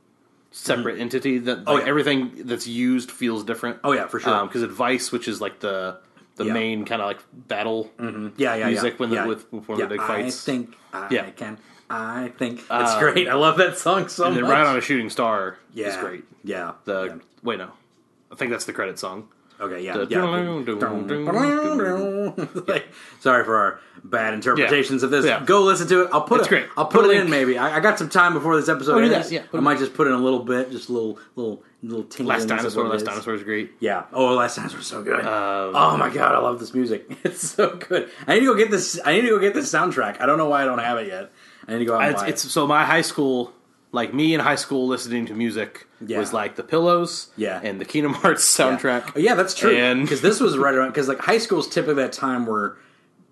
separate 0.50 0.98
entity 1.00 1.38
that 1.38 1.59
like, 1.59 1.68
Oh, 1.68 1.78
yeah. 1.78 1.84
everything 1.88 2.32
that's 2.46 2.66
used 2.66 3.11
feels 3.11 3.42
different. 3.44 3.78
Oh, 3.84 3.92
yeah, 3.92 4.07
for 4.07 4.20
sure. 4.20 4.46
Because 4.46 4.62
advice, 4.62 5.11
which 5.12 5.26
is 5.28 5.40
like 5.40 5.61
the 5.61 5.98
the 6.36 6.44
Yeah. 6.46 6.52
main 6.52 6.84
kind 6.84 7.00
of 7.02 7.07
like 7.07 7.20
battle 7.32 7.90
yeah, 8.36 8.55
yeah, 8.57 8.66
music 8.68 8.98
when 8.98 9.11
the- 9.11 9.24
with- 9.26 9.52
with 9.52 9.68
one 9.68 9.74
of 9.76 9.78
yeah, 9.80 9.84
the 9.86 9.94
big 9.94 10.00
fights. 10.00 10.42
I 10.48 10.52
think 10.52 10.74
I 10.92 11.07
Yeah. 11.11 11.30
can. 11.30 11.59
I 11.91 12.32
think 12.39 12.61
it's 12.61 12.70
Um, 12.70 12.99
great. 12.99 13.28
I 13.28 13.35
love 13.35 13.57
that 13.59 13.78
song 13.78 14.09
so 14.09 14.24
and 14.26 14.37
then 14.37 14.43
much. 14.45 14.53
right 14.53 14.66
on 14.66 14.76
a 14.76 14.80
shooting 14.80 15.11
star 15.11 15.59
yeah, 15.72 15.89
is 15.89 15.97
great. 15.97 16.24
Yeah, 16.43 16.72
The 16.85 17.05
yeah. 17.05 17.14
wait 17.43 17.59
no, 17.59 17.70
I 18.32 18.37
think 18.37 18.51
that's 18.51 18.64
the 18.64 18.72
credit 18.72 18.99
song. 18.99 19.28
Okay, 19.61 19.85
yeah, 19.85 19.97
The 19.99 20.07
yeah. 20.11 20.24
Like, 22.66 22.87
sorry 23.20 23.45
for 23.45 23.57
our 23.57 23.80
bad 24.03 24.35
interpretations 24.35 25.05
of 25.05 25.11
this. 25.11 25.24
Yeah. 25.24 25.45
Go 25.45 25.62
listen 25.62 25.87
to 25.89 26.03
it. 26.03 26.11
I'll 26.12 26.22
put 26.22 26.41
It's 26.41 26.49
it. 26.49 26.51
great. 26.51 26.66
I'll 26.76 26.87
put, 26.87 27.03
Put 27.03 27.11
it 27.14 27.20
in 27.20 27.30
maybe. 27.30 27.57
I, 27.57 27.76
I 27.76 27.80
got 27.80 27.97
some 27.99 28.09
time 28.09 28.32
before 28.35 28.57
this 28.57 28.68
episode 28.68 28.97
Oh, 28.97 28.99
ends. 29.14 29.30
yeah, 29.30 29.45
I 29.53 29.61
might 29.61 29.78
just 29.78 29.95
put 29.95 30.09
in 30.09 30.12
a 30.12 30.18
little 30.18 30.41
bit, 30.41 30.72
just 30.72 30.89
a 30.89 30.93
little, 30.93 31.18
little, 31.37 31.62
little 31.85 32.03
tingle. 32.05 32.35
Last 32.35 32.49
dinosaur, 32.49 32.89
last 32.89 33.05
dinosaur 33.05 33.35
is 33.35 33.45
great. 33.45 33.70
Yeah. 33.78 34.05
Oh, 34.12 34.35
last 34.35 34.57
dinosaur 34.57 34.78
was 34.78 34.87
so 34.89 35.03
good. 35.05 35.20
Um, 35.20 35.76
oh 35.76 35.97
my 35.99 36.11
god, 36.11 36.35
I 36.35 36.39
love 36.39 36.59
this 36.59 36.74
music. 36.74 37.09
It's 37.24 37.49
so 37.51 37.76
good. 37.76 38.11
I 38.26 38.35
need 38.35 38.41
to 38.41 38.47
go 38.47 38.55
get 38.57 38.70
this. 38.72 38.99
I 39.05 39.12
need 39.14 39.22
to 39.22 39.28
go 39.28 39.39
get 39.39 39.55
this 39.55 39.72
soundtrack. 39.72 40.20
I 40.20 40.26
don't 40.26 40.37
know 40.39 40.49
why 40.49 40.62
I 40.62 40.64
don't 40.64 40.78
have 40.80 40.99
it 40.99 41.07
yet. 41.07 41.30
I 41.68 41.72
need 41.72 41.78
to 41.80 41.84
go 41.84 41.94
out 41.96 42.02
and 42.02 42.28
It's, 42.28 42.44
it's 42.44 42.52
so 42.52 42.66
my 42.66 42.84
high 42.84 43.02
school, 43.02 43.52
like 43.92 44.12
me 44.14 44.34
in 44.34 44.40
high 44.40 44.56
school, 44.56 44.86
listening 44.86 45.26
to 45.26 45.34
music 45.34 45.86
Yeah. 46.04 46.18
was 46.18 46.32
like 46.32 46.56
the 46.56 46.62
Pillows, 46.62 47.28
Yeah. 47.36 47.60
and 47.62 47.80
the 47.80 47.84
Kingdom 47.84 48.12
Hearts 48.14 48.44
soundtrack. 48.44 49.12
Oh, 49.16 49.18
yeah, 49.18 49.34
that's 49.34 49.54
true. 49.54 49.70
Because 50.02 50.20
this 50.28 50.40
was 50.40 50.56
right 50.58 50.74
around. 50.74 50.88
Because 50.88 51.08
like 51.08 51.20
high 51.20 51.38
school 51.38 51.60
is 51.60 51.68
typically 51.68 52.02
that 52.02 52.12
time 52.12 52.46
where 52.46 52.76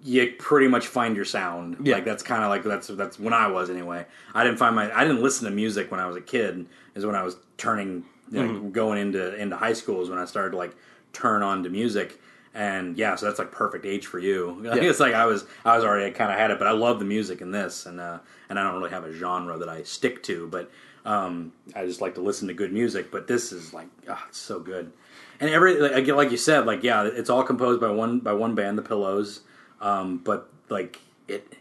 you 0.05 0.33
pretty 0.39 0.67
much 0.69 0.87
find 0.89 1.15
your 1.17 1.25
sound. 1.25 1.77
Yeah. 1.87 1.95
Like 1.97 2.05
that's 2.05 2.23
kind 2.23 2.43
of 2.43 2.49
like 2.51 2.65
that's 2.65 2.89
that's 2.89 3.19
when 3.19 3.33
I 3.33 3.47
was 3.47 3.71
anyway. 3.71 4.05
I 4.35 4.43
didn't 4.45 4.59
find 4.59 4.75
my. 4.75 4.93
I 4.97 5.05
didn't 5.05 5.23
listen 5.23 5.45
to 5.45 5.51
music 5.55 5.91
when 5.91 6.01
I 6.01 6.07
was 6.07 6.17
a 6.17 6.21
kid. 6.21 6.67
Is 6.97 7.07
when 7.07 7.15
I 7.15 7.23
was 7.23 7.37
turning, 7.57 8.05
you 8.31 8.43
know, 8.43 8.53
Mm-hmm. 8.53 8.71
going 8.73 8.99
into 8.99 9.35
into 9.37 9.57
high 9.57 9.75
school 9.75 10.03
is 10.03 10.09
when 10.11 10.19
I 10.19 10.25
started 10.25 10.51
to 10.53 10.57
like 10.57 10.75
turn 11.13 11.43
on 11.43 11.63
to 11.65 11.69
music. 11.71 12.21
And 12.55 12.99
yeah, 12.99 13.15
so 13.15 13.27
that's 13.27 13.39
like 13.39 13.51
perfect 13.51 13.87
age 13.87 14.07
for 14.07 14.19
you. 14.19 14.61
It's 14.73 15.01
like 15.01 15.15
I 15.15 15.27
was 15.27 15.45
I 15.65 15.77
was 15.77 15.85
already 15.85 16.13
kind 16.13 16.31
of 16.31 16.39
had 16.39 16.51
it, 16.51 16.59
but 16.59 16.69
I 16.69 16.73
love 16.73 16.99
the 16.99 17.05
music 17.05 17.41
in 17.41 17.51
this, 17.51 17.87
and 17.87 18.01
uh, 18.01 18.19
and 18.49 18.59
I 18.59 18.63
don't 18.65 18.75
really 18.75 18.91
have 18.91 19.05
a 19.05 19.13
genre 19.13 19.59
that 19.59 19.69
I 19.69 19.83
stick 19.83 20.23
to, 20.25 20.49
but 20.49 20.71
um, 21.05 21.53
I 21.75 21.87
just 21.87 22.01
like 22.01 22.15
to 22.17 22.21
listen 22.21 22.49
to 22.49 22.55
good 22.55 22.73
music. 22.73 23.11
But 23.11 23.27
this 23.27 23.53
is 23.53 23.73
like 23.73 23.89
ah, 24.09 24.25
it's 24.29 24.39
so 24.39 24.61
good, 24.61 24.93
and 25.41 25.51
every 25.51 25.81
like, 25.81 26.07
like 26.09 26.31
you 26.31 26.37
said, 26.37 26.67
like 26.67 26.83
yeah, 26.83 27.05
it's 27.05 27.31
all 27.31 27.43
composed 27.43 27.81
by 27.81 27.91
one 27.91 28.21
by 28.21 28.33
one 28.33 28.55
band, 28.55 28.77
the 28.77 28.83
Pillows, 28.83 29.41
um, 29.81 30.19
but 30.19 30.49
like 30.69 31.01
it 31.29 31.57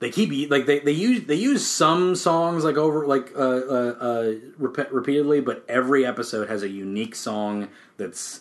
they 0.00 0.10
keep 0.10 0.50
like 0.50 0.66
they, 0.66 0.78
they 0.80 0.92
use 0.92 1.24
they 1.24 1.34
use 1.34 1.66
some 1.66 2.14
songs 2.14 2.62
like 2.62 2.76
over 2.76 3.06
like 3.06 3.32
uh, 3.36 3.40
uh, 3.40 3.94
uh 4.00 4.34
rep- 4.58 4.92
repeatedly, 4.92 5.40
but 5.40 5.64
every 5.68 6.06
episode 6.06 6.48
has 6.48 6.62
a 6.62 6.68
unique 6.68 7.14
song 7.14 7.68
that's 7.96 8.40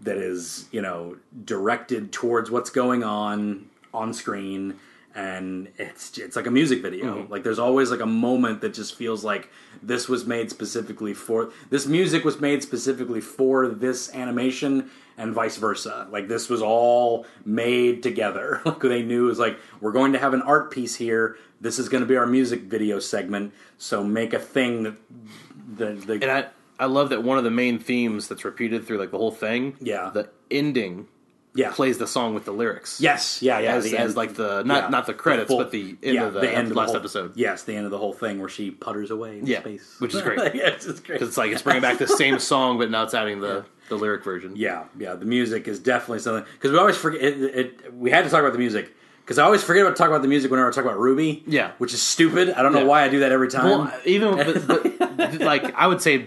that 0.00 0.16
is 0.16 0.66
you 0.70 0.82
know 0.82 1.16
directed 1.44 2.12
towards 2.12 2.50
what's 2.50 2.70
going 2.70 3.04
on 3.04 3.66
on 3.94 4.12
screen, 4.12 4.78
and 5.14 5.68
it's 5.78 6.18
it's 6.18 6.36
like 6.36 6.46
a 6.46 6.50
music 6.50 6.82
video. 6.82 7.22
Mm-hmm. 7.22 7.32
Like 7.32 7.42
there's 7.42 7.58
always 7.58 7.90
like 7.90 8.00
a 8.00 8.06
moment 8.06 8.60
that 8.60 8.74
just 8.74 8.94
feels 8.94 9.24
like 9.24 9.50
this 9.82 10.08
was 10.08 10.26
made 10.26 10.50
specifically 10.50 11.14
for 11.14 11.50
this 11.70 11.86
music 11.86 12.24
was 12.24 12.40
made 12.40 12.62
specifically 12.62 13.20
for 13.20 13.68
this 13.68 14.14
animation 14.14 14.90
and 15.18 15.32
vice 15.32 15.56
versa. 15.56 16.06
Like 16.10 16.28
this 16.28 16.48
was 16.48 16.62
all 16.62 17.26
made 17.44 18.02
together. 18.02 18.60
Like 18.66 18.80
they 18.80 19.02
knew 19.02 19.26
it 19.26 19.28
was 19.28 19.38
like 19.38 19.58
we're 19.80 19.92
going 19.92 20.12
to 20.12 20.18
have 20.18 20.34
an 20.34 20.42
art 20.42 20.70
piece 20.70 20.96
here. 20.96 21.38
This 21.60 21.78
is 21.78 21.88
going 21.88 22.02
to 22.02 22.06
be 22.06 22.16
our 22.16 22.26
music 22.26 22.62
video 22.62 22.98
segment. 22.98 23.54
So 23.78 24.04
make 24.04 24.34
a 24.34 24.38
thing 24.38 24.82
that 24.82 24.96
the, 25.76 25.94
the 25.94 26.12
And 26.14 26.30
I 26.30 26.46
I 26.78 26.86
love 26.86 27.10
that 27.10 27.22
one 27.22 27.38
of 27.38 27.44
the 27.44 27.50
main 27.50 27.78
themes 27.78 28.28
that's 28.28 28.44
repeated 28.44 28.86
through 28.86 28.98
like 28.98 29.10
the 29.10 29.18
whole 29.18 29.30
thing. 29.32 29.76
Yeah. 29.80 30.10
The 30.12 30.28
ending 30.50 31.08
yeah 31.54 31.72
plays 31.72 31.96
the 31.96 32.06
song 32.06 32.34
with 32.34 32.44
the 32.44 32.52
lyrics. 32.52 33.00
Yes, 33.00 33.40
yeah, 33.40 33.58
yeah. 33.60 33.74
As, 33.76 33.84
the 33.84 33.96
as 33.96 34.08
end- 34.10 34.16
like 34.16 34.34
the 34.34 34.62
not 34.64 34.84
yeah, 34.84 34.88
not 34.90 35.06
the 35.06 35.14
credits, 35.14 35.48
full- 35.48 35.56
but 35.56 35.70
the 35.70 35.96
end 36.02 36.18
of 36.18 36.34
the, 36.34 36.54
end 36.54 36.74
last 36.76 36.88
whole- 36.88 36.96
episode. 36.96 37.32
Yes, 37.34 37.62
the 37.62 37.74
end 37.74 37.86
of 37.86 37.90
the 37.90 37.96
whole 37.96 38.12
thing 38.12 38.40
where 38.40 38.48
she 38.50 38.70
putters 38.70 39.10
away 39.10 39.38
in 39.38 39.46
Yeah, 39.46 39.60
space, 39.60 39.96
which 39.98 40.14
is 40.14 40.20
great. 40.26 40.54
yes, 40.54 40.84
it's 40.84 41.00
great. 41.00 41.14
Because 41.14 41.28
it's 41.28 41.38
like 41.38 41.50
it's 41.52 41.62
bringing 41.62 41.80
back 41.80 41.96
the 41.96 42.06
same 42.08 42.38
song, 42.52 42.76
but 42.76 42.90
now 42.90 43.04
it's 43.04 43.14
adding 43.14 43.40
the 43.40 43.64
the 43.88 43.96
lyric 43.96 44.22
version. 44.22 44.52
Yeah, 44.54 44.84
yeah. 44.98 45.14
The 45.14 45.24
music 45.24 45.66
is 45.66 45.78
definitely 45.78 46.18
something 46.18 46.44
because 46.54 46.72
we 46.72 46.78
always 46.78 46.96
forget. 46.98 47.22
It, 47.22 47.40
it, 47.42 47.94
we 47.94 48.10
had 48.10 48.24
to 48.24 48.30
talk 48.30 48.40
about 48.40 48.52
the 48.52 48.58
music 48.58 48.94
because 49.24 49.38
I 49.38 49.44
always 49.44 49.62
forget 49.64 49.82
about 49.82 49.96
to 49.96 49.98
talk 49.98 50.08
about 50.10 50.20
the 50.22 50.28
music 50.28 50.50
whenever 50.50 50.68
I 50.68 50.72
talk 50.74 50.84
about 50.84 50.98
Ruby. 50.98 51.42
Yeah. 51.46 51.70
which 51.78 51.94
is 51.94 52.02
stupid. 52.02 52.50
I 52.50 52.62
don't 52.62 52.74
know 52.74 52.80
Yeah. 52.80 52.84
why 52.84 53.02
I 53.02 53.08
do 53.08 53.20
that 53.20 53.32
every 53.32 53.48
time. 53.48 53.64
Well, 53.64 54.00
even 54.04 55.38
like 55.38 55.74
I 55.74 55.86
would 55.86 56.02
say 56.02 56.26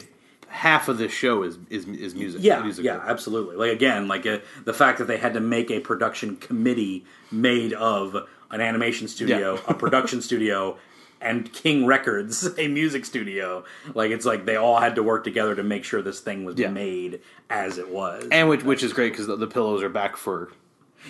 half 0.49 0.87
of 0.89 0.97
this 0.97 1.11
show 1.11 1.43
is 1.43 1.57
is, 1.69 1.87
is 1.87 2.13
music. 2.15 2.41
yeah, 2.43 2.61
musical. 2.61 2.85
yeah, 2.85 3.01
absolutely. 3.05 3.55
Like 3.55 3.71
again, 3.71 4.07
like 4.07 4.25
uh, 4.25 4.39
the 4.65 4.73
fact 4.73 4.97
that 4.99 5.05
they 5.07 5.17
had 5.17 5.33
to 5.35 5.39
make 5.39 5.71
a 5.71 5.79
production 5.79 6.35
committee 6.37 7.05
made 7.31 7.73
of 7.73 8.15
an 8.51 8.61
animation 8.61 9.07
studio, 9.07 9.55
Yeah. 9.55 9.61
a 9.67 9.73
production 9.73 10.21
studio, 10.21 10.77
and 11.21 11.51
King 11.53 11.85
Records, 11.85 12.49
a 12.57 12.67
music 12.67 13.05
studio. 13.05 13.63
Like 13.93 14.11
it's 14.11 14.25
like 14.25 14.45
they 14.45 14.55
all 14.55 14.79
had 14.79 14.95
to 14.95 15.03
work 15.03 15.23
together 15.23 15.55
to 15.55 15.63
make 15.63 15.83
sure 15.83 16.01
this 16.01 16.19
thing 16.19 16.45
was 16.45 16.57
Yeah. 16.57 16.69
made 16.69 17.21
as 17.49 17.77
it 17.77 17.89
was. 17.89 18.27
and 18.31 18.49
which 18.49 18.63
which 18.63 18.83
is 18.83 18.91
great 18.93 19.11
because 19.13 19.27
the, 19.27 19.35
the 19.35 19.47
pillows 19.47 19.83
are 19.83 19.89
back 19.89 20.17
for 20.17 20.51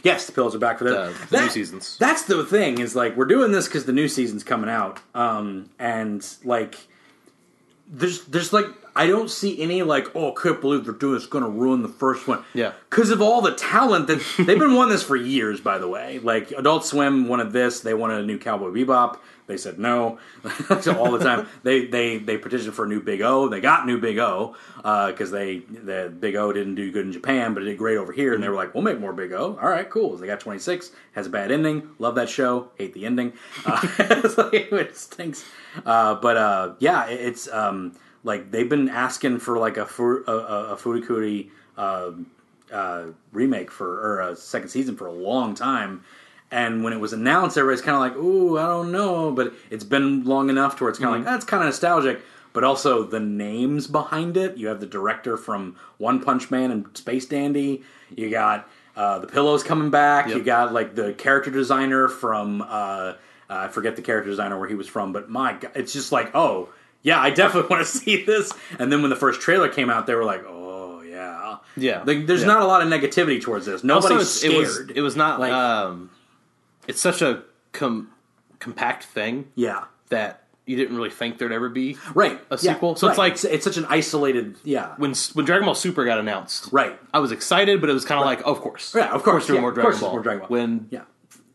Yes, 0.03 0.27
the 0.27 0.31
pillows 0.33 0.53
are 0.53 0.59
back 0.59 0.77
for 0.77 0.83
The- 0.83 0.91
that. 0.91 1.29
the 1.29 1.41
new 1.41 1.49
seasons. 1.49 1.97
That's 1.99 2.23
the 2.23 2.43
thing 2.45 2.79
is 2.79 2.95
like 2.95 3.15
we're 3.17 3.25
doing 3.25 3.51
this 3.51 3.67
because 3.67 3.85
the 3.85 3.91
new 3.93 4.07
season's 4.07 4.43
coming 4.43 4.69
out, 4.69 4.99
um, 5.15 5.69
and 5.79 6.25
like 6.43 6.75
there's 7.87 8.23
there's 8.25 8.53
like 8.53 8.67
I 8.95 9.07
don't 9.07 9.29
see 9.29 9.61
any 9.61 9.83
like 9.83 10.15
oh 10.15 10.31
I 10.31 10.41
can't 10.41 10.59
believe 10.61 10.85
they're 10.85 10.93
doing 10.93 11.15
it's 11.17 11.25
going 11.25 11.43
to 11.43 11.49
ruin 11.49 11.81
the 11.81 11.89
first 11.89 12.27
one. 12.27 12.43
Yeah. 12.53 12.73
because 12.89 13.09
of 13.11 13.21
all 13.21 13.41
the 13.41 13.53
talent 13.55 14.07
that 14.07 14.21
they've 14.37 14.59
been 14.59 14.75
wanting 14.75 14.91
this 14.93 15.03
for 15.03 15.15
years. 15.15 15.61
By 15.61 15.77
the 15.77 15.87
way, 15.87 16.19
like 16.19 16.51
Adult 16.51 16.85
Swim 16.85 17.27
wanted 17.27 17.51
this, 17.51 17.79
they 17.81 17.93
wanted 17.93 18.19
a 18.21 18.25
new 18.25 18.37
Cowboy 18.37 18.69
Bebop. 18.71 19.17
They 19.47 19.57
said 19.57 19.79
no 19.79 20.19
so 20.81 20.95
all 20.95 21.11
the 21.11 21.17
time. 21.23 21.47
they 21.63 21.85
they 21.87 22.19
they 22.19 22.37
petitioned 22.37 22.75
for 22.75 22.85
a 22.85 22.87
new 22.87 23.01
Big 23.01 23.21
O. 23.21 23.49
They 23.49 23.59
got 23.59 23.87
new 23.87 23.97
Big 23.99 24.19
O 24.19 24.55
because 24.77 25.31
they 25.31 25.57
the 25.59 26.13
Big 26.19 26.35
O 26.35 26.53
didn't 26.53 26.75
do 26.75 26.91
good 26.91 27.07
in 27.07 27.11
Japan, 27.11 27.55
but 27.55 27.63
it 27.63 27.65
did 27.65 27.77
great 27.79 27.97
over 27.97 28.11
here. 28.13 28.35
And 28.35 28.43
they 28.43 28.47
were 28.49 28.53
like, 28.55 28.75
"We'll 28.75 28.83
make 28.83 28.99
more 28.99 29.11
Big 29.11 29.33
O." 29.33 29.57
All 29.59 29.69
right, 29.69 29.89
cool. 29.89 30.11
So 30.15 30.21
they 30.21 30.27
got 30.27 30.39
twenty 30.39 30.59
six. 30.59 30.91
Has 31.13 31.25
a 31.25 31.31
bad 31.31 31.51
ending. 31.51 31.89
Love 31.97 32.13
that 32.15 32.29
show. 32.29 32.69
Hate 32.77 32.93
the 32.93 33.07
ending. 33.07 33.33
Uh, 33.65 33.81
it's 33.99 34.37
like, 34.37 34.53
it 34.71 34.95
stinks. 34.95 35.43
Uh, 35.83 36.13
but 36.13 36.37
uh, 36.37 36.73
yeah, 36.77 37.07
it- 37.07 37.19
it's 37.19 37.51
um, 37.51 37.95
like 38.23 38.51
they've 38.51 38.69
been 38.69 38.89
asking 38.89 39.39
for 39.39 39.57
like 39.57 39.77
a 39.77 39.85
fu- 39.85 40.23
a, 40.27 40.31
a, 40.31 40.73
a 40.73 40.75
Furikuri 40.75 41.49
uh, 41.77 42.11
uh, 42.71 43.05
remake 43.31 43.71
for 43.71 43.87
or 43.87 44.21
a 44.21 44.35
second 44.35 44.69
season 44.69 44.95
for 44.95 45.07
a 45.07 45.11
long 45.11 45.55
time. 45.55 46.03
And 46.51 46.83
when 46.83 46.93
it 46.93 46.99
was 46.99 47.13
announced, 47.13 47.57
everybody's 47.57 47.83
kind 47.83 47.95
of 47.95 48.01
like, 48.01 48.15
"Ooh, 48.17 48.57
I 48.57 48.65
don't 48.65 48.91
know," 48.91 49.31
but 49.31 49.53
it's 49.69 49.83
been 49.83 50.23
long 50.25 50.49
enough 50.49 50.77
to 50.77 50.83
where 50.83 50.89
it's 50.89 50.99
kind 50.99 51.13
of 51.13 51.21
like 51.21 51.25
that's 51.25 51.45
kind 51.45 51.61
of 51.61 51.67
nostalgic. 51.67 52.21
But 52.51 52.63
also 52.63 53.03
the 53.03 53.19
names 53.19 53.85
behind 53.85 54.35
it. 54.35 54.57
You 54.57 54.67
have 54.67 54.79
the 54.79 54.87
director 54.87 55.37
from 55.37 55.75
One 55.99 56.19
Punch 56.19 56.49
Man 56.49 56.71
and 56.71 56.97
Space 56.97 57.27
Dandy. 57.27 57.83
You 58.15 58.31
got 58.31 58.67
uh, 58.95 59.19
the 59.19 59.27
Pillows 59.27 59.61
coming 59.61 59.91
back. 59.91 60.27
You 60.27 60.41
got 60.41 60.73
like 60.73 60.95
the 60.95 61.13
character 61.13 61.51
designer 61.51 62.07
from 62.07 62.63
uh, 62.63 62.65
uh, 62.65 63.13
I 63.49 63.67
forget 63.67 63.95
the 63.95 64.01
character 64.01 64.31
designer 64.31 64.57
where 64.57 64.67
he 64.67 64.73
was 64.75 64.87
from, 64.87 65.13
but 65.13 65.29
my 65.29 65.53
god, 65.53 65.71
it's 65.75 65.93
just 65.93 66.11
like, 66.11 66.31
oh 66.33 66.69
yeah, 67.03 67.19
I 67.19 67.29
definitely 67.29 67.69
want 67.75 67.85
to 67.85 67.91
see 67.91 68.23
this. 68.23 68.51
And 68.77 68.91
then 68.91 69.01
when 69.01 69.09
the 69.09 69.15
first 69.15 69.41
trailer 69.41 69.69
came 69.69 69.89
out, 69.89 70.07
they 70.07 70.15
were 70.15 70.25
like, 70.25 70.43
oh 70.47 71.01
yeah, 71.01 71.57
Yeah. 71.77 72.03
Like, 72.05 72.27
there's 72.27 72.41
Yeah. 72.41 72.47
not 72.47 72.61
a 72.61 72.65
lot 72.65 72.81
of 72.81 72.87
negativity 72.87 73.41
towards 73.41 73.65
this. 73.65 73.83
Nobody's 73.83 74.11
Also, 74.17 74.23
scared. 74.25 74.53
it 74.53 74.57
was 74.59 74.89
it 74.95 75.01
was 75.01 75.15
not 75.15 75.39
Like- 75.39 75.51
um 75.53 76.09
it's 76.87 76.99
such 77.01 77.21
a 77.21 77.43
com- 77.71 78.09
compact 78.59 79.03
thing 79.03 79.47
yeah. 79.55 79.83
that 80.09 80.43
you 80.65 80.75
didn't 80.75 80.95
really 80.95 81.09
think 81.09 81.37
there'd 81.39 81.51
ever 81.51 81.69
be 81.69 81.97
Right, 82.13 82.39
a 82.51 82.57
yeah, 82.61 82.73
sequel. 82.73 82.95
So 82.95 83.07
it's 83.07 83.17
like 83.17 83.33
it's, 83.33 83.43
it's 83.43 83.63
such 83.63 83.77
an 83.77 83.85
isolated, 83.89 84.55
yeah, 84.63 84.93
when 84.97 85.13
when 85.33 85.45
Dragon 85.45 85.65
Ball 85.65 85.73
Super 85.75 86.03
got 86.05 86.19
announced, 86.19 86.69
right, 86.71 86.99
I 87.13 87.19
was 87.19 87.31
excited, 87.31 87.81
but 87.81 87.89
it 87.89 87.93
was 87.93 88.05
kind 88.05 88.19
of 88.19 88.25
like, 88.25 88.41
oh, 88.45 88.51
of 88.51 88.61
course, 88.61 88.93
yeah, 88.95 89.11
of 89.11 89.23
course, 89.23 89.47
there 89.47 89.55
yeah, 89.55 89.61
more 89.61 89.69
of 89.71 89.75
Dragon 89.75 89.91
course, 89.91 90.01
Ball. 90.01 90.11
more 90.11 90.21
Dragon 90.21 90.39
Ball. 90.41 90.47
When 90.49 90.87
yeah, 90.91 91.01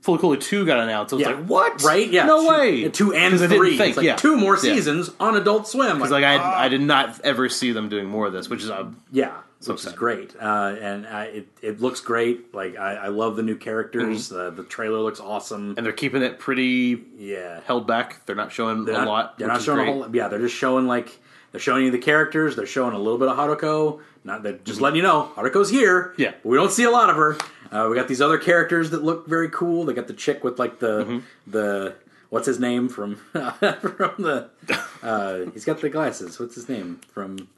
FLCL 0.04 0.40
Two 0.40 0.66
got 0.66 0.78
announced, 0.80 1.12
I 1.12 1.16
was 1.16 1.26
yeah, 1.26 1.32
like, 1.32 1.46
what? 1.46 1.82
Right, 1.82 2.08
yeah, 2.10 2.26
no 2.26 2.42
two, 2.42 2.48
way, 2.48 2.88
two 2.90 3.14
and 3.14 3.34
I 3.34 3.46
three. 3.48 3.78
think, 3.78 3.96
like 3.96 4.04
yeah. 4.04 4.16
two 4.16 4.36
more 4.36 4.54
Yeah. 4.54 4.60
seasons 4.60 5.10
on 5.18 5.36
Adult 5.36 5.66
Swim. 5.66 5.96
Because 5.96 6.10
like 6.10 6.24
I, 6.24 6.36
ah. 6.36 6.58
I 6.60 6.68
did 6.68 6.82
not 6.82 7.20
ever 7.22 7.48
see 7.48 7.72
them 7.72 7.88
doing 7.88 8.06
more 8.06 8.26
of 8.26 8.32
this, 8.32 8.48
which 8.48 8.62
is 8.62 8.70
uh, 8.70 8.90
Yeah, 9.12 9.32
which 9.66 9.84
is 9.86 9.92
great, 9.92 10.34
uh, 10.38 10.76
and 10.80 11.06
uh, 11.06 11.26
it 11.32 11.48
it 11.62 11.80
looks 11.80 12.00
great. 12.00 12.54
Like 12.54 12.76
I, 12.76 12.94
I 12.94 13.08
love 13.08 13.36
the 13.36 13.42
new 13.42 13.56
characters. 13.56 14.28
Mm-hmm. 14.28 14.38
Uh, 14.38 14.50
the 14.50 14.64
trailer 14.64 14.98
looks 14.98 15.20
awesome. 15.20 15.74
and 15.76 15.86
they're 15.86 15.92
keeping 15.92 16.22
it 16.22 16.38
pretty 16.38 17.02
yeah, 17.16 17.60
held 17.64 17.86
back. 17.86 18.26
They're 18.26 18.36
not 18.36 18.52
showing 18.52 18.84
they're 18.84 18.94
a 18.94 18.98
not, 18.98 19.08
lot. 19.08 19.38
They're 19.38 19.48
not 19.48 19.62
showing 19.62 19.78
great. 19.78 19.88
a 19.88 19.92
whole. 19.92 20.14
Yeah, 20.16 20.28
they're 20.28 20.40
just 20.40 20.56
showing 20.56 20.86
like 20.86 21.18
they're 21.52 21.60
showing 21.60 21.84
you 21.84 21.90
the 21.90 21.98
characters. 21.98 22.56
They're 22.56 22.66
showing 22.66 22.94
a 22.94 22.98
little 22.98 23.18
bit 23.18 23.28
of 23.28 23.36
Haruko. 23.36 24.00
Not 24.24 24.42
that 24.42 24.64
just 24.64 24.80
letting 24.80 24.96
you 24.96 25.02
know 25.02 25.30
Haruko's 25.36 25.70
here. 25.70 26.08
Mm-hmm. 26.12 26.22
Yeah. 26.22 26.30
but 26.42 26.48
we 26.48 26.56
don't 26.56 26.72
see 26.72 26.84
a 26.84 26.90
lot 26.90 27.10
of 27.10 27.16
her. 27.16 27.36
Uh, 27.72 27.86
we 27.90 27.96
got 27.96 28.08
these 28.08 28.20
other 28.20 28.38
characters 28.38 28.90
that 28.90 29.02
look 29.02 29.26
very 29.26 29.48
cool. 29.48 29.84
They 29.84 29.94
got 29.94 30.06
the 30.06 30.12
chick 30.14 30.44
with 30.44 30.58
like 30.58 30.78
the 30.78 31.04
Mm-hmm. 31.04 31.18
the 31.50 31.94
what's 32.30 32.46
his 32.46 32.58
name 32.60 32.88
from 32.88 33.16
from 33.32 34.14
the 34.18 34.48
uh, 35.02 35.50
he's 35.52 35.64
got 35.64 35.80
the 35.80 35.88
glasses. 35.90 36.38
What's 36.38 36.54
his 36.54 36.68
name 36.68 37.00
from? 37.12 37.48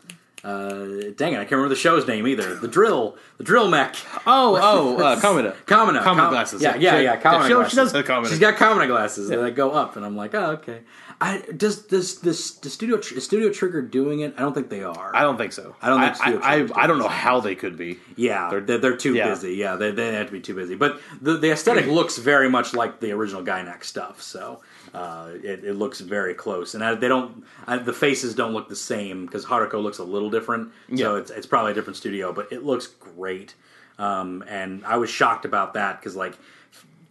Uh, 0.44 1.10
dang 1.16 1.32
it, 1.32 1.38
I 1.38 1.44
can't 1.44 1.52
remember 1.52 1.70
the 1.70 1.74
show's 1.80 2.06
name 2.06 2.24
either. 2.28 2.54
The 2.54 2.68
drill, 2.68 3.16
the 3.36 3.42
drill 3.42 3.68
mech. 3.68 3.96
Oh, 4.28 4.56
oh, 4.62 4.96
uh, 5.02 5.16
Kamina. 5.20 5.52
Kamina. 5.66 6.02
Kamina 6.02 6.04
Kam- 6.04 6.30
glasses. 6.30 6.62
Yeah, 6.62 6.76
yeah, 6.76 6.98
She- 6.98 7.04
yeah. 7.04 7.20
Kamina 7.20 7.48
she, 7.48 7.52
glasses. 7.54 7.70
she 7.70 7.76
does 7.76 7.92
Kamina. 8.06 8.28
She's 8.28 8.38
got 8.38 8.54
Kamina 8.54 8.86
glasses 8.86 9.28
that 9.28 9.54
go 9.56 9.72
up, 9.72 9.96
and 9.96 10.04
I'm 10.06 10.14
like, 10.16 10.34
oh, 10.36 10.52
okay. 10.52 10.80
I 11.20 11.38
does 11.56 11.82
does 11.82 12.20
this 12.20 12.52
the 12.56 12.68
studio 12.68 12.98
is 12.98 13.24
Studio 13.24 13.50
Trigger 13.50 13.80
doing 13.80 14.20
it? 14.20 14.34
I 14.36 14.40
don't 14.40 14.52
think 14.52 14.68
they 14.68 14.82
are. 14.82 15.14
I 15.16 15.22
don't 15.22 15.38
think 15.38 15.52
so. 15.52 15.74
I 15.80 15.88
don't 15.88 16.00
think 16.00 16.16
Studio 16.16 16.40
I, 16.42 16.56
Trigger's 16.56 16.72
I, 16.72 16.82
I 16.82 16.86
don't 16.86 16.98
know 16.98 17.08
how 17.08 17.40
they 17.40 17.54
could 17.54 17.78
be. 17.78 17.98
yeah, 18.16 18.50
they're 18.50 18.60
they're, 18.60 18.78
they're 18.78 18.96
too 18.96 19.14
Yeah. 19.14 19.30
busy. 19.30 19.54
Yeah, 19.54 19.76
they 19.76 19.92
they 19.92 20.12
have 20.14 20.26
to 20.26 20.32
be 20.32 20.40
too 20.40 20.54
busy. 20.54 20.74
But 20.74 21.00
the 21.22 21.38
the 21.38 21.50
aesthetic 21.52 21.86
looks 21.86 22.18
very 22.18 22.50
much 22.50 22.74
like 22.74 23.00
the 23.00 23.12
original 23.12 23.42
Gainax 23.42 23.84
stuff. 23.84 24.20
So. 24.22 24.60
Uh, 24.94 25.32
it, 25.42 25.62
it 25.62 25.74
looks 25.74 26.00
very 26.00 26.32
close, 26.32 26.74
and 26.74 26.82
I, 26.82 26.94
they 26.94 27.08
don't. 27.08 27.44
I, 27.66 27.76
the 27.76 27.92
faces 27.92 28.34
don't 28.34 28.54
look 28.54 28.68
the 28.70 28.76
same 28.76 29.26
because 29.26 29.44
Haruko 29.44 29.82
looks 29.82 29.98
a 29.98 30.04
little 30.04 30.30
different. 30.30 30.70
So 30.96 31.14
Yeah. 31.16 31.20
it's 31.20 31.30
it's 31.30 31.44
probably 31.46 31.72
a 31.72 31.74
different 31.74 31.98
studio, 31.98 32.32
but 32.32 32.50
it 32.50 32.62
looks 32.64 32.86
great. 32.86 33.54
Um, 33.98 34.42
and 34.48 34.86
I 34.86 34.96
was 34.96 35.10
shocked 35.10 35.44
about 35.44 35.74
that 35.74 36.00
because 36.00 36.16
like 36.16 36.38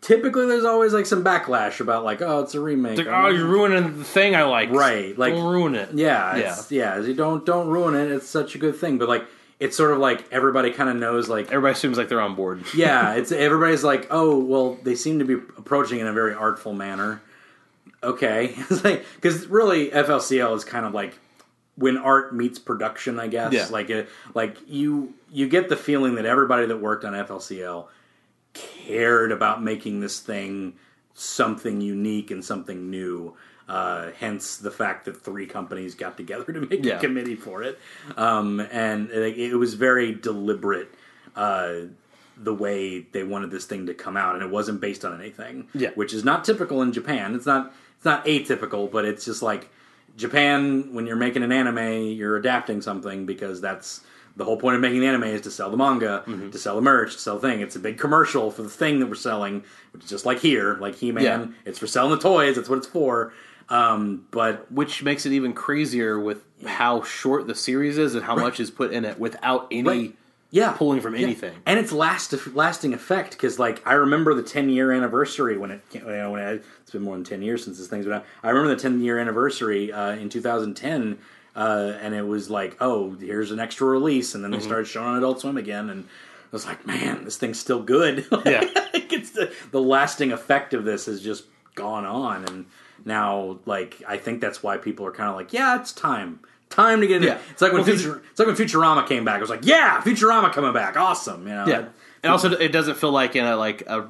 typically 0.05 0.45
there's 0.45 0.65
always 0.65 0.93
like 0.93 1.07
some 1.07 1.23
backlash 1.23 1.79
about 1.79 2.03
like 2.03 2.21
oh 2.21 2.41
it's 2.41 2.53
a 2.53 2.59
remake. 2.59 2.99
It's 2.99 3.07
like, 3.07 3.15
oh, 3.15 3.29
you're 3.29 3.47
ruining 3.47 3.97
the 3.97 4.03
thing 4.03 4.35
I 4.35 4.43
like. 4.43 4.69
Right, 4.69 5.17
like- 5.17 5.33
don't 5.33 5.51
ruin 5.51 5.75
it. 5.75 5.89
yeah, 5.93 6.35
it's, 6.35 6.71
yeah. 6.71 6.99
You 6.99 7.15
don't 7.15 7.45
don't 7.45 7.67
ruin 7.67 7.95
it. 7.95 8.11
It's 8.11 8.27
such 8.27 8.53
a 8.55 8.57
good 8.59 8.75
thing, 8.75 8.99
but 8.99 9.09
like 9.09 9.25
it's 9.59 9.75
sort 9.75 9.91
of 9.91 9.97
like 9.97 10.31
everybody 10.31 10.71
kind 10.71 10.89
of 10.89 10.95
knows 10.97 11.27
like 11.27 11.47
Everybody 11.47 11.73
assumes 11.73 11.97
like 11.97 12.07
they're 12.07 12.21
on 12.21 12.35
board. 12.35 12.63
yeah, 12.75 13.15
it's 13.15 13.31
everybody's 13.31 13.83
like, 13.83 14.07
oh, 14.11 14.37
well, 14.37 14.77
they 14.83 14.95
seem 14.95 15.19
to 15.19 15.25
be 15.25 15.33
approaching 15.33 15.99
it 15.99 16.01
in 16.01 16.07
a 16.07 16.13
very 16.13 16.35
artful 16.35 16.73
manner. 16.73 17.21
Okay, 18.03 18.53
it's 18.69 18.83
like 18.83 19.05
because 19.15 19.47
really 19.47 19.89
FLCL 19.89 20.55
is 20.55 20.63
kind 20.63 20.85
of 20.85 20.93
like 20.93 21.17
when 21.77 21.97
art 21.97 22.33
meets 22.33 22.59
production, 22.59 23.19
I 23.19 23.27
guess. 23.27 23.53
Yeah. 23.53 23.67
Like 23.71 23.89
a, 23.89 24.05
like 24.35 24.57
you 24.67 25.15
you 25.31 25.49
get 25.49 25.67
the 25.69 25.75
feeling 25.75 26.15
that 26.15 26.25
everybody 26.25 26.67
that 26.67 26.79
worked 26.79 27.03
on 27.05 27.13
FLCL 27.13 27.87
cared 28.55 29.31
about 29.31 29.61
making 29.63 29.99
this 29.99 30.19
thing 30.19 30.73
something 31.13 31.81
unique 31.81 32.31
and 32.31 32.43
something 32.43 32.89
new. 32.89 33.35
Uh, 33.67 34.11
hence 34.19 34.57
the 34.57 34.69
fact 34.69 35.05
that 35.05 35.19
three 35.19 35.47
companies 35.47 35.95
got 35.95 36.17
together 36.17 36.51
to 36.53 36.61
make 36.61 36.83
Yeah. 36.85 36.97
a 36.97 36.99
committee 36.99 37.35
for 37.35 37.63
it, 37.63 37.79
um, 38.15 38.59
and 38.59 39.09
it, 39.09 39.37
it 39.39 39.55
was 39.55 39.73
very 39.73 40.13
deliberate. 40.13 40.89
Uh, 41.35 41.87
the 42.37 42.53
way 42.53 42.99
they 42.99 43.23
wanted 43.23 43.49
this 43.49 43.63
thing 43.65 43.85
to 43.85 43.93
come 43.93 44.17
out, 44.17 44.35
and 44.35 44.43
it 44.43 44.49
wasn't 44.51 44.79
based 44.81 45.05
on 45.05 45.17
anything, 45.19 45.67
Yeah. 45.73 45.91
which 45.95 46.13
is 46.13 46.23
not 46.25 46.43
typical 46.43 46.81
in 46.81 46.91
Japan. 46.91 47.33
It's 47.33 47.45
not 47.45 47.73
it's 47.95 48.03
not 48.05 48.25
atypical, 48.25 48.91
but 48.91 49.05
it's 49.05 49.23
just 49.25 49.41
like 49.41 49.69
Japan 50.17 50.93
when 50.93 51.07
you're 51.07 51.15
making 51.15 51.43
an 51.43 51.51
anime, 51.53 52.03
you're 52.11 52.35
adapting 52.37 52.81
something 52.81 53.25
because 53.25 53.61
that's 53.61 54.01
the 54.35 54.43
whole 54.43 54.57
point 54.57 54.75
of 54.75 54.81
making 54.81 54.99
the 54.99 55.07
anime 55.07 55.23
is 55.23 55.41
to 55.41 55.51
sell 55.51 55.69
the 55.71 55.77
manga, 55.77 56.23
Mm-hmm. 56.27 56.49
to 56.51 56.57
sell 56.57 56.75
the 56.75 56.81
merch, 56.81 57.13
to 57.13 57.19
sell 57.19 57.35
the 57.39 57.47
thing. 57.47 57.61
It's 57.61 57.75
a 57.75 57.79
big 57.79 57.97
commercial 57.97 58.51
for 58.51 58.63
the 58.63 58.69
thing 58.69 58.99
that 58.99 59.05
we're 59.07 59.15
selling, 59.15 59.63
which 59.93 60.03
is 60.03 60.09
just 60.09 60.25
like 60.25 60.39
here, 60.39 60.77
like 60.81 60.95
He 60.95 61.11
Man. 61.11 61.23
Yeah. 61.23 61.47
It's 61.65 61.79
for 61.79 61.87
selling 61.87 62.11
the 62.11 62.19
toys. 62.19 62.55
That's 62.55 62.67
what 62.69 62.77
it's 62.79 62.87
for. 62.87 63.33
Um, 63.69 64.27
but 64.31 64.71
which 64.71 65.01
makes 65.03 65.25
it 65.25 65.31
even 65.31 65.53
crazier 65.53 66.19
with 66.19 66.43
how 66.67 67.01
short 67.01 67.47
the 67.47 67.55
series 67.55 67.97
is 67.97 68.13
and 68.13 68.23
how 68.23 68.35
much 68.35 68.59
is 68.59 68.69
put 68.69 68.91
in 68.91 69.05
it 69.05 69.17
without 69.19 69.67
any 69.71 69.87
Right. 69.89 70.15
yeah, 70.51 70.71
pulling 70.73 71.01
from 71.01 71.15
Yeah. 71.15 71.23
anything. 71.23 71.55
and 71.65 71.79
it's 71.79 71.91
last 71.91 72.31
lasting 72.55 72.93
effect 72.93 73.31
because 73.31 73.57
like 73.57 73.81
I 73.87 73.93
remember 73.93 74.35
the 74.35 74.43
ten 74.43 74.69
year 74.69 74.91
anniversary 74.91 75.57
when 75.57 75.71
it 75.71 75.81
you 75.93 76.01
know, 76.01 76.31
when 76.31 76.41
it, 76.41 76.63
it's 76.81 76.91
been 76.91 77.01
more 77.01 77.15
than 77.15 77.23
ten 77.23 77.41
years 77.41 77.63
since 77.63 77.79
this 77.79 77.87
thing's 77.87 78.05
been 78.05 78.13
out. 78.15 78.25
I 78.43 78.49
remember 78.49 78.75
the 78.75 78.79
ten 78.81 79.01
year 79.01 79.17
anniversary 79.17 79.91
uh, 79.91 80.11
in 80.11 80.29
2010, 80.29 81.17
uh, 81.55 81.93
and 82.01 82.13
it 82.13 82.25
was 82.27 82.49
like, 82.49 82.75
oh, 82.81 83.15
here's 83.19 83.51
an 83.51 83.59
extra 83.59 83.87
release, 83.87 84.35
and 84.35 84.43
then 84.43 84.51
Mm-hmm. 84.51 84.59
they 84.61 84.65
started 84.65 84.85
showing 84.87 85.17
Adult 85.17 85.41
Swim 85.41 85.57
again, 85.57 85.89
and 85.89 86.03
I 86.05 86.47
was 86.51 86.65
like, 86.65 86.85
man, 86.85 87.23
this 87.25 87.37
thing's 87.37 87.59
still 87.59 87.81
good. 87.81 88.25
Yeah. 88.45 88.63
It's 88.93 89.31
the 89.31 89.53
the 89.71 89.81
lasting 89.81 90.31
effect 90.33 90.73
of 90.73 90.83
this 90.83 91.05
has 91.05 91.21
just 91.21 91.45
gone 91.75 92.05
on, 92.05 92.43
and 92.45 92.65
now 93.05 93.59
like 93.65 94.01
I 94.07 94.17
think 94.17 94.41
that's 94.41 94.61
why 94.63 94.77
people 94.77 95.05
are 95.05 95.11
kind 95.11 95.29
of 95.29 95.35
like, 95.35 95.53
yeah, 95.53 95.79
it's 95.79 95.91
time. 95.93 96.39
Time 96.69 96.99
to 97.01 97.07
get 97.07 97.17
in. 97.17 97.23
Yeah. 97.29 97.37
It's 97.51 97.61
like 97.61 97.71
when 97.71 97.83
Well, 97.85 97.95
Futur- 97.95 98.21
it's 98.31 98.39
like 98.39 98.47
when 98.47 98.55
Futurama 98.57 99.07
came 99.07 99.23
back. 99.23 99.37
I 99.37 99.41
was 99.41 99.49
like, 99.49 99.65
yeah, 99.65 100.01
Futurama 100.01 100.51
coming 100.51 100.73
back, 100.73 100.97
awesome. 100.97 101.47
You 101.47 101.53
know, 101.53 101.65
Yeah, 101.67 101.85
and 102.23 102.31
also 102.31 102.51
it 102.51 102.71
doesn't 102.71 102.95
feel 102.97 103.11
like 103.11 103.35
in 103.35 103.45
a 103.45 103.55
like 103.55 103.83
a 103.87 104.07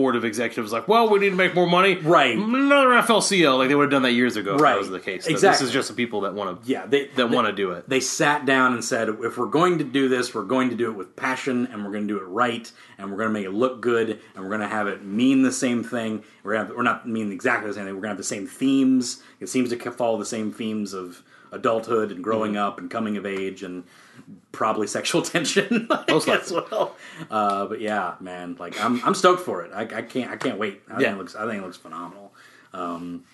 board 0.00 0.16
of 0.16 0.24
executives 0.24 0.72
like, 0.72 0.88
well, 0.88 1.10
we 1.10 1.18
need 1.18 1.28
to 1.30 1.36
make 1.36 1.54
more 1.54 1.66
money, 1.66 1.96
Right. 1.96 2.34
Another 2.36 2.88
FLCL, 2.94 3.58
like 3.58 3.68
they 3.68 3.74
would 3.74 3.84
have 3.84 3.90
done 3.90 4.02
that 4.02 4.12
years 4.12 4.36
ago. 4.36 4.54
If 4.54 4.60
Right. 4.62 4.72
that 4.72 4.78
was 4.78 4.88
the 4.88 4.98
case. 4.98 5.24
This 5.26 5.34
Exactly. 5.34 5.66
is 5.66 5.72
just 5.72 5.88
the 5.88 5.94
people 5.94 6.22
that 6.22 6.32
want 6.32 6.64
to, 6.64 6.70
yeah, 6.70 6.86
they 6.86 7.04
that 7.08 7.16
they- 7.16 7.24
want 7.36 7.46
to 7.48 7.52
do 7.52 7.72
it. 7.72 7.86
They 7.88 8.00
sat 8.00 8.46
down 8.46 8.72
and 8.72 8.82
said, 8.82 9.10
if 9.10 9.36
we're 9.36 9.44
going 9.46 9.76
to 9.78 9.84
do 9.84 10.08
this, 10.08 10.34
we're 10.34 10.42
going 10.44 10.70
to 10.70 10.74
do 10.76 10.90
it 10.90 10.94
with 10.96 11.14
passion, 11.16 11.68
and 11.70 11.84
we're 11.84 11.92
going 11.92 12.08
to 12.08 12.14
do 12.14 12.18
it 12.18 12.26
right, 12.26 12.70
and 12.96 13.10
we're 13.10 13.18
going 13.18 13.28
to 13.28 13.32
make 13.34 13.44
it 13.44 13.52
look 13.52 13.82
good, 13.82 14.18
and 14.34 14.42
we're 14.42 14.48
going 14.50 14.62
to 14.62 14.68
have 14.68 14.86
it 14.86 15.04
mean 15.04 15.42
the 15.42 15.52
same 15.52 15.84
thing. 15.84 16.22
We're 16.42 16.54
going 16.54 16.68
to, 16.68 16.74
we're 16.74 16.82
not 16.82 17.06
mean 17.06 17.30
exactly 17.30 17.68
the 17.68 17.74
same 17.74 17.84
thing. 17.84 17.94
We're 17.94 18.00
going 18.00 18.16
to 18.16 18.16
have 18.16 18.16
the 18.16 18.24
same 18.24 18.46
themes. 18.46 19.22
It 19.38 19.50
seems 19.50 19.68
to 19.68 19.90
follow 19.90 20.16
the 20.18 20.24
same 20.24 20.50
themes 20.50 20.94
of 20.94 21.22
adulthood 21.52 22.10
and 22.12 22.22
growing 22.22 22.52
Mm-hmm. 22.52 22.62
up 22.62 22.78
and 22.78 22.90
coming 22.90 23.16
of 23.16 23.26
age 23.26 23.62
and 23.62 23.84
probably 24.52 24.86
sexual 24.86 25.22
tension 25.34 25.86
Most 26.08 26.28
like, 26.28 26.40
as 26.40 26.50
likely. 26.52 26.68
well. 26.70 26.96
Uh, 27.30 27.66
but 27.66 27.80
yeah, 27.80 28.14
man, 28.20 28.56
like 28.58 28.80
I'm 28.80 29.02
I'm 29.04 29.14
stoked 29.14 29.42
for 29.42 29.62
it. 29.62 29.72
I, 29.74 29.82
I 29.82 30.02
can't 30.02 30.30
I 30.30 30.36
can't 30.36 30.58
wait. 30.58 30.82
I 30.88 30.94
Yeah. 30.94 30.98
think 31.08 31.12
it 31.14 31.18
looks 31.18 31.34
I 31.36 31.46
think 31.46 31.62
it 31.62 31.64
looks 31.66 31.76
phenomenal. 31.76 32.32
Um, 32.72 33.24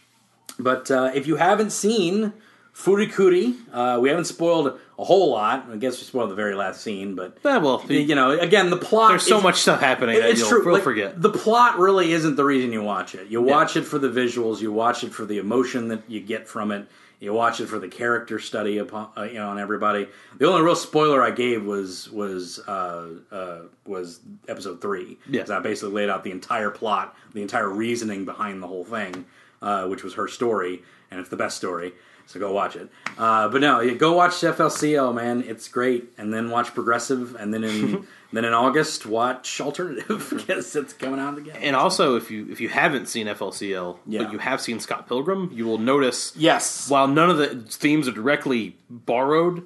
but 0.58 0.90
uh, 0.90 1.10
if 1.14 1.26
you 1.26 1.36
haven't 1.36 1.70
seen 1.70 2.32
Furikuri, 2.74 3.54
uh, 3.72 3.98
we 4.00 4.08
haven't 4.10 4.26
spoiled 4.26 4.78
a 4.98 5.04
whole 5.04 5.30
lot. 5.30 5.66
I 5.72 5.76
guess 5.76 5.98
we 5.98 6.04
spoiled 6.04 6.30
the 6.30 6.34
very 6.34 6.54
last 6.54 6.82
scene, 6.82 7.14
but 7.14 7.36
Yeah, 7.44 7.56
well, 7.58 7.82
you 7.88 8.14
know, 8.14 8.30
again, 8.38 8.68
the 8.70 8.76
plot. 8.76 9.10
there's 9.10 9.26
so 9.26 9.40
much 9.40 9.56
stuff 9.62 9.80
happening 9.80 10.18
that 10.20 10.28
It's 10.30 10.40
you'll 10.40 10.48
true. 10.50 10.64
we'll 10.64 10.74
like, 10.74 10.82
forget. 10.84 11.20
The 11.20 11.30
plot 11.30 11.78
really 11.78 12.12
isn't 12.12 12.36
the 12.36 12.44
reason 12.44 12.72
you 12.72 12.82
watch 12.82 13.14
it. 13.14 13.28
You 13.28 13.40
watch 13.42 13.76
it 13.76 13.82
for 13.82 13.98
the 13.98 14.08
visuals. 14.08 14.60
You 14.60 14.72
watch 14.72 15.04
it 15.04 15.12
for 15.12 15.24
the 15.24 15.38
emotion 15.38 15.88
that 15.88 16.02
you 16.08 16.20
get 16.20 16.46
from 16.48 16.70
it. 16.70 16.86
You 17.18 17.32
watch 17.32 17.60
it 17.60 17.66
for 17.66 17.78
the 17.78 17.88
character 17.88 18.38
study 18.38 18.78
upon 18.78 19.10
uh, 19.16 19.22
you 19.22 19.34
know 19.34 19.48
on 19.48 19.58
everybody. 19.58 20.08
The 20.38 20.46
only 20.46 20.62
real 20.62 20.76
spoiler 20.76 21.22
I 21.22 21.30
gave 21.30 21.64
was 21.64 22.10
was 22.10 22.58
uh, 22.68 23.06
uh, 23.30 23.58
was 23.86 24.20
episode 24.48 24.80
three. 24.80 25.18
Yeah. 25.28 25.44
I 25.50 25.60
basically 25.60 25.94
laid 25.94 26.10
out 26.10 26.24
the 26.24 26.30
entire 26.30 26.70
plot, 26.70 27.16
the 27.32 27.42
entire 27.42 27.70
reasoning 27.70 28.24
behind 28.24 28.62
the 28.62 28.66
whole 28.66 28.84
thing, 28.84 29.24
uh, 29.62 29.86
which 29.86 30.02
was 30.02 30.14
her 30.14 30.28
story, 30.28 30.82
and 31.10 31.18
it's 31.20 31.30
the 31.30 31.36
best 31.36 31.56
story. 31.56 31.92
So 32.28 32.40
go 32.40 32.52
watch 32.52 32.74
it. 32.76 32.88
Uh, 33.16 33.48
but 33.48 33.60
no, 33.60 33.80
yeah, 33.80 33.94
go 33.94 34.12
watch 34.14 34.32
FLCL, 34.32 35.14
man. 35.14 35.44
It's 35.46 35.68
great. 35.68 36.12
And 36.18 36.34
then 36.34 36.50
watch 36.50 36.74
Progressive, 36.74 37.36
and 37.36 37.54
then 37.54 37.62
in 37.62 38.06
then 38.32 38.44
in 38.44 38.52
August 38.52 39.06
watch 39.06 39.60
Alternative 39.60 40.26
because 40.36 40.74
it's 40.74 40.92
coming 40.92 41.20
out 41.20 41.38
again. 41.38 41.56
And 41.62 41.76
also, 41.76 42.16
if 42.16 42.30
you 42.30 42.48
if 42.50 42.60
you 42.60 42.68
haven't 42.68 43.06
seen 43.06 43.28
FLCL, 43.28 43.98
Yeah. 44.06 44.24
but 44.24 44.32
you 44.32 44.38
have 44.38 44.60
seen 44.60 44.80
Scott 44.80 45.06
Pilgrim, 45.08 45.50
you 45.54 45.66
will 45.66 45.78
notice 45.78 46.32
yes, 46.36 46.90
while 46.90 47.06
none 47.06 47.30
of 47.30 47.38
the 47.38 47.46
themes 47.70 48.08
are 48.08 48.12
directly 48.12 48.76
borrowed, 48.90 49.62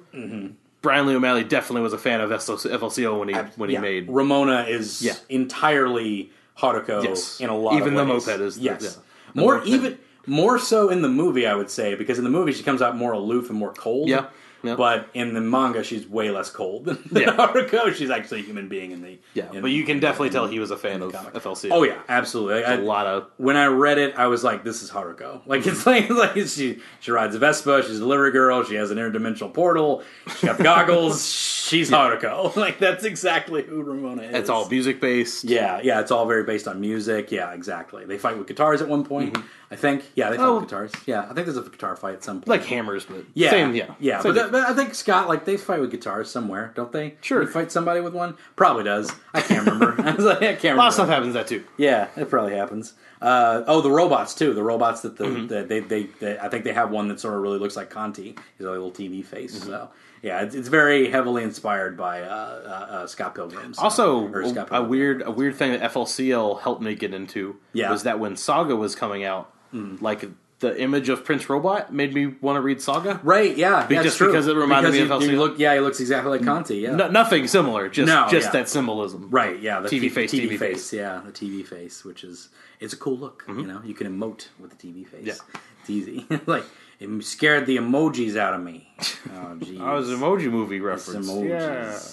Brian 0.83 1.05
Lee 1.07 1.15
O'Malley 1.15 1.43
definitely 1.43 1.81
was 1.81 1.93
a 1.93 1.97
fan 1.97 2.21
of 2.21 2.29
FLCL 2.29 3.19
when 3.19 3.29
he 3.29 3.35
when 3.55 3.69
he 3.69 3.75
Yeah. 3.75 3.81
made. 3.81 4.07
Ramona 4.07 4.65
is 4.69 5.01
Yeah. 5.01 5.13
entirely 5.29 6.31
Haruko 6.59 7.03
Yes. 7.03 7.39
in 7.39 7.49
a 7.49 7.57
lot. 7.57 7.71
Of 7.73 7.79
ways. 7.79 7.81
Even 7.81 7.95
the 7.95 8.05
moped 8.05 8.27
is 8.41 8.55
the- 8.57 8.61
yes, 8.61 8.81
yeah. 8.83 8.89
The 9.33 9.41
more 9.41 9.55
moped. 9.55 9.67
even 9.67 9.97
more 10.27 10.59
so 10.59 10.89
in 10.89 11.01
the 11.01 11.09
movie, 11.09 11.47
I 11.47 11.55
would 11.55 11.69
say, 11.69 11.95
because 11.95 12.17
in 12.17 12.23
the 12.23 12.29
movie 12.29 12.53
she 12.53 12.63
comes 12.63 12.81
out 12.81 12.95
more 12.95 13.13
aloof 13.13 13.49
and 13.49 13.57
more 13.57 13.73
cold. 13.73 14.09
Yeah, 14.09 14.27
yeah. 14.63 14.75
But 14.75 15.07
in 15.13 15.33
the 15.33 15.41
manga, 15.41 15.83
she's 15.83 16.07
way 16.07 16.31
less 16.31 16.49
cold 16.49 16.85
than 16.85 16.97
Yeah. 17.11 17.31
Haruko. 17.35 17.93
She's 17.93 18.09
actually 18.09 18.41
a 18.41 18.43
human 18.43 18.67
being 18.67 18.91
in 18.91 19.01
the 19.01 19.17
Yeah, 19.33 19.51
in- 19.51 19.61
but 19.61 19.71
you 19.71 19.83
can 19.83 19.99
definitely 19.99 20.29
tell 20.29 20.47
he 20.47 20.59
was 20.59 20.71
a 20.71 20.77
fan 20.77 21.01
of 21.01 21.13
comic. 21.13 21.33
FLCL. 21.33 21.69
Oh 21.71 21.83
yeah, 21.83 21.99
absolutely. 22.09 22.63
I- 22.63 22.73
a 22.75 22.81
lot 22.81 23.07
of 23.07 23.27
when 23.37 23.57
I 23.57 23.65
read 23.67 23.97
it, 23.97 24.15
I 24.17 24.27
was 24.27 24.43
like, 24.43 24.63
"This 24.63 24.81
is 24.83 24.91
Haruko." 24.91 25.41
Like 25.47 25.65
it's 25.67 25.85
like, 25.85 26.09
like 26.09 26.35
she 26.47 26.79
she 26.99 27.11
rides 27.11 27.35
a 27.35 27.39
Vespa. 27.39 27.81
She's 27.83 27.97
a 27.97 27.99
delivery 27.99 28.31
girl. 28.31 28.63
She 28.63 28.75
has 28.75 28.91
an 28.91 28.97
interdimensional 28.97 29.53
portal. 29.53 30.03
She 30.39 30.47
got 30.47 30.57
the 30.57 30.63
goggles. 30.63 31.23
she's 31.67 31.89
Haruko. 31.91 32.55
Like 32.55 32.79
that's 32.79 33.03
exactly 33.03 33.63
who 33.63 33.81
Ramona 33.81 34.23
is. 34.23 34.35
it's 34.35 34.49
all 34.49 34.67
music 34.69 35.01
based. 35.01 35.43
Yeah, 35.43 35.79
yeah. 35.83 35.99
It's 35.99 36.11
all 36.11 36.25
very 36.25 36.43
based 36.43 36.67
on 36.67 36.79
music. 36.79 37.31
Yeah, 37.31 37.51
exactly. 37.53 38.05
They 38.05 38.17
fight 38.17 38.37
with 38.37 38.47
guitars 38.47 38.81
at 38.81 38.87
one 38.87 39.03
point. 39.03 39.33
Mm-hmm. 39.33 39.47
I 39.71 39.75
think. 39.77 40.03
Yeah, 40.15 40.29
they 40.29 40.37
fight 40.37 40.45
Oh. 40.45 40.55
with 40.59 40.65
guitars. 40.65 40.91
Yeah, 41.05 41.21
I 41.21 41.33
think 41.33 41.45
there's 41.47 41.55
a 41.57 41.61
guitar 41.61 41.95
fight 41.95 42.15
at 42.15 42.23
some 42.25 42.37
point. 42.41 42.47
like 42.49 42.65
hammers, 42.65 43.05
but 43.05 43.23
Yeah, 43.33 43.51
same. 43.51 43.73
Yeah, 43.73 43.93
yeah. 43.99 44.19
Same 44.21 44.33
But, 44.33 44.41
that- 44.41 44.50
but 44.51 44.63
I 44.69 44.73
think 44.73 44.93
Scott, 44.93 45.27
like, 45.27 45.45
they 45.45 45.57
fight 45.57 45.79
with 45.81 45.91
guitars 45.91 46.29
somewhere, 46.29 46.71
don't 46.75 46.91
they? 46.91 47.15
Sure. 47.21 47.41
He 47.41 47.47
fight 47.47 47.71
somebody 47.71 48.01
with 48.01 48.13
one. 48.13 48.35
Probably 48.55 48.83
does. 48.83 49.11
I 49.33 49.41
can't 49.41 49.65
remember. 49.65 49.95
I 50.01 50.11
was 50.11 50.25
like, 50.25 50.37
I 50.37 50.53
can't 50.55 50.63
remember. 50.63 50.73
a 50.73 50.77
lot 50.77 50.87
of 50.89 50.93
stuff 50.93 51.09
happens 51.09 51.33
that 51.33 51.47
too. 51.47 51.63
Yeah, 51.77 52.07
it 52.15 52.29
probably 52.29 52.55
happens. 52.55 52.93
Uh, 53.21 53.63
oh, 53.67 53.81
the 53.81 53.91
robots 53.91 54.33
too. 54.35 54.53
The 54.53 54.63
robots 54.63 55.01
that 55.01 55.17
the, 55.17 55.25
Mm-hmm. 55.25 55.47
the 55.47 55.63
they, 55.63 55.79
they 55.79 56.03
they 56.19 56.39
I 56.39 56.49
think 56.49 56.63
they 56.63 56.73
have 56.73 56.89
one 56.89 57.07
that 57.09 57.19
sort 57.19 57.35
of 57.35 57.41
really 57.41 57.59
looks 57.59 57.75
like 57.75 57.89
Canti. 57.93 58.35
He's 58.57 58.65
a 58.65 58.71
little 58.71 58.91
TV 58.91 59.23
face. 59.23 59.55
Mm-hmm. 59.59 59.67
So 59.69 59.89
yeah, 60.23 60.41
it's, 60.41 60.55
it's 60.55 60.67
very 60.69 61.09
heavily 61.09 61.43
inspired 61.43 61.95
by 61.97 62.21
uh, 62.23 62.25
uh, 62.25 62.93
uh, 62.93 63.07
Scott 63.07 63.35
Pilgrim's. 63.35 63.77
Also, 63.77 64.27
Or 64.27 64.47
Scott 64.49 64.69
a, 64.71 64.81
weird 64.83 65.21
a 65.23 65.29
weird 65.31 65.55
thing 65.55 65.71
that 65.71 65.91
FLCL 65.93 66.61
helped 66.61 66.81
me 66.81 66.95
get 66.95 67.13
into 67.13 67.57
Yeah. 67.73 67.87
Mm. 67.87 67.91
was 67.91 68.03
that 68.03 68.19
when 68.19 68.35
Saga 68.35 68.75
was 68.75 68.95
coming 68.95 69.23
out, 69.23 69.53
like 69.71 70.27
the 70.61 70.79
image 70.81 71.09
of 71.09 71.25
Prince 71.25 71.49
Robot 71.49 71.93
made 71.93 72.13
me 72.13 72.27
want 72.39 72.55
to 72.55 72.61
read 72.61 72.81
Saga. 72.81 73.19
Right? 73.23 73.55
Yeah, 73.57 73.85
Be- 73.87 73.95
yeah, 73.95 74.03
just 74.03 74.17
true. 74.17 74.27
because 74.27 74.47
it 74.47 74.55
reminded 74.55 74.93
Because 74.93 75.09
me 75.09 75.15
of 75.15 75.21
he- 75.23 75.29
he 75.31 75.35
look, 75.35 75.59
yeah, 75.59 75.73
he 75.73 75.79
looks 75.81 75.99
exactly 75.99 76.31
like 76.31 76.43
Canti. 76.45 76.77
Yeah, 76.77 76.95
No, 76.95 77.09
nothing 77.09 77.47
similar, 77.47 77.89
just 77.89 78.07
No, 78.07 78.27
just 78.29 78.47
yeah. 78.47 78.51
that 78.53 78.69
symbolism. 78.69 79.27
Right, 79.29 79.59
yeah, 79.59 79.79
the 79.81 79.89
TV 79.89 80.01
t- 80.01 80.09
face, 80.09 80.31
TV, 80.31 80.43
TV 80.51 80.57
face, 80.57 80.59
face. 80.59 80.93
yeah, 80.93 81.21
the 81.25 81.31
TV 81.33 81.65
face, 81.65 82.05
which 82.05 82.23
is 82.23 82.49
it's 82.79 82.93
a 82.93 82.97
cool 82.97 83.17
look. 83.17 83.43
You 83.47 83.65
know, 83.67 83.81
you 83.83 83.93
can 83.93 84.07
emote 84.07 84.47
with 84.59 84.71
the 84.71 84.87
TV 84.87 85.05
face. 85.05 85.25
Yeah. 85.25 85.33
it's 85.81 85.89
easy. 85.89 86.25
like 86.45 86.63
it 86.99 87.23
scared 87.23 87.65
the 87.65 87.77
emojis 87.77 88.37
out 88.37 88.53
of 88.53 88.61
me. 88.61 88.87
Oh, 89.33 89.55
jeez. 89.59 89.79
Oh, 89.79 89.93
it 89.93 89.99
was 89.99 90.09
an 90.09 90.17
emoji 90.19 90.49
movie 90.51 90.75
It's 90.77 90.83
reference. 90.83 91.29
emojis. 91.29 91.49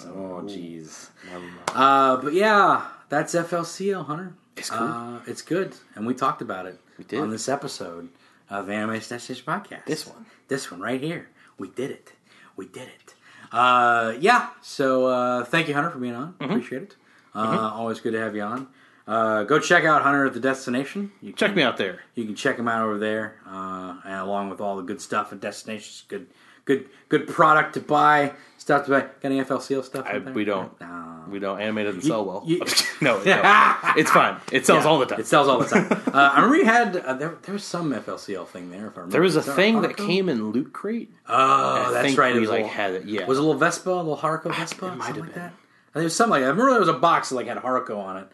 Yeah. 0.05 0.11
Oh, 0.11 0.41
jeez. 0.45 1.09
Uh, 1.75 2.17
but 2.17 2.33
yeah, 2.33 2.85
that's 3.09 3.35
FLCL, 3.35 4.05
Hunter. 4.05 4.33
It's 4.57 4.69
cool. 4.69 4.87
Uh, 4.87 5.19
it's 5.27 5.41
good, 5.41 5.73
and 5.95 6.05
we 6.05 6.13
talked 6.13 6.41
about 6.41 6.65
it 6.65 6.79
did. 7.07 7.19
on 7.19 7.29
this 7.29 7.47
episode 7.47 8.09
of 8.49 8.69
Anime 8.69 8.99
Stash 9.01 9.27
Podcast. 9.43 9.85
This 9.85 10.07
one. 10.07 10.25
this 10.47 10.71
one 10.71 10.79
right 10.81 11.01
here. 11.01 11.29
We 11.57 11.69
did 11.69 11.91
it. 11.91 12.13
We 12.55 12.65
did 12.67 12.87
it. 12.87 13.13
Uh, 13.51 14.13
yeah. 14.19 14.49
So 14.61 15.07
uh, 15.07 15.43
thank 15.45 15.67
you, 15.67 15.73
Hunter, 15.73 15.89
for 15.89 15.99
being 15.99 16.15
on. 16.15 16.33
Mm-hmm. 16.33 16.43
Appreciate 16.51 16.81
it. 16.83 16.95
Uh, 17.35 17.71
Always 17.73 17.99
good 17.99 18.13
to 18.13 18.19
have 18.19 18.35
you 18.35 18.41
on. 18.43 18.67
Uh, 19.07 19.43
go 19.43 19.59
check 19.59 19.85
out 19.85 20.03
Hunter 20.03 20.25
at 20.25 20.33
the 20.33 20.39
Destination. 20.39 21.11
You 21.21 21.31
Check 21.33 21.49
can- 21.49 21.55
me 21.55 21.63
out 21.63 21.77
there. 21.77 22.01
You 22.15 22.25
can 22.25 22.35
check 22.35 22.57
him 22.57 22.67
out 22.67 22.85
over 22.85 22.99
there, 22.99 23.39
uh, 23.47 23.95
and 24.05 24.13
along 24.21 24.49
with 24.51 24.61
all 24.61 24.75
the 24.77 24.83
good 24.83 25.01
stuff 25.01 25.33
at 25.33 25.39
Destinations. 25.39 26.03
Good, 26.07 26.27
good, 26.65 26.89
good 27.07 27.27
product 27.27 27.73
to 27.73 27.79
buy. 27.79 28.33
Stuff 28.59 28.85
to 28.85 28.91
buy. 28.91 28.99
Got 29.01 29.11
any 29.23 29.41
FLCL 29.41 29.83
stuff? 29.83 30.05
I- 30.07 30.19
we 30.19 30.43
don't. 30.45 30.79
No. 30.79 31.18
We 31.29 31.39
don't 31.39 31.59
animate 31.61 31.85
doesn't 31.85 32.01
sell 32.01 32.25
well. 32.25 32.43
you- 32.45 32.59
no, 33.01 33.21
no, 33.23 33.75
it's 33.97 34.11
fine. 34.11 34.37
It 34.51 34.65
sells 34.65 34.83
Yeah, 34.83 34.89
all 34.89 34.99
the 34.99 35.05
time. 35.05 35.19
It 35.19 35.27
sells 35.27 35.47
all 35.47 35.59
the 35.59 35.65
time. 35.67 35.87
uh, 35.91 36.11
I 36.33 36.35
remember 36.35 36.57
you 36.57 36.65
had 36.65 36.95
uh, 36.97 37.13
there. 37.13 37.37
There 37.43 37.53
was 37.53 37.63
some 37.63 37.91
FLCL 37.93 38.47
thing 38.47 38.71
there. 38.71 38.87
If 38.87 38.93
I 38.97 39.01
remember, 39.01 39.11
there 39.11 39.21
was 39.21 39.35
a 39.35 39.41
that 39.41 39.55
thing 39.55 39.81
that 39.81 39.97
came 39.97 40.29
in 40.29 40.51
Loot 40.51 40.73
Crate. 40.73 41.11
Oh, 41.27 41.33
I 41.87 41.91
that's 41.91 42.05
think 42.07 42.17
right. 42.19 42.33
we, 42.35 42.43
it 42.43 42.49
like, 42.49 42.51
little- 42.63 42.67
had 42.69 42.93
it, 42.93 43.05
yeah. 43.05 43.25
Was 43.25 43.37
it 43.37 43.41
a 43.41 43.43
little 43.45 43.59
Vespa, 43.59 43.89
a 43.89 43.95
little 43.95 44.17
Haruko 44.17 44.53
Vespa? 44.55 44.87
it 44.87 44.95
might 44.95 45.05
something 45.05 45.05
have 45.05 45.17
like 45.17 45.33
been. 45.33 45.43
that. 45.43 45.53
I 45.53 45.93
think 45.93 46.01
it 46.01 46.03
was 46.03 46.15
something 46.15 46.31
like 46.31 46.41
that. 46.41 46.47
I 46.47 46.49
remember 46.49 46.71
there 46.71 46.79
was 46.81 46.89
a 46.89 46.93
box 46.93 47.29
that 47.29 47.35
like 47.35 47.47
had 47.47 47.57
Haruko 47.57 47.97
on 47.97 48.17
it, 48.17 48.27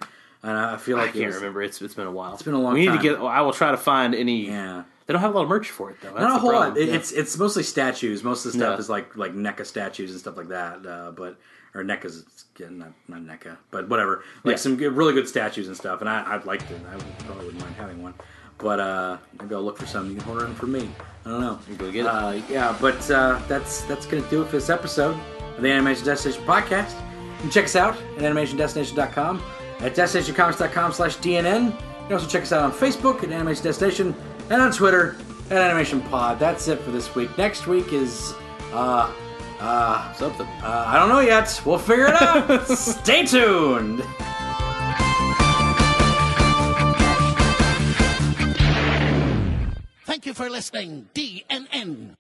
and 0.43 0.51
I 0.51 0.77
feel 0.77 0.97
I 0.97 1.01
like 1.01 1.09
it 1.11 1.13
can't 1.19 1.27
was- 1.27 1.35
remember. 1.35 1.61
It's 1.61 1.81
it's 1.81 1.93
been 1.93 2.07
a 2.07 2.11
while. 2.11 2.33
It's 2.33 2.43
been 2.43 2.53
a 2.53 2.59
long 2.61 2.73
We 2.73 2.81
need 2.81 2.87
time. 2.87 2.97
to 2.97 3.03
get. 3.03 3.19
I 3.19 3.41
will 3.41 3.53
try 3.53 3.71
to 3.71 3.77
find 3.77 4.13
any. 4.15 4.47
Yeah. 4.47 4.83
They 5.07 5.13
don't 5.13 5.21
have 5.21 5.33
a 5.33 5.37
lot 5.37 5.43
of 5.43 5.49
merch 5.49 5.69
for 5.69 5.91
it 5.91 5.97
though. 6.01 6.07
That's 6.09 6.21
Not 6.21 6.37
a 6.37 6.39
whole 6.39 6.51
lot. 6.51 6.75
It, 6.77 6.87
Yeah. 6.89 6.95
It's 6.95 7.11
it's 7.11 7.37
mostly 7.37 7.61
statues. 7.61 8.23
Most 8.23 8.43
of 8.43 8.51
the 8.53 8.57
stuff 8.57 8.73
Yeah. 8.73 8.79
is 8.79 8.89
like 8.89 9.15
like 9.15 9.35
NECA 9.35 9.63
statues 9.65 10.09
and 10.09 10.19
stuff 10.19 10.35
like 10.35 10.47
that. 10.47 10.83
Uh, 10.83 11.11
but 11.11 11.37
or 11.75 11.83
NECA's 11.83 12.25
yeah, 12.57 12.67
not 12.69 12.93
not 13.07 13.21
NECA, 13.21 13.57
but 13.71 13.87
whatever. 13.89 14.23
Like 14.43 14.53
Yeah. 14.53 14.57
some 14.57 14.77
good, 14.77 14.93
really 14.93 15.13
good 15.13 15.27
statues 15.27 15.67
and 15.67 15.75
stuff. 15.77 15.99
And 16.01 16.09
I, 16.09 16.23
I'd 16.33 16.45
like 16.45 16.65
to. 16.69 16.73
I 16.75 16.97
probably 17.25 17.45
wouldn't 17.45 17.61
mind 17.61 17.75
having 17.75 18.01
one. 18.01 18.13
But 18.57 18.79
uh, 18.79 19.17
maybe 19.39 19.53
I'll 19.53 19.61
look 19.61 19.77
for 19.77 19.85
some. 19.85 20.09
You 20.11 20.17
can 20.21 20.29
order 20.31 20.43
them 20.45 20.55
for 20.55 20.67
me. 20.67 20.89
I 21.25 21.29
don't 21.29 21.41
know. 21.41 21.59
You 21.69 21.75
go 21.75 21.91
get 21.91 22.05
it. 22.05 22.07
Uh, 22.07 22.39
yeah, 22.49 22.75
but 22.79 23.11
uh, 23.11 23.39
that's 23.49 23.81
that's 23.83 24.05
gonna 24.05 24.27
do 24.29 24.41
it 24.41 24.45
for 24.45 24.53
this 24.55 24.69
episode 24.69 25.17
of 25.57 25.61
the 25.61 25.69
Animation 25.69 26.05
Destination 26.05 26.41
podcast. 26.45 26.93
You 26.93 27.41
can 27.41 27.49
check 27.51 27.65
us 27.65 27.75
out 27.75 27.97
at 28.17 28.23
animationdestination.com, 28.23 29.43
at 29.81 29.93
destinationcomics.com 29.95 30.93
slash 30.93 31.17
DNN. 31.17 31.65
You 31.65 31.77
can 32.07 32.13
also 32.13 32.27
check 32.27 32.43
us 32.43 32.51
out 32.53 32.63
on 32.63 32.71
Facebook 32.71 33.23
at 33.23 33.31
Animation 33.31 33.63
Destination 33.65 34.15
and 34.49 34.61
on 34.61 34.71
Twitter 34.71 35.17
at 35.49 35.57
Animation 35.57 36.01
Pod. 36.03 36.39
That's 36.39 36.67
it 36.69 36.79
for 36.79 36.91
this 36.91 37.13
week. 37.15 37.37
Next 37.37 37.67
week 37.67 37.91
is 37.91 38.33
uh 38.73 39.11
uh 39.59 40.13
something. 40.13 40.47
uh, 40.63 40.83
I 40.87 40.99
don't 40.99 41.09
know 41.09 41.19
yet. 41.21 41.61
We'll 41.65 41.77
figure 41.79 42.07
it 42.07 42.21
out. 42.21 42.67
Stay 42.77 43.25
tuned. 43.25 44.03
Thank 50.05 50.25
you 50.25 50.33
for 50.33 50.49
listening, 50.49 51.09
DNN. 51.13 52.13